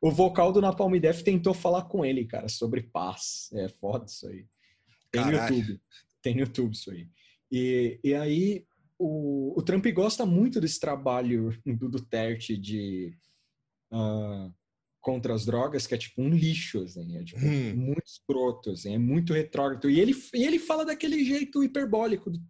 o 0.00 0.10
vocal 0.10 0.52
do 0.52 0.60
Napalm 0.60 0.98
Def 0.98 1.22
tentou 1.22 1.54
falar 1.54 1.82
com 1.82 2.04
ele, 2.04 2.24
cara, 2.26 2.48
sobre 2.48 2.82
paz. 2.82 3.48
É 3.54 3.68
foda 3.68 4.06
isso 4.06 4.26
aí. 4.28 4.44
Tem 5.12 5.24
no. 5.24 5.32
YouTube. 5.32 5.80
Tem 6.20 6.34
no 6.34 6.40
YouTube 6.40 6.72
isso 6.74 6.90
aí. 6.90 7.06
E, 7.52 8.00
e 8.02 8.12
aí, 8.14 8.64
o, 8.98 9.58
o 9.58 9.62
Trump 9.62 9.86
gosta 9.92 10.24
muito 10.26 10.60
desse 10.60 10.80
trabalho 10.80 11.56
do 11.64 11.88
Duterte 11.88 12.56
de 12.56 13.16
ah, 13.92 14.50
contra 15.00 15.34
as 15.34 15.44
drogas, 15.46 15.86
que 15.86 15.94
é 15.94 15.98
tipo 15.98 16.20
um 16.20 16.30
lixo, 16.30 16.82
assim, 16.82 17.16
é 17.16 17.24
tipo, 17.24 17.40
Hum. 17.40 17.74
muito 17.76 18.06
escroto, 18.06 18.70
assim, 18.72 18.94
é 18.94 18.98
muito 18.98 19.32
retrógrado. 19.32 19.88
E 19.88 20.00
ele, 20.00 20.14
e 20.34 20.44
ele 20.44 20.58
fala 20.58 20.84
daquele 20.84 21.24
jeito 21.24 21.62
hiperbólico 21.62 22.30
do 22.30 22.40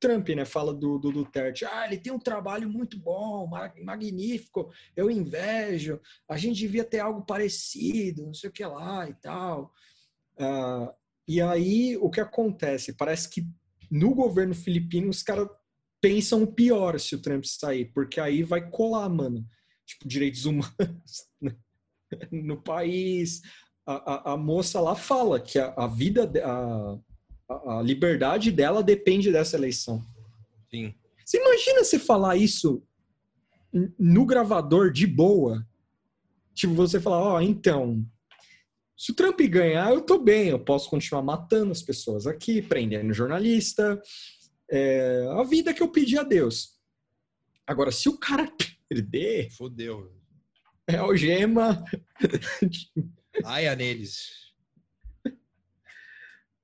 Trump, 0.00 0.28
né? 0.30 0.44
Fala 0.44 0.74
do, 0.74 0.98
do 0.98 1.12
Duterte. 1.12 1.64
Ah, 1.64 1.86
ele 1.86 1.98
tem 1.98 2.12
um 2.12 2.18
trabalho 2.18 2.68
muito 2.68 2.98
bom, 2.98 3.46
ma- 3.46 3.72
magnífico, 3.82 4.70
eu 4.96 5.10
invejo, 5.10 6.00
a 6.28 6.36
gente 6.36 6.58
devia 6.58 6.84
ter 6.84 6.98
algo 6.98 7.24
parecido, 7.24 8.26
não 8.26 8.34
sei 8.34 8.50
o 8.50 8.52
que 8.52 8.64
lá 8.66 9.08
e 9.08 9.14
tal. 9.14 9.72
Ah, 10.38 10.92
e 11.28 11.40
aí, 11.40 11.96
o 11.98 12.10
que 12.10 12.20
acontece? 12.20 12.92
Parece 12.92 13.30
que 13.30 13.46
no 13.90 14.14
governo 14.14 14.54
filipino 14.54 15.08
os 15.08 15.22
caras 15.22 15.48
pensam 16.04 16.42
o 16.42 16.46
pior 16.46 17.00
se 17.00 17.14
o 17.14 17.18
Trump 17.18 17.44
sair, 17.46 17.86
porque 17.86 18.20
aí 18.20 18.42
vai 18.42 18.68
colar, 18.68 19.08
mano. 19.08 19.42
Tipo, 19.86 20.06
direitos 20.06 20.44
humanos 20.44 20.74
né? 21.40 21.56
no 22.30 22.60
país. 22.60 23.40
A, 23.86 23.94
a, 23.94 24.32
a 24.32 24.36
moça 24.36 24.82
lá 24.82 24.94
fala 24.94 25.40
que 25.40 25.58
a, 25.58 25.72
a 25.74 25.86
vida, 25.86 26.30
a, 26.44 27.78
a, 27.78 27.82
liberdade 27.82 28.52
dela 28.52 28.82
depende 28.82 29.32
dessa 29.32 29.56
eleição. 29.56 30.04
sim. 30.70 30.94
Você 31.24 31.38
imagina 31.38 31.82
você 31.82 31.98
falar 31.98 32.36
isso 32.36 32.82
no 33.98 34.26
gravador 34.26 34.92
de 34.92 35.06
boa? 35.06 35.66
Tipo, 36.52 36.74
você 36.74 37.00
falar, 37.00 37.22
ó, 37.22 37.40
então, 37.40 38.06
se 38.94 39.10
o 39.10 39.14
Trump 39.14 39.40
ganhar, 39.40 39.90
eu 39.90 40.02
tô 40.02 40.18
bem, 40.18 40.48
eu 40.48 40.58
posso 40.58 40.90
continuar 40.90 41.22
matando 41.22 41.72
as 41.72 41.80
pessoas 41.80 42.26
aqui, 42.26 42.60
prendendo 42.60 43.14
jornalista, 43.14 43.98
é, 44.76 45.26
a 45.38 45.42
vida 45.44 45.72
que 45.72 45.82
eu 45.82 45.88
pedi 45.88 46.18
a 46.18 46.22
Deus. 46.22 46.78
Agora, 47.66 47.90
se 47.92 48.08
o 48.08 48.18
cara 48.18 48.50
perder, 48.88 49.50
Fodeu. 49.50 50.12
é 50.88 50.96
algema. 50.96 51.84
Aia 53.44 53.74
neles. 53.74 54.52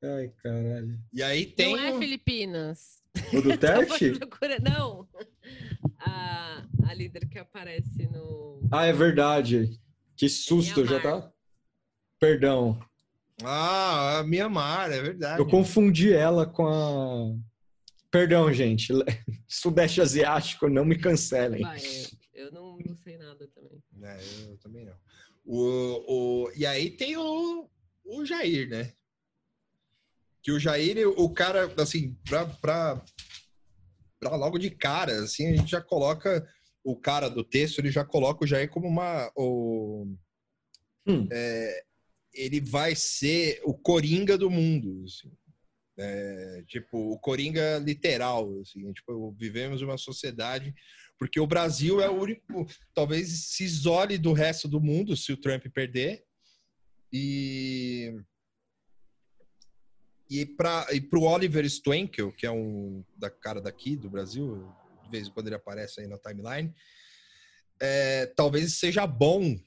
Ai, 0.03 0.32
caralho. 0.43 0.99
E 1.12 1.23
aí 1.23 1.47
tem. 1.47 1.77
Não 1.77 1.82
é 1.97 1.99
Filipinas. 1.99 3.03
O 3.35 3.43
Duterte? 3.43 4.12
Tava 4.19 4.27
procurando- 4.27 4.62
Não. 4.65 5.09
A, 5.99 6.65
a 6.87 6.95
líder 6.95 7.28
que 7.28 7.39
aparece 7.39 8.07
no. 8.09 8.66
Ah, 8.73 8.87
é 8.87 8.93
verdade. 8.93 9.78
Que 10.16 10.28
susto, 10.28 10.85
já 10.87 11.01
tá. 11.01 11.31
Perdão. 12.19 12.78
Ah, 13.43 14.19
a 14.19 14.23
Mianmar, 14.24 14.91
é 14.93 15.01
verdade. 15.03 15.41
Eu 15.41 15.47
confundi 15.47 16.12
ela 16.12 16.47
com 16.47 16.66
a. 16.66 17.49
Perdão, 18.11 18.53
gente. 18.53 18.93
Sudeste 19.47 20.01
Asiático, 20.01 20.69
não 20.69 20.85
me 20.85 20.99
cancelem. 20.99 21.62
Vai, 21.62 21.81
eu, 22.35 22.47
eu 22.47 22.53
não, 22.53 22.77
não 22.78 22.97
sei 22.97 23.16
nada 23.16 23.47
também. 23.49 23.82
É, 24.03 24.19
eu 24.51 24.57
também 24.59 24.85
não. 24.85 24.95
O, 25.45 26.45
o, 26.47 26.53
e 26.57 26.66
aí 26.66 26.91
tem 26.91 27.16
o, 27.16 27.69
o 28.05 28.24
Jair, 28.24 28.69
né? 28.69 28.93
Que 30.43 30.53
o 30.53 30.59
Jair, 30.59 31.07
o 31.09 31.32
cara, 31.32 31.73
assim, 31.81 32.16
pra, 32.28 32.47
pra, 32.47 33.05
pra 34.19 34.37
logo 34.37 34.59
de 34.59 34.70
cara, 34.70 35.23
assim, 35.23 35.49
a 35.49 35.57
gente 35.57 35.70
já 35.70 35.81
coloca 35.81 36.47
o 36.82 36.97
cara 36.97 37.28
do 37.28 37.45
texto, 37.45 37.78
ele 37.78 37.91
já 37.91 38.05
coloca 38.05 38.45
o 38.45 38.47
Jair 38.47 38.69
como 38.70 38.87
uma. 38.89 39.31
O, 39.37 40.07
Hum. 41.07 41.27
é, 41.32 41.85
ele 42.32 42.61
vai 42.61 42.95
ser 42.95 43.61
o 43.65 43.74
coringa 43.74 44.37
do 44.39 44.51
mundo. 44.51 45.05
assim. 45.07 45.32
É, 46.02 46.64
tipo, 46.66 47.12
o 47.12 47.18
coringa 47.18 47.78
literal. 47.78 48.48
Assim, 48.60 48.93
tipo, 48.93 49.32
vivemos 49.32 49.82
uma 49.82 49.98
sociedade. 49.98 50.74
Porque 51.18 51.39
o 51.39 51.47
Brasil 51.47 52.01
é 52.01 52.09
o 52.09 52.18
único. 52.18 52.66
Talvez 52.94 53.28
se 53.51 53.64
isole 53.64 54.16
do 54.16 54.32
resto 54.32 54.66
do 54.66 54.81
mundo 54.81 55.16
se 55.16 55.32
o 55.32 55.36
Trump 55.36 55.66
perder. 55.72 56.24
E. 57.12 58.14
E 60.28 60.47
para 60.47 60.86
o 61.12 61.24
Oliver 61.24 61.64
Stwenkel, 61.64 62.32
que 62.32 62.47
é 62.47 62.51
um 62.52 63.05
da 63.16 63.28
cara 63.28 63.60
daqui 63.60 63.97
do 63.97 64.09
Brasil, 64.09 64.72
de 65.02 65.10
vez 65.10 65.27
em 65.27 65.31
quando 65.32 65.48
ele 65.48 65.56
aparece 65.56 66.01
aí 66.01 66.06
na 66.06 66.18
timeline, 66.18 66.72
é, 67.81 68.27
talvez 68.27 68.78
seja 68.78 69.09
bom 69.09 69.59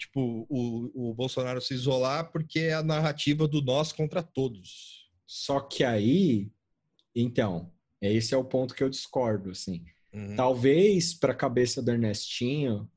tipo, 0.00 0.46
o, 0.48 1.10
o 1.10 1.14
Bolsonaro 1.14 1.60
se 1.60 1.74
isolar 1.74 2.32
porque 2.32 2.60
é 2.60 2.74
a 2.74 2.82
narrativa 2.82 3.46
do 3.46 3.60
nós 3.60 3.92
contra 3.92 4.22
todos. 4.22 4.99
Só 5.32 5.60
que 5.60 5.84
aí, 5.84 6.50
então, 7.14 7.72
esse 8.02 8.34
é 8.34 8.36
o 8.36 8.42
ponto 8.42 8.74
que 8.74 8.82
eu 8.82 8.90
discordo, 8.90 9.50
assim. 9.52 9.84
Uhum. 10.12 10.34
Talvez 10.34 11.14
para 11.14 11.30
a 11.30 11.36
cabeça 11.36 11.80
do 11.80 11.92
Ernestinho, 11.92 12.90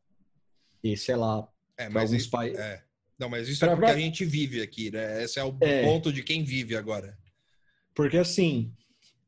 e 0.84 0.98
sei 0.98 1.16
lá, 1.16 1.48
É, 1.78 1.88
mas 1.90 2.12
alguns 2.12 2.58
é. 2.58 2.84
Não, 3.20 3.30
mas 3.30 3.48
isso 3.48 3.60
Pra- 3.60 3.74
é 3.74 3.76
porque 3.76 3.86
pra- 3.86 3.96
a 3.96 4.00
gente 4.00 4.26
vive 4.26 4.64
aqui, 4.64 4.90
né? 4.90 5.24
Esse 5.24 5.38
é 5.40 5.44
o 5.44 5.56
É. 5.62 5.84
ponto 5.84 6.12
de 6.12 6.24
quem 6.24 6.44
vive 6.44 6.76
agora. 6.76 7.16
Porque 7.94 8.18
assim, 8.18 8.74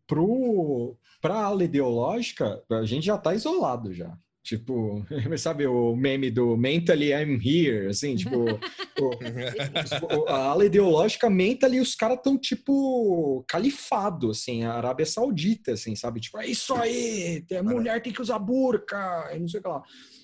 pro, 0.08 0.98
pra 1.22 1.36
ala 1.44 1.64
ideológica, 1.64 2.64
a 2.72 2.86
gente 2.86 3.06
já 3.06 3.20
tá 3.20 3.36
isolado 3.36 3.94
já. 3.94 4.18
Tipo, 4.46 5.04
sabe 5.40 5.66
o 5.66 5.96
meme 5.96 6.30
do 6.30 6.56
mentally 6.56 7.12
I'm 7.12 7.40
here, 7.44 7.88
assim, 7.88 8.16
tipo, 8.16 8.60
o- 9.02 9.18
a 10.30 10.36
ala 10.50 10.64
ideológica 10.68 11.28
mentally 11.32 11.80
os 11.80 11.96
caras 11.96 12.20
tão 12.24 12.38
tipo 12.38 13.44
califado, 13.48 14.30
assim, 14.30 14.64
a 14.64 14.74
Arábia 14.74 15.08
Saudita, 15.08 15.72
assim, 15.72 15.96
sabe? 15.96 16.20
Tipo, 16.20 16.38
é 16.38 16.46
isso 16.46 16.76
aí, 16.76 17.44
mulher 17.64 18.00
tem 18.04 18.14
que 18.14 18.22
usar 18.22 18.38
burca, 18.38 19.32
e 19.36 19.40
não 19.40 19.48
sei 19.48 19.60
o 19.60 19.64
que 19.64 19.70
lá. 19.70 19.82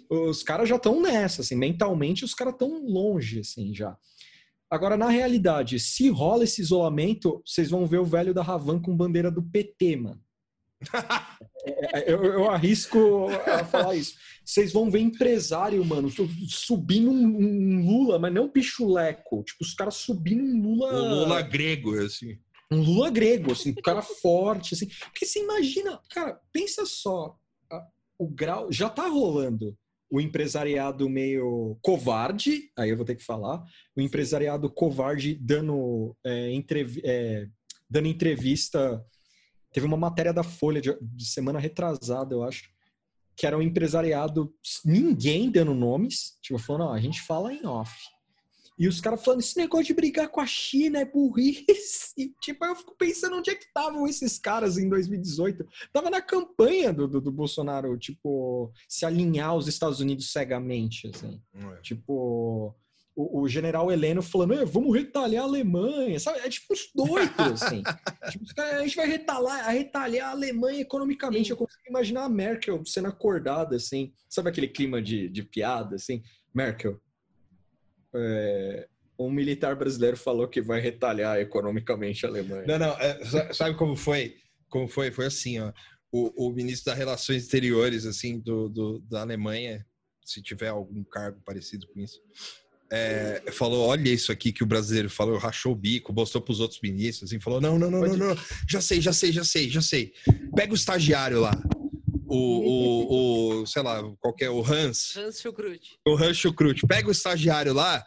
Os 0.08 0.44
caras 0.44 0.70
já 0.70 0.76
estão 0.76 1.02
nessa, 1.02 1.42
assim, 1.42 1.56
mentalmente 1.56 2.24
os 2.24 2.36
caras 2.36 2.54
tão 2.60 2.86
longe, 2.86 3.40
assim, 3.40 3.74
já. 3.74 3.98
Agora, 4.70 4.96
na 4.96 5.10
realidade, 5.10 5.80
se 5.80 6.10
rola 6.10 6.44
esse 6.44 6.62
isolamento, 6.62 7.42
vocês 7.44 7.72
vão 7.72 7.88
ver 7.88 7.98
o 7.98 8.06
velho 8.06 8.36
da 8.36 8.44
Ravan 8.44 8.80
com 8.80 8.96
bandeira 8.96 9.32
do 9.32 9.42
PT, 9.42 9.96
mano. 9.96 10.22
É, 11.66 12.12
Eu, 12.12 12.24
eu 12.24 12.50
arrisco 12.50 13.28
a 13.46 13.64
falar 13.66 13.96
isso. 13.96 14.16
Vocês 14.44 14.74
vão 14.74 14.90
ver 14.90 15.00
empresário, 15.00 15.84
mano, 15.86 16.10
su- 16.10 16.28
subindo 16.48 17.12
um, 17.12 17.16
um 17.26 17.86
Lula, 17.86 18.18
mas 18.20 18.34
não 18.34 18.50
pichuleco. 18.50 19.44
Tipo, 19.44 19.64
os 19.64 19.74
caras 19.74 19.96
subindo 19.96 20.44
um 20.44 20.62
Lula. 20.62 20.94
O 20.94 21.16
Lula 21.24 21.42
grego, 21.42 21.98
assim. 22.04 22.38
Um 22.72 22.82
Lula 22.82 23.10
grego, 23.10 23.52
assim, 23.52 23.72
um 23.72 23.82
cara 23.82 24.02
forte, 24.22 24.74
assim. 24.74 24.88
Porque 24.88 25.26
você 25.26 25.40
imagina, 25.40 26.00
cara, 26.10 26.40
pensa 26.52 26.86
só, 26.86 27.36
o 28.18 28.28
grau. 28.28 28.72
Já 28.72 28.90
tá 28.90 29.08
rolando 29.08 29.78
o 30.10 30.20
empresariado 30.20 31.08
meio 31.10 31.78
covarde, 31.82 32.70
aí 32.78 32.90
eu 32.90 32.98
vou 32.98 33.06
ter 33.06 33.16
que 33.16 33.24
falar, 33.24 33.64
o 33.96 34.02
empresariado 34.02 34.70
covarde 34.70 35.36
dando, 35.36 36.14
é, 36.26 36.52
entrevi- 36.52 37.02
é, 37.06 37.48
dando 37.90 38.08
entrevista. 38.08 39.02
Teve 39.72 39.86
uma 39.86 39.98
matéria 39.98 40.34
da 40.34 40.44
Folha 40.44 40.82
de, 40.82 40.96
de 41.02 41.26
semana 41.26 41.60
retrasada, 41.60 42.34
eu 42.34 42.44
acho, 42.44 42.70
que 43.36 43.48
era 43.48 43.58
um 43.58 43.62
empresariado, 43.62 44.54
ninguém 44.84 45.50
dando 45.50 45.74
nomes, 45.74 46.38
tipo, 46.42 46.60
falando, 46.60 46.90
ó, 46.90 46.94
a 46.94 47.00
gente 47.00 47.22
fala 47.22 47.54
em 47.54 47.66
off. 47.66 47.94
E 48.78 48.88
os 48.88 49.00
caras 49.00 49.24
falando, 49.24 49.42
esse 49.42 49.58
negócio 49.58 49.86
de 49.86 49.94
brigar 49.94 50.30
com 50.30 50.42
a 50.42 50.46
China 50.46 51.00
é 51.00 51.06
burrice. 51.06 52.14
E, 52.18 52.34
tipo, 52.42 52.66
eu 52.66 52.76
fico 52.76 52.96
pensando 52.98 53.38
onde 53.38 53.52
é 53.52 53.56
que 53.56 53.66
estavam 53.66 54.08
esses 54.08 54.40
caras 54.40 54.78
em 54.78 54.90
2018. 54.90 55.68
Tava 55.94 56.10
na 56.10 56.22
campanha 56.22 56.92
do, 56.92 57.08
do, 57.08 57.22
do 57.22 57.32
Bolsonaro, 57.32 57.96
tipo, 57.98 58.72
se 58.88 59.06
alinhar 59.06 59.50
aos 59.50 59.68
Estados 59.68 60.00
Unidos 60.00 60.32
cegamente, 60.32 61.12
assim. 61.14 61.40
Tipo, 61.84 62.76
o, 63.22 63.42
o 63.42 63.48
general 63.48 63.92
Heleno 63.92 64.22
falando, 64.22 64.54
"É, 64.54 64.66
vamos 64.66 64.96
retalhar 64.96 65.44
a 65.44 65.48
Alemanha, 65.48 66.20
sabe? 66.20 66.40
É 66.40 66.50
tipo 66.50 66.74
uns 66.74 66.90
doidos, 66.96 67.62
assim. 67.64 67.84
tipo, 68.32 68.46
a 68.62 68.82
gente 68.84 68.96
vai 68.96 69.08
retalhar, 69.08 69.70
retalhar 69.70 70.30
a 70.30 70.32
Alemanha 70.32 70.82
economicamente. 70.82 71.48
Sim. 71.48 71.52
Eu 71.54 71.58
consigo 71.58 71.82
imaginar 71.88 72.24
a 72.24 72.30
Merkel 72.30 72.84
sendo 72.86 73.08
acordada, 73.08 73.76
assim. 73.76 74.12
Sabe 74.30 74.50
aquele 74.50 74.68
clima 74.68 75.02
de, 75.02 75.30
de 75.30 75.44
piada, 75.44 75.96
assim? 75.96 76.22
Merkel, 76.54 77.00
é, 78.14 78.88
um 79.18 79.30
militar 79.30 79.76
brasileiro 79.76 80.18
falou 80.18 80.48
que 80.48 80.62
vai 80.62 80.80
retalhar 80.82 81.40
economicamente 81.40 82.26
a 82.26 82.30
Alemanha. 82.30 82.66
Não, 82.68 82.80
não, 82.80 83.00
é, 83.00 83.24
sa- 83.26 83.54
sabe 83.54 83.78
como 83.78 83.96
foi? 83.96 84.36
Como 84.70 84.88
foi? 84.88 85.12
Foi 85.12 85.26
assim, 85.28 85.60
ó. 85.60 85.72
O, 86.12 86.48
o 86.48 86.52
ministro 86.54 86.86
das 86.92 86.98
Relações 86.98 87.44
Exteriores, 87.44 88.06
assim, 88.06 88.40
do, 88.40 88.68
do- 88.68 89.00
da 89.02 89.22
Alemanha, 89.22 89.86
se 90.26 90.42
tiver 90.42 90.68
algum 90.68 91.04
cargo 91.04 91.42
parecido 91.46 91.88
com 91.88 92.00
isso, 92.02 92.20
é, 92.92 93.52
falou: 93.52 93.88
olha 93.88 94.10
isso 94.10 94.32
aqui 94.32 94.52
que 94.52 94.64
o 94.64 94.68
brasileiro 94.68 95.10
falou, 95.10 95.38
rachou 95.38 95.72
o 95.72 95.76
bico, 95.76 96.14
mostrou 96.14 96.42
para 96.44 96.52
os 96.52 96.60
outros 96.60 96.80
ministros, 96.82 97.32
assim, 97.32 97.40
falou: 97.40 97.62
não, 97.62 97.80
não, 97.80 97.90
não, 97.90 98.02
não, 98.02 98.18
não, 98.18 98.38
já 98.70 98.82
sei, 98.82 99.00
já 99.02 99.14
sei, 99.14 99.32
já 99.32 99.44
sei, 99.44 99.70
já 99.70 99.82
sei. 99.82 100.14
Pega 100.56 100.72
o 100.74 100.76
estagiário 100.76 101.40
lá. 101.40 101.54
O, 102.34 102.38
o, 102.38 103.62
o 103.62 103.66
sei 103.68 103.82
lá, 103.82 104.02
qualquer, 104.20 104.50
o 104.50 104.64
Hans, 104.64 105.16
Hans 105.18 105.42
Schukrut. 105.42 105.98
o 106.08 106.16
Hans 106.16 106.38
Schukrut, 106.38 106.88
pega 106.88 107.10
o 107.10 107.12
estagiário 107.12 107.74
lá, 107.74 108.06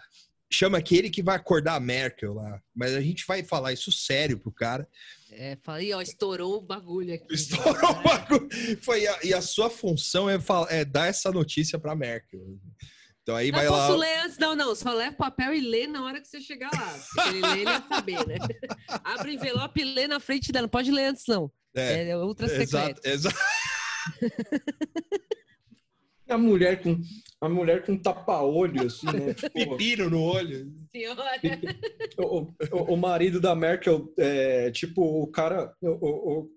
chama 0.51 0.79
aquele 0.79 1.11
que 1.11 1.23
vai 1.23 1.37
acordar 1.37 1.75
a 1.75 1.81
Merkel 1.81 2.33
lá. 2.33 2.59
Mas 2.75 2.95
a 2.95 3.03
gente 3.03 3.25
vai 3.27 3.43
falar 3.43 3.73
isso 3.75 3.93
sério 3.93 4.39
pro 4.39 4.51
cara. 4.51 4.89
É, 5.31 5.59
falei, 5.63 5.93
ó, 5.93 6.01
estourou 6.01 6.57
o 6.57 6.61
bagulho 6.63 7.13
aqui. 7.13 7.27
Estourou 7.35 7.91
o 7.91 8.03
bagulho. 8.03 8.49
Foi 8.83 9.07
a- 9.07 9.19
e 9.25 9.35
a 9.35 9.43
sua 9.43 9.69
função 9.69 10.31
é, 10.31 10.39
é 10.71 10.85
dar 10.87 11.07
essa 11.09 11.31
notícia 11.31 11.79
pra 11.79 11.95
Merkel. 11.95 12.41
Então 13.25 13.35
aí 13.37 13.51
Não 13.51 13.59
vai 13.59 13.67
posso 13.69 13.93
lá. 13.93 13.97
ler 13.97 14.19
antes, 14.19 14.37
não, 14.39 14.55
não. 14.55 14.75
Só 14.75 14.93
leva 14.93 15.17
papel 15.17 15.55
e 15.55 15.61
lê 15.61 15.87
na 15.87 16.05
hora 16.05 16.21
que 16.21 16.29
você 16.29 16.41
chegar 16.43 16.71
lá. 16.75 17.27
Ele 17.29 17.41
lê, 17.41 17.53
ele 17.63 17.71
ia 17.71 17.83
saber, 17.89 18.27
né? 18.27 18.37
Abre 19.03 19.31
o 19.31 19.35
envelope 19.35 19.81
e 19.81 19.85
lê 19.85 20.07
na 20.07 20.21
frente 20.21 20.53
dela. 20.53 20.65
Não 20.65 20.69
pode 20.69 20.91
ler 20.91 21.07
antes, 21.07 21.25
não. 21.27 21.51
É, 21.75 22.11
É, 22.11 22.17
ultra 22.19 22.47
exato, 22.47 23.01
secreto. 23.01 23.01
exato. 23.07 23.37
A 26.29 26.39
mulher 26.39 26.83
com 26.83 26.99
a 27.41 27.49
mulher 27.49 27.85
com 27.85 27.99
tapa-olho, 27.99 28.87
assim, 28.87 29.05
né? 29.07 29.35
Tipo, 29.37 29.53
Pepino 29.53 30.09
no 30.09 30.23
olho. 30.23 30.73
Senhora. 30.91 31.23
o, 32.19 32.41
o- 32.73 32.95
o 32.95 32.97
marido 32.97 33.39
da 33.41 33.55
Merkel, 33.55 34.11
é, 34.19 34.71
tipo, 34.71 35.03
o 35.03 35.27
cara, 35.27 35.75
o, 35.83 35.91
o- 36.41 36.51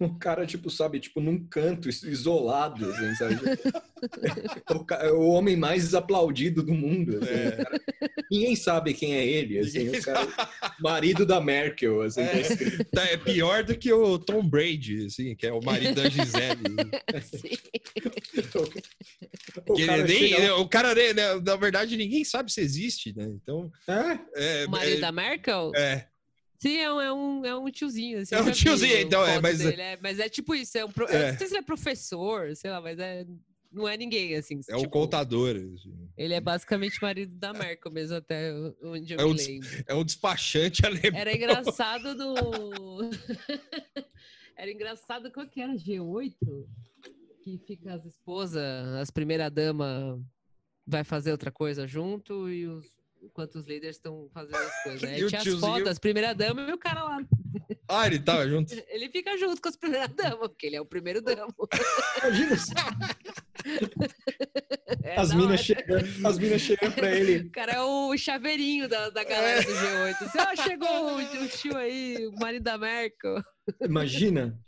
o- 0.00 0.04
o 0.06 0.18
cara, 0.18 0.46
tipo, 0.46 0.70
sabe, 0.70 1.00
tipo, 1.00 1.20
num 1.20 1.46
canto, 1.46 1.88
is- 1.88 2.02
isolado, 2.02 2.90
assim, 2.90 3.14
sabe? 3.14 3.34
o, 4.74 4.84
ca- 4.84 5.12
o 5.12 5.28
homem 5.28 5.56
mais 5.56 5.94
aplaudido 5.94 6.62
do 6.62 6.72
mundo, 6.74 7.18
assim, 7.22 7.30
É. 7.32 7.48
o 7.48 7.56
cara- 7.64 7.80
ninguém 8.30 8.56
sabe 8.56 8.94
quem 8.94 9.14
é 9.14 9.26
ele, 9.26 9.58
assim, 9.58 9.88
o 9.88 10.02
cara, 10.02 10.26
marido 10.80 11.24
da 11.26 11.40
Merkel, 11.40 12.02
assim, 12.02 12.24
tá 12.24 12.32
É. 12.36 12.40
escrito. 12.40 12.84
Tá, 12.90 13.04
é 13.04 13.16
pior 13.16 13.62
do 13.64 13.76
que 13.76 13.92
o 13.92 14.18
Tom 14.18 14.46
Brady, 14.46 15.06
assim, 15.06 15.34
que 15.36 15.46
é 15.46 15.52
o 15.52 15.60
marido 15.62 15.94
da 15.94 16.08
Gisele. 16.08 16.62
Sim. 17.22 17.56
O 19.66 19.76
ele 19.78 19.86
cara 19.86 20.04
nem- 20.04 20.28
chega- 20.28 20.56
o 20.56 20.68
cara, 20.68 20.94
né, 20.94 21.12
né, 21.12 21.34
na 21.44 21.56
verdade, 21.56 21.96
ninguém 21.96 22.24
sabe 22.24 22.52
se 22.52 22.60
existe, 22.60 23.14
né? 23.16 23.24
Então. 23.42 23.70
É, 23.86 24.62
É, 24.62 24.66
O 24.66 24.70
marido 24.70 24.96
é, 24.96 25.00
da 25.00 25.12
Merkel? 25.12 25.72
é, 25.76 26.06
Sim, 26.64 26.76
é 26.78 26.90
um, 26.92 27.00
é 27.00 27.12
um, 27.12 27.44
é 27.44 27.56
um 27.58 27.70
tiozinho. 27.70 28.20
Assim, 28.20 28.34
É 28.34 28.40
um 28.40 28.50
tiozinho, 28.50 28.96
então, 28.98 29.22
é, 29.26 29.38
mas- 29.38 29.58
dele, 29.58 29.82
é, 29.82 29.98
mas 30.02 30.18
é 30.18 30.30
tipo 30.30 30.54
isso. 30.54 30.78
É 30.78 30.84
um 30.84 30.90
pro- 30.90 31.06
É. 31.08 31.32
Não 31.32 31.38
sei 31.38 31.46
se 31.46 31.52
ele 31.52 31.58
é 31.60 31.62
professor, 31.62 32.56
sei 32.56 32.70
lá, 32.70 32.80
mas 32.80 32.98
é, 32.98 33.26
não 33.70 33.86
é 33.86 33.98
ninguém, 33.98 34.34
assim. 34.34 34.60
é 34.68 34.76
tipo, 34.78 34.88
contador. 34.88 35.54
assim. 35.56 36.08
Ele 36.16 36.32
é 36.32 36.40
basicamente 36.40 37.02
marido 37.02 37.36
da 37.36 37.52
Merkel 37.52 37.92
mesmo, 37.92 38.16
até 38.16 38.50
onde 38.82 39.12
eu 39.12 39.20
É 39.20 39.24
lembro. 39.24 39.68
É 39.86 39.94
um 39.94 40.02
despachante 40.04 40.86
alemão. 40.86 41.20
Era 41.20 41.34
engraçado 41.36 42.14
no. 42.14 43.10
Era 44.56 44.70
engraçado 44.70 45.30
qual 45.32 45.46
que 45.48 45.60
era? 45.60 45.74
G8? 45.74 46.34
Que 47.42 47.58
fica 47.66 47.92
as 47.94 48.06
esposas, 48.06 48.62
as 49.00 49.10
primeira-dama 49.10 50.18
vai 50.86 51.02
fazer 51.04 51.32
outra 51.32 51.50
coisa 51.50 51.86
junto 51.86 52.48
e 52.48 52.66
os. 52.66 52.86
Enquanto 53.24 53.56
os 53.56 53.66
líderes 53.66 53.96
estão 53.96 54.28
fazendo 54.32 54.56
as 54.56 54.82
coisas. 54.82 55.02
Aí 55.10 55.24
o 55.24 55.28
tinha 55.28 55.40
as 55.40 55.60
fotos, 55.60 55.98
primeira-dama 55.98 56.62
e 56.68 56.72
o 56.72 56.78
cara 56.78 57.04
lá. 57.04 57.18
Ah, 57.88 58.06
ele 58.06 58.18
tava 58.18 58.46
junto. 58.48 58.72
Ele 58.88 59.08
fica 59.10 59.36
junto 59.38 59.60
com 59.60 59.68
as 59.68 59.76
primeiras-damas, 59.76 60.48
porque 60.48 60.66
ele 60.66 60.76
é 60.76 60.80
o 60.80 60.86
primeiro 60.86 61.20
damo. 61.22 61.52
imagina 62.22 62.56
se 62.56 62.72
É 65.02 65.20
as 65.20 65.32
minas 65.32 65.48
hora. 65.48 65.56
chegando, 65.58 66.26
as 66.26 66.38
minas 66.38 66.60
chegando 66.60 66.94
pra 66.94 67.10
ele, 67.10 67.46
O 67.46 67.50
cara 67.50 67.72
é 67.72 67.80
o 67.80 68.16
chaveirinho 68.16 68.88
da, 68.88 69.10
da 69.10 69.24
galera 69.24 69.62
do 69.62 69.70
G8. 69.70 70.22
Assim, 70.22 70.38
ó, 70.38 70.56
chegou 70.62 70.88
o, 70.88 71.44
o 71.44 71.48
tio 71.48 71.76
aí, 71.76 72.26
o 72.26 72.32
marido 72.38 72.62
da 72.62 72.78
Merkel. 72.78 73.42
Imagina 73.82 74.58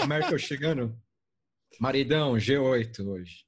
a 0.00 0.06
Merkel 0.06 0.38
chegando. 0.38 0.98
Maridão, 1.80 2.34
G8 2.34 3.06
hoje. 3.06 3.44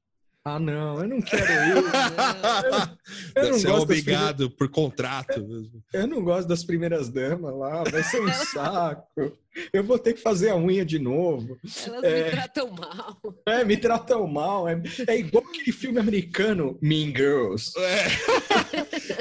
Ah, 0.57 0.59
não, 0.59 1.01
eu 1.03 1.09
não 1.09 1.21
quero 1.21 1.43
ir. 1.45 1.75
Eu 3.35 3.51
não 3.51 3.59
Você 3.59 3.69
é 3.69 3.73
obrigado 3.73 4.51
por 4.51 4.69
contrato. 4.69 5.47
Eu 5.93 6.07
não 6.07 6.23
gosto 6.23 6.49
das 6.49 6.65
primeiras 6.65 7.09
damas 7.09 7.55
lá, 7.55 7.85
vai 7.85 8.03
ser 8.03 8.21
um 8.21 8.33
saco. 8.33 9.37
Eu 9.73 9.83
vou 9.85 9.99
ter 9.99 10.15
que 10.15 10.21
fazer 10.21 10.51
a 10.51 10.57
unha 10.57 10.85
de 10.85 10.99
novo. 10.99 11.59
Elas 11.87 12.05
É. 12.05 12.25
me 12.25 12.31
tratam 12.31 12.71
mal. 12.71 13.21
É, 13.47 13.65
me 13.65 13.77
tratam 13.77 14.27
mal. 14.27 14.69
É, 14.69 14.81
é 15.09 15.19
igual 15.19 15.45
aquele 15.45 15.73
filme 15.73 15.99
americano, 15.99 16.79
Mean 16.81 17.09
Girls. 17.09 17.73
É. 17.79 18.07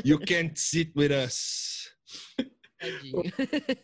You 0.06 0.20
can't 0.20 0.60
sit 0.60 0.92
with 0.96 1.10
us. 1.12 1.90
Tadinho. 2.80 3.24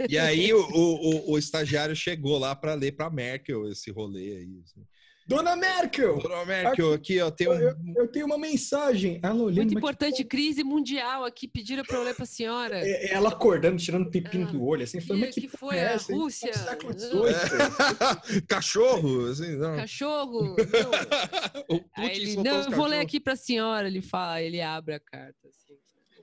E 0.10 0.18
aí 0.18 0.54
o, 0.54 0.60
o, 0.62 1.10
o- 1.10 1.32
o 1.34 1.38
estagiário 1.38 1.96
chegou 1.96 2.38
lá 2.38 2.56
para 2.56 2.74
ler 2.76 2.94
para 2.94 3.10
Merkel 3.10 3.68
esse 3.70 3.92
rolê 3.92 4.38
aí. 4.38 4.62
assim. 4.64 4.82
Dona 5.28 5.56
Merkel, 5.56 6.20
Dona 6.20 6.46
Merkel, 6.46 6.94
aqui 6.94 7.20
ó, 7.20 7.32
tem 7.32 7.50
um, 7.50 7.54
eu, 7.54 7.76
eu 7.98 8.08
tenho 8.08 8.28
uma 8.28 8.38
mensagem. 8.38 9.20
Ela 9.24 9.34
olhando, 9.36 9.66
Muito 9.66 9.78
importante, 9.78 10.24
crise 10.24 10.64
mundial 10.64 11.26
aqui. 11.26 11.48
Pediram 11.48 11.84
pra 11.84 11.98
eu 11.98 12.04
ler 12.04 12.14
pra 12.16 12.28
senhora. 12.28 12.80
é- 12.88 13.12
ela 13.12 13.30
acordando, 13.30 13.78
tirando 13.78 14.12
pepino 14.12 14.48
Ah, 14.48 14.52
do 14.52 14.64
olho, 14.64 14.84
assim, 14.84 15.02
falando, 15.02 15.26
que- 15.26 15.42
que, 15.42 15.48
que 15.48 15.58
foi 15.58 15.78
é 15.78 15.88
a 15.88 15.92
essa? 15.94 16.12
no 16.14 16.20
Rússia? 16.20 16.54
século 16.54 16.92
Não. 16.94 17.00
XVIII. 17.00 18.42
cachorro, 18.48 19.26
assim, 19.32 19.56
não. 19.58 19.76
Cachorro. 19.78 20.56
Não. 20.76 21.76
O 21.78 21.82
Aí 21.96 22.10
Putin 22.10 22.22
ele, 22.22 22.36
não, 22.44 22.62
eu 22.62 22.72
vou 22.72 22.86
ler 22.86 23.00
aqui 23.00 23.20
pra 23.20 23.36
senhora. 23.36 23.88
Ele 23.88 24.02
fala, 24.02 24.42
ele 24.42 24.62
abre 24.62 24.94
a 24.96 25.00
carta. 25.00 25.36
Assim. 25.48 25.76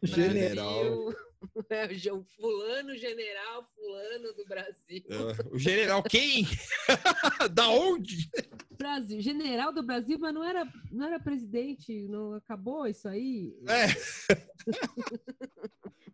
General. 0.02 1.10
É, 1.10 1.14
o 2.12 2.24
fulano, 2.36 2.97
general 2.97 3.69
fulano 3.74 4.32
do 4.35 4.44
Brasil. 4.47 5.02
É, 5.09 5.55
O 5.55 5.59
general 5.59 6.02
quem? 6.02 6.47
da 7.52 7.69
onde? 7.69 8.31
Brasil, 8.70 9.20
general 9.20 9.73
do 9.73 9.82
Brasil, 9.82 10.19
mas 10.19 10.35
não 10.35 10.44
era, 10.44 10.66
não 10.90 11.06
era 11.06 11.20
presidente, 11.20 12.06
não 12.09 12.35
acabou 12.35 12.86
isso 12.86 13.09
aí? 13.09 13.55
É. 13.69 13.86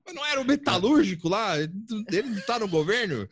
Mas 0.04 0.14
não 0.14 0.24
era 0.24 0.40
o 0.40 0.44
metalúrgico 0.44 1.28
lá? 1.28 1.58
Ele 1.58 2.22
não 2.22 2.40
tá 2.46 2.58
no 2.58 2.66
governo? 2.66 3.28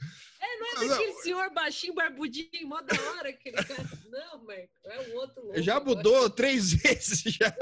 Não 0.58 0.82
é 0.84 0.88
daquele 0.88 1.14
senhor 1.14 1.50
baixinho, 1.52 1.94
barbudinho, 1.94 2.66
mó 2.66 2.80
da 2.80 3.00
hora 3.10 3.30
aquele 3.30 3.56
cara. 3.56 3.88
Não, 4.10 4.44
Marco, 4.44 4.68
é 4.84 5.08
um 5.08 5.16
outro 5.16 5.42
louco. 5.42 5.62
Já 5.62 5.76
agora. 5.76 5.96
mudou 5.96 6.30
três 6.30 6.72
vezes 6.72 7.22
já. 7.22 7.54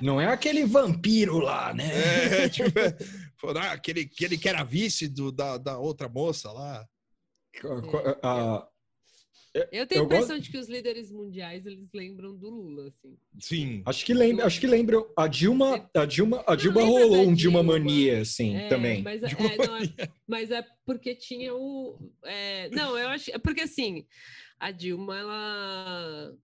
Não 0.00 0.20
é 0.20 0.26
aquele 0.26 0.64
vampiro 0.64 1.38
lá, 1.38 1.72
né? 1.72 2.44
É, 2.44 2.48
tipo, 2.50 2.68
falou, 3.40 3.58
ah, 3.62 3.72
aquele, 3.72 4.02
aquele 4.02 4.36
que 4.36 4.48
era 4.48 4.62
vice 4.62 5.08
do, 5.08 5.32
da, 5.32 5.56
da 5.56 5.78
outra 5.78 6.08
moça 6.08 6.52
lá. 6.52 6.86
Ah, 8.22 8.68
Eu 9.72 9.86
tenho 9.86 10.02
a 10.02 10.04
impressão 10.04 10.38
de 10.38 10.50
que 10.50 10.58
os 10.58 10.68
líderes 10.68 11.10
mundiais, 11.10 11.64
eles 11.64 11.88
lembram 11.94 12.36
do 12.36 12.50
Lula, 12.50 12.88
assim. 12.88 13.16
Sim. 13.40 13.82
acho 13.86 14.04
que 14.04 14.12
lembra, 14.12 14.44
acho 14.44 14.60
que 14.60 14.66
lembra 14.66 14.98
a 15.16 15.26
Dilma, 15.26 15.88
a 15.94 16.04
Dilma, 16.04 16.44
a 16.46 16.54
Dilma 16.54 16.82
rolou 16.82 17.26
um 17.26 17.32
Dilma 17.34 17.62
mania, 17.62 18.20
assim, 18.20 18.54
É, 18.54 18.68
também. 18.68 19.02
Mas 19.02 19.22
é, 19.22 19.28
é, 19.28 19.66
não, 19.66 19.76
é- 19.78 20.08
mas 20.28 20.50
é 20.50 20.62
porque 20.84 21.14
tinha 21.14 21.54
o. 21.54 21.98
é, 22.22 22.68
não, 22.68 22.98
eu 22.98 23.08
acho. 23.08 23.30
É 23.30 23.38
porque 23.38 23.62
assim, 23.62 24.06
a 24.60 24.70
Dilma, 24.70 25.16
ela. 25.18 26.34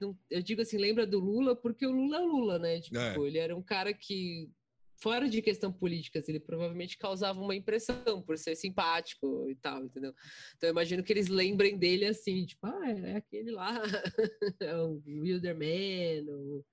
Eu 0.00 0.42
digo 0.42 0.62
assim, 0.62 0.76
lembra 0.76 1.06
do 1.06 1.18
Lula, 1.18 1.54
porque 1.54 1.86
o 1.86 1.92
Lula 1.92 2.16
é 2.16 2.20
o 2.20 2.26
Lula, 2.26 2.58
né? 2.58 2.80
Tipo, 2.80 2.98
É. 2.98 3.16
ele 3.18 3.38
era 3.38 3.56
um 3.56 3.62
cara 3.62 3.92
que. 3.92 4.50
Fora 4.96 5.28
de 5.28 5.42
questão 5.42 5.72
política, 5.72 6.20
assim, 6.20 6.32
ele 6.32 6.40
provavelmente 6.40 6.96
causava 6.96 7.38
uma 7.40 7.54
impressão 7.54 8.22
por 8.22 8.38
ser 8.38 8.54
simpático 8.54 9.50
e 9.50 9.54
tal, 9.56 9.84
entendeu? 9.84 10.14
Então 10.56 10.68
eu 10.68 10.72
imagino 10.72 11.02
que 11.02 11.12
eles 11.12 11.28
lembrem 11.28 11.76
dele 11.76 12.06
assim, 12.06 12.46
tipo, 12.46 12.64
ah, 12.66 12.90
é 12.90 13.16
aquele 13.16 13.50
lá, 13.50 13.82
é 14.60 14.76
o 14.76 15.02
Wilderman, 15.04 16.30
o, 16.30 16.64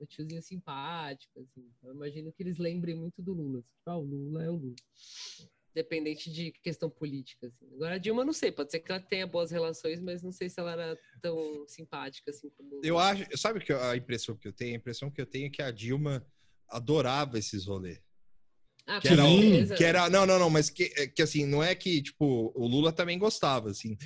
o 0.00 0.06
tiozinho 0.06 0.42
simpático, 0.42 1.40
assim. 1.40 1.70
Eu 1.82 1.94
imagino 1.94 2.32
que 2.32 2.42
eles 2.42 2.58
lembrem 2.58 2.94
muito 2.96 3.22
do 3.22 3.32
Lula. 3.32 3.60
Assim, 3.60 3.68
tipo, 3.72 3.90
ah, 3.90 3.96
o 3.96 4.02
Lula 4.04 4.44
é 4.44 4.50
o 4.50 4.56
Lula. 4.56 4.76
Dependente 5.78 6.28
de 6.28 6.50
questão 6.50 6.90
política, 6.90 7.46
assim. 7.46 7.72
Agora 7.72 7.94
a 7.94 7.98
Dilma, 7.98 8.24
não 8.24 8.32
sei, 8.32 8.50
pode 8.50 8.72
ser 8.72 8.80
que 8.80 8.90
ela 8.90 9.00
tenha 9.00 9.28
boas 9.28 9.52
relações, 9.52 10.00
mas 10.00 10.24
não 10.24 10.32
sei 10.32 10.48
se 10.48 10.58
ela 10.58 10.72
era 10.72 10.98
tão 11.22 11.64
simpática 11.68 12.32
assim 12.32 12.50
como. 12.50 12.80
Eu 12.82 12.98
acho. 12.98 13.24
Sabe 13.38 13.60
que 13.60 13.72
a 13.72 13.96
impressão 13.96 14.36
que 14.36 14.48
eu 14.48 14.52
tenho? 14.52 14.72
A 14.72 14.76
impressão 14.76 15.08
que 15.08 15.20
eu 15.20 15.26
tenho 15.26 15.46
é 15.46 15.50
que 15.50 15.62
a 15.62 15.70
Dilma 15.70 16.26
adorava 16.68 17.38
esses 17.38 17.66
rolês. 17.66 18.00
Ah, 18.88 19.00
Que 19.00 19.06
era, 19.06 19.22
certeza. 19.22 19.74
que 19.76 19.84
era. 19.84 20.10
Não, 20.10 20.26
não, 20.26 20.36
não, 20.36 20.50
mas 20.50 20.68
que, 20.68 20.88
que 21.10 21.22
assim, 21.22 21.46
não 21.46 21.62
é 21.62 21.76
que, 21.76 22.02
tipo, 22.02 22.52
o 22.56 22.66
Lula 22.66 22.90
também 22.92 23.16
gostava, 23.16 23.70
assim. 23.70 23.96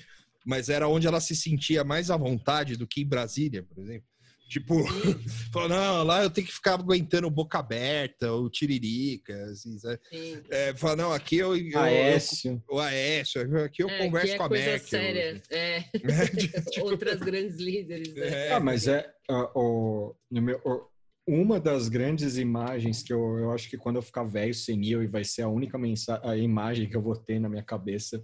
Mas 0.45 0.69
era 0.69 0.87
onde 0.87 1.07
ela 1.07 1.21
se 1.21 1.35
sentia 1.35 1.83
mais 1.83 2.11
à 2.11 2.19
vontade 2.19 2.77
do 2.77 2.87
que 2.87 3.01
em 3.01 3.09
Brasília, 3.09 3.63
por 3.63 3.79
exemplo. 3.83 4.07
Tipo, 4.53 4.77
falou, 5.51 5.69
não, 5.71 6.03
lá 6.05 6.23
eu 6.23 6.29
tenho 6.29 6.47
que 6.47 6.53
ficar 6.53 6.75
aguentando 6.75 7.31
boca 7.31 7.59
aberta, 7.59 8.31
o 8.35 8.51
tiririca, 8.51 9.33
assim, 9.47 9.79
sabe? 9.79 9.99
Sim. 10.11 10.43
É, 10.51 10.75
fala, 10.75 10.97
não, 10.97 11.13
aqui 11.13 11.37
eu, 11.39 11.57
eu, 11.57 11.71
eu, 11.71 11.81
Aécio. 11.81 12.63
o 12.71 12.79
Aécio, 12.79 13.65
aqui 13.65 13.83
eu 13.83 13.89
É, 13.89 13.99
converso 14.05 14.27
que 14.27 14.33
é 14.35 14.37
com 14.37 14.45
a 14.45 14.49
coisa 14.49 14.65
Merkel. 14.65 14.89
séria. 14.89 15.43
É. 15.49 15.81
Tipo, 15.81 16.03
Outras 16.85 17.21
grandes 17.21 17.57
líderes, 17.57 18.13
né? 18.15 18.49
é, 18.49 18.53
Ah, 18.53 18.61
mas 18.61 18.87
é 18.87 19.11
ah, 19.31 19.51
o- 19.59 20.15
no 20.31 20.43
meu- 20.43 20.61
o- 20.67 20.87
uma 21.27 21.59
das 21.59 21.89
grandes 21.89 22.37
imagens 22.37 23.03
que 23.03 23.13
eu, 23.13 23.39
eu 23.39 23.53
acho 23.53 23.71
que 23.71 23.79
quando 23.79 23.97
eu 23.97 24.03
ficar 24.03 24.25
velho, 24.25 24.53
senil, 24.53 25.03
e 25.03 25.07
vai 25.07 25.25
ser 25.25 25.43
a 25.43 25.49
única 25.49 25.79
mensa- 25.79 26.21
a 26.23 26.37
imagem 26.37 26.89
que 26.91 26.97
eu 26.97 27.01
vou 27.01 27.17
ter 27.17 27.39
na 27.39 27.49
minha 27.49 27.63
cabeça, 27.63 28.23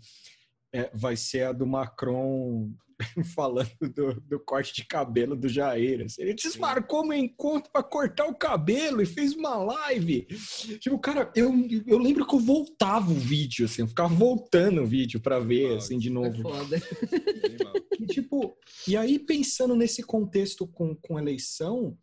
é, 0.73 0.91
vai 0.95 1.17
ser 1.17 1.45
a 1.45 1.53
do 1.53 1.67
Macron 1.67 2.71
falando 3.35 3.71
do, 3.95 4.21
do 4.21 4.41
corte 4.41 4.75
de 4.75 4.85
cabelo 4.85 5.37
do 5.37 5.49
Jair. 5.49 6.03
assim. 6.05 6.23
Ele 6.23 6.35
desmarcou 6.35 7.07
meu 7.07 7.17
encontro 7.17 7.71
para 7.73 7.83
cortar 7.83 8.27
o 8.27 8.35
cabelo 8.35 9.01
e 9.01 9.07
fez 9.07 9.35
uma 9.35 9.57
live. 9.57 10.23
Tipo, 10.81 10.99
cara, 10.99 11.33
eu, 11.35 11.53
eu 11.87 11.99
lembro 11.99 12.27
que 12.27 12.35
eu 12.35 12.41
voltava 12.41 13.11
o 13.11 13.15
vídeo, 13.15 13.67
assim, 13.67 13.83
eu 13.83 13.89
ficava 13.89 14.13
voltando 14.13 14.83
o 14.83 14.87
vídeo 14.87 15.21
para 15.21 15.39
ver, 15.39 15.77
assim, 15.77 15.97
de 15.99 16.09
É 16.09 16.11
novo. 16.11 16.43
foda. 16.43 16.77
E, 18.01 18.07
tipo, 18.07 18.57
e 18.87 18.97
aí 18.97 19.19
pensando 19.19 19.75
nesse 19.75 20.05
contexto 20.05 20.69
com, 20.69 20.95
com 20.95 21.19
eleição, 21.19 21.99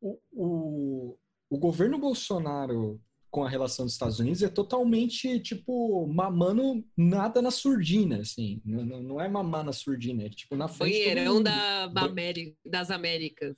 o, 0.00 0.18
o, 0.32 1.18
o 1.50 1.58
governo 1.58 1.98
Bolsonaro 1.98 2.98
com 3.34 3.42
a 3.42 3.48
relação 3.48 3.84
dos 3.84 3.94
Estados 3.94 4.20
Unidos 4.20 4.44
é 4.44 4.48
totalmente, 4.48 5.40
tipo, 5.40 6.06
mamando 6.06 6.84
nada 6.96 7.42
na 7.42 7.50
surdina, 7.50 8.18
assim. 8.20 8.62
Não, 8.64 8.84
não- 9.02 9.20
é 9.20 9.28
mamar 9.28 9.64
na 9.64 9.72
surdina, 9.72 10.22
é 10.22 10.28
tipo 10.28 10.54
na 10.54 10.68
frente. 10.68 10.92
Banheirão 10.92 11.42
da, 11.42 11.88
da 11.88 12.02
Ameri- 12.02 12.56
das 12.64 12.92
Américas. 12.92 13.56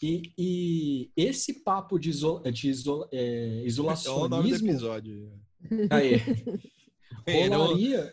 E, 0.00 0.32
e 0.38 1.10
esse 1.16 1.64
papo 1.64 1.98
de, 1.98 2.10
iso, 2.10 2.38
de 2.52 2.70
iso, 2.70 3.08
é, 3.12 3.18
É 3.18 3.26
o 3.26 3.42
nome 3.42 3.58
do 3.62 3.66
isolacionismo 3.66 4.68
episódio. 4.70 5.32
aí, 5.90 6.12
Banheirão, 7.26 7.58
rolaria, 7.66 8.12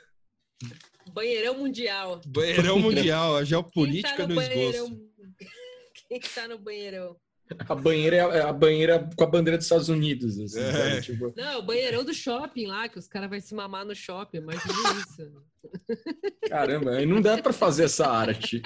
Banheirão 1.13 1.59
mundial. 1.59 2.21
banheirão 2.25 2.79
mundial, 2.79 3.35
a 3.35 3.39
Quem 3.41 3.45
geopolítica 3.45 4.15
tá 4.17 4.27
no 4.27 4.33
no? 4.33 4.89
Quem 6.09 6.19
que 6.19 6.29
tá 6.33 6.47
no 6.47 6.57
banheirão? 6.57 7.15
A 7.67 7.75
banheira 7.75 8.15
é 8.17 8.41
a 8.41 8.51
banheira 8.53 9.09
com 9.15 9.23
a 9.23 9.27
bandeira 9.27 9.57
dos 9.57 9.65
Estados 9.65 9.89
Unidos, 9.89 10.39
assim, 10.39 10.59
É. 10.59 10.71
sabe? 10.71 11.01
Tipo, 11.01 11.33
Não, 11.35 11.59
o 11.59 11.63
banheirão 11.63 12.03
do 12.03 12.13
shopping 12.13 12.67
lá, 12.67 12.87
que 12.89 12.99
os 12.99 13.07
caras 13.07 13.29
vão 13.29 13.39
se 13.39 13.53
mamar 13.55 13.85
no 13.85 13.95
shopping, 13.95 14.37
imagina 14.37 14.73
isso. 14.99 15.31
Caramba, 16.49 16.91
aí 16.97 17.05
não 17.05 17.21
dá 17.21 17.37
pra 17.41 17.51
fazer 17.53 17.85
essa 17.85 18.07
arte. 18.07 18.61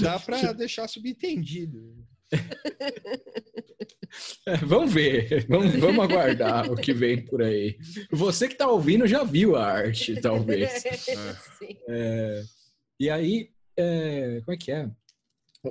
Dá 0.00 0.18
pra 0.18 0.52
deixar 0.52 0.88
subentendido. 0.88 1.94
É, 4.46 4.56
vamos 4.58 4.92
ver, 4.92 5.46
vamos, 5.48 5.74
vamos 5.76 6.04
aguardar 6.04 6.70
o 6.70 6.76
que 6.76 6.92
vem 6.92 7.24
por 7.24 7.42
aí. 7.42 7.76
Você 8.10 8.48
que 8.48 8.54
tá 8.54 8.66
ouvindo 8.68 9.06
já 9.06 9.22
viu 9.24 9.56
a 9.56 9.64
arte, 9.66 10.20
talvez. 10.20 10.70
Sim. 11.58 11.76
E 12.98 13.10
aí, 13.10 13.50
é, 13.76 14.40
como 14.44 14.54
é 14.54 14.56
que 14.56 14.72
é? 14.72 14.88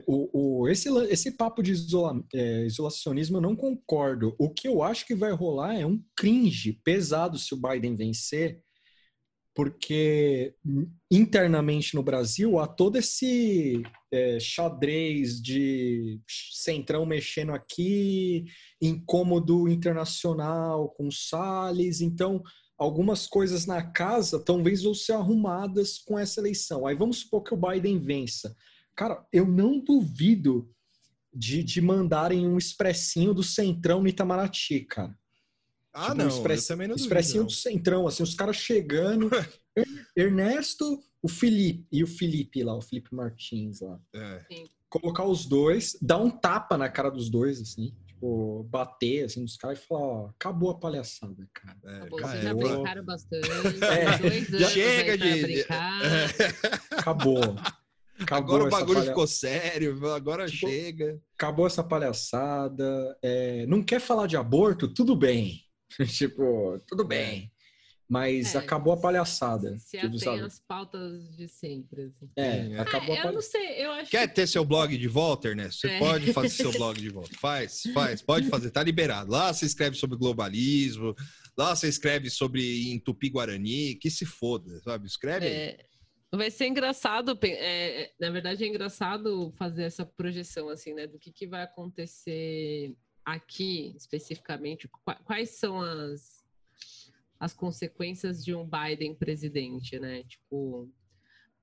O, 0.05 0.61
o- 0.63 0.67
esse, 0.67 0.89
esse 1.09 1.31
papo 1.31 1.61
de 1.63 1.71
isola- 1.71 2.23
é, 2.33 2.65
isolacionismo 2.65 3.37
eu 3.37 3.41
não 3.41 3.55
concordo. 3.55 4.35
O 4.39 4.49
que 4.49 4.67
eu 4.67 4.81
acho 4.83 5.05
que 5.05 5.15
vai 5.15 5.31
rolar 5.31 5.75
é 5.79 5.85
um 5.85 6.01
cringe 6.15 6.73
pesado 6.83 7.37
se 7.37 7.53
o 7.53 7.57
Biden 7.57 7.95
vencer, 7.95 8.61
porque 9.53 10.53
internamente 11.09 11.95
no 11.95 12.03
Brasil 12.03 12.59
há 12.59 12.67
todo 12.67 12.97
esse 12.97 13.81
é, 14.11 14.37
xadrez 14.39 15.41
de 15.41 16.19
centrão 16.27 17.05
mexendo 17.05 17.53
aqui, 17.53 18.45
incômodo 18.81 19.69
internacional 19.69 20.89
com 20.89 21.09
Salles, 21.09 22.01
então 22.01 22.43
algumas 22.77 23.27
coisas 23.27 23.65
na 23.65 23.81
casa 23.81 24.43
talvez 24.43 24.83
vão 24.83 24.93
ser 24.93 25.13
arrumadas 25.13 25.99
com 25.99 26.19
essa 26.19 26.41
eleição. 26.41 26.85
Aí 26.85 26.95
vamos 26.95 27.19
supor 27.19 27.41
que 27.43 27.53
o 27.53 27.57
Biden 27.57 27.97
vença. 27.99 28.53
Cara, 28.95 29.25
eu 29.31 29.45
não 29.45 29.79
duvido 29.79 30.69
de, 31.33 31.61
de 31.63 31.81
mandarem 31.81 32.47
um 32.47 32.57
expressinho 32.57 33.33
do 33.33 33.43
Centrão 33.43 34.01
no 34.01 34.07
Itamaraty, 34.07 34.81
cara. 34.81 35.13
Ah, 35.93 36.03
Tipo, 36.05 36.15
não, 36.15 36.25
um 36.25 36.29
express- 36.29 36.67
também 36.67 36.87
não 36.87 36.95
duvido, 36.95 37.07
expressinho 37.07 37.39
não. 37.41 37.47
do 37.47 37.53
Centrão, 37.53 38.07
assim, 38.07 38.23
os 38.23 38.35
caras 38.35 38.55
chegando. 38.57 39.29
Ernesto, 40.15 40.99
o 41.21 41.27
Felipe 41.27 41.85
e 41.91 42.03
o 42.03 42.07
Felipe 42.07 42.63
lá, 42.63 42.75
o 42.75 42.81
Felipe 42.81 43.13
Martins 43.13 43.81
lá. 43.81 43.99
É. 44.13 44.45
Colocar 44.89 45.25
os 45.25 45.45
dois, 45.45 45.97
dar 46.01 46.17
um 46.17 46.29
tapa 46.29 46.77
na 46.77 46.87
cara 46.89 47.09
dos 47.09 47.29
dois, 47.29 47.59
assim. 47.59 47.93
Tipo, 48.07 48.63
bater 48.69 49.25
assim 49.25 49.41
nos 49.41 49.57
caras 49.57 49.79
e 49.79 49.85
falar, 49.85 50.01
ó, 50.01 50.25
acabou 50.27 50.69
a 50.69 50.79
palhaçada, 50.79 51.47
cara. 51.53 51.77
É, 51.83 51.95
Acabou, 51.97 52.19
já 52.21 52.27
vocês 52.27 52.43
já 52.43 52.53
brincaram 52.53 53.03
bastante. 53.03 53.49
É, 53.83 54.17
dois 54.19 54.47
já 54.47 54.55
anos 54.57 54.71
chega 54.71 55.17
de- 55.17 55.41
brincar. 55.41 56.01
Acabou. 56.91 57.55
Acabou 58.19 58.55
Agora 58.55 58.63
o 58.63 58.69
bagulho 58.69 58.99
palha- 58.99 59.09
ficou 59.09 59.27
sério, 59.27 60.07
agora 60.13 60.45
Tipo, 60.47 60.67
chega. 60.69 61.21
Acabou 61.37 61.67
essa 61.67 61.83
palhaçada. 61.83 63.17
é, 63.21 63.65
não 63.67 63.83
quer 63.83 63.99
falar 63.99 64.27
de 64.27 64.37
aborto? 64.37 64.87
Tudo 64.87 65.15
bem. 65.15 65.61
tipo, 66.07 66.79
tudo 66.87 67.03
bem. 67.03 67.51
Mas 68.07 68.53
É, 68.53 68.59
acabou 68.59 68.93
a 68.93 68.97
palhaçada. 68.97 69.79
Se 69.79 69.97
tipo, 69.99 70.15
atém 70.15 70.41
às 70.41 70.59
pautas 70.59 71.35
de 71.35 71.47
sempre. 71.47 72.03
assim. 72.03 72.29
É, 72.35 72.73
É. 72.73 72.79
acabou 72.79 73.15
a 73.15 73.17
É, 73.17 73.27
eu 73.27 73.33
não 73.33 73.41
sei, 73.41 73.83
eu 73.83 73.91
acho 73.93 74.11
Quer 74.11 74.27
que 74.27 74.35
ter 74.35 74.47
seu 74.47 74.63
blog 74.63 74.95
de 74.95 75.07
volta, 75.07 75.47
Ernesto? 75.49 75.81
Você 75.81 75.87
É. 75.87 75.99
pode 75.99 76.31
fazer 76.31 76.49
seu 76.69 76.71
blog 76.71 77.01
de 77.01 77.09
volta. 77.09 77.35
Faz, 77.39 77.81
faz, 77.95 78.21
pode 78.21 78.47
fazer, 78.47 78.69
tá 78.69 78.83
liberado. 78.83 79.31
Lá 79.31 79.51
você 79.51 79.65
escreve 79.65 79.95
sobre 79.97 80.17
globalismo, 80.17 81.15
lá 81.57 81.75
você 81.75 81.87
escreve 81.89 82.29
sobre 82.29 82.91
em 82.91 82.99
Tupi-Guarani, 82.99 83.95
que 83.95 84.11
se 84.11 84.23
foda, 84.23 84.79
sabe? 84.83 85.07
Escreve 85.07 85.47
aí. 85.47 85.53
É, 85.53 85.85
vai 86.35 86.49
ser 86.51 86.67
engraçado, 86.67 87.37
é, 87.43 88.03
é, 88.03 88.13
na 88.19 88.29
verdade 88.29 88.63
é 88.63 88.67
engraçado 88.67 89.51
fazer 89.57 89.83
essa 89.83 90.05
projeção 90.05 90.69
assim, 90.69 90.93
né, 90.93 91.07
do 91.07 91.19
que, 91.19 91.31
que 91.31 91.45
vai 91.47 91.63
acontecer 91.63 92.95
aqui 93.23 93.93
especificamente, 93.95 94.87
qua- 94.87 95.15
quais 95.23 95.51
são 95.51 95.81
as, 95.81 96.43
as 97.39 97.53
consequências 97.53 98.43
de 98.43 98.53
um 98.55 98.67
Biden 98.69 99.15
presidente, 99.15 99.99
né? 99.99 100.23
Tipo, 100.23 100.89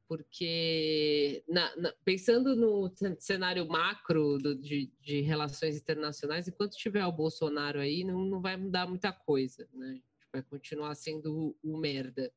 porque 0.08 1.42
na- 1.48 1.74
na- 1.76 1.94
pensando 2.04 2.54
no 2.54 2.90
cen- 2.94 3.16
cenário 3.18 3.66
macro 3.66 4.36
do- 4.38 4.54
de, 4.54 4.92
de 5.00 5.20
relações 5.22 5.76
internacionais, 5.76 6.46
enquanto 6.48 6.76
tiver 6.76 7.04
o 7.06 7.12
Bolsonaro 7.12 7.80
aí, 7.80 8.04
não, 8.04 8.24
não 8.24 8.40
vai 8.40 8.56
mudar 8.56 8.86
muita 8.86 9.10
coisa, 9.12 9.66
né? 9.72 10.00
Vai 10.32 10.42
continuar 10.42 10.94
sendo 10.94 11.56
o 11.62 11.78
merda. 11.78 12.32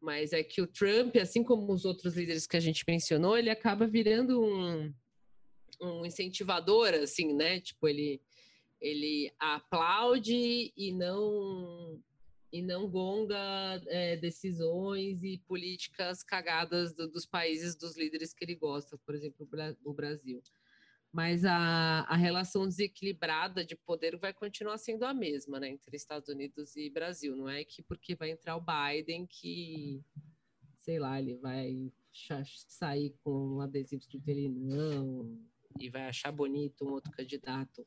Mas 0.00 0.32
é 0.32 0.42
que 0.42 0.62
o 0.62 0.66
Trump, 0.66 1.16
assim 1.16 1.44
como 1.44 1.70
os 1.72 1.84
outros 1.84 2.16
líderes 2.16 2.46
que 2.46 2.56
a 2.56 2.60
gente 2.60 2.84
mencionou, 2.88 3.36
ele 3.36 3.50
acaba 3.50 3.86
virando 3.86 4.40
um, 4.42 4.92
um 5.80 6.06
incentivador, 6.06 6.94
assim, 6.94 7.34
né? 7.34 7.60
Tipo, 7.60 7.86
ele, 7.86 8.20
ele 8.80 9.30
aplaude 9.38 10.72
e 10.76 10.92
não 10.92 12.00
e 12.52 12.60
não 12.62 12.88
gonga 12.88 13.80
é, 13.86 14.16
decisões 14.16 15.22
e 15.22 15.38
políticas 15.46 16.24
cagadas 16.24 16.92
do- 16.92 17.06
dos 17.08 17.24
países, 17.24 17.76
dos 17.76 17.96
líderes 17.96 18.34
que 18.34 18.42
ele 18.44 18.56
gosta, 18.56 18.98
por 19.06 19.14
exemplo, 19.14 19.46
o 19.46 19.46
Bra- 19.46 19.76
o 19.84 19.92
Brasil. 19.92 20.42
Mas 21.12 21.44
a, 21.44 22.02
a 22.08 22.16
relação 22.16 22.68
desequilibrada 22.68 23.64
de 23.64 23.74
poder 23.74 24.16
vai 24.16 24.32
continuar 24.32 24.78
sendo 24.78 25.04
a 25.04 25.12
mesma, 25.12 25.58
né, 25.58 25.68
entre 25.68 25.96
Estados 25.96 26.28
Unidos 26.28 26.76
e 26.76 26.88
Brasil. 26.88 27.34
Não 27.36 27.48
é 27.48 27.64
que 27.64 27.82
porque 27.82 28.14
vai 28.14 28.30
entrar 28.30 28.56
o 28.56 28.64
Biden 28.64 29.26
que, 29.26 30.00
sei 30.78 31.00
lá, 31.00 31.20
ele 31.20 31.34
vai 31.36 31.92
sair 32.68 33.14
com 33.24 33.56
um 33.56 33.60
adesivo 33.60 34.02
escrito 34.02 34.28
ele 34.28 34.48
não 34.48 35.38
e 35.78 35.88
vai 35.88 36.06
achar 36.06 36.32
bonito 36.32 36.84
um 36.84 36.92
outro 36.92 37.12
candidato, 37.12 37.86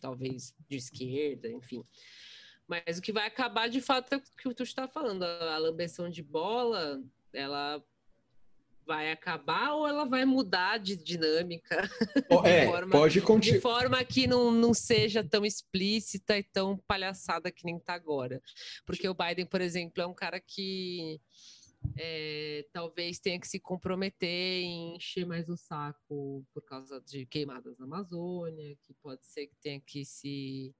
talvez 0.00 0.54
de 0.68 0.76
esquerda, 0.76 1.48
enfim. 1.50 1.84
Mas 2.66 2.98
o 2.98 3.02
que 3.02 3.12
vai 3.12 3.26
acabar 3.26 3.68
de 3.68 3.80
fato 3.80 4.12
é 4.12 4.16
o 4.16 4.20
que 4.20 4.54
tu 4.54 4.62
está 4.62 4.88
falando, 4.88 5.22
a 5.22 5.58
lambeção 5.58 6.08
de 6.08 6.22
bola, 6.22 7.02
ela 7.32 7.84
vai 8.86 9.10
acabar 9.12 9.72
ou 9.72 9.86
ela 9.88 10.04
vai 10.04 10.24
mudar 10.24 10.78
de 10.78 10.96
dinâmica 10.96 11.88
Ó, 12.30 12.42
de 12.42 12.48
É, 12.48 12.66
forma- 12.66 12.92
pode 12.92 13.14
de 13.14 13.20
continuar. 13.22 13.60
forma 13.60 14.04
que 14.04 14.26
não, 14.26 14.50
não 14.50 14.72
seja 14.74 15.22
tão 15.24 15.44
explícita 15.44 16.36
e 16.38 16.42
tão 16.42 16.76
palhaçada 16.86 17.50
que 17.50 17.64
nem 17.64 17.78
tá 17.78 17.94
agora. 17.94 18.42
Porque 18.84 19.08
o 19.08 19.14
Biden, 19.14 19.46
por 19.46 19.60
exemplo, 19.60 20.02
é 20.02 20.06
um 20.06 20.14
cara 20.14 20.38
que 20.40 21.20
é, 21.96 22.66
talvez 22.72 23.18
tenha 23.18 23.38
que 23.38 23.46
se 23.48 23.60
comprometer 23.60 24.62
em 24.62 24.96
encher 24.96 25.26
mais 25.26 25.48
o 25.48 25.56
saco 25.56 26.44
por 26.52 26.62
causa 26.62 27.00
de 27.00 27.26
queimadas 27.26 27.78
na 27.78 27.84
Amazônia, 27.84 28.76
que 28.82 28.94
pode 29.02 29.26
ser 29.26 29.46
que 29.48 29.56
tenha 29.60 29.80
que 29.80 30.04
se 30.04 30.74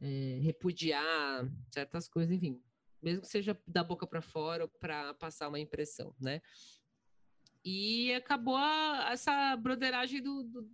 é, 0.00 0.40
repudiar 0.42 1.48
certas 1.72 2.08
coisas, 2.08 2.34
enfim. 2.34 2.60
Mesmo 3.02 3.20
que 3.22 3.28
seja 3.28 3.56
da 3.66 3.84
boca 3.84 4.06
para 4.06 4.22
fora 4.22 4.64
ou 4.64 4.68
para 4.80 5.12
passar 5.14 5.48
uma 5.48 5.60
impressão, 5.60 6.14
né? 6.18 6.40
E 7.64 8.12
acabou 8.14 8.56
a- 8.56 9.08
essa 9.12 9.56
broderagem 9.56 10.20
do, 10.22 10.42
do- 10.44 10.68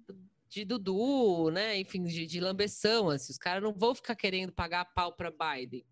de 0.48 0.64
Dudu, 0.64 1.50
né? 1.50 1.78
Enfim, 1.78 2.02
de, 2.02 2.26
de 2.26 2.40
lambeção. 2.40 3.08
Assim, 3.10 3.30
os 3.32 3.38
caras 3.38 3.62
não 3.62 3.72
vão 3.72 3.94
ficar 3.94 4.16
querendo 4.16 4.52
pagar 4.52 4.84
pau 4.86 5.12
para 5.14 5.30
Biden. 5.30 5.84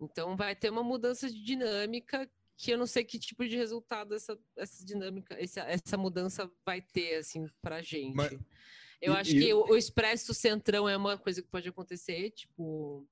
Então 0.00 0.36
vai 0.36 0.56
ter 0.56 0.70
uma 0.70 0.82
mudança 0.82 1.30
de 1.30 1.42
dinâmica 1.42 2.28
que 2.56 2.70
eu 2.70 2.78
não 2.78 2.86
sei 2.86 3.04
que 3.04 3.18
tipo 3.18 3.46
de 3.46 3.56
resultado 3.56 4.14
essa, 4.14 4.38
essa 4.56 4.84
dinâmica, 4.84 5.36
essa, 5.40 5.60
essa 5.62 5.96
mudança 5.96 6.50
vai 6.64 6.80
ter 6.80 7.16
assim 7.16 7.46
para 7.60 7.82
gente. 7.82 8.14
Mas- 8.14 8.32
eu 9.00 9.12
E- 9.12 9.16
acho 9.16 9.30
e- 9.36 9.40
que 9.40 9.54
o, 9.54 9.64
o 9.70 9.76
expresso 9.76 10.32
centrão 10.32 10.88
é 10.88 10.96
uma 10.96 11.18
coisa 11.18 11.42
que 11.42 11.48
pode 11.48 11.68
acontecer, 11.68 12.30
tipo, 12.30 13.06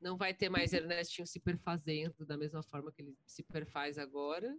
não 0.00 0.16
vai 0.16 0.32
ter 0.32 0.48
mais 0.48 0.72
Ernestinho 0.72 1.26
se 1.26 1.38
perfazendo 1.40 2.24
da 2.24 2.36
mesma 2.36 2.62
forma 2.62 2.92
que 2.92 3.02
ele 3.02 3.16
se 3.26 3.42
perfaz 3.42 3.98
agora. 3.98 4.56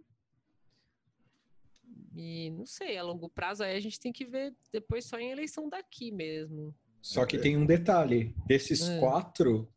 E 2.16 2.50
não 2.50 2.64
sei, 2.64 2.96
a 2.96 3.02
longo 3.02 3.28
prazo 3.28 3.62
aí 3.64 3.76
a 3.76 3.80
gente 3.80 3.98
tem 3.98 4.12
que 4.12 4.24
ver 4.24 4.54
depois 4.72 5.04
só 5.04 5.18
em 5.18 5.30
eleição 5.32 5.68
daqui 5.68 6.12
mesmo. 6.12 6.74
Só 7.02 7.26
que 7.26 7.38
tem 7.38 7.56
um 7.56 7.66
detalhe. 7.66 8.34
Desses 8.46 8.88
É. 8.88 8.98
quatro, 9.00 9.68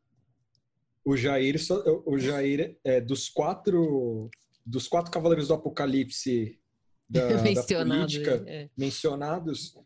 o 1.04 1.18
Jair, 1.18 1.60
só- 1.62 1.84
o 2.06 2.18
Jair 2.20 2.78
é 2.84 3.02
dos 3.02 3.28
quatro 3.30 4.30
dos 4.66 4.88
quatro 4.88 5.10
cavaleiros 5.12 5.48
do 5.48 5.54
apocalipse 5.54 6.60
da, 7.10 7.28
da 7.42 7.42
Mencionado. 7.42 8.02
política 8.02 8.36
aí, 8.46 8.50
é. 8.50 8.70
mencionados, 8.78 9.78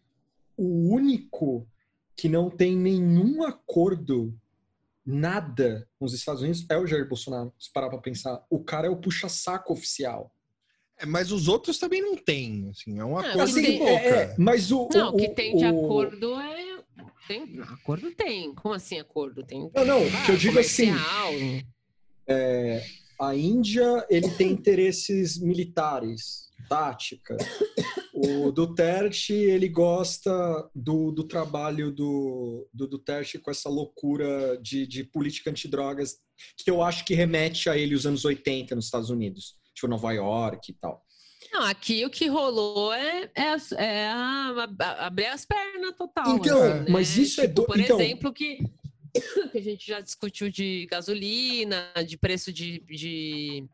o 0.57 0.89
único 0.93 1.67
que 2.15 2.27
não 2.27 2.49
tem 2.49 2.75
nenhum 2.75 3.43
acordo, 3.43 4.35
nada 5.05 5.87
com 5.97 6.05
os 6.05 6.13
Estados 6.13 6.41
Unidos 6.41 6.65
é 6.69 6.77
o 6.77 6.85
Jair 6.87 7.07
Bolsonaro. 7.07 7.53
Se 7.59 7.71
parar 7.71 7.89
pra 7.89 7.97
pensar, 7.99 8.43
o 8.49 8.63
cara 8.63 8.87
é 8.87 8.89
o 8.89 8.97
puxa-saco 8.97 9.71
oficial. 9.73 10.33
É, 11.01 11.05
mas 11.05 11.31
os 11.31 11.47
outros 11.47 11.77
também 11.77 12.01
não 12.01 12.15
tem, 12.15 12.69
assim, 12.69 12.99
é 12.99 13.03
um 13.05 13.09
Não, 13.11 13.17
acordo 13.17 13.41
assim, 13.41 13.61
de 13.61 13.67
tem- 13.67 13.79
boca. 13.79 13.91
é, 13.91 14.09
é, 14.09 14.35
mas 14.37 14.71
o 14.71 14.87
Não, 14.93 15.11
o 15.11 15.15
o- 15.15 15.17
que 15.17 15.29
tem 15.29 15.55
de 15.57 15.65
o- 15.65 15.85
acordo 15.85 16.39
é. 16.39 16.61
Tem, 17.27 17.59
acordo 17.61 18.11
tem. 18.11 18.53
Como 18.53 18.73
assim 18.73 18.99
acordo? 18.99 19.43
Tem. 19.43 19.69
Não, 19.73 19.85
não, 19.85 19.97
Ah, 20.07 20.25
que 20.25 20.31
eu 20.31 20.37
digo 20.37 20.59
assim, 20.59 20.87
comercial. 20.87 21.33
a 23.19 23.35
Índia 23.35 24.05
ele 24.09 24.29
tem 24.31 24.51
interesses 24.51 25.39
militares, 25.39 26.49
tática. 26.67 27.37
O 28.13 28.51
Duterte 28.51 29.33
ele 29.33 29.67
gosta 29.69 30.31
do, 30.75 31.11
do 31.11 31.23
trabalho 31.23 31.91
do, 31.91 32.67
do 32.73 32.87
Duterte 32.87 33.39
com 33.39 33.49
essa 33.51 33.69
loucura 33.69 34.57
de, 34.61 34.85
de 34.85 35.03
política 35.03 35.49
antidrogas 35.49 36.17
que 36.57 36.69
eu 36.69 36.81
acho 36.81 37.05
que 37.05 37.13
remete 37.13 37.69
a 37.69 37.77
ele 37.77 37.93
os 37.95 38.05
anos 38.05 38.25
80 38.25 38.75
nos 38.75 38.85
Estados 38.85 39.09
Unidos, 39.09 39.55
tipo 39.81 39.87
Nova 39.87 40.11
York 40.13 40.71
e 40.71 40.75
tal. 40.75 41.03
Não, 41.51 41.63
aqui 41.63 42.05
o 42.05 42.09
que 42.09 42.27
rolou 42.27 42.93
é, 42.93 43.29
é, 43.35 43.55
é 43.77 44.07
a- 44.07 44.67
a- 44.79 45.05
abrir 45.07 45.25
as 45.25 45.45
pernas 45.45 45.95
total. 45.97 46.37
Então, 46.37 46.61
assim, 46.61 46.79
né? 46.81 46.85
mas 46.89 47.17
isso 47.17 47.41
é 47.41 47.47
Tipo, 47.47 47.61
do- 47.61 47.65
Por 47.67 47.79
então- 47.79 47.99
exemplo, 47.99 48.31
que, 48.31 48.59
que 49.51 49.57
a 49.57 49.61
gente 49.61 49.85
já 49.85 49.99
discutiu 49.99 50.49
de 50.49 50.85
gasolina, 50.89 51.91
de 52.07 52.17
preço 52.17 52.53
de, 52.53 52.79
de 52.87 53.67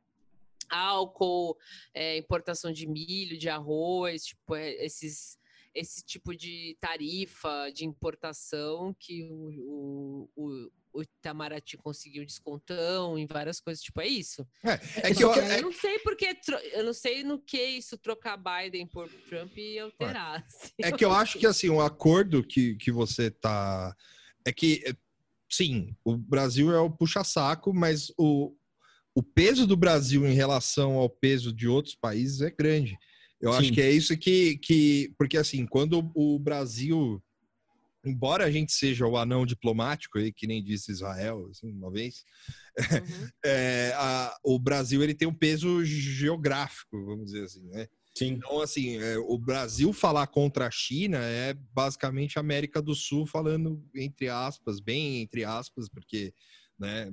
álcool, 0.70 1.56
é, 1.94 2.18
importação 2.18 2.72
de 2.72 2.88
milho, 2.88 3.38
de 3.38 3.48
arroz, 3.50 4.26
tipo, 4.26 4.56
é, 4.56 4.72
esses, 4.84 5.38
esse 5.78 6.04
tipo 6.04 6.36
de 6.36 6.76
tarifa 6.82 7.70
de 7.72 7.86
importação 7.86 8.95
que 8.99 9.24
o, 9.24 10.28
o, 10.36 10.72
o, 10.91 11.02
Itamaraty 11.04 11.78
conseguiu 11.78 12.26
descontão 12.26 13.18
em 13.18 13.28
várias 13.28 13.60
coisas, 13.60 13.84
tipo, 13.84 14.02
é 14.02 14.08
isso. 14.08 14.45
É 14.64 15.10
que 15.10 15.22
Só 15.22 15.22
eu, 15.22 15.34
que 15.34 15.40
é- 15.40 15.60
eu 15.60 15.62
não 15.62 15.72
sei 15.72 15.99
porque 15.99 16.36
eu 16.74 16.84
não 16.84 16.94
sei 16.94 17.24
no 17.24 17.40
que 17.40 17.62
isso 17.62 17.95
trocar 17.95 18.38
Biden 18.38 18.88
por 18.88 19.08
Trump 19.30 19.56
e 19.56 19.78
alterar. 19.78 20.44
assim. 20.49 20.74
É 20.82 20.91
que 20.91 21.06
eu 21.06 21.12
acho 21.12 21.38
que 21.38 21.45
assim, 21.45 21.70
o 21.70 21.80
acordo 21.80 22.44
que, 22.44 22.76
que 22.78 22.91
você 22.91 23.30
tá. 23.30 23.95
É 24.44 24.52
que, 24.52 24.84
é, 24.88 24.95
sim, 25.48 25.95
o 26.04 26.18
Brasil 26.18 26.72
é 26.72 26.80
o 26.80 26.90
puxa-saco, 26.90 27.72
mas 27.72 28.12
o, 28.18 28.56
o 29.14 29.22
peso 29.22 29.68
do 29.68 29.78
Brasil 29.78 30.26
em 30.26 30.34
relação 30.34 30.94
ao 30.94 31.10
peso 31.10 31.54
de 31.54 31.68
outros 31.68 31.94
países 31.94 32.41
é 32.41 32.49
grande. 32.49 32.98
Eu 33.40 33.54
acho 33.54 33.68
Sim. 33.68 33.74
que 33.74 33.82
é 33.82 33.92
isso 33.92 34.18
que. 34.18 34.58
que 34.58 35.14
porque, 35.18 35.38
assim, 35.38 35.66
quando 35.66 36.12
o 36.16 36.40
Brasil 36.40 37.22
embora 38.06 38.46
a 38.46 38.52
gente 38.52 38.72
seja 38.72 39.06
o 39.06 39.18
anão 39.18 39.46
diplomático, 39.46 40.18
que 40.34 40.48
nem 40.48 40.64
disse 40.64 40.92
Israel 40.92 41.48
assim, 41.52 41.72
uma 41.72 41.92
vez, 41.92 42.24
Uhum. 42.78 42.78
é, 43.44 43.92
a- 43.96 44.38
o 44.44 44.58
Brasil 44.60 45.04
ele 45.04 45.16
tem 45.16 45.28
um 45.28 45.34
peso 45.34 45.84
geográfico, 45.84 47.04
vamos 47.06 47.26
dizer 47.26 47.44
assim, 47.44 47.68
né? 47.70 47.88
Sim. 48.16 48.34
Então, 48.34 48.62
assim, 48.62 48.98
é, 48.98 49.18
o 49.18 49.38
Brasil 49.38 49.92
falar 49.94 50.26
contra 50.28 50.68
a 50.68 50.72
China 50.72 51.18
é 51.18 51.54
basicamente 51.74 52.38
a 52.38 52.42
América 52.42 52.82
do 52.82 52.96
Sul 52.96 53.26
falando 53.28 53.84
entre 53.96 54.30
aspas, 54.30 54.80
bem 54.80 55.22
entre 55.22 55.44
aspas, 55.44 55.90
porque, 55.90 56.34
né, 56.80 57.12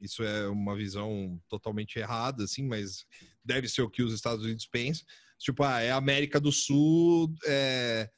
isso 0.00 0.22
é 0.22 0.46
uma 0.48 0.76
visão 0.76 1.40
totalmente 1.48 1.98
errada, 1.98 2.44
assim, 2.44 2.64
mas 2.64 3.06
deve 3.44 3.68
ser 3.68 3.82
o 3.82 3.90
que 3.90 4.02
os 4.02 4.12
Estados 4.12 4.44
Unidos 4.44 4.66
pensam. 4.66 5.06
Tipo, 5.38 5.62
ah, 5.64 5.80
é 5.80 5.90
a 5.90 5.96
América 5.96 6.40
do 6.40 6.50
Sul 6.50 7.34
é, 7.46 8.08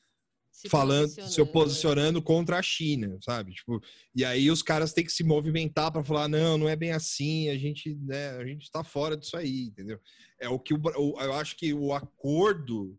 Se 0.53 0.69
falando, 0.69 1.09
se 1.09 1.15
posicionando, 1.17 1.53
posicionando 1.53 2.23
contra 2.23 2.59
a 2.59 2.63
China, 2.63 3.19
sabe? 3.23 3.53
Tipo, 3.53 3.81
e 4.15 4.25
aí 4.25 4.51
os 4.51 4.63
caras 4.63 4.93
têm 4.93 5.05
que 5.05 5.13
se 5.13 5.25
movimentar 5.25 5.91
para 5.93 6.05
falar, 6.05 6.29
não, 6.29 6.57
não 6.59 6.69
é 6.69 6.77
bem 6.77 6.93
assim, 6.93 7.49
a 7.49 7.57
gente, 7.59 7.95
né, 7.97 8.31
a 8.31 8.45
gente 8.47 8.63
está 8.63 8.83
fora 8.85 9.17
disso 9.17 9.37
aí, 9.37 9.65
entendeu? 9.65 10.01
É 10.41 10.49
o 10.49 10.59
que 10.59 10.75
o- 10.75 11.21
eu 11.21 11.33
acho 11.35 11.57
que 11.57 11.73
o 11.75 11.93
acordo 11.93 12.99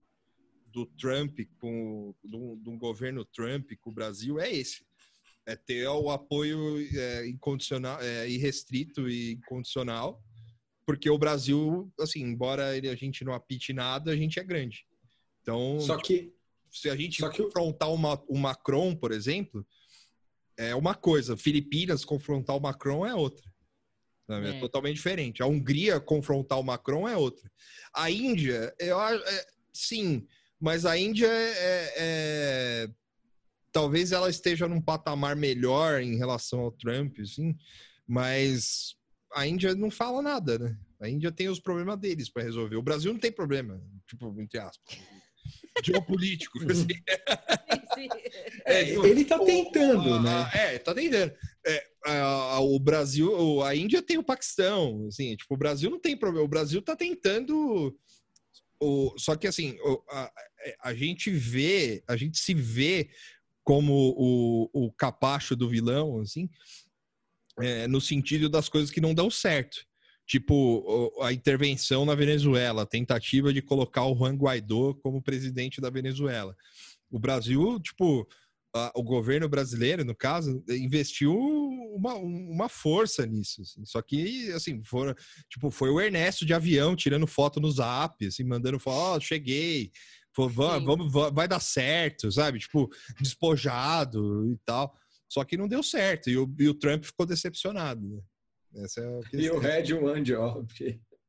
do 0.71 0.85
Trump 0.85 1.39
com 1.59 2.13
do, 2.23 2.55
do 2.57 2.77
governo 2.77 3.25
Trump 3.25 3.71
com 3.81 3.89
o 3.89 3.93
Brasil 3.93 4.39
é 4.39 4.53
esse. 4.53 4.85
É 5.47 5.55
ter 5.55 5.87
o 5.87 6.11
apoio 6.11 6.77
é, 6.95 7.27
incondicional, 7.27 7.99
é, 8.01 8.29
irrestrito 8.29 9.09
e 9.09 9.31
incondicional, 9.31 10.23
porque 10.89 11.07
o 11.07 11.19
Brasil, 11.19 11.87
assim, 11.99 12.19
embora 12.23 12.75
ele- 12.75 12.89
a 12.89 12.95
gente 12.95 13.23
não 13.23 13.31
apite 13.31 13.71
nada, 13.73 14.09
a 14.09 14.15
gente 14.15 14.39
é 14.39 14.43
grande. 14.43 14.87
Então, 15.39 15.79
Só 15.79 15.97
que 15.97 16.33
se 16.71 16.89
a 16.89 16.95
gente 16.95 17.19
Só 17.19 17.29
que 17.29 17.43
o- 17.43 17.45
confrontar 17.45 17.93
uma, 17.93 18.19
o 18.27 18.35
Macron, 18.35 18.95
por 18.95 19.11
exemplo, 19.11 19.63
é 20.57 20.73
uma 20.73 20.95
coisa. 20.95 21.37
Filipinas 21.37 22.03
confrontar 22.03 22.57
o 22.57 22.59
Macron 22.59 23.05
é 23.05 23.13
outra. 23.13 23.47
É. 24.31 24.49
É. 24.49 24.59
totalmente 24.59 24.95
diferente. 24.95 25.43
A 25.43 25.45
Hungria 25.45 25.99
confrontar 25.99 26.59
o 26.59 26.63
Macron 26.63 27.07
é 27.07 27.15
outra. 27.15 27.51
A 27.93 28.09
Índia, 28.09 28.73
eu 28.79 28.99
acho, 28.99 29.23
é, 29.23 29.47
sim, 29.71 30.25
mas 30.59 30.87
a 30.87 30.97
Índia 30.97 31.27
é, 31.27 31.49
é- 31.51 31.93
é- 31.97 32.89
talvez 33.71 34.11
ela 34.11 34.27
esteja 34.29 34.67
num 34.67 34.81
patamar 34.81 35.35
melhor 35.35 36.01
em 36.01 36.15
relação 36.17 36.61
ao 36.61 36.71
Trump, 36.71 37.19
assim, 37.19 37.55
mas 38.07 38.95
a 39.33 39.45
Índia 39.47 39.75
não 39.75 39.89
fala 39.91 40.21
nada, 40.21 40.57
né? 40.59 40.77
A 40.99 41.07
Índia 41.09 41.31
tem 41.31 41.47
os 41.49 41.59
problemas 41.59 41.97
deles 41.99 42.29
para 42.29 42.43
resolver. 42.43 42.75
O 42.75 42.81
Brasil 42.81 43.11
não 43.13 43.19
tem 43.19 43.31
problema, 43.31 43.81
tipo, 44.07 44.33
entre 44.41 44.59
aspas. 44.59 44.97
Geopolítico. 45.83 46.59
assim. 46.69 46.87
Sim, 47.93 48.09
sim. 48.11 48.19
É, 48.65 48.89
ele 48.89 49.23
tá 49.25 49.39
tentando, 49.39 50.13
a- 50.13 50.21
né? 50.21 50.29
a- 50.53 50.57
É, 50.57 50.77
tá 50.79 50.93
tentando. 50.93 51.33
É, 51.65 51.83
a- 52.05 52.55
a- 52.55 52.59
o 52.59 52.77
Brasil, 52.79 53.31
o- 53.31 53.63
a 53.63 53.75
Índia 53.75 54.01
tem 54.01 54.17
o 54.17 54.23
Paquistão, 54.23 55.05
assim, 55.07 55.35
tipo, 55.35 55.53
o 55.53 55.57
Brasil 55.57 55.89
não 55.89 55.99
tem 55.99 56.17
problema. 56.17 56.45
O 56.45 56.49
Brasil 56.49 56.81
tá 56.81 56.95
tentando. 56.95 57.97
O, 58.81 59.13
só 59.17 59.35
que 59.35 59.47
assim, 59.47 59.77
o- 59.83 60.03
a, 60.09 60.31
a 60.83 60.93
gente 60.93 61.29
vê, 61.31 62.03
a 62.07 62.15
gente 62.15 62.37
se 62.39 62.53
vê 62.53 63.09
como 63.63 63.93
o, 64.17 64.69
o 64.87 64.91
capacho 64.93 65.55
do 65.55 65.69
vilão, 65.69 66.19
assim, 66.19 66.49
é, 67.61 67.87
no 67.87 67.99
sentido 68.01 68.49
das 68.49 68.69
coisas 68.69 68.91
que 68.91 69.01
não 69.01 69.13
dão 69.13 69.29
certo. 69.29 69.77
Tipo, 70.27 71.11
a 71.23 71.33
intervenção 71.33 72.05
na 72.05 72.13
Venezuela, 72.13 72.83
a 72.83 72.85
tentativa 72.85 73.51
de 73.51 73.61
colocar 73.63 74.05
o 74.05 74.15
Juan 74.15 74.35
Guaidó 74.35 74.93
como 75.01 75.21
presidente 75.23 75.81
da 75.81 75.89
Venezuela. 75.89 76.55
O 77.09 77.17
Brasil, 77.17 77.79
tipo, 77.79 78.27
a- 78.75 78.91
o 78.95 79.01
governo 79.01 79.49
brasileiro, 79.49 80.05
no 80.05 80.15
caso, 80.15 80.63
investiu 80.69 81.35
uma, 81.35 82.13
uma 82.13 82.69
força 82.69 83.25
nisso. 83.25 83.63
assim. 83.63 83.83
Só 83.85 84.01
que, 84.03 84.51
assim, 84.51 84.83
foram, 84.83 85.15
tipo, 85.49 85.71
foi 85.71 85.89
o 85.89 85.99
Ernesto 85.99 86.45
de 86.45 86.53
avião 86.53 86.95
tirando 86.95 87.25
foto 87.25 87.59
no 87.59 87.71
zap, 87.71 88.23
assim, 88.23 88.43
mandando 88.43 88.77
foto, 88.79 89.17
ó, 89.17 89.19
cheguei. 89.19 89.91
Va- 90.37 90.79
Sim. 90.79 90.85
vamos, 90.85 91.11
va- 91.11 91.31
vai 91.31 91.47
dar 91.47 91.59
certo, 91.59 92.31
sabe? 92.31 92.59
Tipo, 92.59 92.87
despojado 93.19 94.49
e 94.51 94.57
tal. 94.65 94.93
Só 95.29 95.43
que 95.45 95.55
não 95.55 95.67
deu 95.67 95.83
certo. 95.83 96.29
E 96.29 96.37
o, 96.37 96.51
e 96.59 96.67
o 96.67 96.73
Trump 96.73 97.03
ficou 97.05 97.25
decepcionado, 97.25 98.01
né? 98.01 98.19
Essa 98.83 99.01
é 99.01 99.05
a 99.05 99.19
E 99.33 99.49
o. 99.49 99.59
Red 99.59 99.93
One 99.93 100.23
Job. 100.23 100.67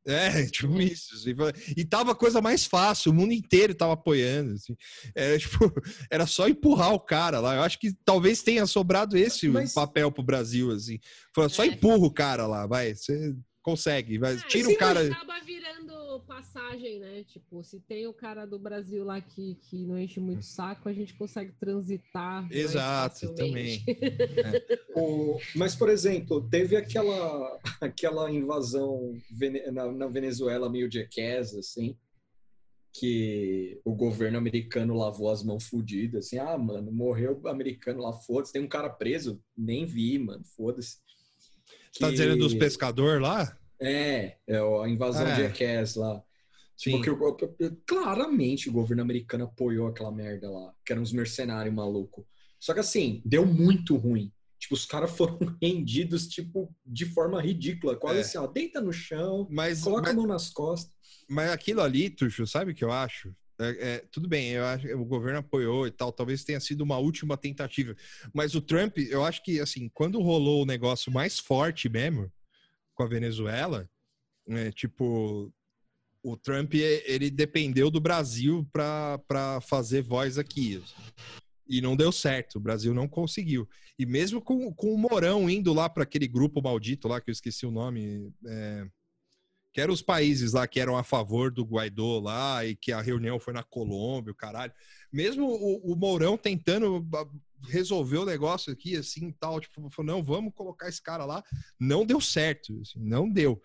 É, 0.06 0.46
tipo 0.50 0.80
isso. 0.80 1.14
assim, 1.14 1.34
e 1.76 1.84
tava 1.84 2.12
a 2.12 2.14
coisa 2.14 2.40
mais 2.40 2.64
fácil, 2.64 3.12
o 3.12 3.14
mundo 3.14 3.32
inteiro 3.32 3.74
tava 3.74 3.92
apoiando. 3.92 4.54
assim. 4.54 4.74
Era, 5.14 5.38
tipo, 5.38 5.72
era 6.10 6.26
só 6.26 6.48
empurrar 6.48 6.92
o 6.94 7.00
cara 7.00 7.38
lá. 7.40 7.56
Eu 7.56 7.62
acho 7.62 7.78
que 7.78 7.92
talvez 8.04 8.42
tenha 8.42 8.66
sobrado 8.66 9.16
esse 9.16 9.48
o 9.48 9.52
Mas- 9.52 9.74
papel 9.74 10.10
pro 10.10 10.22
Brasil, 10.22 10.70
assim. 10.70 10.98
Foi 11.34 11.48
só 11.50 11.62
É. 11.62 11.66
empurra 11.66 12.06
o 12.06 12.12
cara 12.12 12.46
lá, 12.46 12.66
vai. 12.66 12.94
Você 12.94 13.34
consegue, 13.62 14.18
vai. 14.18 14.34
Ah, 14.34 14.46
Tira 14.48 14.68
o 14.70 14.76
cara. 14.76 15.06
Acaba 15.06 15.38
virando 15.40 15.89
passagem, 16.18 16.98
né? 16.98 17.22
Tipo, 17.24 17.62
se 17.62 17.78
tem 17.78 18.06
o 18.08 18.12
cara 18.12 18.44
do 18.46 18.58
Brasil 18.58 19.04
lá 19.04 19.20
que, 19.20 19.54
que 19.68 19.86
não 19.86 19.96
enche 19.98 20.18
muito 20.18 20.44
saco, 20.44 20.88
a 20.88 20.92
gente 20.92 21.14
consegue 21.14 21.52
transitar. 21.60 22.42
mais 22.42 22.56
Exato, 22.56 23.20
facilmente. 23.28 23.84
O- 24.96 25.38
mas, 25.54 25.76
por 25.76 25.88
exemplo, 25.88 26.48
teve 26.50 26.74
aquela, 26.74 27.60
aquela 27.80 28.28
invasão 28.30 29.16
vene- 29.30 29.70
na, 29.70 29.92
na 29.92 30.06
Venezuela 30.08 30.68
meio 30.68 30.90
jackass, 30.90 31.54
assim, 31.54 31.96
que 32.92 33.80
o 33.84 33.94
governo 33.94 34.36
americano 34.36 34.94
lavou 34.96 35.30
as 35.30 35.44
mãos 35.44 35.68
fodidas, 35.68 36.26
assim, 36.26 36.38
ah, 36.38 36.58
mano, 36.58 36.90
morreu 36.90 37.40
americano 37.46 38.00
lá, 38.02 38.12
foda-se, 38.12 38.52
tem 38.52 38.62
um 38.62 38.68
cara 38.68 38.90
preso, 38.90 39.40
nem 39.56 39.86
vi, 39.86 40.18
mano, 40.18 40.42
foda-se. 40.56 40.96
Você 41.92 42.00
tá 42.00 42.06
Que- 42.06 42.12
dizendo 42.12 42.36
dos 42.36 42.54
pescadores 42.54 43.22
lá? 43.22 43.56
É, 43.80 44.36
é 44.46 44.56
a 44.58 44.88
invasão 44.88 45.26
É. 45.26 45.36
jackass 45.36 45.96
lá. 45.96 46.22
Sim. 46.76 46.92
Porque 46.92 47.10
o- 47.10 47.28
o- 47.28 47.76
claramente 47.86 48.68
o 48.68 48.72
governo 48.72 49.02
americano 49.02 49.44
apoiou 49.44 49.88
aquela 49.88 50.10
merda 50.10 50.50
lá, 50.50 50.72
que 50.84 50.92
eram 50.92 51.02
uns 51.02 51.12
mercenários 51.12 51.74
malucos. 51.74 52.24
Só 52.58 52.72
que 52.74 52.80
assim, 52.80 53.22
deu 53.24 53.44
muito 53.46 53.96
ruim. 53.96 54.32
Tipo, 54.58 54.74
os 54.74 54.84
caras 54.84 55.10
foram 55.16 55.38
rendidos, 55.62 56.26
tipo, 56.28 56.74
de 56.84 57.06
forma 57.06 57.40
ridícula. 57.40 57.96
Quase 57.96 58.18
É. 58.18 58.20
assim, 58.22 58.38
ó, 58.38 58.46
deita 58.46 58.80
no 58.80 58.92
chão, 58.92 59.46
Mas, 59.50 59.80
coloca 59.82 60.02
mas, 60.02 60.10
a 60.12 60.14
mão 60.16 60.26
nas 60.26 60.50
costas. 60.50 60.92
mas 61.28 61.50
aquilo 61.50 61.80
ali, 61.80 62.10
Tuxo, 62.10 62.46
sabe 62.46 62.72
o 62.72 62.74
que 62.74 62.84
eu 62.84 62.92
acho? 62.92 63.34
É, 63.58 63.88
é, 63.96 63.98
tudo 64.10 64.26
bem, 64.26 64.50
eu 64.52 64.64
acho 64.64 64.86
que 64.86 64.94
o 64.94 65.04
governo 65.04 65.38
apoiou 65.40 65.86
e 65.86 65.90
tal, 65.90 66.10
talvez 66.10 66.44
tenha 66.44 66.60
sido 66.60 66.80
uma 66.80 66.96
última 66.96 67.36
tentativa. 67.36 67.94
Mas 68.32 68.54
o 68.54 68.60
Trump, 68.62 68.96
eu 68.98 69.22
acho 69.22 69.42
que, 69.42 69.60
assim, 69.60 69.90
quando 69.92 70.18
rolou 70.20 70.62
o 70.62 70.66
negócio 70.66 71.12
mais 71.12 71.38
forte 71.38 71.86
mesmo 71.88 72.30
com 73.00 73.04
a 73.04 73.08
Venezuela, 73.08 73.88
é, 74.46 74.70
tipo, 74.70 75.50
o 76.22 76.36
Trump, 76.36 76.74
é, 76.74 77.02
ele 77.10 77.30
dependeu 77.30 77.90
do 77.90 77.98
Brasil 77.98 78.68
para 78.70 79.58
fazer 79.62 80.02
voz 80.02 80.36
aqui. 80.36 80.82
E 81.66 81.80
não 81.80 81.96
deu 81.96 82.12
certo, 82.12 82.56
o 82.56 82.60
Brasil 82.60 82.92
não 82.92 83.08
conseguiu. 83.08 83.66
E 83.98 84.04
mesmo 84.04 84.42
com, 84.42 84.70
com 84.74 84.92
o 84.92 84.98
Morão 84.98 85.48
indo 85.48 85.72
lá 85.72 85.88
para 85.88 86.02
aquele 86.02 86.28
grupo 86.28 86.60
maldito 86.60 87.08
lá, 87.08 87.22
que 87.22 87.30
eu 87.30 87.32
esqueci 87.32 87.64
o 87.64 87.70
nome, 87.70 88.30
é, 88.46 88.86
que 89.72 89.80
eram 89.80 89.94
os 89.94 90.02
países 90.02 90.52
lá 90.52 90.68
que 90.68 90.78
eram 90.78 90.94
a 90.94 91.02
favor 91.02 91.50
do 91.50 91.64
Guaidó 91.64 92.18
lá 92.18 92.66
e 92.66 92.76
que 92.76 92.92
a 92.92 93.00
reunião 93.00 93.40
foi 93.40 93.54
na 93.54 93.62
Colômbia, 93.62 94.32
o 94.32 94.36
caralho. 94.36 94.74
Mesmo 95.12 95.46
o, 95.46 95.92
o 95.92 95.96
Mourão 95.96 96.36
tentando 96.36 97.06
resolver 97.68 98.18
o 98.18 98.24
negócio 98.24 98.72
aqui, 98.72 98.96
assim, 98.96 99.30
tal, 99.32 99.60
tipo, 99.60 99.90
falou, 99.90 100.12
não, 100.16 100.22
vamos 100.22 100.52
colocar 100.54 100.88
esse 100.88 101.02
cara 101.02 101.24
lá. 101.24 101.42
Não 101.78 102.06
deu 102.06 102.20
certo, 102.20 102.80
assim, 102.80 102.98
não 103.00 103.28
deu. 103.28 103.60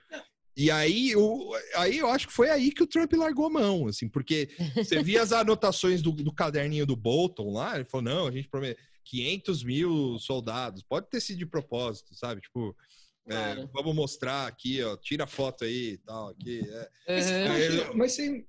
E 0.58 0.72
aí, 0.72 1.16
o, 1.16 1.52
aí 1.76 1.98
eu 1.98 2.10
acho 2.10 2.28
que 2.28 2.34
foi 2.34 2.50
aí 2.50 2.72
que 2.72 2.82
o 2.84 2.88
Trump 2.88 3.12
largou 3.14 3.46
a 3.48 3.50
mão, 3.50 3.88
assim, 3.88 4.08
porque 4.08 4.50
você 4.76 5.04
via 5.04 5.22
as 5.22 5.32
anotações 5.34 6.02
do, 6.02 6.12
do 6.12 6.32
caderninho 6.34 6.86
do 6.86 6.96
Bolton 6.96 7.52
lá, 7.54 7.76
ele 7.76 7.86
falou, 7.86 8.04
não, 8.06 8.28
a 8.28 8.32
gente 8.32 8.48
prometeu 8.48 8.82
500 9.04 9.64
mil 9.64 10.18
soldados, 10.20 10.82
pode 10.82 11.10
ter 11.10 11.20
sido 11.22 11.38
de 11.38 11.46
propósito, 11.46 12.16
sabe? 12.16 12.42
Tipo, 12.42 12.76
é, 13.28 13.34
Claro. 13.34 13.70
vamos 13.74 13.96
mostrar 13.96 14.48
aqui, 14.48 14.82
ó, 14.84 14.96
tira 14.98 15.26
a 15.26 15.28
foto 15.28 15.64
aí 15.66 15.92
e 15.94 15.98
tal, 15.98 16.30
aqui, 16.30 16.62
é. 16.68 16.90
Mas, 17.48 17.74
Uhum. 17.90 17.98
mas 17.98 18.12
você, 18.14 18.46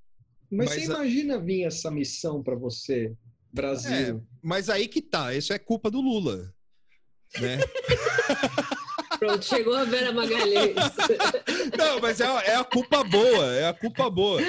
mas 0.51 0.69
Mas 0.69 0.85
você 0.85 0.93
a- 0.93 0.95
imagina 0.97 1.39
vir 1.39 1.65
essa 1.65 1.91
missão 1.91 2.43
pra 2.43 2.55
você, 2.55 3.13
Brasil? 3.53 4.23
Mas 4.43 4.69
aí 4.71 4.89
que 4.89 5.03
tá, 5.03 5.35
isso 5.35 5.53
é 5.53 5.59
culpa 5.59 5.91
do 5.91 6.01
Lula, 6.01 6.53
né? 7.41 7.59
Pronto, 9.19 9.43
chegou 9.47 9.75
a 9.75 9.85
Vera 9.85 10.13
Magalhães. 10.13 10.75
Não, 11.79 11.99
mas 12.03 12.21
é, 12.21 12.25
é 12.25 12.57
a 12.57 12.65
culpa 12.65 13.03
boa, 13.03 13.47
é 13.55 13.67
a 13.67 13.73
culpa 13.73 14.11
boa. 14.11 14.43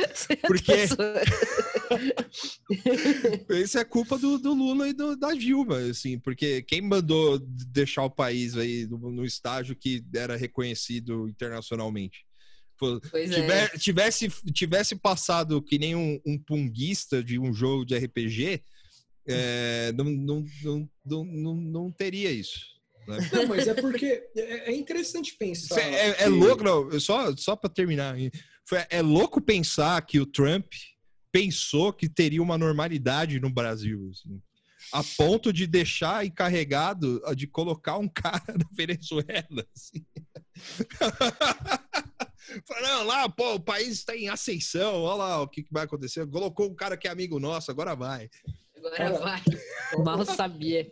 Porque 0.45 0.73
isso 3.63 3.79
é 3.79 3.85
culpa 3.85 4.17
do, 4.17 4.37
do 4.37 4.53
Lula 4.53 4.89
e 4.89 4.93
do- 4.93 5.15
da 5.15 5.31
Dilma, 5.33 5.77
assim, 5.77 6.19
porque 6.19 6.63
quem 6.63 6.81
mandou 6.81 7.39
deixar 7.39 8.03
o 8.03 8.09
país 8.09 8.57
aí 8.57 8.85
no, 8.87 9.09
no 9.09 9.23
estágio 9.23 9.73
que 9.73 10.03
era 10.13 10.35
reconhecido 10.35 11.29
internacionalmente? 11.29 12.26
Pô, 12.77 12.99
Pois 13.09 13.31
é. 13.31 13.35
tiver- 13.41 13.77
tivesse, 13.79 14.29
tivesse 14.53 14.95
passado 14.95 15.61
que 15.61 15.79
nem 15.79 15.95
um, 15.95 16.19
um 16.25 16.37
punguista 16.37 17.23
de 17.23 17.39
um 17.39 17.53
jogo 17.53 17.83
de 17.85 17.97
RPG, 17.97 18.61
é, 19.27 19.91
não, 19.93 20.05
não, 20.05 20.45
não, 20.63 20.89
não, 21.05 21.25
não, 21.25 21.55
não 21.55 21.91
teria 21.91 22.31
isso. 22.31 22.59
né? 23.07 23.17
Não, 23.33 23.47
mas 23.47 23.67
é 23.67 23.73
porque 23.73 24.05
é 24.35 24.71
é 24.71 24.75
interessante 24.75 25.35
pensar. 25.37 25.75
Cê- 25.75 25.81
É, 25.81 26.09
é 26.09 26.13
que- 26.15 26.29
louco, 26.29 26.63
não, 26.63 26.99
só, 26.99 27.35
só 27.35 27.55
para 27.55 27.69
terminar. 27.69 28.15
foi- 28.67 28.85
É 28.89 29.01
louco 29.01 29.41
pensar 29.41 30.01
que 30.05 30.19
o 30.19 30.25
Trump 30.25 30.65
pensou 31.31 31.91
que 31.93 32.07
teria 32.09 32.41
uma 32.41 32.57
normalidade 32.57 33.39
no 33.39 33.49
Brasil. 33.49 34.09
assim, 34.11 34.41
a 34.93 35.03
ponto 35.17 35.51
de 35.51 35.67
deixar 35.67 36.25
encarregado 36.25 37.21
de 37.35 37.47
colocar 37.47 37.97
um 37.97 38.07
cara 38.15 38.43
da 38.57 38.65
Venezuela. 38.71 39.65
Assim. 39.75 40.05
Fala, 42.65 42.81
Não, 42.81 43.03
lá, 43.03 43.29
pô, 43.29 43.55
o 43.55 43.59
país 43.59 43.89
está 43.89 44.15
em 44.15 44.29
ascensão, 44.29 45.01
olha 45.01 45.15
lá 45.15 45.41
o 45.41 45.47
que, 45.47 45.63
que 45.63 45.73
vai 45.73 45.83
acontecer. 45.83 46.27
Colocou 46.27 46.69
um 46.69 46.75
cara 46.75 46.97
que 46.97 47.07
é 47.07 47.11
amigo 47.11 47.39
nosso, 47.39 47.71
agora 47.71 47.95
vai. 47.95 48.29
Agora 48.77 48.95
Cara, 48.95 49.19
vai. 49.19 49.41
Mal 50.03 50.25
sabia. 50.25 50.91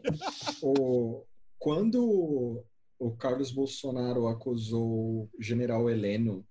O, 0.61 1.23
quando 1.57 2.63
o 2.99 3.11
Carlos 3.15 3.51
Bolsonaro 3.51 4.27
acusou 4.27 4.83
o 4.83 5.29
general 5.39 5.89
Heleno 5.89 6.45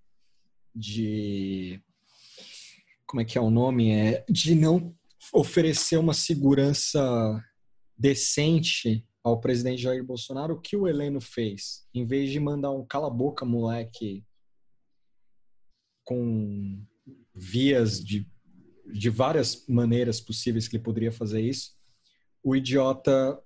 de. 0.75 1.81
Como 3.07 3.21
é 3.21 3.25
que 3.25 3.39
é 3.39 3.41
o 3.41 3.51
nome? 3.51 3.93
É, 3.93 4.25
de 4.29 4.55
não 4.55 4.95
oferecer 5.33 5.97
uma 5.97 6.15
segurança 6.15 7.43
decente 7.97 9.07
ao 9.23 9.41
presidente 9.41 9.83
Jair 9.83 10.05
Bolsonaro, 10.05 10.55
o 10.55 10.61
que 10.61 10.77
o 10.77 10.87
Heleno 10.87 11.21
fez? 11.21 11.87
Em 11.95 12.05
vez 12.05 12.31
de 12.31 12.39
mandar 12.39 12.73
um 12.73 12.85
cala-boca, 12.85 13.45
moleque, 13.45 14.23
com 16.05 16.85
vias 17.35 18.05
de, 18.05 18.27
de 18.93 19.11
várias 19.11 19.67
maneiras 19.69 20.21
possíveis 20.21 20.69
que 20.69 20.77
ele 20.77 20.85
poderia 20.85 21.11
fazer 21.11 21.41
isso, 21.41 21.73
o 22.43 22.55
idiota 22.55 23.41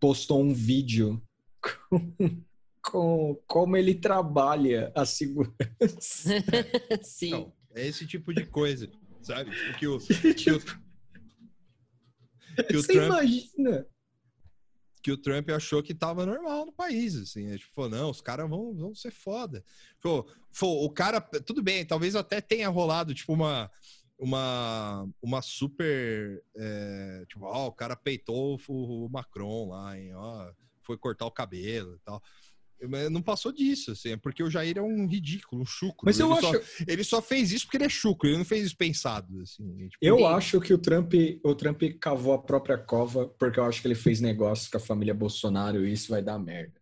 postou 0.00 0.42
um 0.42 0.52
vídeo 0.52 1.22
com, 1.90 2.44
com 2.82 3.42
como 3.46 3.76
ele 3.76 3.94
trabalha 3.94 4.92
a 4.94 5.06
segurança. 5.06 5.54
Sim. 7.02 7.30
Não, 7.30 7.52
é 7.74 7.86
esse 7.86 8.06
tipo 8.06 8.34
de 8.34 8.44
coisa, 8.46 8.90
sabe? 9.22 9.50
Tipo, 9.50 9.78
que 9.78 9.86
o, 9.86 9.98
que 10.34 10.50
o, 10.50 10.60
que 12.64 12.76
o 12.76 12.82
Você 12.82 12.92
Trump 12.92 13.06
imagina? 13.06 13.86
Que 15.08 15.12
o 15.12 15.16
Trump 15.16 15.48
achou 15.48 15.82
que 15.82 15.94
tava 15.94 16.26
normal 16.26 16.66
no 16.66 16.72
país, 16.72 17.16
assim, 17.16 17.50
é, 17.50 17.56
tipo, 17.56 17.88
não, 17.88 18.10
os 18.10 18.20
caras 18.20 18.48
vão, 18.48 18.74
vão 18.74 18.94
ser 18.94 19.10
foda. 19.10 19.64
Falou, 20.00 20.30
falou, 20.52 20.84
o 20.84 20.90
cara, 20.90 21.18
tudo 21.18 21.62
bem, 21.62 21.86
talvez 21.86 22.14
até 22.14 22.42
tenha 22.42 22.68
rolado, 22.68 23.14
tipo, 23.14 23.32
uma, 23.32 23.70
uma, 24.18 25.08
uma 25.22 25.40
super, 25.40 26.44
é, 26.54 27.24
tipo, 27.26 27.46
ó, 27.46 27.68
o 27.68 27.72
cara 27.72 27.96
peitou 27.96 28.60
o, 28.68 29.06
o 29.06 29.08
Macron 29.08 29.70
lá, 29.70 29.98
hein, 29.98 30.14
ó, 30.14 30.52
foi 30.82 30.98
cortar 30.98 31.24
o 31.24 31.32
cabelo 31.32 31.94
e 31.94 31.98
tal. 32.00 32.22
Mas 32.88 33.10
não 33.10 33.20
passou 33.20 33.50
disso, 33.50 33.90
assim, 33.90 34.10
é 34.10 34.16
porque 34.16 34.42
o 34.42 34.50
Jair 34.50 34.78
é 34.78 34.82
um 34.82 35.06
ridículo, 35.06 35.62
um 35.62 35.66
chucro. 35.66 36.04
Mas 36.04 36.20
eu 36.20 36.30
ele, 36.32 36.40
só, 36.40 36.50
acho, 36.56 36.84
ele 36.86 37.04
só 37.04 37.20
fez 37.22 37.50
isso 37.50 37.64
porque 37.66 37.76
ele 37.78 37.84
é 37.86 37.88
chucro, 37.88 38.28
ele 38.28 38.38
não 38.38 38.44
fez 38.44 38.66
isso 38.66 38.76
pensado, 38.76 39.40
assim. 39.42 39.64
tipo, 39.88 39.98
eu 40.00 40.24
acho 40.26 40.60
que 40.60 40.72
o 40.72 40.78
Trump, 40.78 41.12
o 41.42 41.54
Trump 41.54 41.82
cavou 42.00 42.32
a 42.32 42.38
própria 42.38 42.78
cova 42.78 43.26
porque 43.26 43.58
eu 43.58 43.64
acho 43.64 43.80
que 43.82 43.88
ele 43.88 43.94
fez 43.96 44.20
negócio 44.20 44.70
com 44.70 44.76
a 44.76 44.80
família 44.80 45.12
Bolsonaro 45.14 45.84
e 45.86 45.92
isso 45.92 46.10
vai 46.10 46.22
dar 46.22 46.38
merda. 46.38 46.74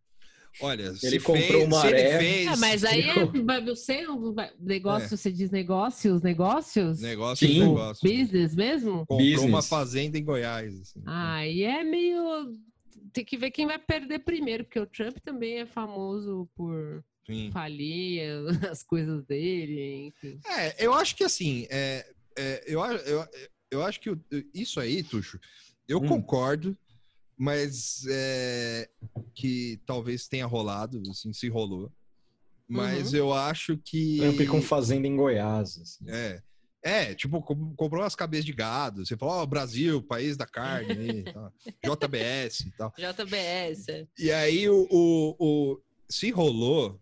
olha, 0.61 0.95
se 0.95 1.07
ele 1.07 1.19
comprou 1.21 1.43
fez, 1.47 1.65
uma 1.67 1.81
se 1.81 1.87
ele 1.89 2.03
maré. 2.03 2.19
fez 2.19 2.47
Ah, 2.49 2.57
mas 2.57 2.85
aí 2.85 3.01
é, 3.03 3.15
Sim. 3.27 3.45
vai- 3.45 3.65
você, 3.65 4.07
vai- 4.35 4.53
negócio, 4.61 5.17
você 5.17 5.33
diz 5.33 5.51
negócios, 5.51 6.21
negócios? 6.23 7.01
negócio, 7.01 7.47
Sim. 7.49 7.61
negócio. 7.61 8.09
Business 8.09 8.55
mesmo? 8.55 8.99
Comprou 9.07 9.19
Business. 9.19 9.43
uma 9.45 9.63
fazenda 9.63 10.19
em 10.19 10.25
Goiás. 10.25 10.79
assim. 10.81 11.01
Aí 11.07 11.63
é 11.63 11.83
meio. 11.85 12.53
Tem 13.13 13.25
que 13.25 13.37
ver 13.37 13.51
quem 13.51 13.67
vai 13.67 13.79
perder 13.79 14.21
primeiro, 14.21 14.65
porque 14.65 14.79
o 14.81 14.87
Trump 14.87 15.17
também 15.19 15.59
é 15.59 15.67
famoso 15.67 16.49
por 16.55 17.05
Sim. 17.27 17.51
falir 17.53 18.23
as 18.71 18.83
coisas 18.83 19.25
dele, 19.25 20.07
enfim. 20.07 20.41
É, 20.47 20.85
eu 20.85 20.93
acho 20.95 21.15
que 21.17 21.25
assim, 21.25 21.67
é, 21.71 22.09
é, 22.39 22.65
eu, 22.67 22.81
eu, 22.85 23.27
eu 23.71 23.83
acho 23.85 24.01
que 24.01 24.11
isso 24.55 24.81
aí, 24.81 25.03
Tuxo, 25.03 25.39
eu 25.89 25.99
Hum. 25.99 26.07
concordo, 26.07 26.77
mas 27.37 28.05
é, 28.09 28.89
que 29.35 29.81
talvez 29.87 30.27
tenha 30.27 30.47
rolado, 30.47 31.01
assim, 31.11 31.33
se 31.33 31.49
rolou. 31.49 31.93
Mas 32.69 33.15
eu 33.15 33.33
acho 33.33 33.79
que. 33.79 34.19
Trump 34.19 34.41
com 34.49 34.61
fazenda 34.61 35.07
em 35.07 35.15
Goiás. 35.15 35.79
assim. 35.79 36.05
É. 36.09 36.43
É, 36.87 37.15
tipo, 37.15 37.43
com- 37.43 37.75
comprou 37.75 38.03
umas 38.03 38.15
cabeças 38.15 38.45
de 38.45 38.53
gado. 38.53 39.05
Você 39.05 39.17
falou, 39.17 39.35
ó, 39.37 39.47
Brasil, 39.47 40.01
país 40.03 40.37
da 40.37 40.47
carne, 40.47 40.93
aí, 40.93 41.25
tal. 41.35 41.53
JBS 41.97 42.61
e 42.61 42.71
tal. 42.77 42.93
JBS. 42.97 43.89
é. 43.89 44.07
E 44.19 44.31
aí, 44.31 44.69
o, 44.69 44.87
o, 44.91 45.37
o- 45.39 45.83
se 46.09 46.31
rolou, 46.31 47.01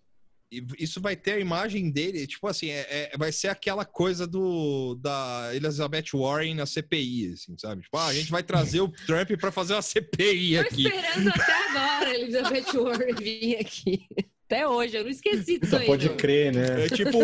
isso 0.79 1.01
vai 1.01 1.17
ter 1.17 1.33
a 1.33 1.41
imagem 1.41 1.91
dele, 1.91 2.27
tipo 2.27 2.47
assim, 2.47 2.71
é, 2.71 3.11
é- 3.13 3.17
vai 3.19 3.33
ser 3.33 3.49
aquela 3.49 3.85
coisa 3.85 4.27
do 4.27 4.95
da 4.95 5.51
Elizabeth 5.53 6.13
Warren 6.15 6.55
na 6.55 6.65
CPI, 6.65 7.33
assim, 7.35 7.59
sabe? 7.59 7.83
Tipo, 7.83 7.97
ah, 7.99 8.07
a 8.07 8.15
gente 8.15 8.31
vai 8.31 8.43
trazer 8.43 8.81
o 8.81 8.89
Trump 8.89 9.31
para 9.39 9.51
fazer 9.51 9.75
uma 9.75 9.83
CPI 9.83 10.55
Tô 10.55 10.61
aqui. 10.61 10.87
esperando 10.87 11.29
até 11.29 11.69
agora 11.69 12.09
a 12.11 12.15
Elizabeth 12.15 12.73
Warren 12.73 13.15
vir 13.17 13.57
aqui. 13.59 14.07
Até 14.47 14.69
hoje, 14.69 14.95
eu 14.97 15.05
não 15.05 15.11
esqueci 15.11 15.59
disso 15.59 15.71
Só 15.71 15.79
aí. 15.79 15.87
pode 15.87 16.07
não. 16.09 16.17
crer, 16.17 16.53
né? 16.53 16.85
É 16.85 16.89
tipo, 16.89 17.19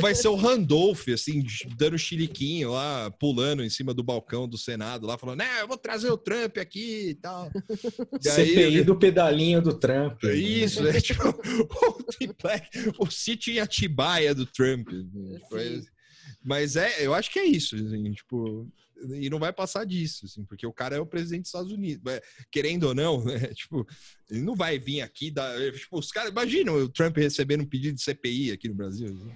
vai 0.00 0.14
ser 0.14 0.26
o 0.28 0.34
Randolph, 0.34 1.06
assim, 1.08 1.42
dando 1.76 1.96
chiliquinho 1.96 2.72
lá, 2.72 3.10
pulando 3.12 3.62
em 3.62 3.70
cima 3.70 3.94
do 3.94 4.02
balcão 4.02 4.48
do 4.48 4.58
Senado, 4.58 5.06
lá, 5.06 5.16
falando, 5.16 5.38
né, 5.38 5.60
eu 5.60 5.68
vou 5.68 5.78
trazer 5.78 6.10
o 6.10 6.18
Trump 6.18 6.58
aqui 6.58 7.10
e 7.10 7.14
tal. 7.14 7.48
E 8.22 8.28
aí, 8.28 8.46
CPI 8.48 8.82
do 8.82 8.98
pedalinho 8.98 9.62
do 9.62 9.72
Trump. 9.78 10.24
É 10.24 10.34
Isso, 10.34 10.84
é 10.86 10.98
tipo 11.00 11.28
o, 12.98 13.04
o 13.06 13.10
sítio 13.10 13.52
em 13.52 13.60
Atibaia 13.60 14.34
do 14.34 14.44
Trump. 14.44 14.88
assim, 14.88 15.38
tipo, 15.38 15.56
é- 15.56 15.80
mas 16.44 16.76
é, 16.76 17.06
eu 17.06 17.14
acho 17.14 17.30
que 17.30 17.38
é 17.38 17.44
isso, 17.44 17.74
assim, 17.76 18.12
tipo, 18.12 18.68
e 19.16 19.28
não 19.28 19.38
vai 19.38 19.52
passar 19.52 19.84
disso, 19.84 20.26
assim, 20.26 20.44
porque 20.44 20.66
o 20.66 20.72
cara 20.72 20.96
é 20.96 21.00
o 21.00 21.06
presidente 21.06 21.42
dos 21.42 21.48
Estados 21.48 21.72
Unidos, 21.72 22.02
querendo 22.50 22.84
ou 22.84 22.94
não, 22.94 23.24
né, 23.24 23.38
tipo, 23.54 23.86
ele 24.30 24.42
não 24.42 24.54
vai 24.54 24.78
vir 24.78 25.00
aqui 25.00 25.30
dar, 25.30 25.60
é, 25.60 25.70
tipo, 25.72 25.98
os 25.98 26.10
caras, 26.10 26.30
imagina 26.30 26.72
o 26.72 26.88
Trump 26.88 27.16
recebendo 27.16 27.62
um 27.62 27.66
pedido 27.68 27.94
de 27.96 28.02
CPI 28.02 28.52
aqui 28.52 28.68
no 28.68 28.74
Brasil. 28.74 29.08
assim. 29.08 29.32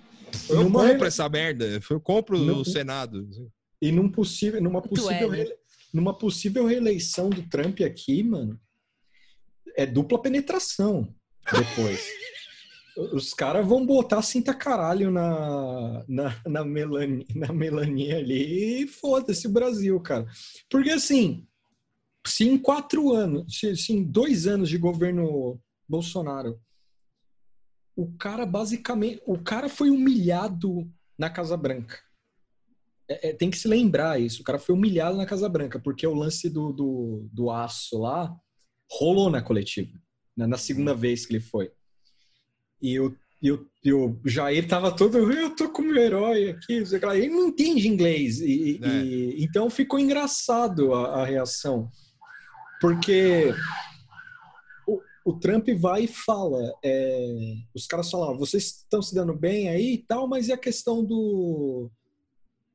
Eu 0.51 0.63
Numa- 0.65 0.89
compro 0.89 1.07
essa 1.07 1.29
merda, 1.29 1.81
eu 1.91 2.01
compro 2.01 2.39
Não- 2.39 2.61
o 2.61 2.65
Senado. 2.65 3.27
assim. 3.31 3.49
E 3.81 3.91
num 3.93 4.11
possível, 4.11 4.61
numa 4.61 4.83
possível, 4.83 5.29
rele- 5.29 5.55
numa 5.95 6.17
possível 6.17 6.67
reeleição 6.67 7.31
do 7.31 7.43
Trump 7.49 7.81
aqui, 7.81 8.23
mano, 8.23 8.61
é 9.77 9.87
dupla 9.87 10.21
penetração 10.21 11.15
depois. 11.53 12.01
Os 13.13 13.33
caras 13.33 13.65
vão 13.65 13.87
botar 13.87 14.23
cinta 14.23 14.53
caralho 14.53 15.09
na, 15.11 16.05
na, 16.09 16.43
na, 16.45 16.65
Melania, 16.65 17.25
na 17.35 18.17
ali 18.17 18.83
e 18.83 18.89
foda-se 18.89 19.47
o 19.47 19.53
Brasil, 19.53 20.01
cara. 20.01 20.27
Porque 20.69 20.91
assim, 20.91 21.47
se 22.27 22.49
em 22.49 22.59
quatro 22.59 23.13
anos, 23.13 23.57
se, 23.57 23.77
se 23.77 23.93
em 23.93 24.03
dois 24.03 24.49
anos 24.49 24.69
de 24.69 24.77
governo 24.79 25.61
Bolsonaro, 25.89 26.61
o 27.95 28.11
cara 28.17 28.45
basicamente, 28.45 29.23
o 29.27 29.39
cara 29.39 29.69
foi 29.69 29.91
humilhado 29.91 30.91
na 31.17 31.31
Casa 31.31 31.57
Branca. 31.57 32.01
É, 33.09 33.31
é, 33.31 33.33
tem 33.33 33.51
que 33.51 33.59
se 33.59 33.67
lembrar 33.67 34.21
isso. 34.21 34.43
O 34.43 34.45
cara 34.45 34.59
foi 34.59 34.75
humilhado 34.75 35.17
na 35.17 35.27
Casa 35.27 35.49
Branca, 35.49 35.79
porque 35.79 36.07
o 36.07 36.15
lance 36.15 36.51
do, 36.51 36.73
do, 36.73 37.29
do 37.33 37.51
aço 37.51 37.99
lá 37.99 38.37
rolou 38.91 39.31
na 39.31 39.43
coletiva, 39.43 39.99
né, 40.37 40.47
na 40.47 40.59
segunda 40.59 40.95
vez 40.95 41.25
que 41.27 41.35
ele 41.35 41.41
foi. 41.41 41.71
E 42.81 42.99
o, 43.01 43.17
e 43.43 43.53
o, 43.53 43.67
e 43.85 43.93
o 43.93 44.17
Jair 44.25 44.67
tava 44.69 44.95
todo, 44.95 45.19
eu 45.33 45.55
tô 45.55 45.69
como 45.71 45.97
herói 45.97 46.51
aqui, 46.51 46.75
ele 46.75 47.29
não 47.29 47.49
entende 47.49 47.89
inglês. 47.89 48.41
E, 48.41 48.81
É. 48.83 48.89
e- 48.89 49.45
então 49.45 49.69
ficou 49.71 49.99
engraçado 49.99 50.93
a, 50.95 51.23
a 51.23 51.25
reação. 51.25 51.91
Porque 52.81 53.53
o, 54.87 55.01
o 55.25 55.39
Trump 55.39 55.69
vai 55.79 56.05
e 56.05 56.09
fala, 56.09 56.73
é, 56.85 57.55
os 57.75 57.87
caras 57.87 58.11
falam, 58.11 58.31
"Ah, 58.31 58.37
vocês 58.39 58.67
estão 58.67 59.03
se 59.03 59.15
dando 59.15 59.35
bem 59.35 59.69
aí 59.69 59.95
e 59.95 59.99
tal, 59.99 60.29
mas 60.29 60.49
e 60.49 60.53
a 60.53 60.57
questão 60.59 61.05
do, 61.05 61.91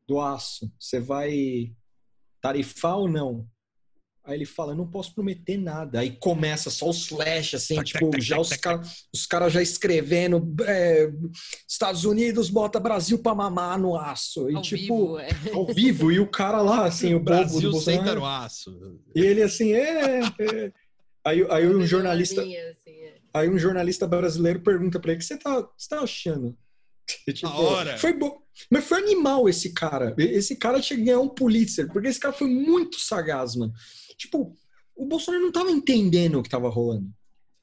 do 0.07 0.19
aço? 0.19 0.69
Você 0.80 0.99
vai 0.99 1.71
tarifar 2.41 2.97
ou 2.97 3.07
não? 3.09 3.47
Aí 4.26 4.38
ele 4.38 4.45
fala, 4.45 4.72
eu 4.72 4.78
não 4.78 4.88
posso 4.88 5.14
prometer 5.14 5.58
nada. 5.58 6.00
Aí 6.00 6.12
começa 6.12 6.70
só 6.70 6.90
os 6.90 7.08
flash, 7.08 7.56
assim, 7.56 7.76
Tac, 7.76 7.86
tipo, 7.88 8.10
tac, 8.10 8.22
já 8.24 8.36
tac, 8.38 8.44
os 8.45 8.56
caras 8.56 9.06
os 9.14 9.26
cara 9.26 9.50
já 9.50 9.62
escrevendo, 9.62 10.56
é, 10.66 11.12
Estados 11.68 12.06
Unidos 12.06 12.50
bota 12.50 12.80
Brasil 12.80 13.20
pra 13.20 13.36
mamar 13.36 13.78
no 13.78 13.98
aço. 13.98 14.50
E 14.50 14.56
Ao 14.56 14.62
tipo, 14.62 15.18
vivo, 15.18 15.20
é. 15.20 15.30
ao 15.54 15.68
vivo, 15.68 16.12
e 16.12 16.22
o 16.22 16.28
cara 16.28 16.62
lá, 16.62 16.86
assim, 16.88 17.14
o 17.14 17.18
o 17.18 17.20
bobo 17.20 17.32
do 17.32 17.36
Brasil 17.36 17.72
Bolsonaro. 17.72 18.04
senta 18.04 18.16
no 18.16 18.26
aço. 18.26 19.00
E 19.14 19.20
ele 19.20 19.41
assim, 19.41 19.74
é. 19.74 20.20
é. 20.20 20.72
Aí, 21.26 21.45
aí 21.50 21.68
um 21.68 21.86
jornalista, 21.86 22.41
Assim, 22.41 22.56
é. 22.56 22.76
aí 23.34 23.50
um 23.50 23.58
jornalista 23.58 24.08
brasileiro 24.08 24.62
pergunta 24.62 25.00
pra 25.00 25.12
ele: 25.12 25.18
o 25.18 25.20
que 25.20 25.26
você 25.26 25.38
tá, 25.38 25.68
você 25.78 25.90
tá 25.90 26.00
achando 26.00 26.58
Tipo, 27.34 27.50
hora. 27.50 27.98
Foi 27.98 28.14
bom. 28.14 28.41
Mas 28.70 28.86
foi 28.86 29.00
animal 29.00 29.50
esse 29.50 29.74
cara. 29.74 30.14
Esse 30.18 30.56
cara 30.56 30.80
tinha 30.80 30.98
que 30.98 31.06
ganhar 31.06 31.20
um 31.20 31.30
Pulitzer, 31.30 31.91
porque 31.91 32.08
esse 32.08 32.20
cara 32.20 32.34
foi 32.34 32.48
muito 32.48 33.00
sagaz, 33.00 33.56
mano. 33.56 33.74
Tipo, 34.15 34.56
o 34.95 35.06
Bolsonaro 35.06 35.44
não 35.44 35.52
tava 35.52 35.72
entendendo 35.72 36.40
o 36.40 36.44
que 36.44 36.49
tava 36.49 36.69
rolando. 36.69 37.11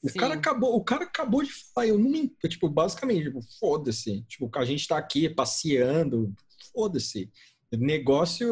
O 0.03 0.09
Sim. 0.09 0.19
cara 0.19 0.35
acabou, 0.35 0.75
o 0.75 0.83
cara 0.83 1.05
acabou 1.05 1.43
de 1.43 1.51
falar, 1.53 1.89
eu 1.89 1.99
não, 1.99 2.29
tipo, 2.49 2.69
basicamente, 2.69 3.25
tipo, 3.25 3.41
foda-se. 3.59 4.23
Tipo, 4.23 4.51
a 4.55 4.65
gente 4.65 4.89
tá 4.89 4.97
aqui 4.97 5.29
passeando, 5.29 6.35
foda-se. 6.73 7.31
Negócio, 7.73 8.49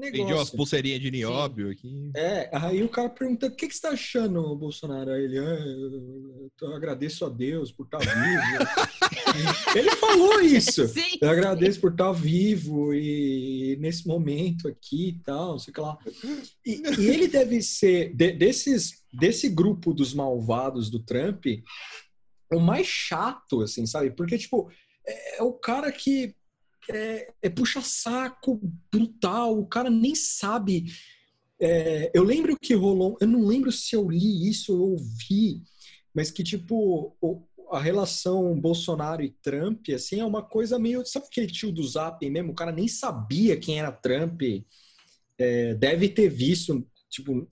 Vendi 0.00 0.20
umas 0.20 0.28
negócio. 0.30 0.56
pulseirinhas 0.56 1.00
de 1.00 1.10
nióbio 1.10 1.70
aqui. 1.70 2.10
É, 2.14 2.48
aí 2.52 2.82
o 2.84 2.88
cara 2.88 3.08
pergunta, 3.10 3.46
o 3.46 3.50
que, 3.50 3.66
que 3.66 3.74
você 3.74 3.80
tá 3.80 3.90
achando, 3.90 4.54
Bolsonaro? 4.54 5.10
Aí 5.10 5.24
ele, 5.24 5.38
ah, 5.38 5.42
eu, 5.42 6.50
eu 6.62 6.74
agradeço 6.76 7.24
a 7.24 7.28
Deus 7.28 7.72
por 7.72 7.84
estar 7.86 7.98
vivo. 7.98 8.70
ele 9.76 9.90
falou 9.96 10.40
isso. 10.40 10.86
Sim. 10.86 11.18
Eu 11.20 11.30
agradeço 11.30 11.80
por 11.80 11.90
estar 11.90 12.12
vivo 12.12 12.94
e 12.94 13.76
nesse 13.80 14.06
momento 14.06 14.68
aqui 14.68 15.08
e 15.08 15.18
tal, 15.24 15.52
não 15.52 15.58
sei 15.58 15.72
o 15.72 15.74
que 15.74 15.80
lá. 15.80 15.98
E, 16.64 16.82
e 17.00 17.08
ele 17.08 17.26
deve 17.26 17.60
ser, 17.62 18.14
de- 18.14 18.32
desses, 18.32 19.02
desse 19.12 19.48
grupo 19.48 19.92
dos 19.92 20.14
malvados 20.14 20.88
do 20.90 21.00
Trump, 21.00 21.44
o 22.52 22.60
mais 22.60 22.86
chato, 22.86 23.62
assim, 23.62 23.84
sabe? 23.84 24.10
Porque, 24.12 24.38
tipo, 24.38 24.70
é, 25.04 25.38
é 25.38 25.42
o 25.42 25.52
cara 25.52 25.90
que 25.90 26.36
é, 26.90 27.32
é 27.42 27.48
puxa-saco 27.48 28.60
brutal, 28.92 29.58
o 29.58 29.66
cara 29.66 29.90
nem 29.90 30.14
sabe. 30.14 30.92
É, 31.60 32.10
eu 32.14 32.24
lembro 32.24 32.58
que 32.58 32.74
rolou, 32.74 33.16
eu 33.20 33.28
não 33.28 33.46
lembro 33.46 33.70
se 33.70 33.94
eu 33.94 34.10
li 34.10 34.48
isso 34.48 34.74
ou 34.76 34.92
ouvi, 34.92 35.62
mas 36.14 36.30
que, 36.30 36.42
tipo, 36.42 37.16
a 37.70 37.78
relação 37.78 38.58
Bolsonaro 38.58 39.22
e 39.22 39.30
Trump, 39.42 39.88
assim, 39.94 40.20
é 40.20 40.24
uma 40.24 40.42
coisa 40.42 40.78
meio. 40.78 41.04
Sabe 41.06 41.26
aquele 41.26 41.46
tio 41.46 41.70
do 41.70 41.86
Zap 41.86 42.28
mesmo? 42.28 42.52
O 42.52 42.54
cara 42.54 42.72
nem 42.72 42.88
sabia 42.88 43.58
quem 43.58 43.78
era 43.78 43.92
Trump. 43.92 44.42
É, 45.38 45.74
deve 45.74 46.08
ter 46.08 46.28
visto, 46.28 46.86
tipo, 47.08 47.48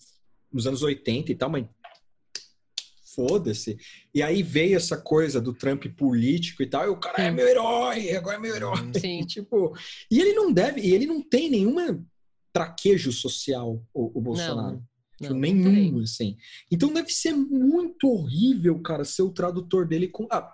nos 0.52 0.66
anos 0.66 0.82
80 0.82 1.31
e 1.31 1.35
tal, 1.35 1.51
mas 1.51 1.66
foda-se. 3.19 3.77
E 4.15 4.23
aí 4.23 4.45
veio 4.45 4.77
essa 4.77 4.97
coisa 4.97 5.40
do 5.40 5.53
Trump 5.53 5.86
político 5.97 6.62
e 6.62 6.66
tal, 6.66 6.86
e 6.86 6.89
o 6.89 6.97
cara 6.97 7.24
é 7.24 7.31
meu 7.32 7.49
herói, 7.49 8.11
agora 8.15 8.36
é 8.36 8.40
meu 8.40 8.55
herói. 8.55 8.77
Sim. 9.01 9.19
E, 9.23 9.27
tipo, 9.27 9.77
e 10.11 10.20
ele 10.20 10.32
não 10.35 10.53
deve, 10.53 10.81
e 10.81 10.95
ele 10.95 11.07
não 11.07 11.20
tem 11.20 11.51
nenhuma 11.51 12.01
traquejo 12.53 13.11
social, 13.12 13.82
o, 13.93 14.19
o 14.19 14.20
Bolsonaro. 14.20 14.81
Tipo, 15.20 15.35
Não, 15.35 15.40
nenhum, 15.40 15.93
não 15.97 16.01
assim. 16.03 16.36
Então 16.70 16.93
deve 16.93 17.11
ser 17.11 17.32
muito 17.35 18.09
horrível, 18.09 18.78
cara, 18.81 19.05
ser 19.05 19.23
o 19.23 19.31
tradutor 19.32 19.85
dele 19.86 20.07
com. 20.07 20.28
Ah, 20.31 20.53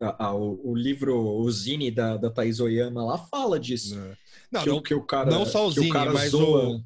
a- 0.00 0.26
a- 0.26 0.34
o, 0.34 0.60
o 0.70 0.74
livro 0.74 1.16
O 1.16 1.50
Zine 1.50 1.90
da, 1.90 2.16
da 2.18 2.28
Thaís 2.28 2.60
Oyama 2.60 3.02
lá 3.04 3.16
fala 3.16 3.58
disso. 3.58 3.96
Não, 4.50 4.62
que, 4.62 4.68
o- 4.68 4.74
não, 4.74 4.82
que 4.82 4.94
o 4.94 5.02
cara, 5.02 5.30
não 5.30 5.46
só 5.46 5.66
o 5.66 5.72
que 5.72 5.78
o 5.80 5.82
Zine, 5.84 5.92
cara 5.94 6.12
mas 6.12 6.30
zoa. 6.32 6.76
o- 6.76 6.84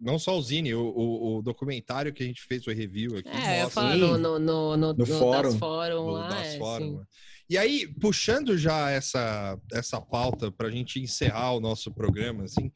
não 0.00 0.18
só 0.18 0.38
o 0.38 0.42
Zine, 0.42 0.74
o, 0.74 0.80
o- 0.80 1.38
o 1.38 1.42
documentário 1.42 2.12
que 2.12 2.22
a 2.22 2.26
gente 2.26 2.42
fez 2.42 2.66
o 2.66 2.70
review 2.72 3.16
aqui. 3.16 3.28
É, 3.28 3.62
eu 3.64 3.70
falar 3.70 3.96
no, 3.96 4.16
no, 4.18 4.38
no, 4.38 4.76
no, 4.76 4.76
No 4.76 4.94
no 4.94 5.06
fórum. 5.06 5.42
das 5.50 5.54
fórum 5.58 6.04
do- 6.04 6.10
lá. 6.12 6.28
das 6.28 6.46
é, 6.46 6.58
fórum, 6.58 6.98
né? 6.98 7.04
E 7.50 7.56
aí, 7.56 7.88
puxando 7.94 8.56
já 8.58 8.90
essa, 8.90 9.58
essa 9.72 10.00
pauta 10.00 10.52
para 10.52 10.68
a 10.68 10.70
gente 10.70 11.00
encerrar 11.00 11.52
o 11.54 11.60
nosso 11.60 11.90
programa, 11.92 12.44
assim, 12.44 12.70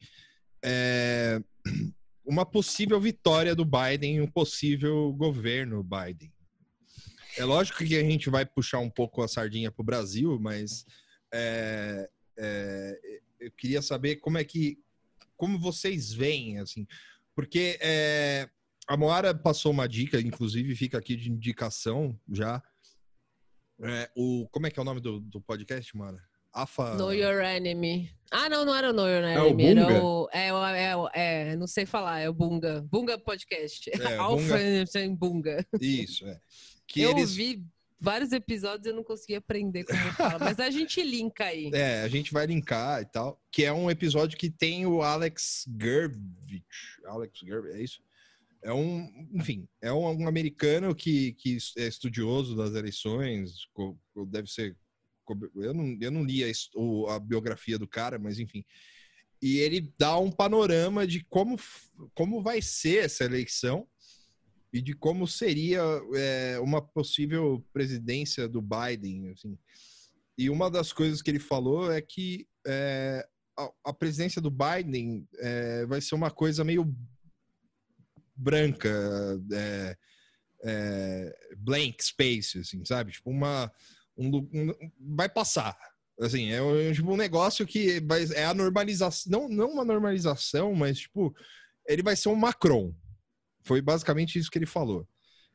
é, 0.63 1.39
uma 2.25 2.45
possível 2.45 2.99
vitória 2.99 3.53
do 3.55 3.63
Biden 3.65 4.15
e 4.17 4.21
um 4.21 4.27
possível 4.27 5.13
governo 5.13 5.83
Biden. 5.83 6.33
É 7.37 7.45
lógico 7.45 7.83
que 7.83 7.95
a 7.95 8.03
gente 8.03 8.29
vai 8.29 8.45
puxar 8.45 8.79
um 8.79 8.89
pouco 8.89 9.21
a 9.21 9.27
sardinha 9.27 9.71
para 9.71 9.81
o 9.81 9.85
Brasil, 9.85 10.39
mas 10.39 10.85
é, 11.33 12.09
é, 12.37 12.99
eu 13.39 13.51
queria 13.51 13.81
saber 13.81 14.17
como 14.17 14.37
é 14.37 14.43
que 14.43 14.77
como 15.35 15.59
vocês 15.59 16.13
veem, 16.13 16.59
assim, 16.59 16.87
porque 17.35 17.77
é, 17.81 18.49
a 18.87 18.95
Moara 18.97 19.33
passou 19.33 19.71
uma 19.71 19.87
dica, 19.87 20.19
inclusive 20.19 20.75
fica 20.75 20.97
aqui 20.97 21.15
de 21.15 21.29
indicação 21.31 22.19
já. 22.31 22.61
É, 23.81 24.09
o, 24.15 24.47
como 24.51 24.67
é 24.67 24.71
que 24.71 24.79
é 24.79 24.81
o 24.81 24.85
nome 24.85 25.01
do, 25.01 25.19
do 25.19 25.41
podcast, 25.41 25.95
Moara? 25.97 26.21
Afa. 26.53 26.93
Know 26.95 27.11
Your 27.11 27.41
Enemy. 27.41 28.11
Ah, 28.31 28.47
não, 28.47 28.63
não 28.63 28.75
era 28.75 28.91
o 28.91 28.93
Know 28.93 29.07
Your 29.07 29.23
É 29.23 29.41
o 29.41 29.47
Enemy. 29.47 29.65
era 29.65 29.85
Bunga? 29.87 30.03
o, 30.03 30.29
é, 30.31 30.53
o- 30.53 30.65
é, 30.65 30.95
o- 30.97 31.09
é, 31.13 31.55
não 31.55 31.65
sei 31.65 31.85
falar, 31.85 32.19
é 32.19 32.29
o 32.29 32.33
Bunga. 32.33 32.81
Bunga 32.83 33.17
Podcast. 33.17 33.89
É, 33.89 34.15
Alpha 34.17 34.57
Bunga. 35.17 35.17
Bunga. 35.17 35.67
Isso, 35.81 36.25
é. 36.27 36.39
Que 36.87 37.01
eu 37.01 37.11
eles. 37.11 37.31
ouvi 37.31 37.65
vários 38.03 38.33
episódios 38.33 38.85
eu 38.85 38.93
não 38.93 39.03
consegui 39.03 39.35
aprender 39.35 39.85
como 39.85 39.97
fala, 40.13 40.37
mas 40.39 40.59
a 40.59 40.69
gente 40.69 41.01
linka 41.01 41.45
aí. 41.45 41.71
É, 41.73 42.01
a 42.01 42.07
gente 42.09 42.33
vai 42.33 42.45
linkar 42.45 43.01
e 43.01 43.05
tal. 43.05 43.41
Que 43.49 43.63
é 43.63 43.71
um 43.71 43.89
episódio 43.89 44.37
que 44.37 44.49
tem 44.49 44.85
o 44.85 45.01
Alex 45.01 45.65
Gervich. 45.81 46.65
Alex 47.05 47.39
Gervich, 47.39 47.75
é 47.77 47.81
isso? 47.81 48.01
É 48.61 48.73
um, 48.73 49.09
enfim, 49.33 49.67
é 49.81 49.91
um, 49.91 50.23
um 50.23 50.27
americano 50.27 50.93
que, 50.93 51.33
que 51.33 51.57
é 51.77 51.87
estudioso 51.87 52.55
das 52.55 52.73
eleições, 52.75 53.65
co- 53.73 53.97
co- 54.13 54.25
deve 54.25 54.49
ser. 54.49 54.75
co- 55.25 55.37
Eu 55.55 55.73
não, 55.73 55.97
eu 56.01 56.11
não 56.11 56.23
li 56.23 56.43
a, 56.43 56.51
o- 56.75 57.07
a 57.07 57.19
biografia 57.19 57.77
do 57.79 57.87
cara, 57.87 58.19
mas 58.19 58.37
enfim. 58.39 58.63
E 59.41 59.57
ele 59.59 59.93
dá 59.97 60.17
um 60.17 60.31
panorama 60.31 61.05
de 61.07 61.23
como, 61.25 61.57
como 62.13 62.41
vai 62.41 62.61
ser 62.61 63.05
essa 63.05 63.23
eleição 63.25 63.87
e 64.73 64.81
de 64.81 64.93
como 64.93 65.27
seria 65.27 65.81
é, 66.15 66.59
uma 66.59 66.81
possível 66.81 67.63
presidência 67.71 68.47
do 68.47 68.59
Biden, 68.59 69.29
assim. 69.29 69.55
E 70.35 70.49
uma 70.49 70.69
das 70.69 70.91
coisas 70.91 71.21
que 71.21 71.29
ele 71.29 71.39
falou 71.39 71.91
é 71.91 72.01
que 72.01 72.47
é, 72.65 73.23
a, 73.55 73.71
a 73.85 73.93
presidência 73.93 74.41
do 74.41 74.49
Biden 74.49 75.27
é, 75.37 75.85
vai 75.85 76.01
ser 76.01 76.15
uma 76.15 76.31
coisa 76.31 76.63
meio 76.63 76.91
branca, 78.35 78.89
é, 79.51 79.97
é, 80.63 81.55
blank 81.57 82.03
space, 82.03 82.57
assim, 82.57 82.83
sabe? 82.83 83.11
Tipo, 83.11 83.29
uma. 83.29 83.71
Um, 84.17 84.37
um- 84.37 84.91
vai 85.15 85.29
passar. 85.29 85.77
Assim, 86.19 86.51
é, 86.51 86.61
um- 86.61 86.93
tipo 86.93 87.11
um 87.11 87.17
negócio 87.17 87.65
que 87.65 87.99
vai, 88.01 88.23
é 88.33 88.45
a 88.45 88.53
normalização. 88.55 89.31
Não, 89.31 89.49
não 89.49 89.69
uma 89.73 89.85
normalização, 89.85 90.73
mas, 90.73 90.99
tipo, 90.99 91.35
ele 91.87 92.01
vai 92.01 92.15
ser 92.15 92.29
um 92.29 92.35
Macron. 92.35 92.93
Foi 93.63 93.81
basicamente 93.81 94.37
isso 94.37 94.51
que 94.51 94.57
ele 94.57 94.65
falou. 94.65 95.07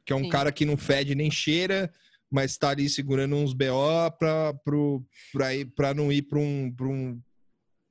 Que 0.05 0.13
é 0.13 0.17
um 0.17 0.25
Sim. 0.25 0.29
cara 0.31 0.51
que 0.51 0.65
não 0.65 0.77
fede 0.77 1.15
nem 1.15 1.31
cheira, 1.31 1.93
mas 2.31 2.57
tá 2.57 2.71
ali 2.71 2.89
segurando 2.89 3.37
uns 3.37 3.53
BO 3.53 4.11
pra 4.19 5.95
não 5.95 6.13
ir 6.13 6.23
pra, 6.23 6.39
um, 6.39 6.73
pra, 6.75 6.87
um, 6.87 7.21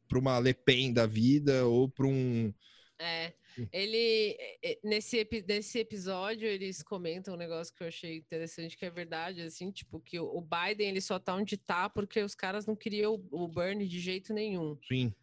pra 0.08 0.20
uma 0.20 0.40
Le 0.40 0.54
Pen 0.54 0.94
da 0.94 1.06
vida 1.06 1.66
ou 1.66 1.90
pra 1.90 2.08
um. 2.08 2.54
É, 3.00 3.32
ele 3.72 4.36
nesse, 4.84 5.28
nesse 5.48 5.78
episódio 5.78 6.48
eles 6.48 6.82
comentam 6.82 7.36
um 7.36 7.38
negócio 7.38 7.72
que 7.76 7.84
eu 7.84 7.88
achei 7.88 8.18
interessante, 8.18 8.76
que 8.76 8.86
é 8.86 8.90
verdade, 8.90 9.42
assim, 9.44 9.72
tipo, 9.72 10.00
que 10.00 10.20
o 10.20 10.42
Biden 10.42 10.90
ele 10.90 11.02
só 11.02 11.20
tá 11.20 11.36
onde 11.36 11.58
tá 11.58 11.88
porque 11.88 12.20
os 12.22 12.34
caras 12.34 12.66
não 12.66 12.76
queriam 12.76 13.14
o 13.32 13.44
o 13.44 13.48
Bernie 13.48 13.88
de 13.88 14.00
jeito 14.00 14.34
nenhum. 14.34 14.78
Sim. 14.88 15.14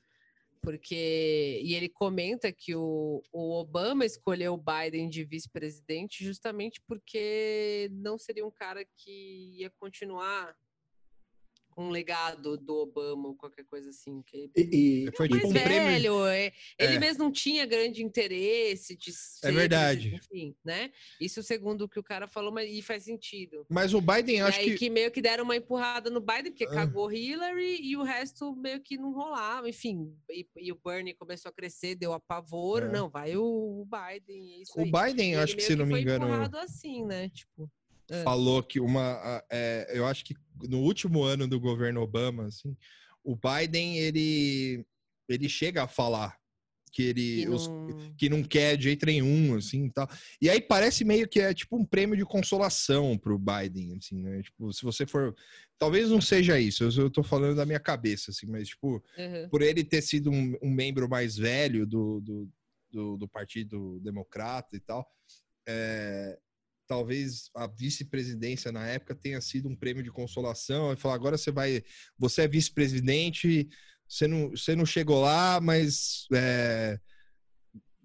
Porque, 0.65 1.61
e 1.63 1.75
ele 1.75 1.89
comenta 1.89 2.51
que 2.51 2.75
o, 2.75 3.23
o 3.33 3.61
Obama 3.61 4.05
escolheu 4.05 4.55
o 4.55 4.59
Biden 4.63 5.09
de 5.09 5.25
vice-presidente 5.25 6.25
justamente 6.25 6.81
porque 6.87 7.89
não 7.93 8.19
seria 8.19 8.47
um 8.47 8.51
cara 8.51 8.85
que 8.97 9.59
ia 9.59 9.71
continuar 9.79 10.57
um 11.83 11.91
legado 11.91 12.57
do 12.57 12.75
Obama 12.77 13.29
ou 13.29 13.35
qualquer 13.35 13.65
coisa 13.65 13.91
assim. 13.91 14.23
Que 14.23 14.51
E, 14.57 15.07
e- 15.07 15.11
Foi 15.17 15.29
mais 15.29 15.43
tipo 15.43 15.49
um 15.59 15.63
prêmio. 15.63 15.89
velho, 15.89 16.27
é, 16.27 16.53
ele 16.79 16.95
É. 16.95 16.99
mesmo 16.99 17.25
não 17.25 17.33
tinha 17.33 17.65
grande 17.67 18.03
interesse 18.03 18.97
de 18.97 19.13
ser, 19.13 19.53
verdade. 19.53 20.11
presi- 20.11 20.17
enfim, 20.27 20.57
né? 20.65 20.91
Isso 21.21 21.43
segundo 21.43 21.83
o 21.83 21.89
que 21.89 21.99
o 21.99 22.03
cara 22.03 22.27
falou, 22.29 22.53
mas 22.53 22.71
e 22.71 22.83
faz 22.83 23.05
sentido. 23.05 23.67
Mas 23.69 23.95
o 23.95 24.01
Biden, 24.01 24.37
E 24.37 24.41
acho 24.41 24.61
aí 24.61 24.71
que. 24.73 24.79
que... 24.79 24.91
meio 24.91 25.11
que 25.11 25.21
deram 25.23 25.45
uma 25.45 25.57
empurrada 25.57 26.11
no 26.11 26.21
Biden, 26.21 26.53
porque 26.53 26.65
Ah. 26.65 26.71
cagou 26.75 27.11
Hillary 27.13 27.81
e 27.83 27.97
o 27.97 28.03
resto 28.03 28.55
meio 28.55 28.81
que 28.81 28.97
não 28.97 29.13
rolava, 29.13 29.69
enfim. 29.69 30.13
E, 30.31 30.47
e 30.57 30.73
o 30.73 30.79
Bernie 30.85 31.15
começou 31.15 31.49
a 31.49 31.53
crescer, 31.53 31.95
deu 31.95 32.13
apavoro. 32.13 32.87
É. 32.87 32.91
Não, 32.93 33.09
vai 33.09 33.37
o, 33.37 33.43
o 33.45 33.85
Biden, 33.87 34.55
é 34.55 34.63
isso 34.63 34.73
O 34.77 34.83
aí. 34.83 34.91
Biden, 34.91 35.37
acho 35.37 35.53
ele 35.53 35.57
que 35.61 35.67
se 35.67 35.77
não 35.77 35.87
me 35.87 35.93
foi 35.93 36.01
engano, 36.03 36.27
empurrado 36.27 36.59
assim, 36.59 37.05
né? 37.05 37.29
Tipo, 37.29 37.71
é. 38.11 38.23
falou 38.23 38.63
que 38.63 38.81
uma. 38.81 39.43
é, 39.51 39.91
eu 39.95 40.07
acho 40.07 40.25
que 40.25 40.35
no 40.69 40.81
último 40.81 41.23
ano 41.23 41.47
do 41.49 41.59
governo 41.61 42.01
Obama, 42.01 42.47
assim, 42.47 42.77
o 43.23 43.37
Biden, 43.37 43.99
ele, 43.99 44.85
ele 45.29 45.49
chega 45.49 45.85
a 45.85 45.89
falar 45.89 46.37
que 46.93 47.03
ele. 47.03 47.43
que 47.43 47.49
os- 47.49 47.67
não- 47.69 48.15
que 48.17 48.29
não 48.29 48.43
quer 48.45 48.77
de 48.77 48.85
jeito 48.85 49.05
nenhum, 49.05 49.57
assim, 49.57 49.87
e 49.87 49.91
tal. 49.91 50.09
E 50.41 50.49
aí 50.49 50.61
parece 50.61 51.05
meio 51.05 51.29
que 51.29 51.41
é 51.41 51.53
tipo 51.53 51.77
um 51.77 51.85
prêmio 51.85 52.17
de 52.17 52.25
consolação 52.25 53.19
pro 53.19 53.37
Biden, 53.39 53.97
assim, 53.97 54.23
né? 54.23 54.41
Tipo, 54.43 54.73
se 54.73 54.83
você 54.85 55.05
for... 55.07 55.35
Talvez 55.77 56.09
não 56.09 56.21
seja 56.21 56.59
isso, 56.61 56.85
eu 56.85 56.91
eu 57.05 57.11
tô 57.11 57.23
falando 57.25 57.57
da 57.57 57.67
minha 57.67 57.81
cabeça, 57.81 58.31
assim, 58.31 58.47
mas, 58.47 58.69
tipo, 58.69 59.03
Uhum. 59.19 59.49
por 59.51 59.61
ele 59.61 59.83
ter 59.83 60.01
sido 60.03 60.31
um, 60.31 60.57
um 60.63 60.71
membro 60.71 61.09
mais 61.09 61.37
velho 61.37 61.85
do, 61.85 62.21
do, 62.21 62.49
do, 62.93 63.17
do 63.17 63.29
Partido 63.29 63.99
Democrata 64.01 64.77
e 64.77 64.81
tal, 64.81 65.05
é, 65.67 66.39
talvez 66.87 67.51
a 67.55 67.67
vice-presidência 67.67 68.71
na 68.71 68.87
época 68.87 69.15
tenha 69.15 69.41
sido 69.41 69.69
um 69.69 69.77
prêmio 69.77 70.03
de 70.03 70.11
consolação. 70.11 70.89
Ele 70.89 71.01
falou: 71.01 71.15
agora 71.15 71.39
você 71.39 71.51
vai, 71.51 71.83
você 72.19 72.43
é 72.43 72.49
vice-presidente, 72.49 73.69
você 74.09 74.27
não, 74.27 74.51
você 74.51 74.77
não 74.77 74.87
chegou 74.87 75.21
lá, 75.21 75.61
mas 75.61 76.27
é, 76.33 76.99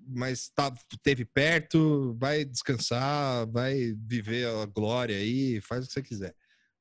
mas 0.08 0.50
tá, 0.50 0.74
teve 1.04 1.26
perto, 1.26 2.16
vai 2.20 2.44
descansar, 2.44 3.48
vai 3.52 3.94
viver 4.08 4.48
a 4.48 4.66
glória 4.66 5.16
aí, 5.16 5.62
faz 5.62 5.86
o 5.86 5.88
que 5.88 5.94
você 5.94 6.02
quiser, 6.02 6.36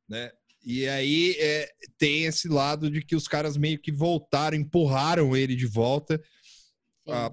né? 0.09 0.31
E 0.65 0.89
aí 0.89 1.37
é, 1.39 1.71
tem 1.97 2.25
esse 2.25 2.49
lado 2.49 2.91
de 2.91 3.01
que 3.03 3.15
os 3.15 3.29
caras 3.29 3.57
meio 3.57 3.79
que 3.79 3.93
voltaram, 3.93 4.57
empurraram 4.57 5.37
ele 5.37 5.55
de 5.55 5.67
volta 5.67 6.21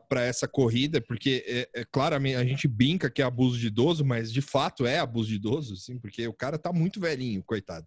para 0.08 0.24
essa 0.24 0.48
corrida, 0.48 1.02
porque 1.02 1.44
é, 1.46 1.82
é, 1.82 1.86
claramente 1.86 2.36
a 2.36 2.46
gente 2.46 2.68
brinca 2.68 3.10
que 3.10 3.22
é 3.22 3.26
abuso 3.26 3.60
de 3.60 3.68
idoso, 3.68 4.06
mas 4.06 4.32
de 4.32 4.42
fato 4.42 4.86
é 4.86 5.00
abuso 5.00 5.30
de 5.30 5.36
idoso, 5.36 5.74
assim, 5.74 6.00
porque 6.00 6.26
o 6.28 6.34
cara 6.34 6.58
tá 6.58 6.72
muito 6.72 7.00
velhinho, 7.00 7.44
coitado. 7.44 7.86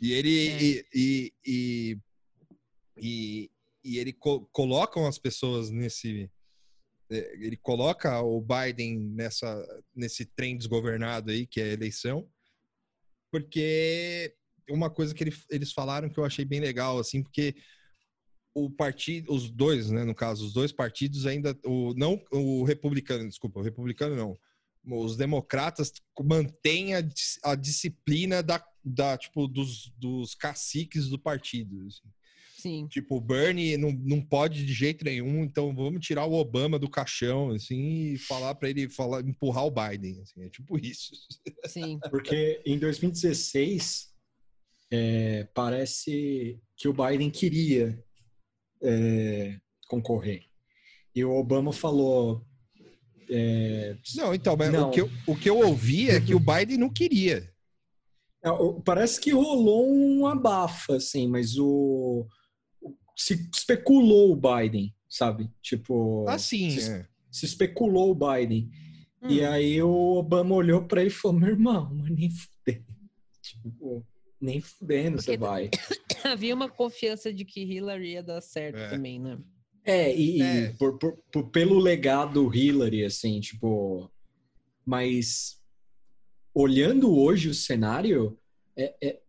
E 0.00 0.12
ele 0.12 0.48
É. 0.48 0.62
e, 0.62 0.86
e, 0.94 1.32
e, 1.46 1.98
e, 2.98 3.50
e 3.84 3.98
ele 3.98 4.12
co 4.12 4.46
colocam 4.52 5.06
as 5.06 5.18
pessoas 5.18 5.70
nesse 5.70 6.30
é, 7.10 7.34
ele 7.34 7.56
coloca 7.56 8.20
o 8.20 8.40
Biden 8.40 8.98
nessa 8.98 9.62
nesse 9.94 10.24
trem 10.26 10.56
desgovernado 10.56 11.30
aí 11.30 11.46
que 11.46 11.60
é 11.60 11.64
a 11.64 11.72
eleição, 11.72 12.28
porque 13.30 14.34
uma 14.68 14.88
coisa 14.90 15.14
que 15.14 15.22
ele- 15.24 15.36
eles 15.50 15.72
falaram 15.72 16.08
que 16.08 16.18
eu 16.18 16.24
achei 16.24 16.44
bem 16.44 16.60
legal 16.60 16.98
assim, 16.98 17.22
porque 17.22 17.54
o 18.54 18.70
partido, 18.70 19.32
os 19.32 19.50
dois, 19.50 19.90
né, 19.90 20.04
no 20.04 20.14
caso, 20.14 20.46
os 20.46 20.52
dois 20.52 20.70
partidos 20.70 21.26
ainda, 21.26 21.58
o, 21.64 21.92
não 21.94 22.22
o 22.30 22.62
republicano, 22.62 23.28
desculpa, 23.28 23.58
o 23.58 23.62
republicano 23.62 24.14
não, 24.14 24.38
os 24.86 25.16
democratas 25.16 25.92
mantêm 26.22 26.94
a, 26.94 27.02
a 27.42 27.54
disciplina 27.54 28.42
da, 28.42 28.64
da 28.84 29.16
tipo, 29.16 29.48
dos, 29.48 29.92
dos 29.96 30.34
caciques 30.34 31.08
do 31.08 31.18
partido. 31.18 31.86
assim. 31.86 32.08
Sim. 32.56 32.86
Tipo, 32.88 33.16
o 33.16 33.20
Bernie 33.20 33.76
não, 33.76 33.92
não 33.92 34.22
pode 34.22 34.64
de 34.64 34.72
jeito 34.72 35.04
nenhum, 35.04 35.44
então 35.44 35.74
vamos 35.74 36.04
tirar 36.04 36.24
o 36.24 36.32
Obama 36.32 36.78
do 36.78 36.88
caixão, 36.88 37.50
assim, 37.50 38.12
e 38.12 38.18
falar 38.18 38.54
para 38.54 38.70
ele 38.70 38.88
falar, 38.88 39.20
empurrar 39.20 39.66
o 39.66 39.70
Biden, 39.70 40.20
assim, 40.22 40.42
é 40.42 40.48
tipo 40.48 40.78
isso. 40.78 41.12
Sim. 41.66 41.98
Porque 42.10 42.62
em 42.64 42.78
2016, 42.78 44.08
é, 44.90 45.44
parece 45.54 46.58
que 46.76 46.88
o 46.88 46.94
Biden 46.94 47.30
queria 47.30 48.02
é, 48.84 49.58
concorrer. 49.88 50.42
E 51.14 51.24
o 51.24 51.32
Obama 51.32 51.72
falou. 51.72 52.44
é, 53.30 53.96
Não, 54.16 54.34
então, 54.34 54.56
mas 54.56 54.72
Não. 54.72 54.88
O, 54.88 54.90
que 54.92 55.00
eu, 55.00 55.10
o 55.26 55.36
que 55.36 55.48
eu 55.50 55.58
ouvi 55.58 56.10
é 56.10 56.20
que 56.20 56.34
o 56.34 56.40
Biden 56.40 56.78
não 56.78 56.90
queria. 56.90 57.50
é, 58.44 58.48
parece 58.84 59.20
que 59.20 59.30
rolou 59.30 59.90
um 59.92 60.26
abafa, 60.26 60.96
assim, 60.96 61.26
mas 61.28 61.56
o. 61.58 62.26
Se 63.16 63.48
especulou 63.54 64.32
o 64.32 64.36
Biden, 64.36 64.92
sabe? 65.08 65.48
Tipo. 65.62 66.28
Assim, 66.28 66.70
se, 66.70 66.90
é. 66.90 67.06
se 67.30 67.46
especulou 67.46 68.10
o 68.10 68.14
Biden. 68.14 68.68
E 69.26 69.40
Hum. 69.40 69.50
aí 69.50 69.82
o 69.82 70.16
Obama 70.16 70.54
olhou 70.54 70.84
pra 70.84 71.00
ele 71.00 71.08
e 71.10 71.12
falou: 71.12 71.38
meu 71.38 71.48
irmão, 71.50 71.94
mas 71.94 72.10
nem 72.10 72.28
fudendo. 72.30 72.84
Tipo, 73.40 74.04
nem 74.44 74.60
fudendo 74.60 75.20
você 75.20 75.36
vai. 75.36 75.70
Havia 76.24 76.54
uma 76.54 76.68
confiança 76.68 77.32
de 77.32 77.44
que 77.44 77.62
Hillary 77.62 78.12
ia 78.12 78.22
dar 78.22 78.40
certo 78.40 78.76
É. 78.78 78.88
também, 78.90 79.18
né? 79.20 79.38
É, 79.84 80.14
e, 80.16 80.38
e 80.38 80.42
É. 80.42 80.72
por- 80.78 80.98
por- 80.98 81.16
por- 81.32 81.50
pelo 81.50 81.78
legado 81.78 82.54
Hillary, 82.54 83.04
assim, 83.04 83.40
tipo. 83.40 84.10
Mas 84.86 85.60
olhando 86.54 87.16
hoje 87.16 87.48
o 87.48 87.54
cenário, 87.54 88.38
é, 88.76 88.94
é, 89.02 89.20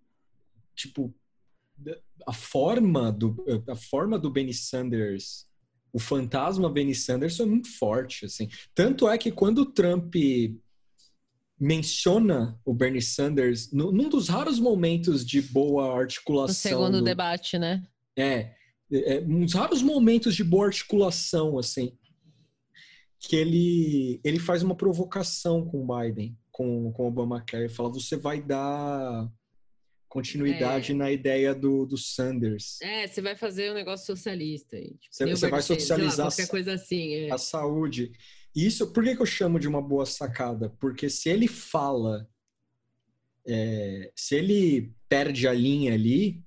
tipo 0.76 1.14
a 2.28 2.34
forma 2.34 3.12
do 3.12 3.36
a 3.70 3.76
forma 3.76 4.18
do 4.18 4.30
Bernie 4.30 4.54
Sanders, 4.54 5.46
o 5.94 6.00
fantasma 6.00 6.70
Bernie 6.70 6.96
Sanders 6.96 7.40
é 7.40 7.46
muito 7.46 7.70
forte, 7.78 8.26
assim. 8.26 8.48
Tanto 8.74 9.10
é 9.10 9.18
que 9.18 9.32
quando 9.32 9.60
o 9.60 9.66
Trump 9.72 10.14
menciona 11.60 12.60
o 12.66 12.74
Bernie 12.74 13.02
Sanders 13.02 13.72
nu- 13.72 13.92
num 13.92 14.10
dos 14.10 14.28
raros 14.28 14.60
momentos 14.60 15.26
de 15.26 15.42
boa 15.42 15.88
No 15.88 15.94
articulação 16.02 16.72
segundo 16.72 17.00
do- 17.00 17.04
debate, 17.04 17.58
né? 17.58 17.86
é, 18.18 18.54
é, 18.92 19.20
uns 19.22 19.54
raros 19.54 19.82
momentos 19.82 20.36
de 20.36 20.44
boa 20.44 20.66
articulação, 20.68 21.58
assim, 21.58 21.98
que 23.20 23.36
ele, 23.36 24.20
ele 24.24 24.38
faz 24.40 24.62
uma 24.64 24.76
provocação 24.76 25.66
com 25.66 25.84
o 25.84 25.88
Biden, 25.98 26.38
com, 26.52 26.92
com 26.92 27.04
o 27.04 27.08
Obamacare, 27.08 27.64
ele 27.64 27.74
fala, 27.74 27.90
você 27.90 28.16
vai 28.16 28.42
dar 28.42 29.30
continuidade 30.08 30.92
É. 30.92 30.96
na 30.96 31.12
ideia 31.12 31.54
do, 31.54 31.86
do 31.86 31.98
Sanders. 31.98 32.80
É, 32.82 33.08
você 33.08 33.22
vai 33.22 33.36
fazer 33.36 33.72
um 33.72 33.74
negócio 33.74 34.06
socialista 34.06 34.76
aí. 34.78 34.92
Tipo, 34.98 35.08
Você- 35.12 35.36
vai 35.48 35.52
lá, 35.52 35.62
socializar 35.62 36.28
qualquer 36.28 36.48
coisa 36.48 36.74
assim. 36.74 37.14
É. 37.14 37.32
A 37.34 37.38
saúde. 37.38 38.12
Isso, 38.56 38.94
por 38.94 39.04
que, 39.04 39.16
que 39.16 39.22
eu 39.22 39.26
chamo 39.26 39.60
de 39.60 39.68
uma 39.68 39.82
boa 39.82 40.06
sacada? 40.06 40.70
Porque 40.80 41.10
se 41.10 41.30
ele 41.30 41.48
fala, 41.48 42.28
é, 43.46 44.12
se 44.16 44.36
ele 44.36 44.94
perde 45.10 45.48
a 45.48 45.54
linha 45.54 45.94
ali, 45.94 46.44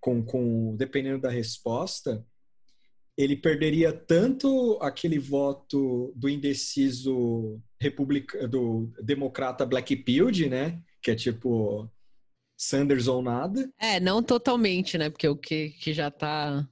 com, 0.00 0.22
com 0.24 0.74
dependendo 0.76 1.20
da 1.20 1.30
resposta, 1.30 2.26
ele 3.16 3.36
perderia 3.36 3.92
tanto 3.92 4.78
aquele 4.80 5.18
voto 5.18 6.12
do 6.16 6.28
indeciso 6.28 7.60
republicano, 7.80 8.48
do 8.48 8.92
democrata 9.02 9.64
Blackfield, 9.64 10.48
né? 10.48 10.82
Que 11.00 11.12
é 11.12 11.14
tipo 11.14 11.88
Sanders 12.56 13.06
ou 13.06 13.22
nada. 13.22 13.70
É, 13.78 14.00
não 14.00 14.22
totalmente, 14.22 14.96
né? 14.96 15.10
Porque 15.10 15.28
o 15.28 15.36
que, 15.36 15.70
que 15.70 15.92
já 15.92 16.10
tá. 16.10 16.66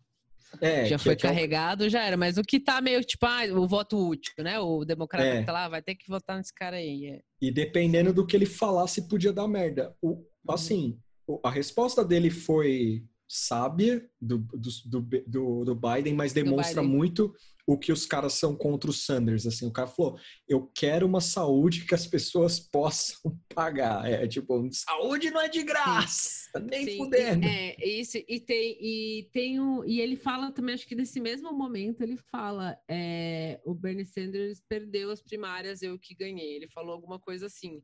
É, 0.60 0.86
já 0.86 0.98
foi 0.98 1.14
carregado, 1.16 1.89
já 1.89 2.02
era. 2.05 2.16
Mas 2.16 2.36
o 2.39 2.43
que 2.43 2.59
tá 2.59 2.81
meio 2.81 3.01
tipo, 3.02 3.24
ah, 3.27 3.43
o 3.52 3.66
voto 3.68 3.97
útil, 4.09 4.32
né? 4.39 4.59
O 4.59 4.85
democrata 4.85 5.27
É. 5.27 5.40
que 5.40 5.47
tá 5.47 5.52
lá, 5.52 5.68
vai 5.68 5.82
ter 5.82 5.94
que 5.94 6.09
votar 6.09 6.36
nesse 6.36 6.52
cara 6.55 6.77
aí. 6.77 7.06
é. 7.06 7.20
E 7.40 7.51
dependendo 7.51 8.12
do 8.12 8.27
que 8.27 8.36
ele 8.36 8.47
falasse, 8.47 9.06
podia 9.09 9.32
dar 9.32 9.47
merda. 9.48 9.94
O, 10.02 10.24
assim, 10.48 10.98
o- 11.27 11.40
a 11.44 11.51
resposta 11.51 12.05
dele 12.05 12.31
foi 12.31 13.05
sábia 13.32 14.05
do, 14.20 14.39
do, 14.39 15.01
do, 15.24 15.65
do- 15.65 15.74
Biden, 15.77 16.15
mas 16.15 16.32
demonstra 16.32 16.82
Biden. 16.82 16.97
muito 16.97 17.32
o 17.65 17.78
que 17.78 17.93
os 17.93 18.05
caras 18.05 18.32
são 18.32 18.57
contra 18.57 18.90
o 18.90 18.93
Sanders. 18.93 19.47
Assim, 19.47 19.65
o 19.69 19.70
cara 19.73 19.86
falou: 19.86 20.19
eu 20.48 20.66
quero 20.74 21.07
uma 21.07 21.20
saúde 21.20 21.85
que 21.86 21.94
as 21.94 22.09
pessoas 22.09 22.59
possam 22.69 23.39
pagar. 23.55 24.11
É 24.11 24.27
tipo, 24.27 24.69
saúde 24.73 25.31
não 25.31 25.40
é 25.40 25.48
de 25.48 25.62
graça, 25.62 26.51
nem 26.61 26.85
Sim, 26.85 26.97
fudendo. 26.97 27.47
e- 27.47 27.48
É, 27.48 27.89
isso, 27.89 28.19
e 28.19 28.40
tem, 28.40 28.77
e 28.81 29.28
tem 29.32 29.61
um, 29.61 29.85
e 29.85 30.01
ele 30.01 30.16
fala 30.16 30.51
também, 30.51 30.74
acho 30.74 30.86
que 30.89 30.97
nesse 30.97 31.20
mesmo 31.20 31.52
momento, 31.52 32.01
ele 32.01 32.16
fala, 32.16 32.77
é, 32.89 33.61
o 33.65 33.73
Bernie 33.73 34.05
Sanders 34.05 34.61
perdeu 34.69 35.09
as 35.12 35.23
primárias, 35.23 35.82
eu 35.82 35.97
que 36.01 36.16
ganhei. 36.16 36.57
Ele 36.57 36.66
falou 36.69 36.93
alguma 36.94 37.20
coisa 37.20 37.47
assim. 37.47 37.81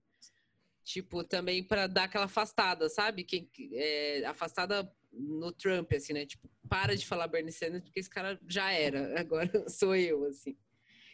Tipo, 0.82 1.24
também 1.24 1.64
para 1.64 1.88
dar 1.88 2.04
aquela 2.04 2.26
afastada, 2.26 2.88
sabe? 2.88 3.24
Quem, 3.24 3.48
é, 3.72 4.24
afastada 4.24 4.88
no 5.18 5.52
Trump, 5.52 5.92
assim, 5.92 6.12
né? 6.12 6.26
Tipo, 6.26 6.48
para 6.68 6.96
de 6.96 7.06
falar 7.06 7.28
Bernie 7.28 7.52
Sanders, 7.52 7.84
porque 7.84 8.00
esse 8.00 8.10
cara 8.10 8.38
já 8.48 8.70
era, 8.72 9.14
agora 9.20 9.68
sou 9.68 9.94
eu, 9.94 10.24
assim. 10.24 10.56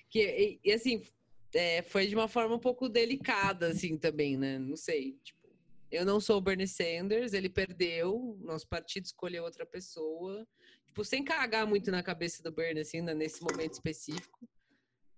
Que, 0.08 0.20
e, 0.20 0.60
e, 0.64 0.72
assim, 0.72 1.02
é, 1.54 1.82
foi 1.82 2.06
de 2.06 2.14
uma 2.14 2.28
forma 2.28 2.54
um 2.54 2.58
pouco 2.58 2.88
delicada, 2.88 3.68
assim, 3.68 3.96
também, 3.96 4.36
né? 4.36 4.58
Não 4.58 4.76
sei, 4.76 5.18
tipo, 5.22 5.42
eu 5.90 6.04
não 6.06 6.20
sou 6.20 6.38
o 6.38 6.40
Bernie 6.40 6.66
Sanders, 6.66 7.34
ele 7.34 7.50
perdeu, 7.50 8.38
nosso 8.40 8.66
partido 8.66 9.04
escolheu 9.04 9.44
outra 9.44 9.66
pessoa. 9.66 10.46
Tipo, 10.86 11.04
sem 11.04 11.22
cagar 11.22 11.66
muito 11.66 11.90
na 11.90 12.02
cabeça 12.02 12.42
do 12.42 12.50
Bernie, 12.50 12.82
assim, 12.82 13.00
né, 13.00 13.14
nesse 13.14 13.42
momento 13.42 13.74
específico. 13.74 14.48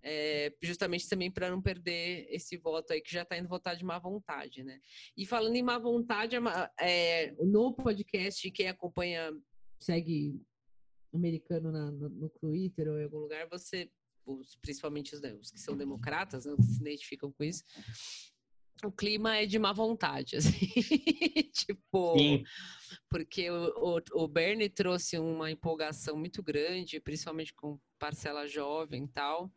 É, 0.06 0.54
justamente 0.62 1.08
também 1.08 1.30
para 1.30 1.48
não 1.48 1.62
perder 1.62 2.26
esse 2.28 2.58
voto 2.58 2.92
aí 2.92 3.00
que 3.00 3.10
já 3.10 3.22
está 3.22 3.38
indo 3.38 3.48
votar 3.48 3.74
de 3.74 3.82
má 3.82 3.98
vontade, 3.98 4.62
né? 4.62 4.78
E 5.16 5.24
falando 5.24 5.56
em 5.56 5.62
má 5.62 5.78
vontade, 5.78 6.36
é, 6.78 7.32
no 7.42 7.72
podcast, 7.72 8.50
quem 8.50 8.68
acompanha, 8.68 9.32
segue 9.80 10.38
americano 11.14 11.72
na, 11.72 11.90
no, 11.90 12.08
no, 12.10 12.28
Twitter 12.28 12.88
ou 12.88 12.98
em 12.98 13.04
algum 13.04 13.18
lugar, 13.18 13.48
você, 13.48 13.90
os, 14.26 14.56
principalmente 14.56 15.14
os, 15.14 15.22
os, 15.40 15.50
que 15.50 15.60
são 15.60 15.76
democratas, 15.76 16.44
né, 16.44 16.54
se 16.60 16.80
identificam 16.82 17.32
com 17.32 17.44
isso, 17.44 17.62
o 18.84 18.92
clima 18.92 19.36
é 19.36 19.46
de 19.46 19.58
má 19.58 19.72
vontade, 19.72 20.36
assim. 20.36 20.66
tipo, 21.52 22.18
Sim. 22.18 22.44
porque 23.08 23.50
o, 23.50 23.98
o, 23.98 24.24
o, 24.24 24.28
Bernie 24.28 24.68
trouxe 24.68 25.18
uma 25.18 25.50
empolgação 25.50 26.16
muito 26.16 26.42
grande, 26.42 27.00
principalmente 27.00 27.54
com 27.54 27.78
parcela 27.98 28.46
jovem 28.46 29.04
e 29.04 29.08
tal. 29.08 29.50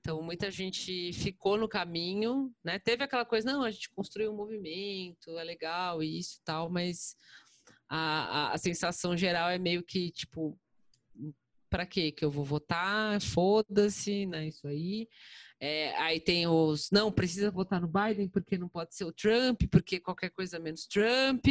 Então, 0.00 0.22
muita 0.22 0.50
gente 0.50 1.12
ficou 1.12 1.58
no 1.58 1.68
caminho, 1.68 2.52
né? 2.64 2.78
Teve 2.78 3.04
aquela 3.04 3.24
coisa, 3.24 3.52
não, 3.52 3.62
a 3.62 3.70
gente 3.70 3.90
construiu 3.90 4.32
um 4.32 4.36
movimento, 4.36 5.38
é 5.38 5.44
legal, 5.44 6.02
isso 6.02 6.38
e 6.38 6.44
tal, 6.44 6.70
mas 6.70 7.14
a, 7.88 7.98
a, 7.98 8.52
a 8.54 8.58
sensação 8.58 9.16
geral 9.16 9.50
é 9.50 9.58
meio 9.58 9.82
que, 9.82 10.10
tipo, 10.10 10.58
para 11.68 11.86
que 11.86 12.10
que 12.12 12.24
eu 12.24 12.30
vou 12.30 12.44
votar? 12.44 13.20
Foda-se, 13.20 14.26
né? 14.26 14.48
Isso 14.48 14.66
aí. 14.66 15.08
É, 15.60 15.94
aí 15.96 16.18
tem 16.18 16.46
os 16.46 16.90
não 16.90 17.12
precisa 17.12 17.50
votar 17.50 17.80
no 17.80 17.86
Biden 17.86 18.28
porque 18.28 18.56
não 18.56 18.68
pode 18.68 18.94
ser 18.94 19.04
o 19.04 19.12
Trump, 19.12 19.62
porque 19.70 20.00
qualquer 20.00 20.30
coisa 20.30 20.58
menos 20.58 20.86
Trump. 20.86 21.46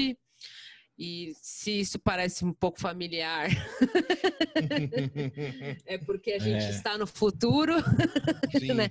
E 1.02 1.34
se 1.42 1.80
isso 1.80 1.98
parece 1.98 2.44
um 2.44 2.52
pouco 2.52 2.78
familiar, 2.78 3.48
é 5.86 5.98
porque 5.98 6.32
a 6.34 6.40
gente 6.40 6.66
É. 6.66 6.70
está 6.72 6.98
no 6.98 7.08
futuro, 7.08 7.76
né? 8.76 8.90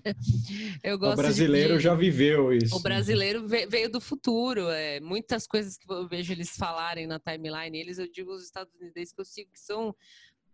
Eu 0.82 0.98
gosto 0.98 1.18
O 1.18 1.22
brasileiro 1.22 1.76
de... 1.76 1.82
já 1.82 1.94
viveu 1.94 2.52
isso. 2.52 2.74
O 2.74 2.80
brasileiro 2.80 3.47
ve- 3.47 3.66
veio 3.66 3.90
do 3.90 4.01
futuro. 4.01 4.68
É, 4.70 5.01
muitas 5.01 5.47
coisas 5.47 5.76
que 5.76 5.90
eu 5.93 6.09
vejo 6.09 6.32
eles 6.32 6.56
falarem 6.56 7.06
na 7.06 7.20
timeline, 7.20 7.78
eles, 7.78 7.98
eu 7.98 8.10
digo 8.10 8.32
os 8.32 8.44
estadunidenses 8.44 9.12
que 9.12 9.20
eu 9.20 9.24
sigo, 9.24 9.51
que 9.52 9.60
são 9.60 9.94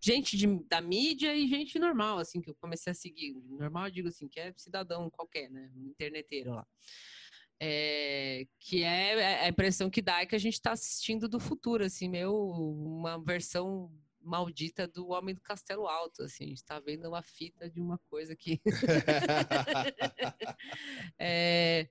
gente 0.01 0.37
de- 0.37 0.61
da 0.69 0.81
mídia 0.81 1.35
e 1.35 1.47
gente 1.49 1.79
normal, 1.79 2.19
assim, 2.19 2.41
que 2.41 2.51
eu 2.51 2.55
comecei 2.57 2.91
a 2.91 2.95
seguir. 2.95 3.33
Normal, 3.49 3.87
eu 3.87 3.93
digo 3.93 4.09
assim, 4.09 4.29
que 4.29 4.41
é 4.41 4.53
cidadão 4.57 5.09
qualquer, 5.09 5.49
né? 5.51 5.71
Um 5.77 5.87
interneteiro 5.87 6.51
lá. 6.51 6.67
É, 7.67 8.47
que 8.61 8.83
é 8.83 9.41
a 9.41 9.49
impressão 9.49 9.89
que 9.89 10.03
dá 10.03 10.21
é 10.21 10.27
que 10.27 10.35
a 10.35 10.39
gente 10.39 10.53
está 10.53 10.73
assistindo 10.73 11.27
do 11.27 11.41
futuro, 11.41 11.83
assim, 11.83 12.11
meio 12.11 12.31
uma 12.31 13.19
versão 13.19 13.91
maldita 14.21 14.87
do 14.87 15.09
Homem 15.09 15.35
do 15.35 15.41
Castelo 15.41 15.87
Alto, 15.87 16.25
assim, 16.25 16.45
a 16.45 16.49
gente 16.49 16.59
está 16.59 16.79
vendo 16.79 17.09
uma 17.09 17.23
fita 17.23 17.71
de 17.71 17.81
uma 17.81 17.97
coisa 18.11 18.37
que 18.37 18.61
é, 21.19 21.89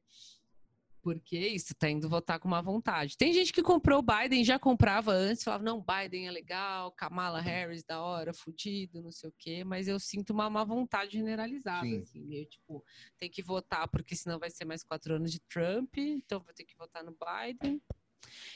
porque 1.03 1.37
isso, 1.37 1.75
tá 1.75 1.89
indo 1.89 2.07
votar 2.07 2.39
com 2.39 2.47
má 2.47 2.61
vontade. 2.61 3.17
Tem 3.17 3.33
gente 3.33 3.51
que 3.51 3.61
comprou 3.61 3.99
o 3.99 4.01
Biden, 4.01 4.41
já 4.45 4.57
comprava 4.57 5.11
antes, 5.11 5.43
falava, 5.43 5.61
não, 5.61 5.83
Biden 5.83 6.27
é 6.27 6.31
legal, 6.31 6.93
Kamala 6.93 7.41
Harris 7.41 7.83
da 7.83 8.01
hora, 8.01 8.33
fudido, 8.33 9.01
não 9.01 9.11
sei 9.11 9.29
o 9.29 9.33
quê, 9.37 9.65
mas 9.65 9.89
eu 9.89 9.99
sinto 9.99 10.29
uma 10.31 10.49
má 10.49 10.63
vontade 10.63 11.11
generalizada, 11.11 11.85
Sim. 11.85 12.01
assim, 12.01 12.21
meio 12.21 12.45
tipo, 12.45 12.83
tem 13.19 13.29
que 13.29 13.43
votar 13.43 13.89
porque 13.89 14.15
senão 14.15 14.39
vai 14.39 14.49
ser 14.49 14.63
mais 14.63 14.81
quatro 14.81 15.15
anos 15.15 15.29
de 15.29 15.41
Trump, 15.41 15.97
então 15.97 16.39
vou 16.39 16.53
ter 16.53 16.63
que 16.63 16.77
votar 16.77 17.03
no 17.03 17.11
Biden. 17.11 17.81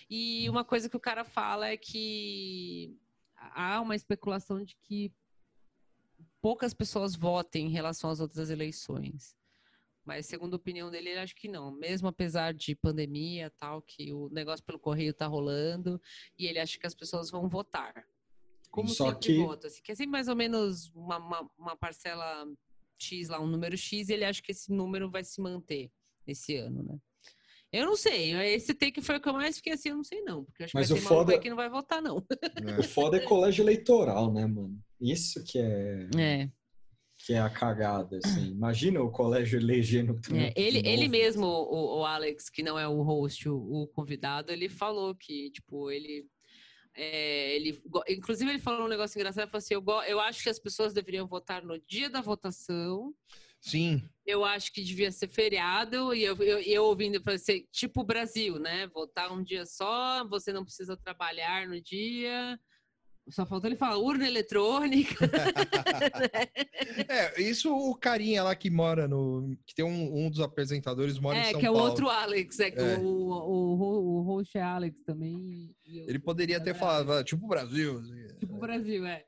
E 0.10 0.49
uma 0.49 0.64
coisa 0.64 0.90
que 0.90 0.95
o 0.95 1.02
cara 1.02 1.26
fala 1.26 1.68
é 1.68 1.76
que 1.76 2.98
há 3.36 3.82
uma 3.82 3.95
especulação 3.95 4.64
de 4.64 4.74
que 4.78 5.14
poucas 6.41 6.74
pessoas 6.74 7.14
votem 7.14 7.65
em 7.65 7.72
relação 7.72 8.10
às 8.10 8.22
outras 8.22 8.49
eleições. 8.49 9.36
Mas, 10.07 10.25
segundo 10.25 10.53
a 10.53 10.55
opinião 10.55 10.89
dele, 10.89 11.09
ele 11.09 11.19
acha 11.19 11.35
que 11.35 11.49
não. 11.49 11.69
Mesmo 11.69 12.07
apesar 12.07 12.53
de 12.53 12.73
pandemia 12.73 13.51
tal, 13.59 13.81
que 13.81 14.13
o 14.13 14.29
negócio 14.31 14.63
pelo 14.65 14.79
correio 14.79 15.13
tá 15.13 15.27
rolando, 15.27 16.01
e 16.39 16.47
ele 16.47 16.59
acha 16.59 16.79
que 16.79 16.88
as 16.88 16.95
pessoas 16.95 17.29
vão 17.29 17.49
votar. 17.49 18.05
Como 18.71 18.88
Só 18.88 19.09
sempre 19.09 19.27
que- 19.27 19.38
vota, 19.43 19.67
assim, 19.67 19.81
que 19.84 19.91
é 19.91 19.95
sempre 19.95 20.11
mais 20.13 20.29
ou 20.29 20.35
menos 20.35 20.89
uma, 20.95 21.17
uma, 21.17 21.51
uma 21.57 21.75
parcela 21.75 22.47
X 22.97 23.27
lá, 23.27 23.41
um 23.41 23.47
número 23.47 23.75
X, 23.77 24.07
e 24.07 24.13
ele 24.13 24.23
acha 24.23 24.41
que 24.41 24.53
esse 24.53 24.71
número 24.71 25.11
vai 25.11 25.25
se 25.25 25.41
manter 25.41 25.91
esse 26.25 26.55
ano, 26.55 26.84
né? 26.84 26.97
Eu 27.69 27.85
não 27.85 27.97
sei, 27.97 28.31
esse 28.53 28.73
take 28.73 29.01
foi 29.01 29.17
o 29.17 29.21
que 29.21 29.27
eu 29.27 29.34
mais 29.34 29.57
fiquei 29.57 29.73
assim, 29.73 29.89
eu 29.89 29.97
não 29.97 30.03
sei 30.05 30.21
não, 30.21 30.45
porque 30.45 30.63
acho 30.63 30.71
Mas 30.73 30.88
que 30.88 30.93
vai 30.93 31.01
ter 31.01 31.07
foda- 31.09 31.39
que 31.39 31.49
não 31.49 31.57
vai 31.57 31.69
votar 31.69 32.01
não. 32.01 32.25
O 32.79 32.84
foda 32.84 33.17
é 33.17 33.19
colégio 33.19 33.61
eleitoral, 33.61 34.31
né, 34.34 34.45
mano? 34.45 34.79
Isso 35.01 35.43
que 35.43 35.59
é, 35.59 36.09
É. 36.17 36.49
que 37.27 37.33
é 37.33 37.41
a 37.41 37.49
cagada, 37.49 38.17
assim. 38.23 38.51
Imagina 38.51 39.01
o 39.01 39.11
colégio 39.11 39.59
elegendo 39.59 40.17
Trump. 40.21 40.39
É, 40.39 40.53
ele, 40.55 40.81
ele 40.87 41.09
mesmo, 41.09 41.45
o, 41.45 41.99
o 41.99 42.05
Alex, 42.05 42.49
que 42.49 42.63
não 42.63 42.79
é 42.79 42.87
o 42.87 43.01
host, 43.01 43.49
o, 43.49 43.57
o 43.57 43.87
convidado, 43.87 44.49
ele 44.49 44.69
falou 44.69 45.13
que, 45.13 45.51
tipo, 45.51 45.91
ele. 45.91 46.25
é, 46.95 47.53
ele 47.53 47.81
inclusive, 48.07 48.49
ele 48.49 48.59
falou 48.59 48.85
um 48.85 48.89
negócio 48.89 49.19
engraçado. 49.19 49.43
Ele 49.43 49.51
falou 49.51 49.57
assim: 49.59 49.73
eu, 49.73 49.83
eu 50.07 50.21
acho 50.21 50.41
que 50.41 50.49
as 50.49 50.57
pessoas 50.57 50.93
deveriam 50.93 51.27
votar 51.27 51.61
no 51.65 51.77
dia 51.85 52.09
da 52.09 52.21
votação. 52.21 53.13
Sim, 53.59 54.01
Eu 54.25 54.45
acho 54.45 54.71
que 54.71 54.81
devia 54.81 55.11
ser 55.11 55.27
feriado. 55.27 56.13
E 56.13 56.23
eu, 56.23 56.37
eu, 56.37 56.59
eu 56.59 56.85
ouvindo, 56.85 57.21
falei 57.21 57.35
assim: 57.35 57.65
tipo 57.73 57.99
o 57.99 58.05
Brasil, 58.05 58.57
né? 58.57 58.87
Votar 58.87 59.33
um 59.33 59.43
dia 59.43 59.65
só, 59.65 60.25
você 60.29 60.53
não 60.53 60.63
precisa 60.63 60.95
trabalhar 60.95 61.67
no 61.67 61.81
dia. 61.81 62.57
Só 63.29 63.45
faltou 63.45 63.69
ele 63.69 63.75
falar 63.77 63.97
urna 63.97 64.25
eletrônica. 64.27 65.15
É, 67.09 67.41
isso 67.41 67.73
o 67.75 67.95
carinha 67.95 68.43
lá 68.43 68.55
que 68.55 68.69
mora 68.69 69.07
no. 69.07 69.55
Que 69.65 69.75
tem 69.75 69.85
um, 69.85 70.25
um 70.25 70.29
dos 70.29 70.39
apresentadores 70.39 71.19
mora 71.19 71.37
em 71.37 71.41
É, 71.41 71.51
São 71.51 71.59
que 71.59 71.65
é 71.65 71.69
o 71.69 71.73
Paulo. 71.73 71.89
outro 71.89 72.09
Alex. 72.09 72.59
É 72.59 72.71
que 72.71 72.79
É. 72.79 72.97
o, 72.97 73.01
o, 73.01 73.75
o, 73.75 74.17
o 74.19 74.21
host 74.23 74.57
é 74.57 74.61
Alex 74.61 75.01
também. 75.03 75.73
e 75.85 76.01
o- 76.01 76.09
Ele 76.09 76.19
poderia 76.19 76.61
ter 76.61 76.71
é 76.71 76.73
falado, 76.73 77.11
"Ah, 77.11 77.23
tipo 77.23 77.45
o 77.45 77.47
Brasil. 77.49 77.99
assim. 77.99 78.27
Tipo 78.39 78.55
o 78.55 78.59
Brasil, 78.59 79.05
é. 79.05 79.23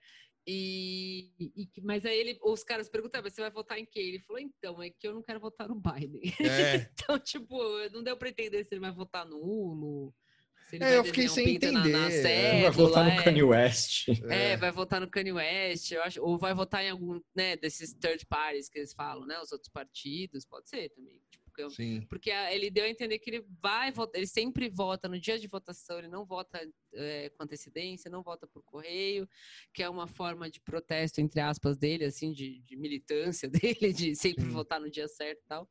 E, 0.48 1.32
e 1.40 1.70
mas 1.84 2.06
aí 2.06 2.18
ele, 2.18 2.40
os 2.44 2.64
caras 2.64 2.90
perguntavam, 2.90 3.30
você 3.30 3.40
vai 3.42 3.52
votar 3.52 3.78
em 3.78 3.86
quem? 3.86 4.08
Ele 4.08 4.20
falou, 4.20 4.42
então, 4.42 4.82
é 4.82 4.90
que 4.90 5.08
eu 5.08 5.14
não 5.14 5.22
quero 5.22 5.40
votar 5.40 5.68
no 5.68 5.76
Biden. 5.80 6.22
É, 6.42 6.90
então, 6.94 7.20
tipo, 7.20 7.56
não 7.92 8.02
deu 8.02 8.18
pra 8.18 8.30
entender 8.30 8.64
se 8.64 8.74
ele 8.74 8.82
vai 8.82 8.92
votar 8.92 9.26
no 9.28 9.38
se 9.38 10.26
ele 10.26 10.29
É, 10.78 10.80
vai 10.80 10.98
eu 10.98 11.04
fiquei 11.04 11.24
desenhar 11.28 11.32
um 11.32 11.36
sem 11.36 11.60
pinto 11.60 11.72
na- 11.72 11.80
na 11.80 12.08
entender. 12.08 12.54
Ele 12.56 12.62
vai 12.64 12.72
votar 12.72 12.94
cédula, 12.94 13.04
no 13.16 13.20
é. 13.20 13.24
Kanye 13.24 13.44
West. 13.44 14.08
É, 14.30 14.52
é. 14.52 14.58
vai 14.58 14.72
votar 14.72 15.02
no 15.02 15.10
Kanye 15.10 15.32
West, 15.34 15.92
eu 15.92 16.04
acho, 16.04 16.22
ou 16.24 16.38
vai 16.38 16.54
votar 16.54 16.84
em 16.84 16.90
algum, 16.90 17.20
né, 17.36 17.56
desses 17.58 17.94
third 17.94 18.26
parties 18.26 18.70
que 18.70 18.80
eles 18.80 18.94
falam, 18.94 19.26
né, 19.26 19.40
os 19.42 19.52
outros 19.52 19.70
partidos, 19.72 20.46
pode 20.46 20.70
ser 20.70 20.90
também. 20.90 21.20
Tipo, 21.32 21.62
eu- 21.62 21.70
sim. 21.70 22.02
porque 22.10 22.32
a- 22.32 22.54
ele 22.54 22.70
deu 22.70 22.86
a 22.86 22.90
entender 22.90 23.20
que 23.20 23.30
ele 23.30 23.46
vai 23.62 23.92
votar, 23.92 24.18
ele 24.20 24.28
sempre 24.28 24.70
vota 24.70 25.08
no 25.10 25.20
dia 25.20 25.38
de 25.40 25.48
votação, 25.48 25.98
ele 26.00 26.08
não 26.08 26.26
vota 26.26 26.60
é, 26.94 27.30
com 27.30 27.44
antecedência, 27.44 28.10
não 28.10 28.24
vota 28.24 28.48
por 28.48 28.64
correio, 28.64 29.30
que 29.74 29.84
é 29.84 29.90
uma 29.90 30.08
forma 30.08 30.50
de 30.50 30.60
protesto, 30.60 31.22
entre 31.22 31.40
aspas, 31.40 31.78
dele, 31.78 32.04
assim, 32.06 32.32
de, 32.34 32.60
de 32.62 32.76
militância 32.76 33.48
dele, 33.88 33.94
de 33.94 34.16
sempre 34.16 34.44
Sim. 34.46 34.50
votar 34.50 34.80
no 34.80 34.90
dia 34.90 35.08
certo 35.08 35.40
e 35.44 35.48
tal. 35.48 35.70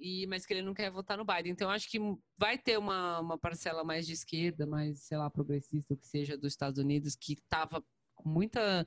E, 0.00 0.26
mas 0.26 0.46
que 0.46 0.54
ele 0.54 0.62
não 0.62 0.72
quer 0.72 0.90
votar 0.90 1.18
no 1.18 1.24
Biden. 1.24 1.52
Então, 1.52 1.68
acho 1.70 1.90
que 1.90 1.98
vai 2.38 2.56
ter 2.56 2.78
uma, 2.78 3.20
uma 3.20 3.38
parcela 3.38 3.84
mais 3.84 4.06
de 4.06 4.14
esquerda, 4.14 4.66
mais, 4.66 5.02
sei 5.02 5.18
lá, 5.18 5.28
progressista, 5.28 5.92
o 5.92 5.96
que 5.96 6.06
seja, 6.06 6.38
dos 6.38 6.52
Estados 6.52 6.78
Unidos, 6.78 7.14
que 7.14 7.34
estava 7.34 7.84
com 8.14 8.28
muita, 8.28 8.86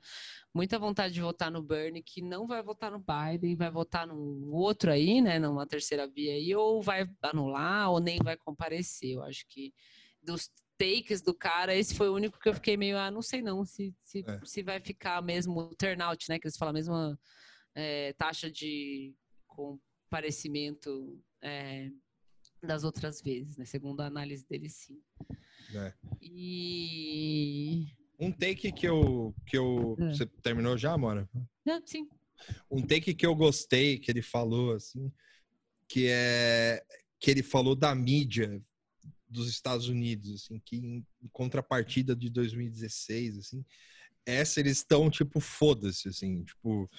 muita 0.54 0.78
vontade 0.78 1.14
de 1.14 1.20
votar 1.20 1.50
no 1.50 1.62
Bernie, 1.62 2.02
que 2.02 2.22
não 2.22 2.46
vai 2.46 2.62
votar 2.62 2.90
no 2.90 2.98
Biden, 2.98 3.56
vai 3.56 3.70
votar 3.70 4.06
num 4.06 4.52
outro 4.52 4.90
aí, 4.90 5.20
né, 5.20 5.38
numa 5.38 5.66
terceira 5.66 6.06
via 6.06 6.32
aí, 6.32 6.54
ou 6.54 6.82
vai 6.82 7.08
anular, 7.22 7.90
ou 7.90 8.00
nem 8.00 8.18
vai 8.22 8.36
comparecer. 8.36 9.12
Eu 9.12 9.22
acho 9.22 9.44
que 9.48 9.72
dos 10.22 10.50
takes 10.76 11.22
do 11.22 11.34
cara, 11.34 11.74
esse 11.74 11.94
foi 11.94 12.08
o 12.08 12.14
único 12.14 12.38
que 12.38 12.48
eu 12.48 12.54
fiquei 12.54 12.76
meio, 12.76 12.98
ah, 12.98 13.10
não 13.10 13.22
sei 13.22 13.40
não, 13.42 13.64
se, 13.64 13.94
se, 14.02 14.24
É. 14.26 14.40
se 14.44 14.62
vai 14.62 14.80
ficar 14.80 15.22
mesmo 15.22 15.60
o 15.60 15.74
turnout, 15.76 16.28
né, 16.28 16.38
que 16.38 16.46
eles 16.46 16.56
falam, 16.56 16.70
a 16.70 16.74
mesma 16.74 17.18
é, 17.74 18.12
taxa 18.14 18.50
de 18.50 19.14
comparecimento 20.14 21.20
é, 21.42 21.90
das 22.62 22.84
outras 22.84 23.20
vezes, 23.20 23.56
né, 23.56 23.64
segundo 23.64 24.00
a 24.00 24.06
análise 24.06 24.46
dele, 24.48 24.68
sim. 24.68 25.00
É. 25.74 25.92
E... 26.22 27.88
Um 28.18 28.30
take 28.30 28.70
que 28.70 28.86
eu. 28.86 29.34
Que 29.44 29.58
eu 29.58 29.96
É. 29.98 30.10
Você 30.10 30.24
terminou 30.40 30.78
já, 30.78 30.96
Mora? 30.96 31.28
Não, 31.64 31.84
sim. 31.84 32.08
Um 32.70 32.80
take 32.80 33.12
que 33.12 33.26
eu 33.26 33.34
gostei, 33.34 33.98
que 33.98 34.08
ele 34.10 34.22
falou, 34.22 34.74
assim, 34.74 35.12
que 35.88 36.06
é 36.08 36.84
que 37.18 37.30
ele 37.30 37.42
falou 37.42 37.74
da 37.74 37.94
mídia 37.94 38.62
dos 39.28 39.48
Estados 39.48 39.88
Unidos, 39.88 40.34
assim, 40.34 40.60
que 40.60 40.76
em 40.76 41.04
contrapartida 41.32 42.14
de 42.14 42.28
2016, 42.30 43.38
assim, 43.38 43.64
essa 44.26 44.60
eles 44.60 44.78
estão, 44.78 45.10
tipo, 45.10 45.40
foda-se, 45.40 46.08
assim, 46.08 46.44
tipo, 46.44 46.90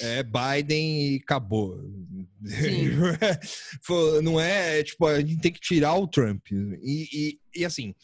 é 0.00 0.22
Biden 0.22 1.14
e 1.14 1.16
acabou. 1.16 1.80
Não 4.22 4.40
é, 4.40 4.80
é, 4.80 4.82
tipo, 4.82 5.06
a 5.06 5.20
gente 5.20 5.40
tem 5.40 5.52
que 5.52 5.60
tirar 5.60 5.94
o 5.94 6.08
Trump. 6.08 6.50
E, 6.50 7.08
e, 7.12 7.40
e, 7.60 7.64
assim, 7.64 7.94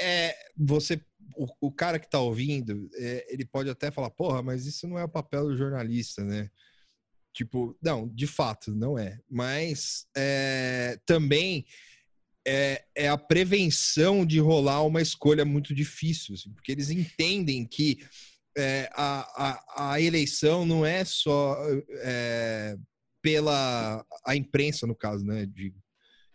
é, 0.00 0.34
você, 0.56 1.00
o, 1.36 1.46
o 1.68 1.72
cara 1.72 1.98
que 1.98 2.10
tá 2.10 2.18
ouvindo, 2.18 2.88
é, 2.94 3.26
ele 3.32 3.44
pode 3.44 3.70
até 3.70 3.90
falar, 3.90 4.10
porra, 4.10 4.42
mas 4.42 4.66
isso 4.66 4.86
não 4.88 4.98
é 4.98 5.04
o 5.04 5.08
papel 5.08 5.44
do 5.44 5.56
jornalista, 5.56 6.24
né? 6.24 6.50
Tipo, 7.32 7.76
não, 7.82 8.08
de 8.08 8.26
fato, 8.26 8.74
não 8.74 8.98
é. 8.98 9.18
Mas 9.30 10.06
é, 10.16 10.98
também 11.06 11.64
é, 12.46 12.84
é 12.94 13.08
a 13.08 13.16
prevenção 13.18 14.26
de 14.26 14.38
rolar 14.38 14.82
uma 14.84 15.00
escolha 15.00 15.44
muito 15.44 15.74
difícil, 15.74 16.34
assim, 16.34 16.52
porque 16.52 16.72
eles 16.72 16.90
entendem 16.90 17.66
que 17.66 17.98
é, 18.56 18.90
a, 18.92 19.54
a, 19.78 19.92
a 19.94 20.00
eleição 20.00 20.66
não 20.66 20.84
é 20.84 21.04
só 21.04 21.56
é, 22.02 22.76
pela 23.22 24.04
a 24.26 24.36
imprensa, 24.36 24.86
no 24.86 24.94
caso, 24.94 25.24
né? 25.24 25.46
De 25.46 25.72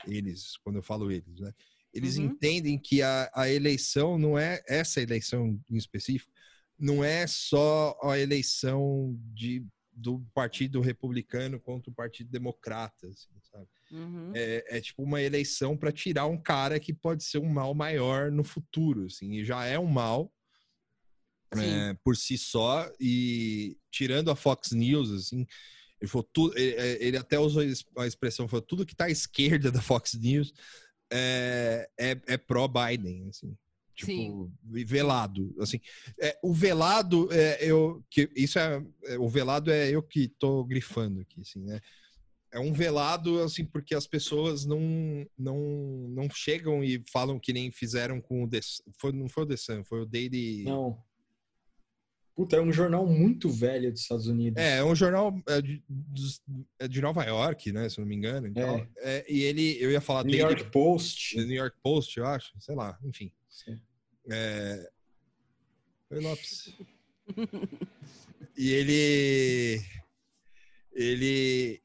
eles, 0.08 0.58
quando 0.58 0.78
eu 0.78 0.84
falo 0.84 1.12
eles, 1.12 1.40
né? 1.40 1.54
Eles 1.94 2.18
Uhum. 2.18 2.26
entendem 2.26 2.78
que 2.80 3.02
a, 3.02 3.30
a 3.34 3.50
eleição 3.50 4.18
não 4.18 4.38
é 4.38 4.62
essa 4.68 5.02
eleição 5.02 5.60
em 5.70 5.78
específico, 5.78 6.32
não 6.78 7.04
é 7.04 7.26
só 7.28 7.98
a 8.04 8.20
eleição 8.20 9.18
de, 9.34 9.66
do 9.92 10.20
Partido 10.34 10.80
Republicano 10.80 11.60
contra 11.60 11.90
o 11.90 11.94
Partido 11.94 12.30
Democrata, 12.30 13.08
assim, 13.08 13.30
sabe? 13.52 13.68
Uhum. 13.92 14.32
É, 14.36 14.78
é 14.78 14.82
tipo 14.82 15.04
uma 15.04 15.22
eleição 15.22 15.78
para 15.78 15.92
tirar 15.92 16.26
um 16.26 16.38
cara 16.38 16.80
que 16.80 16.94
pode 16.94 17.24
ser 17.24 17.38
um 17.38 17.50
mal 17.50 17.74
maior 17.74 18.32
no 18.32 18.44
futuro, 18.44 19.06
assim, 19.06 19.34
e 19.34 19.46
já 19.46 19.66
é 19.66 19.78
um 19.80 19.88
mal. 19.88 20.32
é, 21.56 21.94
por 22.04 22.16
si 22.18 22.38
só 22.38 22.92
e 23.00 23.78
tirando 23.90 24.30
a 24.30 24.36
Fox 24.36 24.72
News, 24.74 25.12
assim, 25.12 25.48
ele 26.00 26.10
falou 26.10 26.30
tudo, 26.34 26.58
ele, 26.58 26.98
ele 27.00 27.18
até 27.18 27.40
usou 27.40 27.64
a 27.98 28.06
expressão, 28.06 28.48
falou 28.48 28.66
tudo 28.66 28.86
que 28.86 28.94
está 28.94 29.06
à 29.06 29.10
esquerda 29.10 29.72
da 29.72 29.82
Fox 29.82 30.14
News 30.14 30.54
é, 31.12 31.90
é, 31.98 32.22
é 32.28 32.38
pró-Biden, 32.38 33.30
assim. 33.30 33.56
Tipo, 33.96 34.12
Sim. 34.12 34.52
velado, 34.86 35.56
assim. 35.60 35.80
É, 36.20 36.38
o 36.44 36.54
velado, 36.54 37.28
é, 37.32 37.58
eu, 37.62 38.04
que, 38.10 38.30
isso 38.36 38.60
é, 38.60 38.86
é, 39.06 39.18
o 39.18 39.28
velado 39.28 39.72
é 39.72 39.90
eu 39.90 40.04
que 40.04 40.28
tô 40.28 40.64
grifando 40.64 41.20
aqui, 41.22 41.42
assim, 41.42 41.64
né? 41.64 41.82
É 42.58 42.60
um 42.60 42.74
velado, 42.74 43.40
assim, 43.44 43.64
porque 43.64 43.94
as 43.94 44.08
pessoas 44.08 44.66
não, 44.66 44.80
não, 45.38 45.60
não 46.10 46.28
chegam 46.30 46.84
e 46.84 47.04
falam 47.12 47.40
que 47.40 47.54
nem 47.54 47.72
fizeram 47.72 48.20
com 48.20 48.44
o 48.44 48.50
The 48.50 48.60
foi, 49.00 49.12
Não 49.12 49.30
foi 49.30 49.44
o 49.44 49.48
The 49.48 49.58
Sun, 49.58 49.84
foi 49.84 50.02
o 50.02 50.06
Daily... 50.06 50.64
Não. 50.64 50.98
Puta, 52.36 52.56
é 52.56 52.62
um 52.62 52.72
jornal 52.72 53.06
muito 53.08 53.50
velho 53.50 53.92
dos 53.92 54.02
Estados 54.02 54.28
Unidos. 54.28 54.62
É, 54.62 54.78
é 54.78 54.84
um 54.84 54.94
jornal 54.94 55.40
é 55.48 55.60
de, 55.60 55.84
é 56.78 56.88
de 56.88 57.02
Nova 57.02 57.24
York, 57.24 57.72
né? 57.72 57.90
Se 57.90 58.00
eu 58.00 58.04
não 58.04 58.10
me 58.10 58.16
engano. 58.16 58.46
Então, 58.48 58.88
é. 58.98 59.26
e 59.28 59.42
ele, 59.42 59.76
eu 59.82 59.90
ia 59.90 60.00
falar 60.00 60.24
New 60.24 60.38
York 60.38 60.70
Post. 60.72 61.36
New 61.36 61.56
York 61.56 61.76
Post, 61.82 62.16
eu 62.16 62.28
acho. 62.28 62.54
Sei 62.60 62.76
lá, 62.76 62.96
enfim. 63.04 63.32
Sim. 63.50 63.82
É... 64.30 64.88
Oi, 66.12 66.20
Lopes. 66.22 66.78
e 68.56 68.72
ele. 68.72 69.82
Ele. 70.94 71.82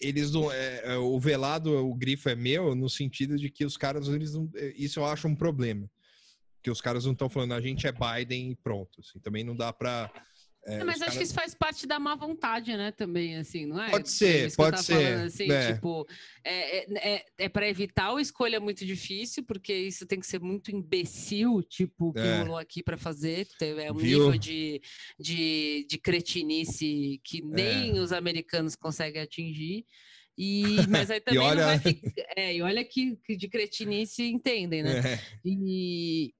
Eles 0.00 0.32
não. 0.32 0.50
É, 0.50 0.96
o 0.96 1.18
velado, 1.20 1.72
o 1.86 1.94
grifo 1.94 2.28
é 2.28 2.34
meu, 2.34 2.74
no 2.74 2.88
sentido 2.88 3.36
de 3.36 3.50
que 3.50 3.64
os 3.64 3.76
caras, 3.76 4.08
eles 4.08 4.34
não. 4.34 4.50
Isso 4.74 5.00
eu 5.00 5.04
acho 5.04 5.28
um 5.28 5.34
problema. 5.34 5.90
Que 6.62 6.70
os 6.70 6.80
caras 6.80 7.04
não 7.04 7.12
estão 7.12 7.28
falando, 7.28 7.52
a 7.52 7.60
gente 7.60 7.86
é 7.86 7.92
Biden 7.92 8.50
e 8.50 8.56
pronto. 8.56 9.00
Assim, 9.00 9.18
também 9.18 9.44
não 9.44 9.56
dá 9.56 9.72
para 9.72 10.10
é, 10.66 10.84
mas 10.84 11.00
acho 11.00 11.16
que 11.16 11.24
isso 11.24 11.34
faz 11.34 11.54
parte 11.54 11.86
da 11.86 11.98
má 11.98 12.14
vontade, 12.14 12.76
né? 12.76 12.92
Também, 12.92 13.36
assim, 13.36 13.64
não 13.64 13.82
é? 13.82 13.90
Pode 13.90 14.10
ser, 14.10 14.48
é 14.48 14.54
pode 14.54 14.82
ser. 14.82 14.92
Falando, 14.92 15.26
assim, 15.26 15.50
é. 15.50 15.72
Tipo, 15.72 16.06
é, 16.44 16.78
é, 16.78 17.14
é, 17.14 17.24
é 17.38 17.48
para 17.48 17.68
evitar 17.68 18.10
uma 18.10 18.20
escolha 18.20 18.60
muito 18.60 18.84
difícil, 18.84 19.42
porque 19.44 19.72
isso 19.72 20.06
tem 20.06 20.20
que 20.20 20.26
ser 20.26 20.40
muito 20.40 20.70
imbecil, 20.70 21.62
tipo, 21.62 22.12
que 22.12 22.20
é. 22.20 22.42
rolou 22.42 22.58
aqui 22.58 22.82
para 22.82 22.98
fazer. 22.98 23.46
É 23.60 23.90
um 23.90 23.96
Viu? 23.96 24.18
nível 24.26 24.38
de, 24.38 24.82
de, 25.18 25.86
de 25.88 25.98
cretinice 25.98 27.20
que 27.24 27.42
nem 27.42 27.98
os 27.98 28.12
americanos 28.12 28.76
conseguem 28.76 29.22
atingir. 29.22 29.86
E, 30.36 30.62
mas 30.88 31.10
aí 31.10 31.20
também 31.20 31.40
olha... 31.40 31.60
não 31.60 31.66
vai 31.66 31.78
ficar. 31.78 32.10
É, 32.36 32.54
e 32.54 32.62
olha 32.62 32.84
que, 32.84 33.16
que 33.24 33.36
de 33.36 33.48
cretinice 33.48 34.24
entendem, 34.24 34.82
né? 34.82 35.00
É. 35.10 35.18
E, 35.44 36.32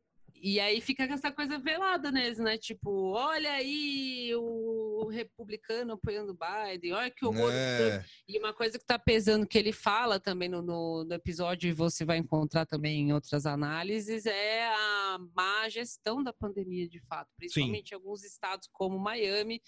e 0.43 0.59
aí 0.59 0.81
fica 0.81 1.07
com 1.07 1.13
essa 1.13 1.31
coisa 1.31 1.59
velada 1.59 2.11
neles, 2.11 2.39
né? 2.39 2.57
Tipo, 2.57 3.13
olha 3.13 3.53
aí 3.53 4.35
o 4.35 5.07
republicano 5.09 5.93
apoiando 5.93 6.35
Biden, 6.35 6.95
olha 6.95 7.11
que 7.11 7.27
horror. 7.27 7.53
É. 7.53 8.03
E 8.27 8.39
uma 8.39 8.55
coisa 8.55 8.79
que 8.79 8.85
tá 8.85 8.99
pesando 8.99 9.47
que 9.47 9.59
ele 9.59 9.73
fala 9.73 10.19
também 10.19 10.49
no, 10.49 10.63
no, 10.63 11.05
no, 11.05 11.15
episódio, 11.15 11.69
e 11.69 11.73
você 11.73 12.05
vai 12.05 12.17
encontrar 12.17 12.65
também 12.65 13.01
em 13.01 13.13
outras 13.13 13.45
análises, 13.45 14.25
é 14.25 14.67
a 14.67 15.19
má 15.35 15.69
gestão 15.69 16.23
da 16.23 16.33
pandemia 16.33 16.89
de 16.89 17.01
fato, 17.01 17.29
principalmente 17.37 17.91
Sim. 17.91 17.95
em 17.95 17.99
alguns 17.99 18.25
estados 18.25 18.67
como 18.73 18.99
Miami. 18.99 19.61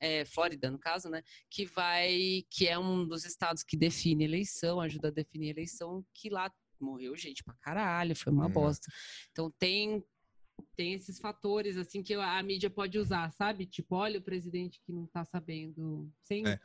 É, 0.00 0.24
Flórida, 0.24 0.68
no 0.68 0.80
caso, 0.80 1.08
né? 1.08 1.22
Que 1.48 1.64
vai, 1.64 2.42
que 2.50 2.66
é 2.66 2.76
um 2.76 3.06
dos 3.06 3.24
estados 3.24 3.62
que 3.62 3.76
define 3.76 4.24
eleição, 4.24 4.80
ajuda 4.80 5.08
a 5.08 5.12
definir 5.12 5.50
eleição, 5.50 6.04
que 6.12 6.28
lá 6.28 6.50
morreu 6.80 7.16
gente 7.16 7.44
pra 7.44 7.54
caralho, 7.60 8.16
foi 8.16 8.32
uma 8.32 8.46
hum. 8.46 8.52
bosta. 8.52 8.86
Então 9.30 9.50
tem 9.58 10.04
tem 10.76 10.94
esses 10.94 11.18
fatores 11.18 11.76
assim 11.76 12.02
que 12.02 12.14
a 12.14 12.42
mídia 12.42 12.70
pode 12.70 12.98
usar, 12.98 13.30
sabe? 13.32 13.66
Tipo, 13.66 13.96
olha 13.96 14.18
o 14.18 14.22
presidente 14.22 14.80
que 14.84 14.92
não 14.92 15.06
tá 15.06 15.24
sabendo, 15.24 16.10
sem, 16.22 16.46
é. 16.46 16.58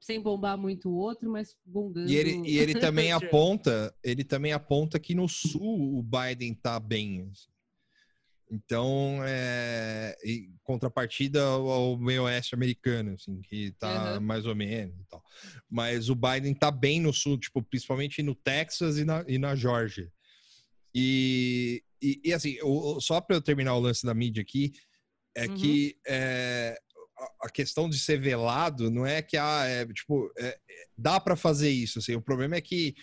sem 0.00 0.20
bombar 0.20 0.56
muito 0.58 0.88
o 0.88 0.94
outro, 0.94 1.30
mas 1.30 1.56
bombando. 1.64 2.10
E 2.10 2.16
ele, 2.16 2.48
e 2.48 2.58
ele 2.58 2.74
também 2.80 3.12
aponta, 3.12 3.94
ele 4.02 4.24
também 4.24 4.52
aponta 4.52 4.98
que 4.98 5.14
no 5.14 5.28
sul 5.28 5.98
o 5.98 6.02
Biden 6.02 6.54
tá 6.54 6.78
bem. 6.78 7.28
Assim. 7.30 7.52
Então, 8.52 9.20
é, 9.24 10.14
em 10.22 10.54
contrapartida 10.62 11.42
ao 11.42 11.96
meio 11.96 12.24
oeste 12.24 12.54
americano, 12.54 13.14
assim, 13.14 13.40
que 13.40 13.72
tá 13.78 14.16
uhum. 14.16 14.20
mais 14.20 14.44
ou 14.44 14.54
menos 14.54 14.94
e 15.00 15.04
tal. 15.08 15.24
Mas 15.70 16.10
o 16.10 16.14
Biden 16.14 16.52
tá 16.52 16.70
bem 16.70 17.00
no 17.00 17.14
sul, 17.14 17.38
tipo, 17.38 17.62
principalmente 17.62 18.22
no 18.22 18.34
Texas 18.34 18.98
e 18.98 19.06
na, 19.06 19.24
e 19.26 19.38
na 19.38 19.56
Georgia. 19.56 20.12
E, 20.94 21.82
e, 22.00 22.20
e 22.24 22.32
assim, 22.32 22.58
o, 22.62 23.00
só 23.00 23.20
para 23.20 23.36
eu 23.36 23.42
terminar 23.42 23.74
o 23.74 23.80
lance 23.80 24.04
da 24.04 24.14
mídia 24.14 24.42
aqui, 24.42 24.72
é 25.34 25.46
uhum. 25.46 25.54
que 25.54 25.96
é, 26.06 26.78
a 27.40 27.48
questão 27.48 27.88
de 27.88 27.98
ser 27.98 28.20
velado 28.20 28.90
não 28.90 29.06
é 29.06 29.22
que 29.22 29.36
ah, 29.36 29.64
é, 29.66 29.86
tipo, 29.86 30.30
é, 30.38 30.58
dá 30.96 31.18
para 31.20 31.36
fazer 31.36 31.70
isso. 31.70 31.98
Assim, 31.98 32.14
o 32.14 32.22
problema 32.22 32.56
é 32.56 32.60
que 32.60 32.94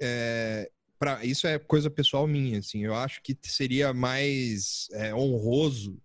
é, 0.00 0.70
pra, 0.98 1.24
isso 1.24 1.46
é 1.46 1.58
coisa 1.58 1.90
pessoal 1.90 2.26
minha. 2.26 2.58
Assim, 2.58 2.84
eu 2.84 2.94
acho 2.94 3.22
que 3.22 3.36
seria 3.42 3.92
mais 3.92 4.88
é, 4.92 5.14
honroso 5.14 6.00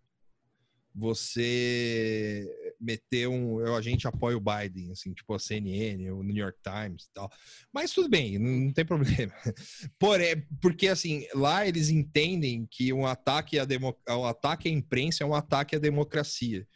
você 0.95 2.47
meter 2.83 3.27
um. 3.27 3.59
Eu, 3.61 3.75
a 3.75 3.81
gente 3.81 4.07
apoia 4.07 4.37
o 4.37 4.41
Biden, 4.41 4.91
assim, 4.91 5.13
tipo 5.13 5.33
a 5.33 5.39
CNN, 5.39 6.11
o 6.11 6.21
New 6.21 6.35
York 6.35 6.59
Times 6.61 7.05
e 7.05 7.13
tal. 7.13 7.31
Mas 7.71 7.91
tudo 7.91 8.09
bem, 8.09 8.37
não, 8.37 8.51
não 8.65 8.73
tem 8.73 8.85
problema. 8.85 9.33
Porém, 9.97 10.45
porque 10.61 10.87
assim, 10.87 11.25
lá 11.33 11.65
eles 11.65 11.89
entendem 11.89 12.67
que 12.69 12.91
um 12.91 13.05
ataque 13.05 13.57
à, 13.57 13.65
demo, 13.65 13.97
um 14.09 14.25
ataque 14.25 14.67
à 14.67 14.71
imprensa 14.71 15.23
é 15.23 15.27
um 15.27 15.33
ataque 15.33 15.75
à 15.75 15.79
democracia. 15.79 16.67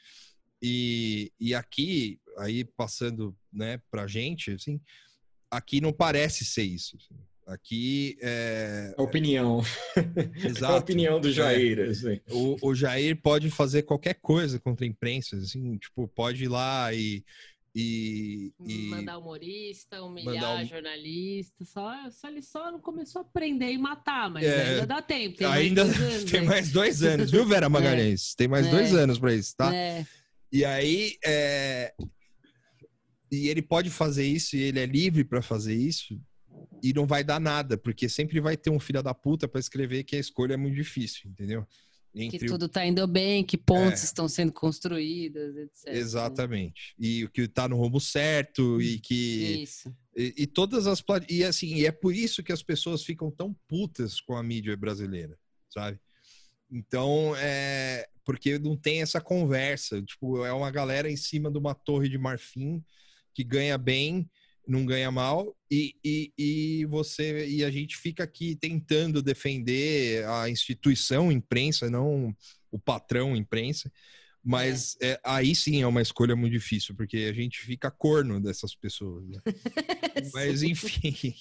E, 0.62 1.32
e 1.40 1.54
aqui, 1.54 2.20
aí 2.38 2.64
passando 2.64 3.36
né, 3.52 3.80
pra 3.92 4.08
gente, 4.08 4.52
assim, 4.52 4.80
aqui 5.52 5.82
não 5.82 5.92
parece 5.92 6.46
ser 6.46 6.64
isso. 6.64 6.98
Assim. 6.98 7.22
Aqui 7.48 8.18
é. 8.22 8.94
A 8.98 9.02
opinião. 9.02 9.64
Exato. 10.44 10.74
a 10.74 10.78
opinião 10.78 11.22
do 11.22 11.32
Jair. 11.32 11.80
É. 11.80 11.84
Assim. 11.84 12.20
O, 12.30 12.58
o, 12.62 12.76
Jair 12.76 13.16
pode 13.22 13.50
fazer 13.50 13.84
qualquer 13.84 14.16
coisa 14.16 14.60
contra 14.60 14.86
a 14.86 14.88
imprensa, 14.88 15.38
assim, 15.38 15.78
tipo, 15.78 16.10
pode 16.10 16.44
ir 16.44 16.50
lá 16.50 16.94
e. 16.94 17.24
E, 17.80 18.52
e 18.66 18.88
mandar 18.88 19.20
humorista, 19.20 20.02
humilhar 20.02 20.64
um... 20.64 20.66
jornalista, 20.66 21.64
só, 21.64 21.94
só 22.10 22.28
ele 22.28 22.42
só 22.42 22.72
não 22.72 22.80
começou 22.80 23.22
a 23.22 23.26
prender 23.26 23.70
e 23.70 23.78
matar, 23.78 24.32
mas 24.32 24.44
é, 24.44 24.72
ainda 24.72 24.88
dá 24.88 25.00
tempo. 25.00 25.38
Tem 25.38 25.46
ainda 25.46 25.86
mais 25.86 26.00
anos, 26.02 26.24
tem 26.24 26.42
né? 26.42 26.48
mais 26.48 26.72
dois 26.72 27.04
anos, 27.04 27.30
viu, 27.30 27.46
Vera 27.46 27.68
é. 27.68 27.70
Magalhães? 27.70 28.34
É, 28.34 28.36
tem 28.36 28.48
mais 28.48 28.68
dois 28.68 28.94
é. 28.94 28.96
anos 28.96 29.20
para 29.20 29.34
isso, 29.34 29.56
tá? 29.56 29.74
É. 29.74 30.04
E 30.52 30.66
aí, 30.66 31.18
e 33.32 33.48
ele 33.48 33.62
pode 33.62 33.92
fazer 33.92 34.26
isso, 34.26 34.56
e 34.56 34.62
ele 34.62 34.80
é 34.80 34.86
livre 34.86 35.24
para 35.24 35.42
fazer 35.44 35.76
isso, 35.76 36.20
e 36.82 36.94
não 36.94 37.06
vai 37.06 37.24
dar 37.24 37.40
nada, 37.40 37.78
porque 37.78 38.08
sempre 38.08 38.40
vai 38.40 38.58
ter 38.58 38.70
um 38.70 38.80
filho 38.80 39.02
da 39.02 39.14
puta 39.14 39.48
para 39.48 39.60
escrever 39.60 40.04
que 40.04 40.16
a 40.16 40.20
escolha 40.20 40.54
é 40.54 40.58
muito 40.58 40.76
difícil, 40.76 41.30
entendeu? 41.30 41.66
Entre 42.16 42.40
que 42.40 42.46
tudo 42.46 42.66
está 42.66 42.86
indo 42.86 43.06
bem, 43.06 43.44
que 43.44 43.58
pontes 43.58 44.02
é. 44.02 44.06
estão 44.06 44.28
sendo 44.28 44.52
construídas, 44.52 45.56
etc. 45.56 45.88
Exatamente. 45.88 46.96
E 46.98 47.24
o 47.24 47.30
que 47.30 47.42
está 47.42 47.68
no 47.68 47.78
rumo 47.78 48.00
certo 48.00 48.82
e 48.82 49.00
que 49.00 49.64
isso. 49.64 49.96
E, 50.16 50.34
e, 50.36 50.48
todas 50.48 50.88
as 50.88 51.04
e 51.30 51.44
assim, 51.44 51.76
e 51.76 51.86
é 51.86 51.92
por 51.92 52.16
isso 52.16 52.42
que 52.42 52.52
as 52.52 52.64
pessoas 52.64 53.04
ficam 53.04 53.30
tão 53.30 53.54
putas 53.68 54.20
com 54.20 54.36
a 54.36 54.42
mídia 54.42 54.76
brasileira, 54.76 55.38
sabe? 55.70 56.00
Então, 56.72 57.36
é 57.38 58.08
porque 58.26 58.60
não 58.60 58.76
tem 58.76 59.02
essa 59.02 59.22
conversa, 59.22 60.02
tipo, 60.02 60.44
é 60.44 60.52
uma 60.52 60.70
galera 60.70 61.10
em 61.10 61.16
cima 61.16 61.50
de 61.50 61.58
uma 61.58 61.74
torre 61.74 62.10
de 62.10 62.18
marfim 62.18 62.84
que 63.34 63.42
ganha 63.42 63.78
bem 63.78 64.30
não 64.68 64.86
ganha 64.86 65.10
mal 65.10 65.56
e, 65.72 65.96
e, 66.04 66.34
e, 66.38 66.86
você 66.86 67.48
e 67.48 67.64
a 67.64 67.72
gente 67.72 67.98
fica 67.98 68.24
aqui 68.24 68.56
tentando 68.56 69.22
defender 69.22 70.26
a 70.28 70.50
instituição 70.50 71.32
imprensa, 71.32 71.90
não 71.90 72.36
o 72.70 72.78
patrão 72.78 73.36
imprensa, 73.36 73.92
mas 74.44 74.98
é. 75.02 75.12
É, 75.12 75.20
aí 75.24 75.56
sim 75.56 75.82
é 75.82 75.88
uma 75.88 76.02
escolha 76.02 76.36
muito 76.36 76.54
difícil 76.54 76.96
porque 76.96 77.18
a 77.18 77.34
gente 77.34 77.60
fica 77.60 77.90
corno 77.90 78.42
dessas 78.42 78.76
pessoas. 78.76 79.28
Né? 79.28 79.40
mas 80.34 80.64
enfim, 80.64 81.34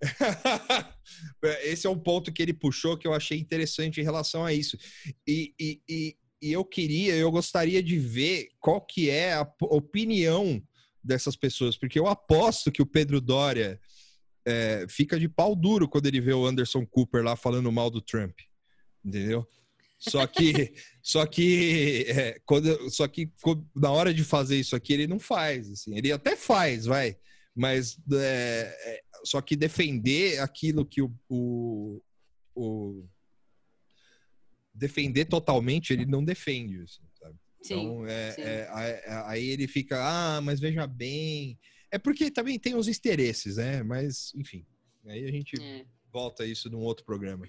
esse 1.62 1.86
é 1.86 1.90
um 1.90 1.98
ponto 1.98 2.32
que 2.32 2.42
ele 2.42 2.52
puxou 2.52 2.98
que 2.98 3.06
eu 3.06 3.14
achei 3.14 3.38
interessante 3.38 4.00
em 4.00 4.04
relação 4.04 4.44
a 4.44 4.52
isso 4.52 4.76
e, 5.26 5.54
e, 5.58 5.80
e, 5.88 6.16
e 6.42 6.52
eu 6.52 6.64
queria, 6.64 7.14
eu 7.14 7.30
gostaria 7.30 7.82
de 7.82 7.98
ver 7.98 8.50
qual 8.60 8.80
que 8.80 9.10
é 9.10 9.34
a 9.34 9.48
opinião 9.62 10.62
dessas 11.04 11.36
pessoas, 11.36 11.76
porque 11.76 11.98
eu 11.98 12.06
aposto 12.06 12.72
que 12.72 12.82
o 12.82 12.86
Pedro 12.86 13.20
Dória 13.20 13.78
é, 14.46 14.86
fica 14.88 15.18
de 15.18 15.28
pau 15.28 15.54
duro 15.54 15.88
quando 15.88 16.06
ele 16.06 16.20
vê 16.20 16.32
o 16.32 16.46
Anderson 16.46 16.86
Cooper 16.86 17.22
lá 17.22 17.36
falando 17.36 17.70
mal 17.70 17.90
do 17.90 18.00
Trump, 18.00 18.38
entendeu? 19.04 19.46
Só 19.98 20.26
que, 20.26 20.74
só 21.02 21.26
que, 21.26 22.04
é, 22.08 22.40
quando, 22.44 22.90
só 22.90 23.06
que 23.06 23.30
na 23.74 23.90
hora 23.90 24.12
de 24.12 24.24
fazer 24.24 24.58
isso 24.58 24.74
aqui 24.74 24.92
ele 24.92 25.06
não 25.06 25.18
faz, 25.18 25.70
assim. 25.70 25.96
Ele 25.96 26.12
até 26.12 26.36
faz, 26.36 26.86
vai, 26.86 27.16
mas 27.54 27.98
é, 28.12 28.76
é 28.84 29.00
só 29.24 29.40
que 29.40 29.56
defender 29.56 30.40
aquilo 30.40 30.84
que 30.84 31.00
o, 31.00 31.14
o, 31.28 32.02
o 32.54 33.08
defender 34.74 35.24
totalmente, 35.24 35.92
ele 35.92 36.04
não 36.04 36.24
defende. 36.24 36.82
Assim, 36.82 37.02
Sim. 37.64 37.74
Então, 37.80 38.06
é, 38.06 38.30
sim. 38.32 38.42
é, 38.42 38.62
a- 38.68 39.14
a- 39.20 39.30
aí 39.30 39.46
ele 39.48 39.66
fica, 39.66 39.96
ah, 39.98 40.40
mas 40.40 40.60
veja 40.60 40.86
bem. 40.86 41.58
É 41.90 41.98
porque 41.98 42.30
também 42.30 42.58
tem 42.58 42.74
os 42.74 42.88
interesses, 42.88 43.56
né? 43.56 43.82
Mas, 43.82 44.32
enfim. 44.34 44.66
Aí 45.06 45.24
a 45.24 45.30
gente 45.30 45.60
É. 45.60 45.84
volta 46.12 46.42
a 46.42 46.46
isso 46.46 46.68
num 46.70 46.80
outro 46.80 47.04
programa. 47.04 47.46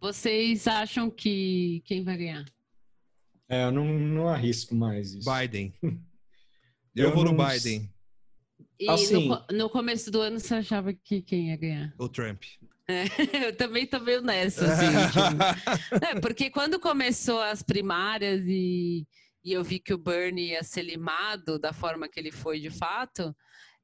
Vocês 0.00 0.66
acham 0.66 1.10
que 1.10 1.82
quem 1.86 2.02
vai 2.04 2.16
ganhar? 2.16 2.44
É, 3.48 3.64
eu 3.64 3.72
não, 3.72 3.86
não 3.98 4.28
arrisco 4.28 4.74
mais 4.74 5.14
isso. 5.14 5.30
Biden. 5.30 5.72
Eu, 6.96 7.06
Eu 7.08 7.14
vou 7.14 7.24
no 7.24 7.32
Biden, 7.36 7.92
E 8.78 8.88
Assim- 8.88 9.28
no, 9.28 9.44
no 9.52 9.68
começo 9.68 10.12
do 10.12 10.20
ano 10.20 10.38
você 10.38 10.54
achava 10.54 10.92
que 10.94 11.20
quem 11.22 11.48
ia 11.48 11.56
ganhar? 11.56 11.92
o 11.98 12.08
Trump. 12.08 12.44
Eu 13.46 13.56
também 13.56 13.86
tô 13.86 13.98
meio 14.00 14.20
nessa, 14.20 14.66
assim. 14.66 14.86
tipo. 15.08 16.04
É, 16.04 16.20
porque 16.20 16.50
quando 16.50 16.78
começou 16.78 17.40
as 17.40 17.62
primárias 17.62 18.44
e, 18.46 19.06
e 19.42 19.52
eu 19.52 19.62
vi 19.62 19.78
que 19.78 19.94
o 19.94 19.98
Bernie 19.98 20.50
ia 20.50 20.62
ser 20.62 20.82
limado 20.82 21.58
da 21.58 21.72
forma 21.72 22.08
que 22.08 22.18
ele 22.18 22.30
foi 22.30 22.60
de 22.60 22.70
fato, 22.70 23.34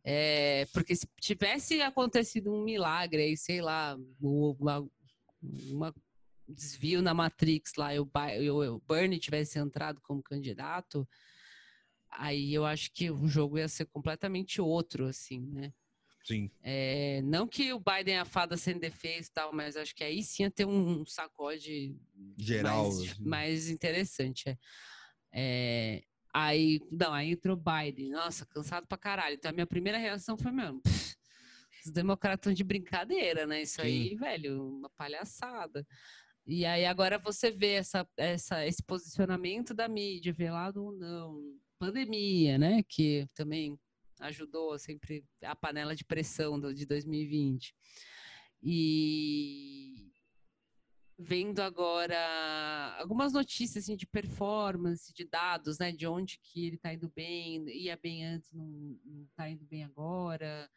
é, 0.05 0.67
porque 0.73 0.95
se 0.95 1.07
tivesse 1.21 1.81
acontecido 1.83 2.53
um 2.53 2.65
milagre 2.65 3.23
aí, 3.23 3.37
sei 3.37 3.61
lá, 3.61 3.97
uma, 4.21 4.87
uma 5.43 5.95
desvio 6.49 7.01
na 7.01 7.15
Matrix 7.15 7.75
lá, 7.77 7.91
o 8.01 8.81
Bernie 8.89 9.19
tivesse 9.19 9.59
entrado 9.59 10.01
como 10.03 10.23
candidato, 10.23 11.09
aí 12.11 12.53
eu 12.53 12.65
acho 12.65 12.91
que 12.93 13.11
o 13.11 13.27
jogo 13.29 13.59
ia 13.59 13.69
ser 13.69 13.87
completamente 13.87 14.61
outro, 14.61 15.07
assim, 15.07 15.41
né? 15.41 15.73
Sim. 16.25 16.51
É, 16.63 17.23
não 17.23 17.47
que 17.47 17.73
o 17.73 17.81
Biden 17.81 18.17
é 18.17 18.21
a 18.21 18.25
fada 18.25 18.57
sem 18.57 18.79
defesa 18.79 19.29
e 19.29 19.33
tal, 19.33 19.53
mas 19.53 19.77
acho 19.77 19.95
que 19.95 20.05
aí 20.05 20.23
sim 20.23 20.43
ia 20.45 20.51
ter 20.51 20.67
um 20.67 21.05
sacode 21.07 21.97
Geral. 22.37 22.85
mais, 22.85 23.01
assim. 23.11 23.25
mais 23.25 23.69
interessante. 23.71 24.49
É. 24.49 24.59
É, 25.33 26.03
aí, 26.35 26.81
não, 26.91 27.13
aí 27.13 27.31
entrou 27.31 27.57
Biden. 27.57 28.11
Nossa, 28.11 28.45
cansado 28.47 28.87
pra 28.87 28.99
caralho. 28.99 29.35
Então 29.35 29.51
a 29.51 29.55
minha 29.55 29.67
primeira 29.67 29.99
reação 29.99 30.37
foi 30.37 30.53
mesmo. 30.53 30.81
"Pff, 30.83 31.17
Os 31.87 31.93
democratas 31.93 32.41
estão 32.41 32.53
de 32.53 32.63
brincadeira, 32.65 33.47
né? 33.47 33.63
Isso 33.63 33.81
aí, 33.81 34.15
velho, 34.15 34.69
uma 34.77 34.91
palhaçada. 34.91 35.87
E 36.47 36.67
aí 36.67 36.85
agora 36.85 37.19
você 37.19 37.51
vê 37.51 37.73
essa, 37.75 38.07
essa, 38.17 38.67
esse 38.67 38.83
posicionamento 38.83 39.73
da 39.73 39.89
mídia, 39.89 40.33
velado 40.33 40.85
ou 40.85 40.93
não. 40.93 41.41
Pandemia, 41.79 42.59
né? 42.59 42.83
Que 42.87 43.27
também 43.35 43.79
ajudou 44.21 44.79
sempre 44.79 45.25
a 45.43 45.55
panela 45.57 45.95
de 45.97 46.05
pressão 46.05 46.59
do, 46.61 46.73
de 46.75 46.87
2020. 46.87 47.75
E 48.63 50.11
vendo 51.19 51.61
agora 51.61 52.17
algumas 52.99 53.33
notícias 53.33 53.85
assim, 53.85 53.97
de 53.97 54.07
performance, 54.07 55.13
de 55.13 55.25
dados, 55.25 55.79
né? 55.79 55.93
De 55.93 56.07
onde 56.07 56.39
que 56.43 56.67
ele 56.67 56.77
está 56.77 56.93
indo 56.93 57.11
bem, 57.15 57.65
ia 57.69 57.97
bem 57.97 58.25
antes, 58.25 58.51
não, 58.53 58.99
está 59.31 59.49
indo 59.49 59.65
bem 59.67 59.85
agora. 59.85 60.69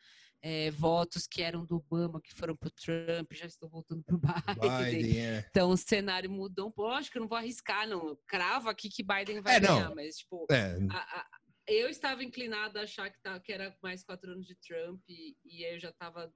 É, 0.46 0.70
votos 0.72 1.26
que 1.26 1.42
eram 1.42 1.66
do 1.66 1.78
Obama, 1.78 2.20
que 2.22 2.34
foram 2.34 2.54
para 2.54 2.68
o 2.68 2.72
Trump, 2.72 3.32
já 3.32 3.46
estão 3.46 3.70
voltando 3.70 4.04
para 4.04 4.16
o 4.16 4.20
Biden. 4.84 5.02
Biden, 5.02 5.18
é. 5.22 5.46
Então 5.50 5.70
o 5.70 5.78
cenário 5.78 6.30
mudou 6.30 6.68
um 6.68 6.72
pouco. 6.72 6.92
Lógico 6.92 7.14
que 7.14 7.18
eu 7.18 7.22
não 7.22 7.30
vou 7.30 7.38
arriscar, 7.38 7.88
não. 7.88 8.10
Eu 8.10 8.20
cravo 8.28 8.68
aqui 8.70 8.90
que 8.90 9.02
Biden 9.04 9.40
vai 9.40 9.56
É, 9.56 9.60
ganhar, 9.62 9.96
mas 9.96 10.18
tipo, 10.18 10.46
É, 10.52 10.76
a- 10.90 11.20
a- 11.22 11.28
eu 11.68 11.90
estava 11.90 12.24
inclinada 12.24 12.80
a 12.80 12.84
achar 12.84 13.10
que, 13.10 13.22
tá, 13.22 13.40
que 13.40 13.52
era 13.52 13.76
mais 13.82 14.04
quatro 14.04 14.32
anos 14.32 14.46
de 14.46 14.56
Trump 14.56 15.02
e, 15.08 15.36
e 15.46 15.64
eu 15.64 15.80
já 15.80 15.90
estava 15.90 16.32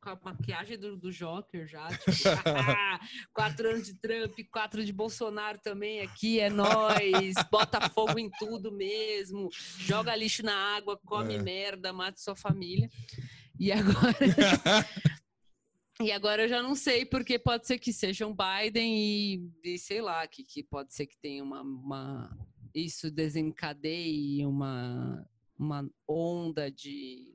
com 0.00 0.10
a 0.10 0.20
maquiagem 0.22 0.78
do, 0.78 0.96
do 0.96 1.10
Joker 1.10 1.66
já. 1.66 1.88
Tipo, 1.88 2.04
"Ah, 2.56 3.00
quatro 3.34 3.68
anos 3.68 3.86
de 3.86 3.94
Trump, 3.94 4.38
quatro 4.50 4.84
de 4.84 4.92
Bolsonaro 4.92 5.58
também 5.58 6.00
aqui, 6.00 6.40
é 6.40 6.48
nós, 6.48 7.34
bota 7.50 7.88
fogo 7.90 8.18
em 8.18 8.30
tudo 8.38 8.70
mesmo, 8.72 9.48
joga 9.80 10.14
lixo 10.14 10.42
na 10.42 10.76
água, 10.76 10.98
come 11.04 11.34
É. 11.34 11.42
merda, 11.42 11.92
mata 11.92 12.18
sua 12.18 12.36
família. 12.36 12.88
E 13.58 13.72
agora, 13.72 14.16
e 16.00 16.12
agora 16.12 16.42
eu 16.44 16.48
já 16.48 16.62
não 16.62 16.74
sei, 16.74 17.04
porque 17.06 17.38
pode 17.38 17.66
ser 17.66 17.78
que 17.78 17.92
seja 17.92 18.26
um 18.26 18.34
Biden 18.36 18.94
e, 18.96 19.50
e 19.64 19.78
sei 19.78 20.00
lá, 20.02 20.26
que, 20.26 20.44
que 20.44 20.62
pode 20.62 20.94
ser 20.94 21.06
que 21.06 21.18
tenha 21.18 21.42
uma, 21.42 21.62
uma 21.62 22.38
isso 22.80 23.10
desencadeie 23.10 24.44
uma, 24.44 25.26
uma 25.58 25.88
onda 26.06 26.70
de, 26.70 27.34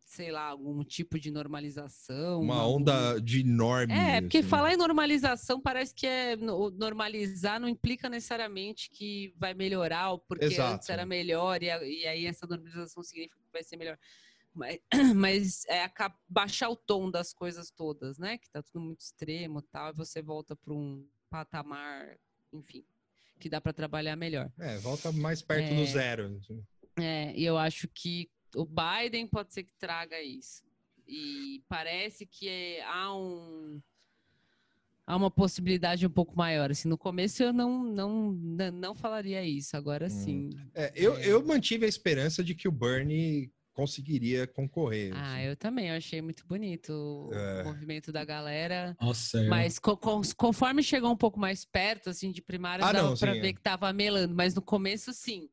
sei 0.00 0.30
lá, 0.32 0.46
algum 0.48 0.82
tipo 0.82 1.18
de 1.20 1.30
normalização. 1.30 2.40
uma 2.42 2.56
algum- 2.56 2.80
onda 2.80 3.20
de 3.20 3.44
norme. 3.44 3.92
É, 3.92 4.20
porque 4.20 4.38
assim. 4.38 4.48
falar 4.48 4.72
em 4.74 4.76
normalização 4.76 5.60
parece 5.60 5.94
que 5.94 6.06
é 6.06 6.36
no- 6.36 6.70
normalizar 6.70 7.60
não 7.60 7.68
implica 7.68 8.08
necessariamente 8.08 8.90
que 8.90 9.32
vai 9.36 9.54
melhorar, 9.54 10.10
ou 10.10 10.18
porque 10.18 10.44
antes 10.46 10.58
Exato. 10.58 10.92
era 10.92 11.06
melhor, 11.06 11.62
e, 11.62 11.66
e 11.66 12.06
aí 12.06 12.26
essa 12.26 12.46
normalização 12.46 13.02
significa 13.02 13.36
que 13.38 13.52
vai 13.52 13.62
ser 13.62 13.76
melhor. 13.76 13.98
Mas, 14.52 14.78
mas 15.16 15.64
é 15.66 15.88
baixar 16.28 16.70
o 16.70 16.76
tom 16.76 17.10
das 17.10 17.32
coisas 17.32 17.70
todas, 17.70 18.18
né? 18.18 18.38
Que 18.38 18.48
tá 18.50 18.62
tudo 18.62 18.80
muito 18.80 19.00
extremo 19.00 19.60
e 19.60 19.62
tal, 19.62 19.90
e 19.90 19.96
você 19.96 20.20
volta 20.22 20.54
para 20.56 20.72
um 20.74 21.06
patamar, 21.30 22.16
enfim, 22.52 22.84
que 23.44 23.50
dá 23.50 23.60
para 23.60 23.74
trabalhar 23.74 24.16
melhor. 24.16 24.50
É, 24.58 24.78
volta 24.78 25.12
mais 25.12 25.42
perto 25.42 25.74
do 25.74 25.82
É. 25.82 25.86
zero. 25.86 26.38
assim. 26.40 26.64
É, 26.98 27.34
e 27.36 27.44
eu 27.44 27.58
acho 27.58 27.86
que 27.88 28.30
o 28.56 28.64
Biden 28.64 29.26
pode 29.26 29.52
ser 29.52 29.64
que 29.64 29.74
traga 29.78 30.18
isso. 30.22 30.62
E 31.06 31.62
parece 31.68 32.24
que 32.24 32.48
é- 32.48 32.82
há 32.84 33.14
um 33.14 33.82
há 35.06 35.14
uma 35.14 35.30
possibilidade 35.30 36.06
um 36.06 36.10
pouco 36.10 36.34
maior. 36.34 36.70
Assim, 36.70 36.88
no 36.88 36.96
começo 36.96 37.42
eu 37.42 37.52
não 37.52 37.84
não 37.84 38.32
não, 38.32 38.70
não 38.72 38.94
falaria 38.94 39.44
isso. 39.44 39.76
Agora 39.76 40.06
Hum. 40.06 40.08
sim. 40.08 40.50
É, 40.74 40.90
eu, 40.96 41.14
É. 41.18 41.26
eu 41.26 41.44
mantive 41.44 41.84
a 41.84 41.88
esperança 41.88 42.42
de 42.42 42.54
que 42.54 42.66
o 42.66 42.72
Bernie 42.72 43.52
conseguiria 43.74 44.46
concorrer. 44.46 45.12
Ah, 45.14 45.34
assim. 45.36 45.44
eu 45.48 45.56
também. 45.56 45.88
Eu 45.90 45.96
achei 45.96 46.22
muito 46.22 46.46
bonito 46.46 46.90
o 46.92 47.34
É. 47.34 47.64
movimento 47.64 48.10
da 48.12 48.24
galera. 48.24 48.96
Nossa, 49.00 49.40
é. 49.40 49.48
Mas 49.48 49.78
co- 49.78 49.96
co- 49.96 50.22
conforme 50.36 50.82
chegou 50.82 51.10
um 51.12 51.16
pouco 51.16 51.38
mais 51.38 51.64
perto, 51.64 52.08
assim, 52.08 52.30
de 52.32 52.40
primária, 52.40 52.84
Ah, 52.84 52.92
dava 52.92 53.16
sim, 53.16 53.26
ver 53.26 53.46
é. 53.48 53.52
que 53.52 53.60
tava 53.60 53.92
melando. 53.92 54.34
Mas 54.34 54.54
no 54.54 54.62
começo, 54.62 55.12
sim. 55.12 55.48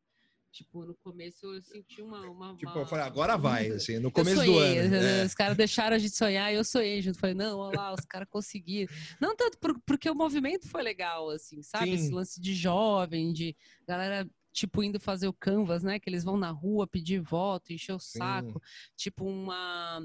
Tipo, 0.53 0.85
no 0.85 0.93
começo 0.95 1.45
eu 1.45 1.61
senti 1.61 2.01
uma. 2.01 2.29
uma 2.29 2.55
Tipo, 2.57 2.71
uma- 2.73 2.81
eu 2.81 2.85
falei, 2.85 3.05
agora 3.05 3.37
vai, 3.37 3.69
assim, 3.69 3.99
no 3.99 4.11
começo 4.11 4.43
do 4.43 4.59
ano. 4.59 4.97
os- 4.97 5.03
é. 5.03 5.23
Os 5.25 5.33
caras 5.33 5.55
deixaram 5.55 5.95
a 5.95 5.99
gente 5.99 6.13
sonhar, 6.13 6.53
eu 6.53 6.63
sonhei 6.65 7.01
junto. 7.01 7.17
Falei, 7.17 7.33
não, 7.33 7.57
olha 7.57 7.77
lá, 7.79 7.93
os 7.93 8.05
caras 8.05 8.27
conseguiram. 8.29 8.93
Não 9.19 9.33
tanto 9.33 9.57
por- 9.59 9.79
porque 9.85 10.09
o 10.09 10.13
movimento 10.15 10.67
foi 10.67 10.83
legal, 10.83 11.29
assim, 11.29 11.61
sabe? 11.63 11.91
Esse 11.93 12.07
Sim. 12.07 12.13
lance 12.13 12.39
de 12.41 12.53
jovem, 12.53 13.31
de 13.31 13.55
galera, 13.87 14.29
tipo, 14.51 14.83
indo 14.83 14.99
fazer 14.99 15.27
o 15.27 15.33
canvas, 15.33 15.83
né? 15.83 15.99
Que 15.99 16.09
eles 16.09 16.23
vão 16.23 16.37
na 16.37 16.49
rua 16.51 16.85
pedir 16.87 17.21
voto, 17.21 17.71
encher 17.73 17.93
o 17.93 17.99
saco. 17.99 18.61
Tipo, 18.95 19.25
uma, 19.25 19.99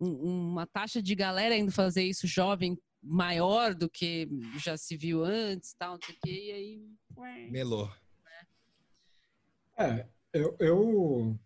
um- 0.00 0.50
uma 0.50 0.66
taxa 0.66 1.02
de 1.02 1.14
galera 1.14 1.56
indo 1.56 1.70
fazer 1.72 2.02
isso 2.04 2.26
jovem 2.26 2.78
maior 3.02 3.74
do 3.74 3.88
que 3.90 4.28
já 4.62 4.76
se 4.76 4.96
viu 4.96 5.24
antes, 5.24 5.74
tal, 5.74 5.94
não 5.94 6.00
sei 6.04 6.14
o 6.14 6.18
quê. 6.22 6.30
E 6.30 6.52
aí... 6.52 7.50
Melou. 7.50 7.92
É, 9.76 10.06
eu, 10.32 10.56
eu, 10.60 11.38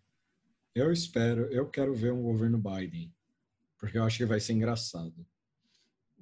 eu 0.75 0.91
espero, 0.91 1.51
eu 1.51 1.67
quero 1.69 1.95
ver 1.95 2.11
um 2.13 2.21
governo 2.21 2.57
Biden, 2.57 3.13
porque 3.77 3.97
eu 3.97 4.03
acho 4.03 4.17
que 4.17 4.25
vai 4.25 4.39
ser 4.39 4.53
engraçado. 4.53 5.25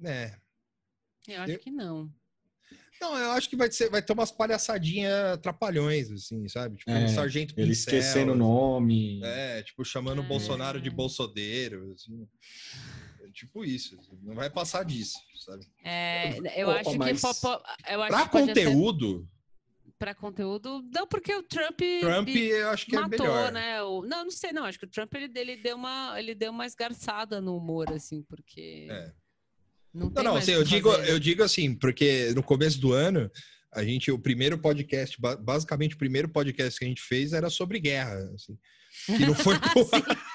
É. 0.04 0.38
Eu 1.28 1.42
acho 1.42 1.52
Eu- 1.52 1.58
que 1.58 1.70
não. 1.70 2.12
Não, 3.00 3.16
eu 3.18 3.30
acho 3.32 3.48
que 3.50 3.56
vai, 3.56 3.70
ser, 3.70 3.90
vai 3.90 4.02
ter 4.02 4.12
umas 4.12 4.30
palhaçadinhas 4.32 5.38
trapalhões, 5.42 6.10
assim, 6.10 6.48
sabe? 6.48 6.76
Tipo, 6.78 6.90
É, 6.90 7.04
um 7.04 7.08
sargento 7.08 7.54
Ele 7.56 7.68
pincel, 7.68 7.98
esquecendo 7.98 8.30
o 8.30 8.34
assim. 8.34 8.38
nome. 8.40 9.20
É, 9.24 9.62
tipo, 9.62 9.84
chamando 9.84 10.20
o 10.20 10.24
É. 10.24 10.26
Bolsonaro 10.28 10.80
de 10.80 10.90
bolsodeiro, 10.90 11.92
assim. 11.94 12.26
É 13.22 13.30
tipo 13.30 13.64
isso. 13.64 13.96
assim, 13.98 14.18
Não 14.22 14.34
vai 14.34 14.48
passar 14.48 14.84
disso, 14.84 15.18
sabe? 15.44 15.66
É, 15.84 16.38
eu 16.60 16.70
acho 16.70 16.90
que 16.90 16.98
mas- 16.98 17.22
eu 17.90 18.02
acho 18.02 18.08
Pra 18.08 18.28
conteúdo, 18.28 19.28
pra 19.98 20.14
conteúdo, 20.14 20.82
não 20.94 21.06
porque 21.06 21.34
o 21.34 21.42
Trump, 21.42 21.80
Trump 22.00 22.28
eu 22.28 22.68
acho 22.70 22.86
que 22.86 22.96
é 22.96 23.00
matou, 23.00 23.18
melhor. 23.26 23.52
né? 23.52 23.82
O, 23.82 24.02
não, 24.02 24.24
não 24.24 24.30
sei, 24.30 24.52
não. 24.52 24.64
Acho 24.64 24.78
que 24.78 24.84
o 24.86 24.90
Trump 24.90 25.12
ele, 25.14 25.30
ele 25.34 25.56
deu 25.56 25.76
uma 25.76 26.14
ele 26.18 26.34
deu 26.34 26.50
uma 26.50 26.66
esgarçada 26.66 27.40
no 27.40 27.56
humor, 27.56 27.90
assim, 27.92 28.22
porque 28.22 28.86
É. 28.90 29.12
não 29.96 30.10
Não, 30.10 30.22
não, 30.22 30.38
eu 30.40 30.64
digo, 30.64 30.92
fazer. 30.92 31.10
eu 31.10 31.18
digo 31.18 31.42
assim, 31.42 31.74
porque 31.74 32.32
no 32.34 32.42
começo 32.42 32.78
do 32.80 32.92
ano, 32.92 33.30
a 33.72 33.84
gente, 33.84 34.10
o 34.10 34.18
primeiro 34.18 34.58
podcast, 34.58 35.20
ba- 35.20 35.36
basicamente 35.36 35.94
o 35.94 35.98
primeiro 35.98 36.28
podcast 36.28 36.78
que 36.78 36.84
a 36.84 36.88
gente 36.88 37.02
fez 37.02 37.32
era 37.32 37.50
sobre 37.50 37.78
guerra, 37.80 38.16
assim, 38.34 38.58
que 39.06 39.26
não 39.26 39.34
foi 39.34 39.54
pro. 39.58 39.88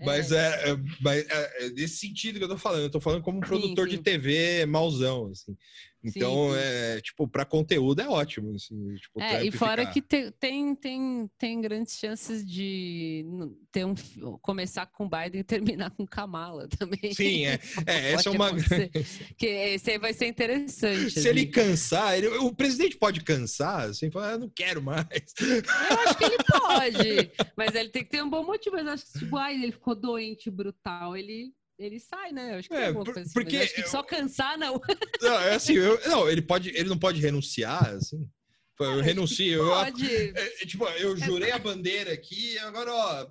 Mas 0.00 0.32
é, 0.32 0.70
é, 0.70 0.76
mas 1.00 1.26
é, 1.28 1.66
é 1.66 1.70
nesse 1.70 1.96
sentido 1.98 2.38
que 2.38 2.44
eu 2.44 2.48
tô 2.48 2.56
falando. 2.56 2.82
Eu 2.82 2.90
tô 2.90 3.00
falando 3.00 3.22
como 3.22 3.38
um 3.38 3.42
produtor 3.42 3.88
sim. 3.88 3.96
de 3.96 4.02
TV 4.02 4.64
mauzão, 4.64 5.30
assim. 5.30 5.56
Então, 6.02 6.50
sim. 6.52 6.56
é, 6.58 7.00
tipo, 7.02 7.28
pra 7.28 7.44
conteúdo 7.44 8.00
é 8.00 8.08
ótimo, 8.08 8.54
assim. 8.54 8.94
Tipo, 8.94 9.20
É, 9.20 9.44
e 9.44 9.50
fora 9.50 9.84
que 9.86 10.00
te- 10.00 10.30
tem, 10.32 10.74
tem, 10.74 11.30
tem 11.38 11.60
grandes 11.60 11.98
chances 11.98 12.44
de 12.46 13.24
ter 13.70 13.84
um, 13.84 13.94
começar 14.40 14.86
com 14.86 15.08
Biden 15.08 15.40
e 15.40 15.44
terminar 15.44 15.90
com 15.90 16.06
Kamala 16.06 16.66
também. 16.78 17.12
Sim, 17.12 17.46
é. 17.46 17.60
É, 17.86 18.12
essa 18.12 18.30
é 18.30 18.32
uma... 18.32 18.50
Que 19.36 19.46
esse 19.46 19.90
aí 19.90 19.98
vai 19.98 20.12
ser 20.14 20.26
interessante. 20.26 21.10
Se 21.10 21.28
ele 21.28 21.40
assim. 21.42 21.50
cansar, 21.50 22.16
ele- 22.16 22.28
o 22.28 22.54
presidente 22.54 22.96
pode 22.96 23.20
cansar, 23.22 23.90
assim, 23.90 24.10
falar, 24.10 24.32
ah, 24.34 24.38
não 24.38 24.48
quero 24.48 24.80
mais. 24.82 25.06
Eu 25.40 25.98
acho 25.98 26.16
que 26.18 26.24
ele 26.24 26.36
pode, 26.44 27.30
mas 27.56 27.74
ele 27.74 27.88
tem 27.90 28.02
que 28.04 28.10
ter 28.10 28.22
um 28.22 28.30
bom 28.30 28.44
motivo. 28.44 28.76
Mas 28.76 28.86
acho 28.86 29.04
que 29.04 29.18
se 29.18 29.24
o 29.24 29.28
Biden 29.30 29.62
ele 29.64 29.72
ficou 29.72 29.94
doente, 29.94 30.50
brutal, 30.50 31.16
ele, 31.16 31.52
ele 31.84 31.98
sai, 31.98 32.30
né? 32.32 32.54
Eu 32.54 32.58
acho 32.58 32.68
que 32.68 32.74
É, 32.74 32.92
por- 32.92 33.04
coisa 33.04 33.20
assim. 33.22 33.32
porque 33.32 33.56
eu 33.56 33.62
acho 33.62 33.74
que 33.74 33.80
eu- 33.82 33.88
só 33.88 34.02
cansar, 34.02 34.56
não. 34.58 34.80
Não, 35.22 35.40
é 35.40 35.54
assim, 35.54 35.74
eu- 35.74 36.00
não, 36.08 36.28
ele 36.28 36.42
pode, 36.42 36.68
ele 36.70 36.88
não 36.88 36.98
pode 36.98 37.20
renunciar, 37.20 37.94
assim. 37.94 38.28
Eu 38.78 39.00
renuncio. 39.02 39.44
Eu, 39.62 39.68
Pode. 39.68 40.06
é, 40.38 40.62
é, 40.62 40.66
tipo, 40.66 40.86
eu 40.88 41.14
jurei 41.16 41.50
a 41.52 41.58
bandeira 41.58 42.12
aqui, 42.14 42.58
agora, 42.60 42.90
ó, 42.90 43.30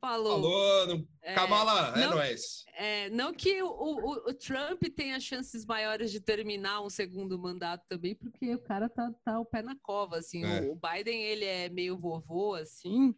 Falou. 0.00 0.32
falou, 0.42 0.86
não, 0.88 1.08
É, 1.22 1.34
Kamala, 1.34 1.92
é 1.96 2.00
não- 2.06 2.10
nóis. 2.16 2.64
É, 2.76 3.10
não 3.10 3.32
que 3.34 3.60
o, 3.62 3.68
o- 3.68 4.28
o 4.30 4.34
Trump 4.34 4.82
tenha 4.96 5.18
chances 5.20 5.64
maiores 5.64 6.10
de 6.12 6.20
terminar 6.20 6.80
um 6.82 6.90
segundo 6.90 7.38
mandato 7.38 7.84
também, 7.88 8.14
porque 8.16 8.54
o 8.54 8.58
cara 8.60 8.88
tá, 8.88 9.12
tá 9.24 9.38
o 9.40 9.44
pé 9.44 9.60
na 9.62 9.76
cova, 9.76 10.18
assim. 10.18 10.44
É. 10.44 10.60
O, 10.62 10.72
o 10.72 10.76
Biden, 10.76 11.22
ele 11.22 11.44
é 11.44 11.68
meio 11.68 11.96
vovô, 11.98 12.54
assim. 12.54 13.14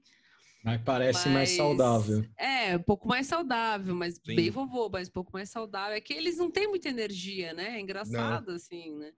Mas 0.63 0.81
parece 0.83 1.29
mais 1.29 1.49
mas- 1.51 1.57
saudável. 1.57 2.25
É, 2.37 2.77
um 2.77 2.83
pouco 2.83 3.09
mais 3.09 3.27
saudável, 3.27 3.95
mas 3.95 4.15
Sim. 4.17 4.37
bem 4.37 4.51
vovô, 4.51 4.89
mas 4.91 5.09
um 5.09 5.13
pouco 5.13 5.33
mais 5.33 5.49
saudável. 5.49 5.97
É 5.97 6.01
que 6.01 6.13
eles 6.13 6.37
não 6.37 6.51
têm 6.51 6.69
muita 6.69 6.89
energia, 6.89 7.55
né? 7.55 7.77
É 7.77 7.81
engraçado, 7.81 8.51
assim, 8.51 8.95
né? 8.97 9.13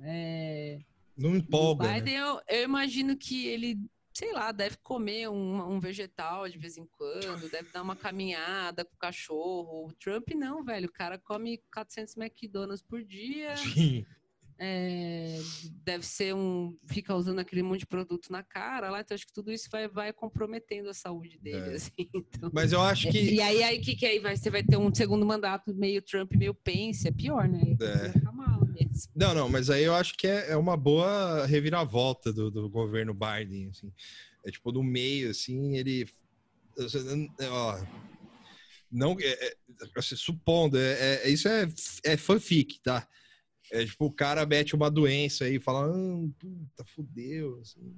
É, 0.00 0.80
Não 1.16 1.32
o 1.32 1.36
empolga, 1.36 1.86
né? 1.86 1.94
Biden, 2.00 2.16
eu, 2.16 2.40
eu 2.48 2.62
imagino 2.64 3.16
que 3.16 3.46
ele, 3.46 3.78
sei 4.12 4.32
lá, 4.32 4.50
deve 4.50 4.78
comer 4.78 5.28
um, 5.28 5.74
um 5.74 5.78
vegetal 5.78 6.48
de 6.48 6.58
vez 6.58 6.76
em 6.76 6.86
quando, 6.86 7.48
deve 7.50 7.70
dar 7.70 7.82
uma 7.82 7.94
caminhada 7.94 8.84
com 8.84 8.94
o 8.94 8.98
cachorro. 8.98 9.86
O 9.86 9.92
Trump 9.92 10.30
não, 10.34 10.64
velho. 10.64 10.88
O 10.88 10.92
cara 10.92 11.18
come 11.18 11.58
400 11.72 12.16
McDonald's 12.16 12.82
por 12.82 13.04
dia. 13.04 13.56
Sim. 13.56 14.04
É, 14.62 15.40
deve 15.82 16.04
ser 16.04 16.34
um. 16.34 16.76
Fica 16.86 17.14
usando 17.14 17.38
aquele 17.38 17.62
monte 17.62 17.80
de 17.80 17.86
produto 17.86 18.30
na 18.30 18.42
cara 18.42 18.90
lá. 18.90 19.00
Então, 19.00 19.14
acho 19.14 19.26
que 19.26 19.32
tudo 19.32 19.50
isso 19.50 19.70
vai, 19.72 19.88
vai 19.88 20.12
comprometendo 20.12 20.90
a 20.90 20.94
saúde 20.94 21.38
dele, 21.38 21.70
É. 21.70 21.74
assim. 21.74 21.90
Então, 22.14 22.50
Mas 22.52 22.70
eu 22.72 22.80
acho 22.82 23.10
que. 23.10 23.18
e 23.18 23.40
aí, 23.40 23.62
aí 23.62 23.80
que, 23.80 23.96
que 23.96 24.04
aí 24.04 24.18
vai, 24.18 24.36
você 24.36 24.50
vai 24.50 24.62
ter 24.62 24.76
um 24.76 24.94
segundo 24.94 25.24
mandato 25.24 25.74
meio 25.74 26.02
Trump, 26.02 26.32
meio 26.34 26.52
Pence, 26.52 27.08
é 27.08 27.10
pior, 27.10 27.48
né? 27.48 27.74
É. 27.80 28.12
Não, 29.16 29.34
não, 29.34 29.48
mas 29.48 29.70
aí 29.70 29.82
eu 29.84 29.94
acho 29.94 30.14
que 30.16 30.26
é, 30.26 30.50
é 30.50 30.56
uma 30.56 30.76
boa 30.76 31.46
reviravolta 31.46 32.30
do, 32.32 32.50
do 32.50 32.68
governo 32.68 33.14
Biden, 33.14 33.68
assim. 33.70 33.90
É 34.44 34.50
tipo, 34.50 34.70
no 34.72 34.82
meio, 34.82 35.30
assim, 35.30 35.76
ele... 35.76 36.06
Ó, 37.50 37.78
não, 38.90 39.16
é, 39.20 39.46
é, 39.48 39.56
assim, 39.96 40.16
supondo, 40.16 40.76
é, 40.78 41.22
é- 41.24 41.30
isso 41.30 41.48
é, 41.48 41.68
é 42.04 42.16
fanfic, 42.16 42.80
tá? 42.82 43.06
É 43.72 43.84
tipo, 43.84 44.06
o 44.06 44.12
cara 44.12 44.44
mete 44.44 44.74
uma 44.74 44.90
doença 44.90 45.44
aí 45.44 45.56
e 45.56 45.60
fala, 45.60 45.86
ah, 45.86 46.28
puta, 46.38 46.84
fudeu, 46.94 47.58
assim, 47.60 47.94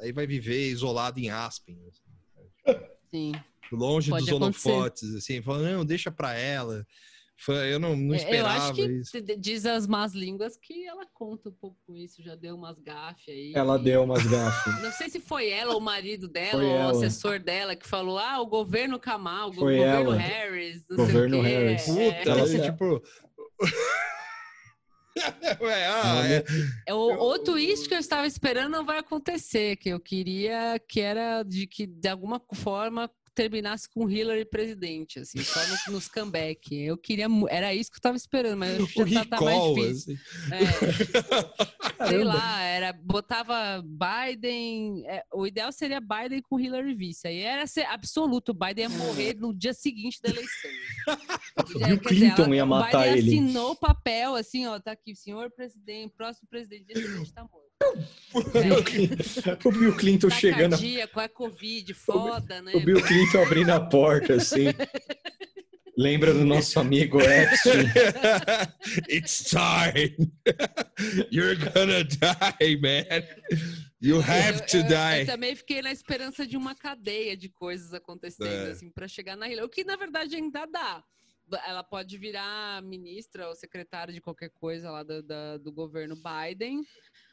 aí 0.00 0.12
vai 0.12 0.26
viver 0.26 0.68
isolado 0.70 1.18
em 1.18 1.30
Aspen, 1.30 1.76
assim, 1.88 2.80
Sim. 3.10 3.32
longe 3.72 4.10
Pode 4.10 4.24
dos 4.26 4.34
acontecer. 4.34 4.68
holofotes, 4.70 5.14
assim, 5.16 5.42
fala, 5.42 5.62
não, 5.72 5.84
deixa 5.84 6.10
pra 6.12 6.34
ela. 6.34 6.86
Eu 7.48 7.80
não, 7.80 7.96
não 7.96 8.12
É, 8.14 8.18
esperava 8.18 8.48
Eu 8.48 8.60
acho 8.64 8.74
que 8.74 8.82
isso. 8.82 9.12
diz 9.38 9.64
as 9.64 9.86
más 9.86 10.12
línguas 10.12 10.58
que 10.58 10.86
ela 10.86 11.06
conta 11.14 11.48
um 11.48 11.52
pouco 11.52 11.76
com 11.86 11.96
isso, 11.96 12.22
já 12.22 12.34
deu 12.34 12.54
umas 12.54 12.78
gafes 12.78 13.28
aí. 13.30 13.52
Ela 13.54 13.78
deu 13.78 14.04
umas 14.04 14.22
gafas. 14.28 14.82
Não 14.82 14.92
sei 14.92 15.08
se 15.08 15.20
foi 15.20 15.48
ela 15.48 15.72
ou 15.72 15.78
o 15.78 15.82
marido 15.82 16.28
dela, 16.28 16.60
Foi 16.60 16.66
ou 16.66 16.70
o 16.72 16.76
ela. 16.76 16.90
assessor 16.92 17.40
dela, 17.40 17.74
que 17.74 17.88
falou: 17.88 18.18
ah, 18.18 18.40
o 18.42 18.46
governo 18.46 19.00
Kamal, 19.00 19.48
o 19.48 19.54
Foi 19.54 19.78
governo 19.78 20.10
ela. 20.12 20.16
Harris, 20.18 20.84
não 20.90 20.98
Governo 20.98 21.30
sei 21.30 21.40
o 21.40 21.42
quê. 21.42 21.48
Harris. 21.50 21.88
É, 21.88 22.18
Puta, 22.18 22.30
Ela- 22.30 22.42
assim, 22.42 22.60
tipo. 22.60 23.02
Ué, 25.60 25.86
ah, 25.86 26.22
é. 26.26 26.44
É, 26.86 26.94
o, 26.94 27.12
o 27.12 27.38
twist 27.38 27.88
que 27.88 27.94
eu 27.94 27.98
estava 27.98 28.26
esperando 28.26 28.70
não 28.70 28.84
vai 28.84 28.98
acontecer, 28.98 29.76
que 29.76 29.88
eu 29.88 30.00
queria 30.00 30.80
que 30.88 31.00
era 31.00 31.42
de 31.42 31.66
que, 31.66 31.86
de 31.86 32.08
alguma 32.08 32.40
forma, 32.54 33.10
terminasse 33.34 33.88
com 33.88 34.08
Hillary 34.10 34.44
presidente, 34.44 35.18
assim, 35.20 35.42
só 35.42 35.60
no- 35.88 35.94
nos 35.94 36.08
comeback. 36.08 36.74
Eu 36.74 36.96
queria. 36.98 37.26
Era 37.48 37.74
isso 37.74 37.90
que 37.90 37.96
eu 37.96 38.00
estava 38.00 38.16
esperando, 38.16 38.58
mas 38.58 38.78
O 38.80 38.86
que 38.86 39.06
já 39.06 39.24
tá, 39.24 39.38
tá 39.38 39.44
mais 39.44 39.74
difícil. 39.74 40.14
assim. 40.14 40.54
É. 40.54 42.06
sei 42.08 42.24
lá, 42.24 42.62
era, 42.62 42.92
botava 42.92 43.82
Biden. 43.84 45.04
é, 45.06 45.24
o 45.32 45.46
ideal 45.46 45.70
seria 45.72 46.00
Biden 46.00 46.42
com 46.42 46.58
Hillary 46.58 46.94
vice. 46.94 47.26
Aí 47.28 47.38
era 47.40 47.66
ser 47.66 47.84
absoluto, 47.86 48.50
o 48.50 48.54
Biden 48.54 48.84
ia 48.84 48.88
morrer 48.90 49.34
no 49.34 49.54
dia 49.54 49.72
seguinte 49.74 50.20
da 50.22 50.30
eleição. 50.30 50.70
Quer 51.66 51.78
dizer, 51.78 52.00
Clinton 52.00 52.42
ela- 52.44 52.56
ia 52.56 52.64
o 52.64 52.68
matar 52.68 53.02
Biden 53.04 53.18
ele. 53.18 53.28
assinou 53.28 53.70
o 53.72 53.76
papel, 53.76 54.34
assim, 54.34 54.66
ó, 54.66 54.78
tá 54.80 54.92
aqui, 54.92 55.14
senhor 55.14 55.50
presidente, 55.50 56.12
próximo 56.16 56.48
presidente, 56.48 56.84
dia 56.92 56.96
seguinte 57.02 57.32
tá 57.32 57.42
morto. 57.42 57.69
Clinton- 58.84 59.58
o 59.68 59.72
Bill 59.72 59.96
Clinton 59.96 60.28
Tá 60.28 60.34
chegando. 60.36 60.70
cardíaco, 60.72 61.20
é 61.20 61.28
Covid, 61.28 61.94
foda, 61.94 62.62
né? 62.62 62.72
O 62.74 62.80
Bill 62.80 63.02
Clinton 63.02 63.42
abrindo 63.42 63.70
a 63.70 63.80
porta, 63.80 64.34
assim. 64.34 64.66
Lembra 65.96 66.32
do 66.32 66.44
nosso 66.44 66.78
amigo 66.80 67.20
Epstein? 67.20 67.84
It's 69.10 69.44
time. 69.50 70.16
You're 71.30 71.56
gonna 71.56 72.04
die, 72.04 72.76
man. 72.80 73.04
You 74.00 74.20
have 74.22 74.64
to 74.66 74.78
eu, 74.78 74.82
eu- 74.82 74.88
die. 74.88 75.20
Eu 75.20 75.26
também 75.26 75.54
fiquei 75.56 75.82
na 75.82 75.92
esperança 75.92 76.46
de 76.46 76.56
uma 76.56 76.74
cadeia 76.74 77.36
de 77.36 77.48
coisas 77.50 77.92
acontecendo, 77.92 78.46
É. 78.68 78.70
assim, 78.70 78.90
para 78.90 79.08
chegar 79.08 79.36
na 79.36 79.48
Hillary. 79.48 79.66
O 79.66 79.68
que, 79.70 79.84
na 79.84 79.96
verdade, 79.96 80.36
ainda 80.36 80.64
dá. 80.66 81.02
Ela 81.66 81.82
pode 81.82 82.16
virar 82.16 82.80
ministra 82.80 83.48
ou 83.48 83.56
secretária 83.56 84.14
de 84.14 84.20
qualquer 84.20 84.50
coisa 84.50 84.88
lá 84.88 85.02
do, 85.02 85.20
da- 85.20 85.58
do 85.58 85.72
governo 85.72 86.14
Biden. 86.16 86.80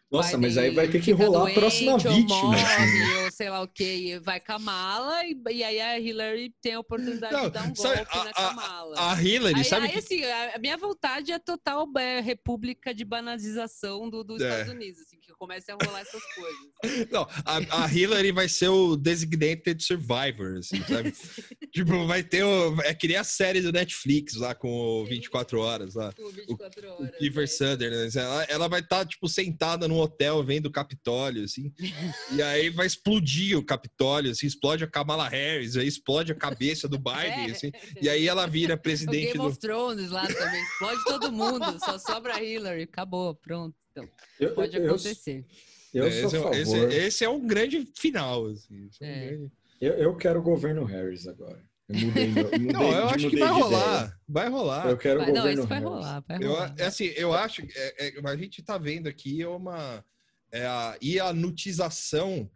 Nossa, 0.10 0.38
Biden 0.38 0.42
mas 0.42 0.58
aí 0.58 0.70
vai 0.74 0.88
ter 0.88 1.02
que 1.02 1.12
rolar 1.12 1.50
a 1.50 1.54
próxima 1.54 1.92
doente, 1.98 2.08
ou 2.08 2.14
vítima. 2.16 2.40
morre, 2.44 2.62
assim. 2.62 3.24
ou 3.26 3.32
sei 3.32 3.50
lá 3.50 3.62
o 3.62 3.68
quê, 3.68 3.96
e 3.96 4.20
vai 4.20 4.40
Kamala, 4.40 5.26
e, 5.26 5.36
e 5.52 5.64
aí 5.66 5.82
a 5.82 6.00
Hillary 6.00 6.54
tem 6.62 6.76
a 6.76 6.80
oportunidade 6.80 7.34
Não, 7.34 7.44
de 7.44 7.50
dar 7.50 7.70
um 7.70 7.76
sabe, 7.76 7.98
golpe 7.98 8.18
a- 8.18 8.24
na 8.24 8.30
a- 8.30 8.34
Kamala. 8.34 8.96
A 9.12 9.22
Hillary, 9.22 9.56
Aí, 9.58 9.64
sabe 9.66 9.86
aí, 9.88 9.92
que... 9.92 10.00
assim, 10.00 10.24
a 10.24 10.56
a 10.56 10.60
minha 10.60 10.78
vontade 10.78 11.32
é 11.34 11.40
total 11.40 11.86
é, 11.98 12.22
república 12.22 12.94
de 12.94 13.04
banalização 13.04 14.10
do, 14.10 14.24
dos 14.24 14.42
É. 14.42 14.50
Estados 14.50 14.74
Unidos, 14.74 15.02
assim, 15.02 15.17
que 15.28 15.34
comece 15.38 15.70
a 15.72 15.78
rolar 15.84 16.00
essas 16.00 16.24
coisas. 16.34 17.08
Não, 17.12 17.28
a, 17.46 17.84
a 17.84 17.94
Hillary 17.94 18.32
vai 18.32 18.48
ser 18.48 18.70
o 18.70 18.96
designated 18.96 19.84
survivor, 19.84 20.58
assim, 20.58 20.82
sabe? 20.84 21.14
tipo, 21.74 22.08
vai 22.08 22.24
ter 22.24 22.44
o... 22.44 22.82
É 22.82 22.94
que 22.94 23.08
nem 23.08 23.18
a 23.18 23.24
série 23.24 23.62
do 23.62 23.72
Netflix 23.72 24.36
lá 24.36 24.56
com 24.56 24.70
o 24.70 25.06
24 25.06 25.60
horas 25.60 25.96
lá. 25.96 26.14
Por 26.14 26.32
24 26.34 26.88
O 26.88 26.92
horas. 26.94 27.18
Kiefer 27.18 27.44
é. 27.44 27.48
Sutherland, 27.48 28.18
ela, 28.18 28.44
ela 28.46 28.68
vai 28.70 28.80
estar, 28.80 29.06
tipo, 29.06 29.28
sentada 29.28 29.88
num 29.88 30.00
hotel 30.00 30.44
vendo 30.44 30.68
o 30.68 30.72
Capitólio, 30.72 31.44
assim, 31.44 31.74
e 32.32 32.42
aí 32.42 32.70
vai 32.70 32.88
explodir 32.88 33.58
o 33.58 33.66
Capitólio, 33.66 34.32
assim, 34.32 34.48
explode 34.48 34.84
a 34.84 34.88
Kamala 34.88 35.28
Harris, 35.28 35.76
aí 35.76 35.88
explode 35.88 36.32
a 36.32 36.36
cabeça 36.36 36.88
do 36.88 36.98
Biden, 36.98 37.50
É. 37.50 37.52
assim, 37.52 37.72
e 38.02 38.08
aí 38.08 38.28
ela 38.28 38.48
vira 38.48 38.76
O 38.76 38.82
presidente 38.82 39.34
Game 39.34 39.40
do... 39.40 39.48
of 39.48 39.60
Thrones 39.60 40.10
lá 40.10 40.26
também. 40.26 40.64
Explode 40.64 41.04
todo 41.04 41.32
mundo, 41.32 41.80
só 41.80 41.98
sobra 41.98 42.36
a 42.36 42.44
Hillary. 42.44 42.84
Acabou, 42.84 43.36
pronto. 43.36 43.76
Então, 44.04 44.10
Eu, 44.40 44.54
pode 44.56 44.78
eu- 44.78 44.86
acontecer. 44.86 45.46
Eu, 45.94 46.06
É, 46.06 46.12
sou 46.12 46.28
esse, 46.28 46.36
a 46.36 46.40
é, 46.40 46.42
favor. 46.44 46.56
esse, 46.56 46.78
esse 46.98 47.24
é 47.26 47.30
um 47.30 47.46
grande 47.48 47.88
final, 47.98 48.46
assim. 48.48 48.90
é 49.02 49.06
um 49.06 49.08
É. 49.10 49.26
grande- 49.28 49.52
Eu, 49.82 49.94
eu 49.94 50.16
quero 50.18 50.40
o 50.40 50.44
governo 50.44 50.84
Harris 50.84 51.28
agora. 51.28 51.64
Eu 51.90 52.00
mudei, 52.00 52.28
mudei- 52.28 52.60
Não, 52.74 52.92
eu 52.92 53.06
acho 53.08 53.30
que 53.30 53.38
vai 53.38 53.50
rolar, 53.50 53.98
ideia. 54.04 54.20
vai 54.28 54.50
rolar. 54.50 54.88
Eu 54.90 54.98
quero 54.98 55.20
o 55.22 55.24
Vai- 55.24 55.32
não, 55.32 55.36
governo 55.42 55.60
isso 55.62 55.68
vai 55.68 55.80
Harris. 55.80 55.94
rolar, 55.94 56.24
vai 56.28 56.38
Eu, 56.42 56.50
rolar. 56.50 56.76
é 56.78 56.86
assim, 56.86 57.06
eu 57.16 57.34
acho 57.34 57.66
que 57.66 57.74
é, 57.80 58.08
é, 58.08 58.14
a 58.30 58.36
gente 58.36 58.62
tá 58.64 58.78
vendo 58.78 59.08
aqui 59.08 59.42
é 59.42 59.48
uma 59.48 60.04
é 60.52 60.66
a 60.66 60.98
ianutização 61.02 62.50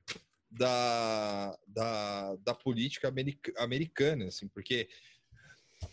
da, 0.50 1.58
da, 1.68 2.36
da 2.38 2.54
política 2.54 3.08
america- 3.08 3.54
americana, 3.58 4.26
assim, 4.26 4.48
porque 4.50 4.90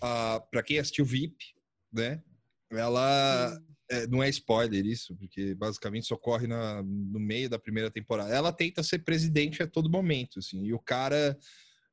para 0.00 0.62
quem 0.64 0.78
assistiu 0.78 1.04
VIP, 1.04 1.54
né, 1.92 2.22
ela. 2.70 3.60
É, 3.90 4.06
não 4.06 4.22
é 4.22 4.28
spoiler 4.28 4.84
isso, 4.84 5.16
porque 5.16 5.54
basicamente 5.54 6.04
isso 6.04 6.14
ocorre 6.14 6.46
na, 6.46 6.82
no 6.82 7.18
meio 7.18 7.48
da 7.48 7.58
primeira 7.58 7.90
temporada. 7.90 8.34
Ela 8.34 8.52
tenta 8.52 8.82
ser 8.82 9.00
presidente 9.00 9.62
a 9.62 9.66
todo 9.66 9.90
momento, 9.90 10.38
assim, 10.40 10.64
e 10.64 10.72
o 10.74 10.78
cara, 10.78 11.38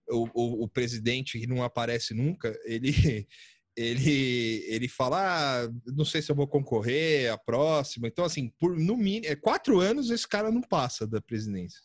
o, 0.10 0.28
o, 0.34 0.64
o 0.64 0.68
presidente 0.68 1.40
que 1.40 1.48
não 1.48 1.64
aparece 1.64 2.14
nunca, 2.14 2.54
ele 2.66 2.92
ele 3.78 4.64
ele 4.68 4.88
fala, 4.88 5.64
ah, 5.66 5.70
não 5.88 6.06
sei 6.06 6.22
se 6.22 6.32
eu 6.32 6.36
vou 6.36 6.48
concorrer 6.48 7.32
a 7.32 7.38
próxima. 7.38 8.08
Então, 8.08 8.24
assim, 8.24 8.50
por 8.60 8.78
no 8.78 8.96
mínimo, 8.96 9.26
é 9.32 9.36
quatro 9.36 9.80
anos 9.80 10.10
esse 10.10 10.28
cara 10.28 10.50
não 10.52 10.62
passa 10.62 11.06
da 11.06 11.22
presidência. 11.22 11.80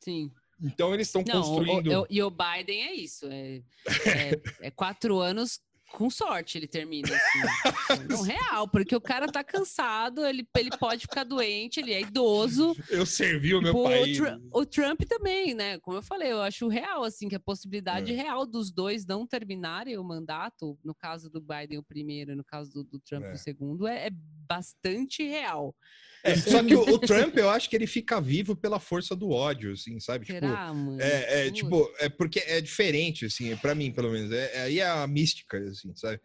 Sim. 0.00 0.30
Então 0.62 0.92
eles 0.94 1.08
estão 1.08 1.22
Não, 1.26 1.40
o- 1.40 1.42
construindo. 1.42 2.02
o- 2.02 2.06
e 2.10 2.22
o 2.22 2.30
Biden 2.30 2.82
é 2.84 2.94
isso. 2.94 3.26
É, 3.26 3.56
é- 3.56 3.62
é 4.68 4.70
quatro 4.70 5.18
anos 5.18 5.60
com 5.94 6.10
sorte 6.10 6.58
ele 6.58 6.66
termina. 6.66 7.08
Assim. 7.08 8.04
Não, 8.08 8.22
real, 8.22 8.66
porque 8.68 8.94
o 8.96 9.00
cara 9.00 9.26
tá 9.28 9.44
cansado, 9.44 10.24
ele, 10.26 10.46
ele 10.58 10.70
pode 10.76 11.02
ficar 11.02 11.22
doente, 11.24 11.78
ele 11.80 11.92
é 11.92 12.00
idoso. 12.00 12.76
Eu 12.90 13.06
servi 13.06 13.54
o 13.54 13.62
meu 13.62 13.72
Tipo, 14.04 14.24
o, 14.52 14.60
o 14.60 14.66
Trump 14.66 15.02
também, 15.08 15.54
né? 15.54 15.78
Como 15.78 15.96
eu 15.98 16.02
falei, 16.02 16.32
eu 16.32 16.40
acho 16.42 16.66
real, 16.68 17.04
assim, 17.04 17.28
que 17.28 17.34
a 17.36 17.40
possibilidade 17.40 18.12
É. 18.12 18.16
real 18.16 18.44
dos 18.44 18.72
dois 18.72 19.06
não 19.06 19.26
terminarem 19.26 19.96
o 19.96 20.04
mandato, 20.04 20.76
no 20.84 20.94
caso 20.94 21.30
do 21.30 21.40
Biden 21.40 21.78
o 21.78 21.82
primeiro 21.82 22.32
e 22.32 22.34
no 22.34 22.44
caso 22.44 22.72
do, 22.72 22.84
do 22.84 22.98
Trump 22.98 23.24
É. 23.24 23.32
o 23.32 23.36
segundo, 23.38 23.86
é, 23.86 24.06
é 24.08 24.10
bastante 24.48 25.22
real. 25.22 25.74
É, 26.22 26.34
só 26.36 26.64
que 26.64 26.74
o, 26.74 26.80
o 26.80 26.98
Trump, 26.98 27.36
eu 27.36 27.50
acho 27.50 27.68
que 27.68 27.76
ele 27.76 27.86
fica 27.86 28.18
vivo 28.18 28.56
pela 28.56 28.80
força 28.80 29.14
do 29.14 29.28
ódio, 29.30 29.72
assim, 29.72 30.00
sabe? 30.00 30.24
Tipo, 30.24 30.40
Será, 30.40 30.72
mano? 30.72 30.98
É, 30.98 31.48
é, 31.48 31.50
tipo, 31.50 31.86
é 31.98 32.08
porque 32.08 32.38
é 32.46 32.62
diferente, 32.62 33.26
assim, 33.26 33.54
pra 33.58 33.74
mim, 33.74 33.92
pelo 33.92 34.10
menos. 34.10 34.32
É, 34.32 34.56
é- 34.56 34.62
aí 34.62 34.78
é 34.80 34.86
a 34.88 35.06
mística, 35.06 35.58
assim, 35.58 35.83
sabe? 35.96 36.20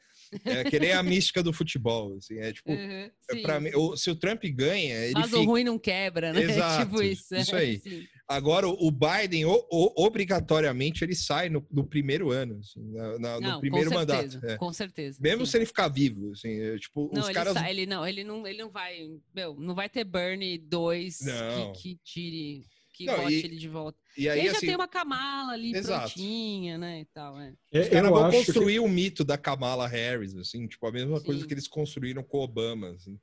É 0.46 0.64
que 0.64 0.80
nem 0.80 0.92
a 0.94 1.02
mística 1.02 1.42
do 1.42 1.52
futebol, 1.52 2.16
assim. 2.18 2.38
É 2.38 2.54
tipo, 2.54 2.72
Uhum, 2.72 2.78
é 2.78 3.12
sim, 3.32 3.42
pra 3.42 3.60
mim, 3.60 3.72
o- 3.76 3.98
se 3.98 4.10
o 4.12 4.16
Trump 4.16 4.44
ganha, 4.46 4.96
ele 5.06 5.14
Vaso 5.14 5.38
fica. 5.40 5.44
ruim 5.50 5.64
não 5.64 5.80
quebra, 5.80 6.32
né? 6.32 6.40
Exato, 6.84 6.86
tipo 6.90 7.02
isso. 7.02 7.36
isso 7.36 7.56
é, 7.56 7.60
aí. 7.60 7.80
sim. 7.80 8.04
Agora, 8.28 8.68
o 8.68 8.92
Biden, 8.92 9.46
o- 9.46 9.66
o- 9.72 10.06
obrigatoriamente, 10.06 11.04
ele 11.04 11.16
sai 11.16 11.50
no, 11.50 11.66
no 11.72 11.84
primeiro 11.86 12.30
ano, 12.32 12.60
assim, 12.60 12.80
na- 12.92 13.20
na- 13.20 13.40
Não, 13.42 13.52
no 13.56 13.60
primeiro 13.60 13.90
com 13.90 13.96
mandato. 13.96 14.32
certeza, 14.32 14.54
é. 14.54 14.58
Com 14.58 14.72
certeza. 14.74 15.18
Mesmo 15.22 15.46
sim. 15.46 15.52
se 15.52 15.58
ele 15.58 15.66
ficar 15.66 15.88
vivo, 15.88 16.32
assim, 16.32 16.60
é, 16.60 16.78
tipo, 16.78 17.10
Não, 17.12 17.22
os 17.22 17.28
ele, 17.28 17.34
caras. 17.34 17.54
sai- 17.54 17.72
ele 17.72 17.86
não, 17.86 18.08
ele 18.08 18.24
não, 18.24 18.46
ele 18.46 18.60
não 18.60 18.70
vai, 18.70 19.00
meu, 19.34 19.56
não 19.56 19.74
vai 19.74 19.90
ter 19.90 20.04
Bernie 20.04 20.58
2 20.60 21.22
Não. 21.22 21.74
que, 21.74 21.82
que 21.96 22.00
tire, 22.04 22.66
que 23.00 23.06
Não, 23.06 23.16
bote 23.16 23.34
e- 23.34 23.46
ele 23.46 23.56
de 23.56 23.70
volta. 23.70 23.98
E 24.18 24.24
E 24.24 24.30
aí, 24.30 24.40
aí 24.42 24.46
já 24.48 24.52
assim, 24.58 24.66
tem 24.68 24.76
uma 24.76 24.88
Kamala 24.88 25.54
ali 25.54 25.74
Exato. 25.74 26.14
prontinha, 26.14 26.78
né, 26.78 27.00
e 27.00 27.06
tal, 27.06 27.40
é. 27.40 27.54
Os 27.72 27.88
caras 27.88 28.10
eu 28.10 28.14
vão 28.14 28.26
acho 28.26 28.38
que- 28.40 28.46
construir 28.46 28.80
o 28.82 28.90
mito 28.90 29.24
da 29.24 29.38
Kamala 29.38 29.88
Harris, 29.88 30.36
assim, 30.36 30.68
tipo, 30.68 30.86
a 30.86 30.92
mesma 30.92 31.22
coisa 31.22 31.42
Sim. 31.42 31.48
que 31.48 31.54
eles 31.54 31.68
construíram 31.68 32.22
com 32.24 32.40
o 32.40 32.44
Obama, 32.44 32.90
assim. 32.90 33.18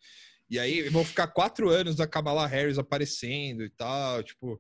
E 0.49 0.59
aí 0.59 0.89
vão 0.89 1.05
ficar 1.05 1.27
quatro 1.27 1.69
anos 1.69 1.95
da 1.95 2.07
Kamala 2.07 2.47
Harris 2.47 2.79
aparecendo 2.79 3.65
e 3.65 3.69
tal, 3.71 4.23
tipo, 4.23 4.59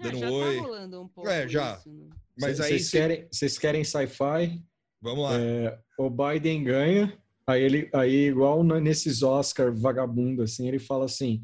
É, 0.00 0.04
dando 0.04 0.18
já 0.18 0.30
oi. 0.30 0.56
tá 0.56 0.62
rolando 0.62 1.02
um 1.02 1.08
pouco 1.08 1.28
É, 1.28 1.46
já. 1.46 1.76
isso, 1.76 1.92
né? 1.92 2.08
Mas 2.40 2.56
Cê- 2.56 2.62
aí, 2.62 2.68
Vocês 2.70 2.86
cê- 2.90 2.98
querem, 2.98 3.28
vocês 3.30 3.58
querem 3.58 3.84
sci-fi? 3.84 4.62
vamos 5.02 5.24
lá. 5.24 5.38
É, 5.38 5.78
o 5.98 6.08
Biden 6.08 6.64
ganha, 6.64 7.18
aí 7.46 7.62
ele, 7.62 7.90
aí 7.92 8.28
igual 8.28 8.64
nesses 8.64 9.22
Oscar 9.22 9.70
vagabundo 9.74 10.42
assim, 10.42 10.66
ele 10.66 10.78
fala 10.78 11.04
assim: 11.04 11.42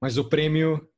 "Mas 0.00 0.16
o 0.16 0.24
prêmio 0.28 0.88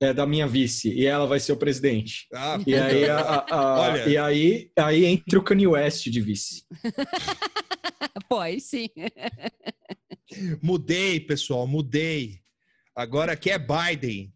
é 0.00 0.12
da 0.12 0.26
minha 0.26 0.46
vice 0.46 0.92
e 0.92 1.06
ela 1.06 1.26
vai 1.26 1.40
ser 1.40 1.52
o 1.52 1.56
presidente". 1.56 2.26
Ah, 2.34 2.58
E 2.66 2.74
aí, 2.74 3.08
a- 3.08 3.18
a- 3.18 3.46
a- 3.50 3.80
Olha. 3.80 4.08
e 4.08 4.16
aí, 4.18 4.70
aí 4.78 5.04
entra 5.04 5.38
o 5.38 5.42
Kanye 5.42 5.66
West 5.66 6.04
de 6.08 6.20
vice. 6.20 6.64
Pô, 8.28 8.40
aí 8.40 8.60
sim. 8.60 8.88
mudei, 10.62 11.20
pessoal, 11.20 11.66
mudei. 11.66 12.40
Agora 12.94 13.32
aqui 13.32 13.50
é 13.50 13.58
Biden. 13.58 14.32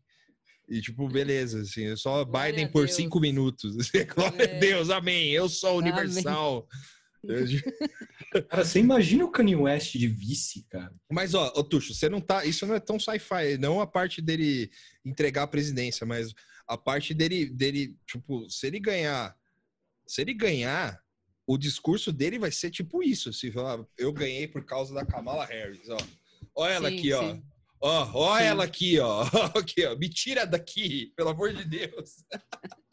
E, 0.68 0.80
tipo, 0.80 1.08
beleza, 1.08 1.62
assim, 1.62 1.86
é 1.86 1.96
só 1.96 2.24
Glória 2.24 2.50
Biden 2.52 2.64
a 2.66 2.68
por 2.68 2.88
cinco 2.88 3.18
minutos. 3.18 3.74
Glória 4.14 4.38
a 4.46 4.48
É. 4.48 4.58
Deus, 4.60 4.88
amém. 4.90 5.30
Eu 5.30 5.48
sou 5.48 5.78
universal. 5.78 6.68
Eu- 6.70 6.78
Cara, 8.48 8.64
você 8.64 8.78
imagina 8.78 9.24
o 9.24 9.30
Kanye 9.30 9.56
West 9.56 9.92
de 9.96 10.08
vice, 10.08 10.64
cara? 10.68 10.94
Mas, 11.10 11.34
ó, 11.34 11.52
ô, 11.54 11.64
Tuxo, 11.64 11.94
você 11.94 12.08
não 12.08 12.20
tá. 12.20 12.44
Isso 12.44 12.66
não 12.66 12.74
é 12.74 12.80
tão 12.80 12.98
sci-fi, 12.98 13.58
não 13.58 13.80
a 13.80 13.86
parte 13.86 14.22
dele 14.22 14.70
entregar 15.04 15.42
a 15.42 15.48
presidência, 15.48 16.06
mas 16.06 16.32
a 16.66 16.78
parte 16.78 17.12
dele, 17.12 17.46
dele, 17.46 17.96
tipo, 18.06 18.48
se 18.48 18.66
ele 18.66 18.78
ganhar. 18.78 19.36
Se 20.06 20.22
ele 20.22 20.34
ganhar, 20.34 21.00
o 21.46 21.58
discurso 21.58 22.12
dele 22.12 22.38
vai 22.38 22.50
ser 22.50 22.70
tipo 22.70 23.02
isso. 23.02 23.30
Assim, 23.30 23.50
falar, 23.50 23.84
eu 23.98 24.12
ganhei 24.12 24.46
por 24.48 24.64
causa 24.64 24.94
da 24.94 25.04
Kamala 25.04 25.44
Harris, 25.44 25.88
ó. 25.88 25.98
Olha 26.54 26.72
ela 26.72 26.88
Sim, 26.88 26.98
aqui, 26.98 27.12
ó. 27.12 27.20
sim. 27.22 27.42
Ó, 27.80 28.10
ó 28.14 28.38
Sim. 28.38 28.44
ela 28.44 28.64
aqui, 28.64 28.98
ó. 29.00 29.22
aqui, 29.58 29.84
ó. 29.86 29.96
Me 29.96 30.08
tira 30.08 30.46
daqui, 30.46 31.12
pelo 31.16 31.30
amor 31.30 31.52
de 31.52 31.64
Deus. 31.64 32.24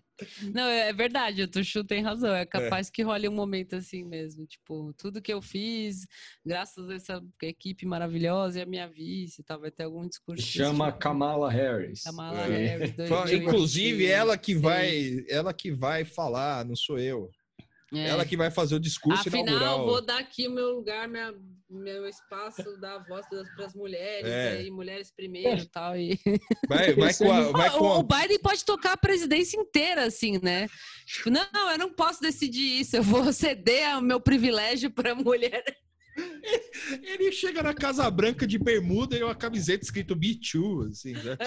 Não, 0.54 0.68
é 0.68 0.92
verdade, 0.94 1.44
o 1.44 1.48
Tuxu 1.48 1.84
tem 1.84 2.02
razão. 2.02 2.34
É 2.36 2.46
capaz 2.46 2.90
que 2.90 3.04
role 3.04 3.28
um 3.30 3.34
momento 3.34 3.76
assim 3.76 4.04
mesmo. 4.04 4.46
Tipo, 4.46 4.94
tudo 4.98 5.22
que 5.22 5.34
eu 5.34 5.42
fiz, 5.42 6.08
graças 6.46 6.90
a 6.90 6.96
essa 6.96 7.24
equipe 7.42 7.86
maravilhosa 7.86 8.60
e 8.60 8.62
a 8.62 8.66
minha 8.66 8.88
vice 8.88 9.42
e 9.42 9.44
tal, 9.44 9.60
vai 9.60 9.72
ter 9.72 9.84
algum 9.84 10.08
discurso. 10.08 10.46
Chama 10.46 10.88
tipo. 10.88 11.00
Kamala 11.00 11.52
Harris. 11.52 12.04
Kamala 12.04 12.40
É. 12.42 12.68
Harris, 12.68 12.92
Fala, 13.08 13.26
2020. 13.26 13.44
Inclusive, 13.44 14.06
ela 14.06 14.38
que 14.38 14.56
vai, 14.56 15.26
ela 15.30 15.54
que 15.54 15.72
vai 15.72 16.06
falar, 16.06 16.66
não 16.66 16.76
sou 16.76 17.00
eu. 17.00 17.30
É. 17.94 18.08
Ela 18.10 18.26
que 18.26 18.36
vai 18.36 18.52
fazer 18.52 18.76
o 18.76 18.80
discurso 18.80 19.22
Afinal, 19.22 19.46
inaugural. 19.48 19.86
vou 19.86 20.02
dar 20.06 20.20
aqui 20.20 20.48
o 20.48 20.52
meu 20.52 20.72
lugar, 20.72 21.08
minha, 21.08 21.34
meu 21.70 22.06
espaço, 22.08 22.78
dar 22.82 22.96
a 22.96 23.04
voz 23.08 23.26
para 23.56 23.66
as 23.66 23.74
mulheres, 23.74 24.30
É. 24.30 24.58
aí, 24.58 24.70
mulheres 24.70 25.10
primeiro 25.16 25.62
e 25.62 25.66
tal. 25.70 25.96
E... 25.98 26.20
Vai, 26.68 26.94
vai 26.94 27.14
com 27.14 27.32
a, 27.32 27.52
vai 27.52 27.70
com 27.72 27.86
o, 27.86 27.88
a- 27.94 27.98
o 28.00 28.04
Biden 28.04 28.40
pode 28.40 28.66
tocar 28.66 28.92
a 28.94 28.98
presidência 28.98 29.58
inteira, 29.58 30.04
assim, 30.06 30.38
né? 30.44 30.68
Tipo, 31.06 31.30
não, 31.30 31.72
eu 31.72 31.78
não 31.78 31.94
posso 31.94 32.20
decidir 32.22 32.82
isso, 32.82 32.98
eu 32.98 33.04
vou 33.04 33.32
ceder 33.32 33.98
o 33.98 34.02
meu 34.02 34.20
privilégio 34.20 34.92
para 34.92 35.14
a 35.14 35.16
mulher. 35.16 35.64
Ele 37.04 37.32
chega 37.32 37.62
na 37.62 37.74
Casa 37.74 38.10
Branca 38.10 38.48
de 38.48 38.58
bermuda 38.58 39.18
e 39.18 39.24
uma 39.24 39.36
camiseta 39.36 39.84
escrito 39.84 40.16
Me 40.16 40.36
Too, 40.36 40.84
assim, 40.84 41.14
né? 41.14 41.38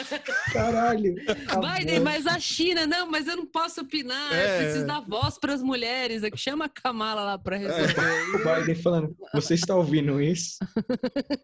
Caralho. 0.52 1.14
Biden, 1.14 2.00
mas 2.00 2.26
a 2.26 2.38
China, 2.38 2.86
não, 2.86 3.10
mas 3.10 3.26
eu 3.26 3.36
não 3.36 3.46
posso 3.46 3.80
opinar, 3.80 4.32
É. 4.34 4.56
eu 4.58 4.62
preciso 4.64 4.86
dar 4.86 5.00
voz 5.00 5.38
para 5.38 5.54
as 5.54 5.62
mulheres. 5.62 6.22
É 6.22 6.30
que 6.30 6.36
chama 6.36 6.66
a 6.66 6.68
Kamala 6.68 7.22
lá 7.24 7.38
para 7.38 7.56
resolver. 7.56 7.94
O 8.34 8.60
Biden 8.60 8.74
falando, 8.74 9.16
você 9.32 9.54
está 9.54 9.74
ouvindo 9.74 10.20
isso? 10.20 10.58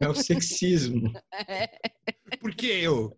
É 0.01 0.09
o 0.09 0.15
sexismo. 0.15 1.13
Por 2.41 2.55
que 2.55 2.67
eu? 2.67 3.17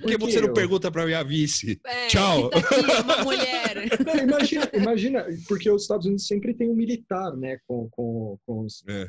Por 0.00 0.10
que 0.10 0.18
você 0.18 0.40
não 0.40 0.48
eu? 0.48 0.54
pergunta 0.54 0.90
pra 0.90 1.04
minha 1.06 1.22
vice? 1.24 1.80
É, 1.86 2.06
Tchau. 2.08 2.48
tá 2.50 2.58
aqui, 2.58 2.74
é 2.74 3.00
uma 3.00 3.24
mulher. 3.24 3.56
Não, 4.06 4.16
imagina, 4.16 4.70
imagina, 4.72 5.26
porque 5.48 5.70
os 5.70 5.82
Estados 5.82 6.06
Unidos 6.06 6.26
sempre 6.26 6.54
tem 6.54 6.68
um 6.70 6.74
militar, 6.74 7.36
né, 7.36 7.58
com, 7.66 7.88
com, 7.90 8.38
com, 8.46 8.60
os, 8.64 8.82
É. 8.88 9.08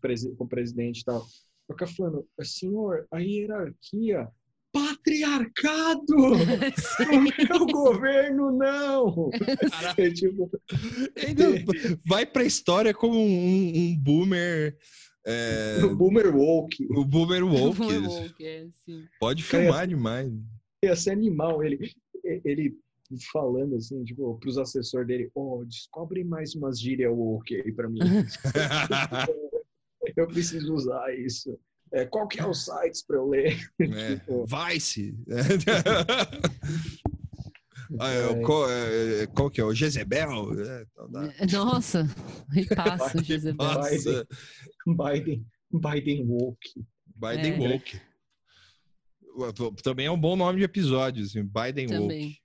presi- 0.00 0.34
com 0.36 0.44
o 0.44 0.48
presidente 0.48 1.00
e 1.00 1.04
tal. 1.04 1.26
Eu 1.68 1.76
fico 1.78 1.86
falando, 1.94 2.26
senhor, 2.42 3.06
a 3.10 3.18
hierarquia, 3.18 4.28
patriarcado! 4.72 6.16
Não 6.16 7.26
é 7.58 7.62
o 7.62 7.66
governo, 7.66 8.50
não! 8.50 9.30
É 9.98 10.10
tipo, 10.10 10.50
vai 12.06 12.24
pra 12.26 12.44
história 12.44 12.94
como 12.94 13.18
um, 13.18 13.72
um 13.76 13.96
boomer. 13.98 14.76
é, 15.26 15.78
o 15.84 15.94
boomer 15.96 16.34
woke. 16.34 16.86
o 16.90 17.04
boomer 17.04 17.44
woke. 17.44 17.80
Woke, 17.82 18.44
é. 18.46 18.66
Pode 19.20 19.42
filmar 19.42 19.86
demais. 19.86 20.30
Ia 20.84 20.94
ser 20.96 21.10
animal 21.10 21.62
ele, 21.64 21.92
ele 22.44 22.78
falando 23.32 23.74
assim, 23.76 24.04
tipo, 24.04 24.38
pros 24.38 24.58
assessores 24.58 25.06
dele, 25.06 25.30
oh, 25.34 25.64
descobre 25.66 26.22
mais 26.24 26.54
umas 26.54 26.78
gírias 26.78 27.12
woke 27.12 27.56
aí 27.56 27.72
pra 27.72 27.88
mim. 27.88 27.98
Eu 30.18 30.26
preciso 30.26 30.74
usar 30.74 31.14
isso. 31.14 31.56
É, 31.92 32.04
qual 32.04 32.26
que 32.26 32.40
é 32.40 32.46
os 32.46 32.64
sites 32.64 33.02
pra 33.02 33.16
eu 33.16 33.28
ler? 33.28 33.56
É, 33.80 34.16
Tipo, 34.18 34.44
Vice. 34.46 35.14
Ah, 37.98 38.10
é, 38.10 38.26
o 38.26 38.42
qual, 38.42 38.70
é, 38.70 39.26
qual 39.28 39.50
que 39.50 39.62
é? 39.62 39.64
O 39.64 39.72
Jezebel? 39.72 40.52
É, 40.60 40.82
então. 41.40 41.64
Nossa, 41.64 42.06
e 42.54 42.66
passa, 42.66 43.24
Jezebel. 43.24 43.66
Nossa, 43.66 44.26
Biden, 44.86 45.46
Biden 45.72 46.26
woke. 46.26 46.84
Biden 47.16 47.64
É. 47.64 47.72
Woke. 47.72 47.98
Também 49.82 50.04
é 50.04 50.10
um 50.10 50.20
bom 50.20 50.36
nome 50.36 50.58
de 50.58 50.64
episódio, 50.64 51.24
assim, 51.24 51.42
Biden 51.42 51.86
Também. 51.86 52.26
Woke. 52.26 52.38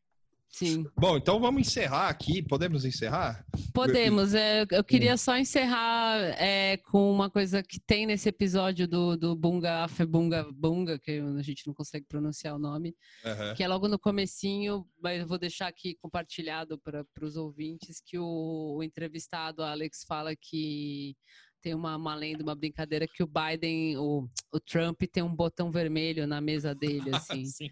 Sim. 0.54 0.86
Bom, 0.96 1.18
então 1.18 1.40
vamos 1.40 1.68
encerrar 1.68 2.10
aqui. 2.10 2.44
Podemos 2.44 2.86
encerrar? 2.86 3.44
Podemos. 3.74 4.36
é, 4.36 4.64
eu 4.70 4.84
queria 4.84 5.18
só 5.18 5.36
encerrar 5.36 6.20
é, 6.40 6.78
com 6.78 7.12
uma 7.12 7.28
coisa 7.28 7.64
que 7.64 7.80
tem 7.80 8.06
nesse 8.06 8.30
episódio 8.30 8.88
do, 8.88 9.18
do 9.18 9.36
Bunga 9.36 9.84
Afebunga 9.84 10.46
Bunga, 10.54 11.00
que 11.00 11.20
a 11.20 11.42
gente 11.42 11.66
não 11.66 11.74
consegue 11.74 12.06
pronunciar 12.08 12.56
o 12.56 12.60
nome, 12.60 12.96
Aham. 13.26 13.56
que 13.56 13.64
é 13.64 13.68
logo 13.68 13.88
no 13.88 13.98
comecinho, 13.98 14.86
mas 15.02 15.22
eu 15.22 15.28
vou 15.28 15.40
deixar 15.40 15.68
aqui 15.68 15.96
compartilhado 16.00 16.78
para 16.78 17.04
os 17.24 17.36
ouvintes, 17.36 18.00
que 18.00 18.20
o, 18.20 18.76
o 18.78 18.84
entrevistado 18.84 19.64
Alex 19.64 20.04
fala 20.08 20.36
que 20.36 21.16
tem 21.64 21.74
uma, 21.74 21.96
uma 21.96 22.14
lenda, 22.14 22.44
uma 22.44 22.54
brincadeira 22.54 23.08
que 23.08 23.24
o 23.24 23.28
Biden, 23.28 23.98
o, 23.98 24.28
o 24.52 24.60
Trump 24.60 25.02
tem 25.12 25.24
um 25.24 25.34
botão 25.34 25.72
vermelho 25.72 26.28
na 26.28 26.42
mesa 26.42 26.76
dele, 26.76 27.10
assim. 27.16 27.46
Sim. 27.46 27.70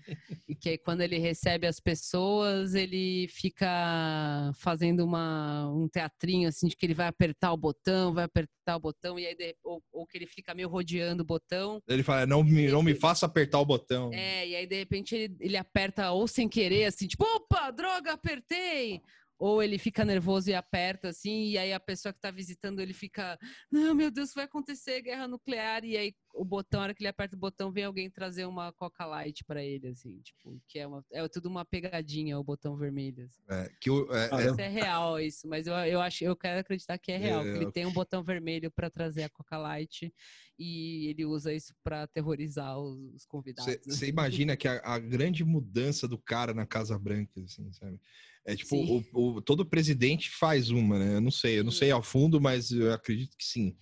E 0.48 0.56
que 0.56 0.70
aí, 0.70 0.78
quando 0.78 1.02
ele 1.02 1.18
recebe 1.18 1.68
as 1.68 1.80
pessoas, 1.80 2.74
ele 2.74 3.28
fica 3.28 4.52
fazendo 4.56 5.04
uma, 5.04 5.70
um 5.70 5.90
teatrinho, 5.90 6.48
assim, 6.48 6.68
de 6.70 6.76
que 6.76 6.86
ele 6.86 6.94
vai 6.94 7.08
apertar 7.08 7.52
o 7.52 7.58
botão, 7.58 8.14
vai 8.14 8.24
apertar 8.24 8.78
o 8.78 8.80
botão, 8.80 9.20
e 9.20 9.28
aí, 9.28 9.36
de- 9.36 9.58
ou, 9.62 9.84
ou 9.92 10.08
que 10.08 10.18
ele 10.18 10.26
fica 10.26 10.54
meio 10.54 10.70
rodeando 10.70 11.24
o 11.24 11.26
botão. 11.26 11.82
Ele 11.86 12.02
fala, 12.04 12.26
não 12.26 12.44
me, 12.44 12.70
não 12.70 12.82
me 12.82 12.96
faça 12.96 13.26
apertar 13.26 13.60
o 13.60 13.66
botão. 13.66 14.10
É, 14.14 14.48
e 14.48 14.56
aí, 14.56 14.66
de 14.66 14.76
repente, 14.78 15.16
ele, 15.16 15.36
ele 15.42 15.58
aperta 15.58 16.12
ou 16.12 16.28
sem 16.28 16.48
querer, 16.48 16.86
assim, 16.86 17.08
tipo, 17.08 17.26
opa, 17.26 17.70
droga, 17.72 18.14
apertei! 18.14 19.02
Ou 19.44 19.64
ele 19.64 19.80
fica 19.80 20.06
nervoso 20.06 20.52
e 20.52 20.54
aperta, 20.54 21.10
assim, 21.10 21.46
e 21.50 21.58
aí 21.58 21.74
a 21.74 21.80
pessoa 21.80 22.14
que 22.14 22.20
tá 22.20 22.30
visitando 22.30 22.80
ele 22.80 22.94
fica, 22.94 23.40
não, 23.72 23.96
meu 23.96 24.12
Deus, 24.12 24.36
vai 24.36 24.46
acontecer 24.46 25.02
guerra 25.02 25.28
nuclear, 25.28 25.84
e 25.84 25.98
aí 25.98 26.14
o 26.36 26.46
botão, 26.46 26.80
na 26.80 26.84
hora 26.84 26.94
que 26.94 27.02
ele 27.02 27.08
aperta 27.10 27.36
o 27.36 27.40
botão, 27.40 27.72
vem 27.72 27.84
alguém 27.86 28.08
trazer 28.10 28.46
uma 28.46 28.72
Coca 28.72 29.04
Light 29.04 29.44
pra 29.44 29.64
ele, 29.64 29.88
assim, 29.88 30.22
tipo, 30.22 30.62
que 30.68 30.78
é, 30.78 30.86
uma, 30.86 31.04
é 31.12 31.28
tudo 31.28 31.50
uma 31.50 31.66
pegadinha, 31.66 32.38
o 32.40 32.44
botão 32.44 32.78
vermelho. 32.78 33.26
assim. 33.26 33.42
É, 33.50 33.68
que 33.82 33.90
é, 33.90 34.44
é- 34.44 34.46
Isso 34.52 34.62
é 34.62 34.68
real, 34.68 35.20
isso, 35.20 35.48
mas 35.48 35.66
eu, 35.66 35.74
eu 35.74 36.00
acho, 36.00 36.24
eu 36.24 36.36
quero 36.36 36.60
acreditar 36.60 37.00
que 37.00 37.12
é 37.12 37.18
real, 37.18 37.42
que 37.42 37.50
É. 37.50 37.56
ele 37.56 37.72
tem 37.72 37.86
um 37.88 37.92
botão 37.92 38.24
vermelho 38.24 38.70
pra 38.70 38.92
trazer 38.92 39.24
a 39.24 39.30
Coca 39.30 39.58
Light 39.58 40.14
e 40.62 41.08
ele 41.08 41.26
usa 41.26 41.52
isso 41.54 41.74
pra 41.84 42.04
aterrorizar 42.04 42.78
os, 42.80 43.16
os 43.16 43.26
convidados. 43.26 43.78
Você 43.86 44.08
imagina 44.08 44.56
que 44.56 44.68
a, 44.68 44.80
a 44.84 45.00
grande 45.00 45.44
mudança 45.44 46.08
do 46.08 46.18
cara 46.18 46.54
na 46.54 46.66
Casa 46.66 46.98
Branca, 47.00 47.42
assim, 47.42 47.72
sabe? 47.74 48.00
É 48.46 48.56
tipo, 48.56 48.76
o, 48.76 49.36
o- 49.38 49.42
todo 49.42 49.66
presidente 49.66 50.30
faz 50.30 50.70
uma, 50.70 51.00
né? 51.00 51.16
Eu 51.16 51.22
não 51.22 51.32
sei, 51.32 51.60
eu 51.60 51.64
não 51.64 51.72
sei 51.72 51.90
ao 51.92 52.04
fundo, 52.04 52.40
mas 52.40 52.72
eu 52.72 52.94
acredito 52.94 53.36
que 53.38 53.46
sim. 53.46 53.76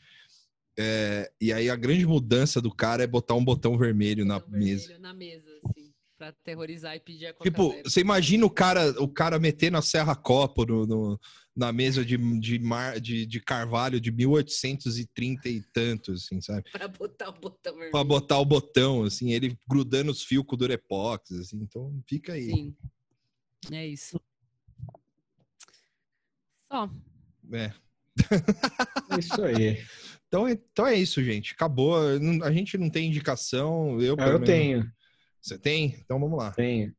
É, 0.77 1.29
e 1.41 1.51
aí 1.51 1.69
a 1.69 1.75
grande 1.75 2.05
mudança 2.05 2.61
do 2.61 2.73
cara 2.73 3.03
é 3.03 3.07
botar 3.07 3.35
um 3.35 3.43
botão 3.43 3.77
vermelho 3.77 4.23
na 4.25 4.35
botão 4.35 4.51
vermelho 4.51 4.75
mesa. 4.77 4.99
Na 4.99 5.13
mesa, 5.13 5.49
assim, 5.65 5.93
pra 6.17 6.29
aterrorizar 6.29 6.95
e 6.95 6.99
pedir 7.01 7.27
a 7.27 7.33
Tipo, 7.33 7.73
você 7.83 7.99
imagina 8.01 8.45
o 8.45 8.49
cara, 8.49 8.91
o 9.01 9.07
cara 9.07 9.37
metendo 9.39 9.77
a 9.77 9.81
serra 9.81 10.15
copo 10.15 10.65
no, 10.65 10.85
no- 10.85 11.19
na 11.59 11.71
mesa 11.73 12.03
de, 12.05 12.17
de, 12.39 12.57
mar, 12.57 12.99
de, 12.99 13.25
de 13.25 13.39
carvalho 13.41 13.99
de 13.99 14.11
1830 14.11 15.49
e 15.49 15.61
tantos, 15.73 16.23
assim, 16.25 16.39
sabe? 16.41 16.71
Pra 16.71 16.87
botar 16.87 17.29
o 17.29 17.33
botão 17.33 17.73
vermelho. 17.73 17.91
Pra 17.91 18.03
botar 18.03 18.39
o 18.39 18.45
botão, 18.45 19.03
assim, 19.03 19.31
ele 19.33 19.57
grudando 19.69 20.09
os 20.11 20.23
fios 20.23 20.45
com 20.45 20.55
o 20.55 20.57
Durepox, 20.57 21.31
assim, 21.33 21.57
então 21.57 22.01
fica 22.07 22.33
aí. 22.33 22.45
Sim. 22.49 22.75
É 23.71 23.85
isso. 23.85 24.19
Só. 26.71 26.89
É. 27.53 27.73
Isso 29.19 29.41
aí. 29.43 29.77
Então, 30.31 30.47
é- 30.47 30.51
então 30.51 30.85
é 30.85 30.93
isso, 30.93 31.23
gente. 31.23 31.53
Acabou. 31.53 31.95
A 32.43 32.51
gente 32.51 32.77
não 32.77 32.87
tem 32.87 33.07
indicação. 33.07 33.99
Eu, 33.99 34.15
Ah, 34.19 34.27
eu 34.27 34.33
menos- 34.33 34.45
tenho, 34.47 34.91
Você 35.41 35.57
tem? 35.57 35.95
Então 36.05 36.19
vamos 36.19 36.37
lá. 36.37 36.51
tenho. 36.51 36.93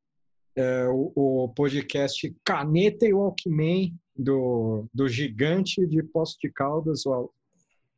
É, 0.56 0.88
o, 0.88 1.12
o 1.14 1.48
podcast 1.50 2.34
Caneta 2.44 3.06
e 3.06 3.14
Walkman 3.14 3.96
do, 4.20 4.86
do 4.92 5.08
gigante 5.08 5.86
de 5.86 6.02
Poço 6.02 6.36
de 6.40 6.50
Caldas, 6.50 7.06
o 7.06 7.32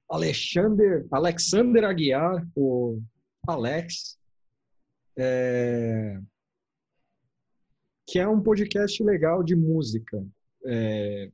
Alexander, 0.09 1.05
Alexander 1.11 1.85
Aguiar, 1.85 2.47
o 2.55 3.01
Alex, 3.47 4.19
é, 5.19 6.21
que 8.07 8.19
é 8.19 8.29
um 8.29 8.41
podcast 8.41 9.03
legal 9.03 9.43
de 9.43 9.57
música 9.57 10.25
é, 10.65 11.31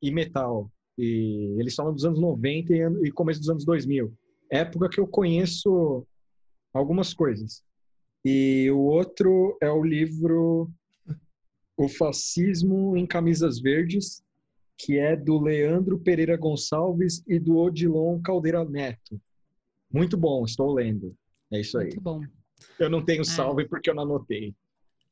e 0.00 0.10
metal. 0.12 0.70
E 0.96 1.56
eles 1.58 1.74
falam 1.74 1.94
dos 1.94 2.04
anos 2.04 2.20
90 2.20 2.72
e, 3.02 3.10
começo 3.10 3.40
dos 3.40 3.48
anos 3.48 3.64
2000. 3.64 4.12
Época 4.50 4.88
que 4.88 5.00
eu 5.00 5.06
conheço 5.06 6.06
algumas 6.72 7.12
coisas. 7.12 7.64
E 8.24 8.70
o 8.70 8.80
outro 8.80 9.56
é 9.62 9.70
o 9.70 9.82
livro 9.82 10.70
O 11.82 11.88
Fascismo 11.88 12.94
em 12.96 13.06
Camisas 13.06 13.58
Verdes, 13.58 14.22
que 14.76 14.98
é 14.98 15.16
do 15.16 15.40
Leandro 15.40 15.98
Pereira 15.98 16.36
Gonçalves 16.36 17.22
e 17.26 17.38
do 17.38 17.56
Odilon 17.56 18.20
Caldeira 18.20 18.62
Neto. 18.64 19.18
Muito 19.90 20.16
bom, 20.16 20.44
estou 20.44 20.72
lendo. 20.74 21.16
É 21.50 21.58
isso 21.60 21.78
aí. 21.78 21.86
Muito 21.86 22.00
bom. 22.02 22.20
Eu 22.78 22.90
não 22.90 23.02
tenho 23.02 23.24
salve 23.24 23.66
porque 23.66 23.88
eu 23.88 23.94
não 23.94 24.02
anotei. 24.02 24.54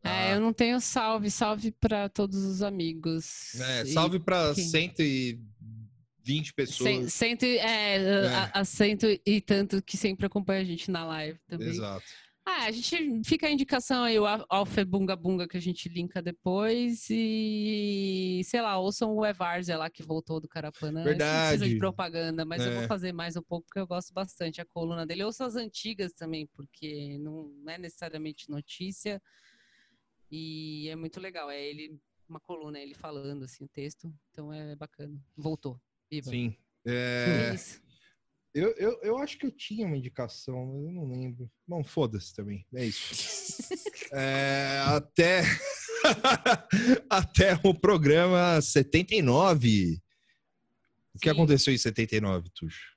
É, 0.05 0.09
Ah. 0.11 0.35
eu 0.35 0.41
não 0.41 0.53
tenho 0.53 0.79
salve. 0.81 1.31
Salve 1.31 1.73
pra 1.73 2.09
todos 2.09 2.37
os 2.45 2.63
amigos. 2.63 3.55
É, 3.59 3.87
salve 3.87 4.21
para 4.21 4.55
quem? 4.55 4.65
120 4.65 6.53
pessoas. 6.55 6.89
cem- 6.89 7.09
Cento, 7.09 7.45
e- 7.45 7.57
é, 7.59 8.27
A, 8.29 8.61
a 8.61 8.65
cento 8.65 9.07
e 9.25 9.41
tanto 9.41 9.83
que 9.83 9.97
sempre 9.97 10.27
acompanha 10.27 10.61
a 10.61 10.65
gente 10.65 10.91
na 10.91 11.05
live 11.07 11.39
também. 11.49 11.69
Exato. 11.69 12.05
Ah, 12.51 12.65
a 12.65 12.71
gente 12.71 13.23
fica 13.25 13.47
a 13.47 13.51
indicação 13.51 14.05
aí, 14.05 14.19
o 14.19 14.25
Al- 14.27 14.47
Alfe 14.49 14.83
Bunga 14.83 15.15
Bunga, 15.15 15.47
que 15.47 15.59
a 15.59 15.61
gente 15.61 15.87
linka 15.89 16.23
depois. 16.23 17.07
E, 17.11 18.41
sei 18.45 18.63
lá, 18.63 18.79
ouçam 18.79 19.15
o 19.15 19.25
Evarzia 19.27 19.77
lá 19.77 19.91
que 19.91 20.03
voltou 20.03 20.41
do 20.41 20.49
Carapanã. 20.49 21.01
Não 21.05 21.15
precisa 21.15 21.51
Verdade. 21.51 21.69
de 21.69 21.79
propaganda, 21.79 22.45
mas 22.47 22.65
eu 22.65 22.73
É. 22.73 22.75
vou 22.79 22.89
fazer 22.89 23.13
mais 23.13 23.37
um 23.37 23.43
pouco, 23.43 23.67
porque 23.67 23.79
eu 23.79 23.87
gosto 23.87 24.15
bastante 24.15 24.63
a 24.63 24.65
coluna 24.65 25.05
dele. 25.07 25.25
Ouço 25.25 25.45
as 25.45 25.57
antigas 25.57 26.15
também, 26.15 26.47
porque 26.47 27.19
não 27.19 27.53
é 27.69 27.77
necessariamente 27.77 28.49
notícia. 28.51 29.21
E 30.31 30.89
é 30.89 30.97
muito 30.97 31.21
legal. 31.21 31.51
É 31.51 31.63
ele, 31.63 32.01
uma 32.29 32.41
coluna, 32.41 32.79
é 32.79 32.83
ele 32.83 32.95
falando 32.95 33.45
assim 33.45 33.65
o 33.65 33.69
texto. 33.69 34.13
Então 34.31 34.51
é 34.53 34.75
bacana. 34.75 35.23
Voltou. 35.37 35.79
Viva. 36.11 36.31
Sim. 36.31 36.57
É 36.87 37.51
É, 37.51 37.55
isso. 37.55 37.83
Eu, 38.59 38.75
eu, 38.77 39.01
eu 39.03 39.19
acho 39.19 39.39
que 39.39 39.47
eu 39.47 39.51
tinha 39.51 39.87
uma 39.87 39.97
indicação, 39.97 40.67
mas 40.67 40.85
eu 40.85 40.93
não 40.93 41.09
lembro. 41.09 41.51
Bom, 41.67 41.85
foda-se 41.85 42.35
também. 42.35 42.67
É 42.75 42.85
isso. 42.85 43.59
É, 44.11 44.81
até, 44.87 45.43
até 47.11 47.61
o 47.63 47.75
programa 47.75 48.59
79. 48.59 50.01
O 51.15 51.19
que 51.19 51.29
Sim. 51.29 51.35
aconteceu 51.35 51.75
em 51.75 51.77
79, 51.77 52.49
Tuxo? 52.55 52.97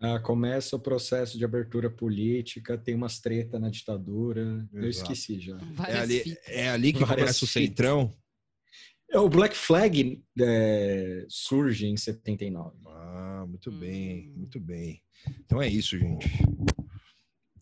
Ah, 0.00 0.20
começa 0.20 0.76
o 0.76 0.80
processo 0.80 1.36
de 1.36 1.44
abertura 1.44 1.90
política, 1.90 2.78
tem 2.78 2.94
umas 2.94 3.18
treta 3.18 3.58
na 3.58 3.68
ditadura. 3.68 4.66
Eu 4.72 4.84
Exato. 4.84 5.12
esqueci 5.12 5.40
já. 5.40 5.58
É 5.88 5.98
ali, 5.98 6.20
fitas. 6.20 6.48
é 6.48 6.70
ali 6.70 6.92
que 6.92 7.00
Várias 7.00 7.16
começa 7.18 7.44
o 7.44 7.48
fitas. 7.48 7.62
Centrão? 7.68 8.19
É, 9.10 9.18
O 9.18 9.28
Black 9.28 9.56
Flag 9.56 10.22
é, 10.40 11.24
surge 11.28 11.86
em 11.86 11.96
79. 11.96 12.76
Ah, 12.86 13.44
muito 13.48 13.70
bem, 13.72 14.28
Hum. 14.30 14.34
muito 14.38 14.60
bem. 14.60 15.02
Então 15.44 15.60
é 15.60 15.68
isso, 15.68 15.98
gente. 15.98 16.28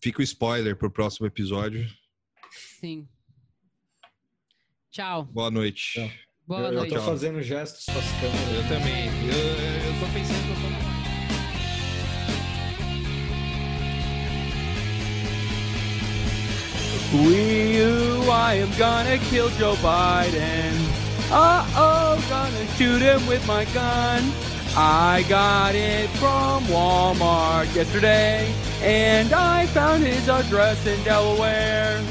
Fica 0.01 0.21
o 0.21 0.23
spoiler 0.23 0.75
pro 0.77 0.91
próximo 0.91 1.27
episódio. 1.27 1.87
Sim. 2.79 3.07
Tchau. 4.91 5.25
Boa 5.25 5.51
noite. 5.51 5.93
Tchau. 5.93 6.09
Boa 6.47 6.61
eu, 6.61 6.65
eu 6.67 6.73
noite. 6.73 6.93
tô 6.95 7.01
fazendo 7.01 7.41
gestos 7.41 7.85
com 7.85 7.91
as 7.99 8.11
câmeras. 8.19 8.55
Eu 8.55 8.67
também. 8.67 9.05
Eu, 9.07 9.93
eu 9.93 9.99
tô 9.99 10.13
pensando 10.13 10.45
que 10.45 10.51
eu 10.51 10.55
tô 10.55 10.69
We 17.11 17.75
you, 17.77 18.29
I 18.29 18.53
am 18.61 18.69
gonna 18.77 19.17
kill 19.29 19.49
Joe 19.57 19.75
Biden. 19.77 20.88
Uh 21.31 21.63
oh, 21.75 22.25
gonna 22.27 22.65
shoot 22.75 23.01
him 23.01 23.25
with 23.27 23.45
my 23.45 23.63
gun. 23.65 24.31
I 24.75 25.23
got 25.29 25.75
it 25.75 26.09
from 26.11 26.63
Walmart 26.65 27.73
yesterday, 27.75 28.51
and 28.81 29.31
I 29.31 29.67
found 29.67 30.03
his 30.03 30.27
address 30.27 30.85
in 30.87 31.03
Delaware. 31.03 32.03